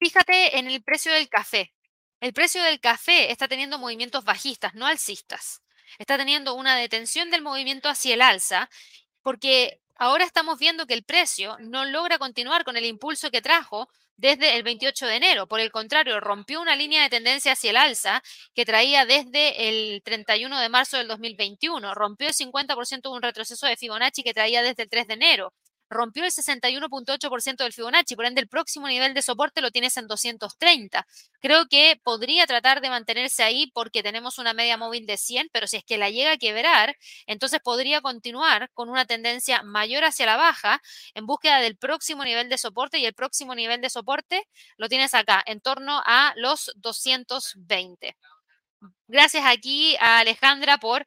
Fíjate 0.00 0.58
en 0.58 0.68
el 0.68 0.82
precio 0.82 1.12
del 1.12 1.28
café. 1.28 1.74
El 2.20 2.32
precio 2.32 2.62
del 2.62 2.80
café 2.80 3.30
está 3.30 3.46
teniendo 3.46 3.78
movimientos 3.78 4.24
bajistas, 4.24 4.74
no 4.74 4.86
alcistas. 4.86 5.62
Está 5.98 6.16
teniendo 6.16 6.54
una 6.54 6.76
detención 6.76 7.30
del 7.30 7.42
movimiento 7.42 7.90
hacia 7.90 8.14
el 8.14 8.22
alza 8.22 8.70
porque 9.20 9.82
ahora 9.98 10.24
estamos 10.24 10.58
viendo 10.58 10.86
que 10.86 10.94
el 10.94 11.04
precio 11.04 11.56
no 11.60 11.84
logra 11.84 12.18
continuar 12.18 12.64
con 12.64 12.76
el 12.76 12.86
impulso 12.86 13.30
que 13.30 13.42
trajo 13.42 13.88
desde 14.16 14.56
el 14.56 14.62
28 14.62 15.06
de 15.06 15.16
enero. 15.16 15.46
Por 15.46 15.60
el 15.60 15.70
contrario, 15.70 16.20
rompió 16.20 16.60
una 16.60 16.74
línea 16.76 17.02
de 17.02 17.10
tendencia 17.10 17.52
hacia 17.52 17.70
el 17.70 17.76
alza 17.76 18.22
que 18.54 18.64
traía 18.64 19.06
desde 19.06 19.68
el 19.68 20.02
31 20.02 20.58
de 20.58 20.68
marzo 20.68 20.96
del 20.96 21.08
2021. 21.08 21.94
Rompió 21.94 22.28
el 22.28 22.34
50% 22.34 23.02
de 23.02 23.08
un 23.08 23.22
retroceso 23.22 23.66
de 23.66 23.76
Fibonacci 23.76 24.22
que 24.22 24.34
traía 24.34 24.62
desde 24.62 24.84
el 24.84 24.88
3 24.88 25.06
de 25.08 25.14
enero 25.14 25.52
rompió 25.90 26.24
el 26.24 26.30
61.8% 26.30 27.64
del 27.64 27.72
Fibonacci, 27.72 28.16
por 28.16 28.26
ende 28.26 28.40
el 28.40 28.48
próximo 28.48 28.88
nivel 28.88 29.14
de 29.14 29.22
soporte 29.22 29.60
lo 29.60 29.70
tienes 29.70 29.96
en 29.96 30.06
230. 30.06 31.06
Creo 31.40 31.66
que 31.68 32.00
podría 32.02 32.46
tratar 32.46 32.80
de 32.80 32.90
mantenerse 32.90 33.42
ahí 33.42 33.70
porque 33.74 34.02
tenemos 34.02 34.38
una 34.38 34.52
media 34.54 34.76
móvil 34.76 35.06
de 35.06 35.16
100, 35.16 35.48
pero 35.52 35.66
si 35.66 35.76
es 35.78 35.84
que 35.84 35.98
la 35.98 36.10
llega 36.10 36.32
a 36.32 36.36
quebrar, 36.38 36.96
entonces 37.26 37.60
podría 37.62 38.00
continuar 38.00 38.70
con 38.74 38.88
una 38.88 39.04
tendencia 39.06 39.62
mayor 39.62 40.04
hacia 40.04 40.26
la 40.26 40.36
baja 40.36 40.80
en 41.14 41.26
búsqueda 41.26 41.60
del 41.60 41.76
próximo 41.76 42.24
nivel 42.24 42.48
de 42.48 42.58
soporte 42.58 42.98
y 42.98 43.06
el 43.06 43.14
próximo 43.14 43.54
nivel 43.54 43.80
de 43.80 43.90
soporte 43.90 44.44
lo 44.76 44.88
tienes 44.88 45.14
acá, 45.14 45.42
en 45.46 45.60
torno 45.60 46.02
a 46.04 46.32
los 46.36 46.72
220. 46.76 48.16
Gracias 49.08 49.44
aquí 49.46 49.96
a 50.00 50.18
Alejandra 50.18 50.78
por 50.78 51.06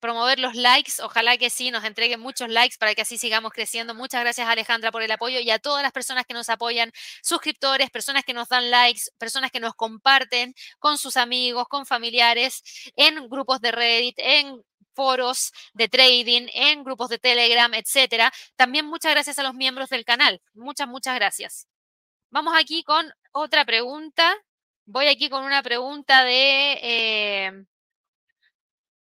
promover 0.00 0.38
los 0.38 0.54
likes. 0.54 0.92
Ojalá 1.02 1.36
que 1.38 1.50
sí, 1.50 1.70
nos 1.70 1.84
entreguen 1.84 2.20
muchos 2.20 2.48
likes 2.48 2.76
para 2.78 2.94
que 2.94 3.02
así 3.02 3.18
sigamos 3.18 3.52
creciendo. 3.52 3.94
Muchas 3.94 4.20
gracias 4.22 4.48
Alejandra 4.48 4.90
por 4.90 5.02
el 5.02 5.10
apoyo 5.10 5.40
y 5.40 5.50
a 5.50 5.58
todas 5.58 5.82
las 5.82 5.92
personas 5.92 6.26
que 6.26 6.34
nos 6.34 6.48
apoyan, 6.48 6.92
suscriptores, 7.22 7.90
personas 7.90 8.24
que 8.24 8.34
nos 8.34 8.48
dan 8.48 8.70
likes, 8.70 9.02
personas 9.18 9.50
que 9.50 9.60
nos 9.60 9.74
comparten 9.74 10.54
con 10.78 10.98
sus 10.98 11.16
amigos, 11.16 11.68
con 11.68 11.86
familiares, 11.86 12.62
en 12.96 13.28
grupos 13.28 13.60
de 13.60 13.72
Reddit, 13.72 14.18
en 14.18 14.62
foros 14.94 15.52
de 15.72 15.88
trading, 15.88 16.48
en 16.52 16.84
grupos 16.84 17.08
de 17.08 17.18
Telegram, 17.18 17.72
etcétera. 17.74 18.32
También 18.56 18.86
muchas 18.86 19.12
gracias 19.12 19.38
a 19.38 19.42
los 19.42 19.54
miembros 19.54 19.88
del 19.90 20.04
canal. 20.04 20.40
Muchas, 20.54 20.88
muchas 20.88 21.14
gracias. 21.14 21.66
Vamos 22.30 22.54
aquí 22.56 22.82
con 22.84 23.12
otra 23.32 23.64
pregunta. 23.64 24.36
Voy 24.86 25.06
aquí 25.06 25.28
con 25.28 25.44
una 25.44 25.62
pregunta 25.62 26.24
de... 26.24 26.78
Eh, 26.82 27.64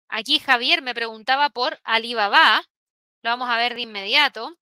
aquí 0.08 0.38
Javier 0.38 0.82
me 0.82 0.94
preguntaba 0.94 1.50
por 1.50 1.80
Alibaba. 1.84 2.62
Lo 3.22 3.30
vamos 3.30 3.50
a 3.50 3.56
ver 3.56 3.74
de 3.74 3.82
inmediato 3.82 4.56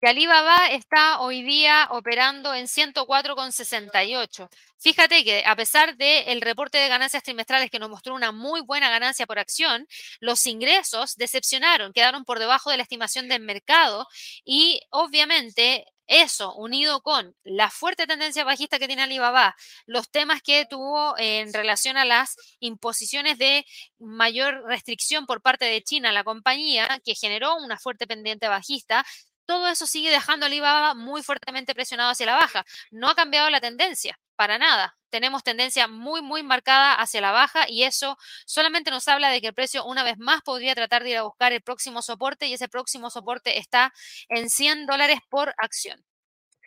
que 0.00 0.08
Alibaba 0.08 0.68
está 0.68 1.20
hoy 1.20 1.42
día 1.42 1.88
operando 1.90 2.54
en 2.54 2.66
104,68. 2.66 4.48
Fíjate 4.78 5.24
que 5.24 5.42
a 5.44 5.56
pesar 5.56 5.96
del 5.96 6.40
reporte 6.40 6.78
de 6.78 6.88
ganancias 6.88 7.24
trimestrales 7.24 7.70
que 7.70 7.80
nos 7.80 7.90
mostró 7.90 8.14
una 8.14 8.30
muy 8.30 8.60
buena 8.60 8.90
ganancia 8.90 9.26
por 9.26 9.40
acción, 9.40 9.88
los 10.20 10.46
ingresos 10.46 11.16
decepcionaron, 11.16 11.92
quedaron 11.92 12.24
por 12.24 12.38
debajo 12.38 12.70
de 12.70 12.76
la 12.76 12.84
estimación 12.84 13.28
del 13.28 13.42
mercado 13.42 14.06
y 14.44 14.80
obviamente 14.90 15.84
eso, 16.08 16.54
unido 16.54 17.02
con 17.02 17.36
la 17.44 17.70
fuerte 17.70 18.06
tendencia 18.06 18.42
bajista 18.42 18.78
que 18.78 18.86
tiene 18.86 19.02
Alibaba, 19.02 19.54
los 19.86 20.10
temas 20.10 20.42
que 20.42 20.66
tuvo 20.66 21.14
en 21.18 21.52
relación 21.52 21.96
a 21.96 22.04
las 22.04 22.34
imposiciones 22.60 23.38
de 23.38 23.64
mayor 23.98 24.64
restricción 24.66 25.26
por 25.26 25.42
parte 25.42 25.66
de 25.66 25.82
China 25.82 26.08
a 26.08 26.12
la 26.12 26.24
compañía, 26.24 27.00
que 27.04 27.14
generó 27.14 27.56
una 27.56 27.78
fuerte 27.78 28.06
pendiente 28.06 28.48
bajista, 28.48 29.04
todo 29.48 29.66
eso 29.66 29.86
sigue 29.86 30.10
dejando 30.10 30.44
al 30.44 30.52
Alibaba 30.52 30.92
muy 30.94 31.22
fuertemente 31.22 31.74
presionado 31.74 32.10
hacia 32.10 32.26
la 32.26 32.34
baja. 32.34 32.66
No 32.90 33.08
ha 33.08 33.14
cambiado 33.14 33.48
la 33.48 33.62
tendencia, 33.62 34.20
para 34.36 34.58
nada. 34.58 34.98
Tenemos 35.08 35.42
tendencia 35.42 35.88
muy, 35.88 36.20
muy 36.20 36.42
marcada 36.42 36.92
hacia 36.92 37.22
la 37.22 37.32
baja 37.32 37.64
y 37.66 37.84
eso 37.84 38.18
solamente 38.44 38.90
nos 38.90 39.08
habla 39.08 39.30
de 39.30 39.40
que 39.40 39.46
el 39.46 39.54
precio 39.54 39.86
una 39.86 40.04
vez 40.04 40.18
más 40.18 40.42
podría 40.42 40.74
tratar 40.74 41.02
de 41.02 41.10
ir 41.10 41.16
a 41.16 41.22
buscar 41.22 41.54
el 41.54 41.62
próximo 41.62 42.02
soporte 42.02 42.46
y 42.46 42.52
ese 42.52 42.68
próximo 42.68 43.08
soporte 43.08 43.58
está 43.58 43.90
en 44.28 44.50
100 44.50 44.84
dólares 44.84 45.20
por 45.30 45.54
acción. 45.56 46.04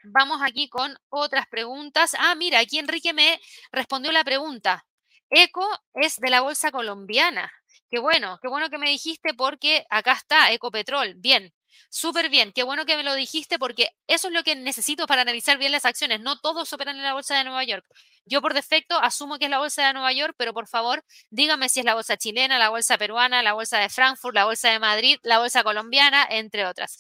Vamos 0.04 0.42
aquí 0.44 0.68
con 0.68 0.98
otras 1.10 1.46
preguntas. 1.48 2.16
Ah, 2.18 2.34
mira, 2.34 2.58
aquí 2.58 2.80
Enrique 2.80 3.14
me 3.14 3.40
respondió 3.72 4.12
la 4.12 4.24
pregunta. 4.24 4.88
Eco 5.30 5.68
es 5.94 6.18
de 6.18 6.32
la 6.32 6.42
bolsa 6.42 6.72
colombiana. 6.72 7.52
Qué 7.92 8.00
bueno, 8.00 8.40
qué 8.42 8.48
bueno 8.48 8.72
que 8.72 8.80
me 8.80 8.90
dijiste 8.90 9.36
porque 9.36 9.86
acá 9.92 10.14
está 10.14 10.52
Ecopetrol. 10.52 11.14
Bien, 11.18 11.54
Súper 11.90 12.30
bien, 12.30 12.52
qué 12.54 12.64
bueno 12.64 12.86
que 12.86 12.96
me 12.98 13.04
lo 13.04 13.14
dijiste 13.16 13.60
porque 13.60 13.90
eso 14.08 14.28
es 14.28 14.34
lo 14.34 14.44
que 14.44 14.56
necesito 14.56 15.08
para 15.08 15.22
analizar 15.24 15.58
bien 15.58 15.72
las 15.72 15.86
acciones. 15.86 16.22
No 16.22 16.40
todos 16.40 16.72
operan 16.74 16.98
en 16.98 17.04
la 17.04 17.14
bolsa 17.14 17.38
de 17.38 17.44
Nueva 17.44 17.64
York. 17.64 17.86
Yo 18.26 18.42
por 18.42 18.54
defecto 18.54 18.98
asumo 19.00 19.38
que 19.38 19.46
es 19.46 19.52
la 19.52 19.60
bolsa 19.60 19.88
de 19.88 19.94
Nueva 19.94 20.14
York, 20.14 20.36
pero 20.38 20.54
por 20.54 20.68
favor 20.68 21.04
dígame 21.30 21.70
si 21.70 21.80
es 21.80 21.86
la 21.86 21.96
bolsa 21.96 22.18
chilena, 22.18 22.60
la 22.60 22.70
bolsa 22.70 22.98
peruana, 22.98 23.44
la 23.44 23.54
bolsa 23.54 23.80
de 23.80 23.90
Frankfurt, 23.90 24.36
la 24.36 24.46
bolsa 24.46 24.70
de 24.70 24.80
Madrid, 24.80 25.18
la 25.24 25.40
bolsa 25.40 25.64
colombiana, 25.64 26.26
entre 26.30 26.66
otras. 26.66 27.00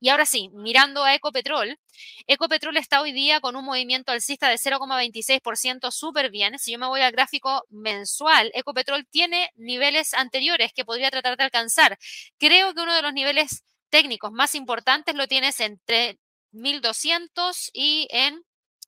Y 0.00 0.08
ahora 0.08 0.26
sí, 0.26 0.50
mirando 0.52 1.04
a 1.04 1.14
Ecopetrol, 1.14 1.78
Ecopetrol 2.26 2.76
está 2.76 3.00
hoy 3.02 3.12
día 3.12 3.40
con 3.40 3.54
un 3.54 3.64
movimiento 3.64 4.10
alcista 4.10 4.48
de 4.48 4.58
0,26%, 4.58 5.92
súper 5.92 6.30
bien. 6.32 6.58
Si 6.58 6.72
yo 6.72 6.78
me 6.80 6.88
voy 6.88 7.02
al 7.02 7.12
gráfico 7.12 7.64
mensual, 7.70 8.50
Ecopetrol 8.54 9.06
tiene 9.06 9.50
niveles 9.54 10.12
anteriores 10.14 10.72
que 10.72 10.84
podría 10.84 11.10
tratar 11.10 11.36
de 11.36 11.44
alcanzar. 11.44 11.98
Creo 12.38 12.74
que 12.74 12.80
uno 12.82 12.94
de 12.94 13.02
los 13.02 13.12
niveles 13.12 13.62
técnicos 13.92 14.32
más 14.32 14.54
importantes 14.54 15.14
lo 15.14 15.28
tienes 15.28 15.60
entre 15.60 16.18
1200 16.52 17.70
y 17.74 18.08
en 18.10 18.42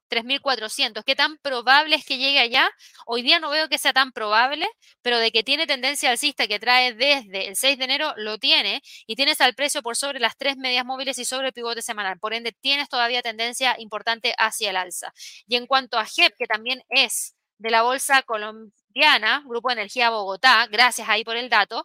3400. 0.08 1.04
¿Qué 1.04 1.14
tan 1.14 1.36
probable 1.38 1.96
es 1.96 2.06
que 2.06 2.18
llegue 2.18 2.38
allá? 2.38 2.70
Hoy 3.06 3.22
día 3.22 3.38
no 3.38 3.50
veo 3.50 3.68
que 3.68 3.78
sea 3.78 3.92
tan 3.92 4.12
probable, 4.12 4.66
pero 5.02 5.18
de 5.18 5.30
que 5.30 5.42
tiene 5.44 5.66
tendencia 5.66 6.10
alcista 6.10 6.46
que 6.46 6.58
trae 6.58 6.94
desde 6.94 7.48
el 7.48 7.56
6 7.56 7.78
de 7.78 7.84
enero, 7.84 8.14
lo 8.16 8.38
tiene 8.38 8.82
y 9.06 9.16
tienes 9.16 9.40
al 9.40 9.54
precio 9.54 9.82
por 9.82 9.96
sobre 9.96 10.20
las 10.20 10.36
tres 10.36 10.56
medias 10.56 10.86
móviles 10.86 11.18
y 11.18 11.24
sobre 11.24 11.48
el 11.48 11.52
pivote 11.52 11.82
semanal. 11.82 12.18
Por 12.18 12.32
ende, 12.32 12.52
tienes 12.52 12.88
todavía 12.88 13.22
tendencia 13.22 13.76
importante 13.78 14.34
hacia 14.38 14.70
el 14.70 14.76
alza. 14.76 15.12
Y 15.46 15.56
en 15.56 15.66
cuanto 15.66 15.98
a 15.98 16.06
JEP, 16.06 16.34
que 16.38 16.46
también 16.46 16.82
es 16.88 17.34
de 17.58 17.70
la 17.70 17.82
bolsa 17.82 18.22
colombiana, 18.22 19.42
Grupo 19.46 19.68
de 19.68 19.74
Energía 19.74 20.10
Bogotá, 20.10 20.66
gracias 20.68 21.08
ahí 21.08 21.24
por 21.24 21.36
el 21.36 21.48
dato, 21.50 21.84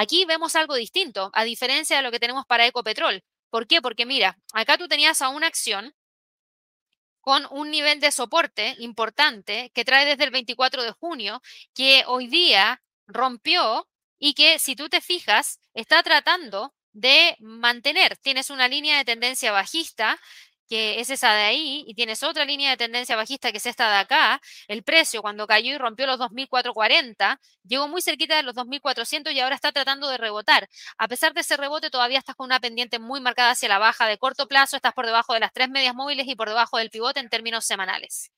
Aquí 0.00 0.24
vemos 0.26 0.54
algo 0.54 0.76
distinto, 0.76 1.28
a 1.34 1.42
diferencia 1.42 1.96
de 1.96 2.04
lo 2.04 2.12
que 2.12 2.20
tenemos 2.20 2.46
para 2.46 2.64
Ecopetrol. 2.64 3.24
¿Por 3.50 3.66
qué? 3.66 3.82
Porque 3.82 4.06
mira, 4.06 4.38
acá 4.52 4.78
tú 4.78 4.86
tenías 4.86 5.20
a 5.22 5.28
una 5.28 5.48
acción 5.48 5.92
con 7.20 7.48
un 7.50 7.72
nivel 7.72 7.98
de 7.98 8.12
soporte 8.12 8.76
importante 8.78 9.72
que 9.74 9.84
trae 9.84 10.06
desde 10.06 10.22
el 10.22 10.30
24 10.30 10.84
de 10.84 10.92
junio, 10.92 11.42
que 11.74 12.04
hoy 12.06 12.28
día 12.28 12.80
rompió 13.08 13.88
y 14.20 14.34
que 14.34 14.60
si 14.60 14.76
tú 14.76 14.88
te 14.88 15.00
fijas, 15.00 15.58
está 15.74 16.00
tratando 16.04 16.76
de 16.92 17.34
mantener. 17.40 18.16
Tienes 18.18 18.50
una 18.50 18.68
línea 18.68 18.98
de 18.98 19.04
tendencia 19.04 19.50
bajista 19.50 20.20
que 20.68 21.00
es 21.00 21.10
esa 21.10 21.32
de 21.34 21.42
ahí, 21.42 21.84
y 21.86 21.94
tienes 21.94 22.22
otra 22.22 22.44
línea 22.44 22.70
de 22.70 22.76
tendencia 22.76 23.16
bajista 23.16 23.50
que 23.52 23.58
es 23.58 23.66
esta 23.66 23.90
de 23.90 23.98
acá, 23.98 24.40
el 24.68 24.82
precio 24.82 25.22
cuando 25.22 25.46
cayó 25.46 25.74
y 25.74 25.78
rompió 25.78 26.06
los 26.06 26.18
2.440, 26.18 27.38
llegó 27.64 27.88
muy 27.88 28.02
cerquita 28.02 28.36
de 28.36 28.42
los 28.42 28.54
2.400 28.54 29.32
y 29.32 29.40
ahora 29.40 29.54
está 29.54 29.72
tratando 29.72 30.08
de 30.08 30.18
rebotar. 30.18 30.68
A 30.98 31.08
pesar 31.08 31.34
de 31.34 31.40
ese 31.40 31.56
rebote, 31.56 31.90
todavía 31.90 32.18
estás 32.18 32.36
con 32.36 32.46
una 32.46 32.60
pendiente 32.60 32.98
muy 32.98 33.20
marcada 33.20 33.50
hacia 33.52 33.68
la 33.68 33.78
baja 33.78 34.06
de 34.06 34.18
corto 34.18 34.46
plazo, 34.48 34.76
estás 34.76 34.94
por 34.94 35.06
debajo 35.06 35.34
de 35.34 35.40
las 35.40 35.52
tres 35.52 35.68
medias 35.68 35.94
móviles 35.94 36.26
y 36.28 36.34
por 36.36 36.48
debajo 36.48 36.78
del 36.78 36.90
pivote 36.90 37.20
en 37.20 37.28
términos 37.28 37.64
semanales. 37.64 38.30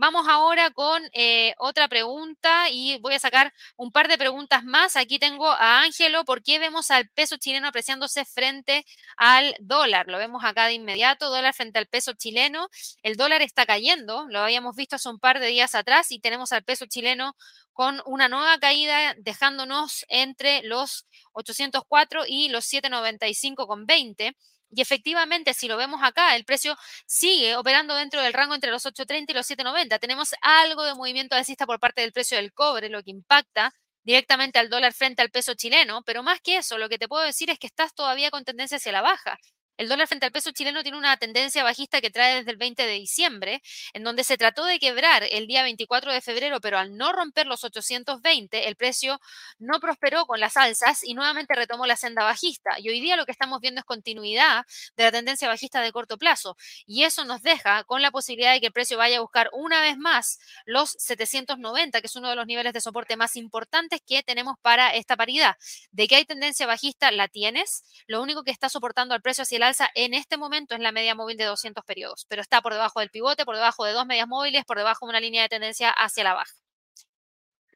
Vamos 0.00 0.28
ahora 0.28 0.70
con 0.70 1.02
eh, 1.12 1.54
otra 1.58 1.88
pregunta 1.88 2.70
y 2.70 3.00
voy 3.00 3.14
a 3.14 3.18
sacar 3.18 3.52
un 3.76 3.90
par 3.90 4.06
de 4.06 4.16
preguntas 4.16 4.62
más. 4.62 4.94
Aquí 4.94 5.18
tengo 5.18 5.50
a 5.50 5.80
Ángelo. 5.80 6.24
¿Por 6.24 6.44
qué 6.44 6.60
vemos 6.60 6.92
al 6.92 7.08
peso 7.08 7.36
chileno 7.36 7.66
apreciándose 7.66 8.24
frente 8.24 8.86
al 9.16 9.56
dólar? 9.58 10.06
Lo 10.06 10.18
vemos 10.18 10.44
acá 10.44 10.66
de 10.66 10.74
inmediato, 10.74 11.30
dólar 11.30 11.52
frente 11.52 11.80
al 11.80 11.88
peso 11.88 12.12
chileno. 12.12 12.68
El 13.02 13.16
dólar 13.16 13.42
está 13.42 13.66
cayendo, 13.66 14.26
lo 14.30 14.38
habíamos 14.38 14.76
visto 14.76 14.94
hace 14.94 15.08
un 15.08 15.18
par 15.18 15.40
de 15.40 15.48
días 15.48 15.74
atrás 15.74 16.12
y 16.12 16.20
tenemos 16.20 16.52
al 16.52 16.62
peso 16.62 16.86
chileno 16.86 17.34
con 17.72 18.00
una 18.06 18.28
nueva 18.28 18.56
caída 18.60 19.16
dejándonos 19.18 20.06
entre 20.08 20.62
los 20.62 21.06
804 21.32 22.22
y 22.28 22.50
los 22.50 22.72
795,20. 22.72 24.36
Y 24.70 24.82
efectivamente, 24.82 25.54
si 25.54 25.68
lo 25.68 25.76
vemos 25.76 26.00
acá, 26.02 26.36
el 26.36 26.44
precio 26.44 26.76
sigue 27.06 27.56
operando 27.56 27.94
dentro 27.94 28.20
del 28.22 28.32
rango 28.32 28.54
entre 28.54 28.70
los 28.70 28.84
8.30 28.84 29.30
y 29.30 29.34
los 29.34 29.46
7.90. 29.48 29.98
Tenemos 29.98 30.34
algo 30.42 30.84
de 30.84 30.94
movimiento 30.94 31.36
alcista 31.36 31.66
por 31.66 31.80
parte 31.80 32.02
del 32.02 32.12
precio 32.12 32.36
del 32.36 32.52
cobre, 32.52 32.88
lo 32.88 33.02
que 33.02 33.10
impacta 33.10 33.72
directamente 34.04 34.58
al 34.58 34.70
dólar 34.70 34.92
frente 34.94 35.22
al 35.22 35.30
peso 35.30 35.54
chileno, 35.54 36.02
pero 36.02 36.22
más 36.22 36.40
que 36.40 36.58
eso, 36.58 36.78
lo 36.78 36.88
que 36.88 36.98
te 36.98 37.08
puedo 37.08 37.24
decir 37.24 37.50
es 37.50 37.58
que 37.58 37.66
estás 37.66 37.94
todavía 37.94 38.30
con 38.30 38.44
tendencia 38.44 38.76
hacia 38.78 38.92
la 38.92 39.02
baja. 39.02 39.38
El 39.78 39.88
dólar 39.88 40.08
frente 40.08 40.26
al 40.26 40.32
peso 40.32 40.50
chileno 40.50 40.82
tiene 40.82 40.98
una 40.98 41.16
tendencia 41.18 41.62
bajista 41.62 42.00
que 42.00 42.10
trae 42.10 42.34
desde 42.34 42.50
el 42.50 42.56
20 42.56 42.84
de 42.84 42.94
diciembre, 42.94 43.62
en 43.92 44.02
donde 44.02 44.24
se 44.24 44.36
trató 44.36 44.64
de 44.64 44.80
quebrar 44.80 45.22
el 45.30 45.46
día 45.46 45.62
24 45.62 46.12
de 46.12 46.20
febrero, 46.20 46.60
pero 46.60 46.78
al 46.78 46.96
no 46.96 47.12
romper 47.12 47.46
los 47.46 47.62
820, 47.62 48.66
el 48.66 48.74
precio 48.74 49.20
no 49.60 49.78
prosperó 49.78 50.26
con 50.26 50.40
las 50.40 50.56
alzas 50.56 51.04
y 51.04 51.14
nuevamente 51.14 51.54
retomó 51.54 51.86
la 51.86 51.94
senda 51.94 52.24
bajista. 52.24 52.80
Y 52.80 52.88
hoy 52.88 53.00
día 53.00 53.14
lo 53.14 53.24
que 53.24 53.30
estamos 53.30 53.60
viendo 53.60 53.78
es 53.78 53.84
continuidad 53.84 54.64
de 54.96 55.04
la 55.04 55.12
tendencia 55.12 55.46
bajista 55.46 55.80
de 55.80 55.92
corto 55.92 56.18
plazo. 56.18 56.56
Y 56.84 57.04
eso 57.04 57.24
nos 57.24 57.42
deja 57.42 57.84
con 57.84 58.02
la 58.02 58.10
posibilidad 58.10 58.52
de 58.52 58.58
que 58.58 58.66
el 58.66 58.72
precio 58.72 58.98
vaya 58.98 59.18
a 59.18 59.20
buscar 59.20 59.48
una 59.52 59.80
vez 59.80 59.96
más 59.96 60.40
los 60.64 60.90
790, 60.98 62.00
que 62.00 62.08
es 62.08 62.16
uno 62.16 62.30
de 62.30 62.34
los 62.34 62.48
niveles 62.48 62.72
de 62.72 62.80
soporte 62.80 63.16
más 63.16 63.36
importantes 63.36 64.00
que 64.04 64.24
tenemos 64.24 64.56
para 64.60 64.92
esta 64.96 65.16
paridad. 65.16 65.54
De 65.92 66.08
que 66.08 66.16
hay 66.16 66.24
tendencia 66.24 66.66
bajista, 66.66 67.12
la 67.12 67.28
tienes. 67.28 67.84
Lo 68.08 68.20
único 68.20 68.42
que 68.42 68.50
está 68.50 68.68
soportando 68.68 69.14
al 69.14 69.22
precio 69.22 69.42
hacia 69.42 69.58
el 69.58 69.67
en 69.94 70.14
este 70.14 70.36
momento 70.36 70.74
es 70.74 70.80
la 70.80 70.92
media 70.92 71.14
móvil 71.14 71.36
de 71.36 71.44
200 71.44 71.84
periodos, 71.84 72.26
pero 72.28 72.42
está 72.42 72.60
por 72.62 72.72
debajo 72.72 73.00
del 73.00 73.10
pivote, 73.10 73.44
por 73.44 73.56
debajo 73.56 73.84
de 73.84 73.92
dos 73.92 74.06
medias 74.06 74.28
móviles, 74.28 74.64
por 74.64 74.78
debajo 74.78 75.06
de 75.06 75.10
una 75.10 75.20
línea 75.20 75.42
de 75.42 75.48
tendencia 75.48 75.90
hacia 75.90 76.24
la 76.24 76.34
baja. 76.34 76.54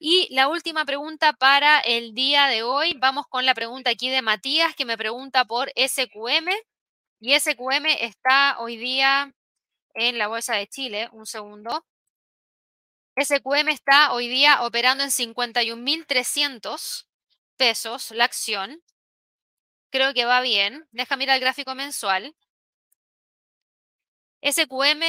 Y 0.05 0.27
la 0.35 0.49
última 0.49 0.85
pregunta 0.85 1.33
para 1.33 1.79
el 1.79 2.13
día 2.13 2.49
de 2.49 2.65
hoy, 2.65 2.95
vamos 2.99 3.27
con 3.29 3.47
la 3.47 3.55
pregunta 3.55 3.91
aquí 3.91 4.11
de 4.11 4.21
Matías, 4.21 4.75
que 4.75 4.85
me 4.85 4.99
pregunta 4.99 5.45
por 5.45 5.71
SQM. 5.77 6.51
Y 7.21 7.39
SQM 7.39 7.87
está 8.01 8.59
hoy 8.59 8.77
día 8.77 9.33
en 9.95 10.19
la 10.19 10.27
Bolsa 10.27 10.57
de 10.57 10.67
Chile. 10.67 11.09
Un 11.13 11.25
segundo. 11.25 11.87
SQM 13.17 13.69
está 13.69 14.13
hoy 14.13 14.27
día 14.27 14.63
operando 14.63 15.05
en 15.05 15.11
51.300 15.11 17.07
pesos 17.57 18.11
la 18.11 18.25
acción. 18.25 18.83
Creo 19.93 20.15
que 20.15 20.25
va 20.25 20.41
bien. 20.41 20.89
Deja 20.91 21.17
mirar 21.17 21.37
el 21.37 21.43
gráfico 21.43 21.75
mensual. 21.75 22.35
SQM 24.43 25.03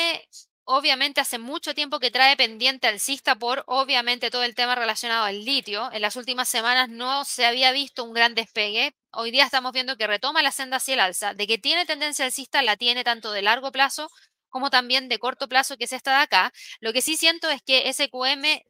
obviamente 0.66 1.22
hace 1.22 1.40
mucho 1.40 1.74
tiempo 1.74 2.00
que 2.00 2.12
trae 2.12 2.36
pendiente 2.38 2.88
alcista 2.88 3.36
por 3.36 3.64
obviamente 3.68 4.30
todo 4.30 4.44
el 4.44 4.56
tema 4.56 4.76
relacionado 4.76 5.24
al 5.24 5.46
litio. 5.46 5.90
En 5.94 6.02
las 6.02 6.18
últimas 6.18 6.50
semanas 6.50 6.90
no 6.90 7.24
se 7.24 7.46
había 7.46 7.72
visto 7.72 8.04
un 8.04 8.14
gran 8.14 8.36
despegue. 8.36 8.94
Hoy 9.12 9.32
día 9.32 9.46
estamos 9.46 9.72
viendo 9.72 9.96
que 9.96 10.06
retoma 10.06 10.44
la 10.44 10.52
senda 10.52 10.78
hacia 10.78 10.96
el 10.96 11.00
alza. 11.00 11.34
De 11.34 11.48
que 11.48 11.58
tiene 11.58 11.86
tendencia 11.86 12.26
alcista, 12.26 12.62
la 12.62 12.76
tiene 12.76 13.06
tanto 13.06 13.32
de 13.32 13.42
largo 13.42 13.72
plazo 13.72 14.10
como 14.50 14.70
también 14.70 15.08
de 15.08 15.18
corto 15.18 15.48
plazo, 15.48 15.78
que 15.78 15.86
es 15.86 15.94
esta 15.94 16.18
de 16.18 16.24
acá. 16.24 16.54
Lo 16.82 16.92
que 16.92 17.02
sí 17.02 17.16
siento 17.16 17.50
es 17.50 17.62
que 17.64 17.92
SQM, 17.92 18.62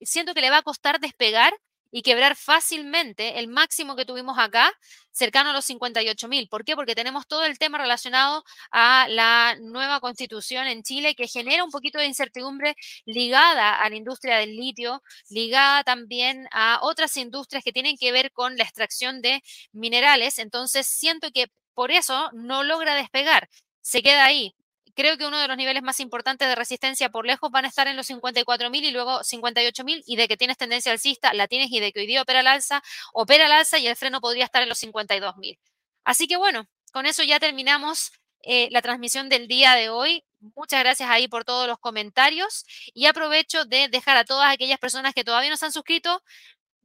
siento 0.00 0.32
que 0.32 0.40
le 0.40 0.50
va 0.50 0.58
a 0.58 0.62
costar 0.62 1.00
despegar 1.00 1.52
y 1.94 2.02
quebrar 2.02 2.34
fácilmente 2.34 3.38
el 3.38 3.46
máximo 3.46 3.94
que 3.94 4.04
tuvimos 4.04 4.36
acá, 4.36 4.72
cercano 5.12 5.50
a 5.50 5.52
los 5.52 5.64
58 5.64 6.26
mil. 6.26 6.48
¿Por 6.48 6.64
qué? 6.64 6.74
Porque 6.74 6.96
tenemos 6.96 7.28
todo 7.28 7.44
el 7.44 7.56
tema 7.56 7.78
relacionado 7.78 8.42
a 8.72 9.06
la 9.08 9.54
nueva 9.60 10.00
constitución 10.00 10.66
en 10.66 10.82
Chile 10.82 11.14
que 11.14 11.28
genera 11.28 11.62
un 11.62 11.70
poquito 11.70 12.00
de 12.00 12.06
incertidumbre 12.06 12.74
ligada 13.04 13.76
a 13.80 13.88
la 13.88 13.94
industria 13.94 14.38
del 14.38 14.56
litio, 14.56 15.04
ligada 15.28 15.84
también 15.84 16.48
a 16.50 16.80
otras 16.82 17.16
industrias 17.16 17.62
que 17.62 17.72
tienen 17.72 17.96
que 17.96 18.10
ver 18.10 18.32
con 18.32 18.56
la 18.56 18.64
extracción 18.64 19.22
de 19.22 19.44
minerales. 19.70 20.40
Entonces, 20.40 20.88
siento 20.88 21.30
que 21.32 21.46
por 21.74 21.92
eso 21.92 22.28
no 22.32 22.64
logra 22.64 22.96
despegar. 22.96 23.48
Se 23.82 24.02
queda 24.02 24.24
ahí, 24.24 24.56
creo 24.94 25.16
que 25.18 25.26
uno 25.26 25.38
de 25.38 25.48
los 25.48 25.56
niveles 25.56 25.82
más 25.82 26.00
importantes 26.00 26.48
de 26.48 26.54
resistencia 26.54 27.10
por 27.10 27.26
lejos 27.26 27.50
van 27.50 27.64
a 27.64 27.68
estar 27.68 27.86
en 27.88 27.96
los 27.96 28.08
54.000 28.08 28.84
y 28.84 28.90
luego 28.90 29.20
58.000 29.20 30.02
y 30.06 30.16
de 30.16 30.28
que 30.28 30.36
tienes 30.36 30.56
tendencia 30.56 30.92
alcista, 30.92 31.34
la 31.34 31.48
tienes 31.48 31.70
y 31.70 31.80
de 31.80 31.92
que 31.92 32.00
hoy 32.00 32.06
día 32.06 32.22
opera 32.22 32.40
al 32.40 32.46
alza, 32.46 32.82
opera 33.12 33.46
al 33.46 33.52
alza 33.52 33.78
y 33.78 33.86
el 33.86 33.96
freno 33.96 34.20
podría 34.20 34.44
estar 34.44 34.62
en 34.62 34.68
los 34.68 34.82
52.000. 34.82 35.58
Así 36.04 36.26
que 36.26 36.36
bueno, 36.36 36.68
con 36.92 37.06
eso 37.06 37.22
ya 37.22 37.40
terminamos 37.40 38.12
eh, 38.42 38.68
la 38.70 38.82
transmisión 38.82 39.28
del 39.28 39.48
día 39.48 39.74
de 39.74 39.88
hoy. 39.88 40.24
Muchas 40.54 40.80
gracias 40.80 41.08
ahí 41.08 41.28
por 41.28 41.44
todos 41.44 41.66
los 41.66 41.78
comentarios 41.78 42.64
y 42.92 43.06
aprovecho 43.06 43.64
de 43.64 43.88
dejar 43.88 44.16
a 44.18 44.24
todas 44.24 44.52
aquellas 44.52 44.78
personas 44.78 45.14
que 45.14 45.24
todavía 45.24 45.50
no 45.50 45.56
se 45.56 45.64
han 45.66 45.72
suscrito 45.72 46.22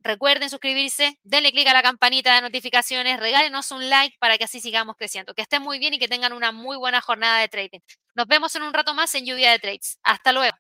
Recuerden 0.02 0.50
suscribirse, 0.50 1.20
denle 1.24 1.52
clic 1.52 1.68
a 1.68 1.74
la 1.74 1.84
campanita 1.84 2.34
de 2.36 2.42
notificaciones, 2.42 3.20
regálenos 3.20 3.72
un 3.72 3.90
like 3.90 4.16
para 4.20 4.38
que 4.38 4.46
así 4.46 4.62
sigamos 4.62 4.96
creciendo. 4.98 5.34
Que 5.34 5.42
estén 5.42 5.62
muy 5.62 5.78
bien 5.80 5.94
y 5.94 6.00
que 6.00 6.08
tengan 6.08 6.34
una 6.34 6.52
muy 6.52 6.78
buena 6.78 7.02
jornada 7.02 7.40
de 7.40 7.50
trading. 7.50 7.80
Nos 8.16 8.28
vemos 8.28 8.56
en 8.56 8.64
un 8.64 8.74
rato 8.74 8.94
más 8.94 9.14
en 9.16 9.26
Lluvia 9.26 9.52
de 9.52 9.60
Trades. 9.60 10.00
Hasta 10.04 10.32
luego. 10.32 10.56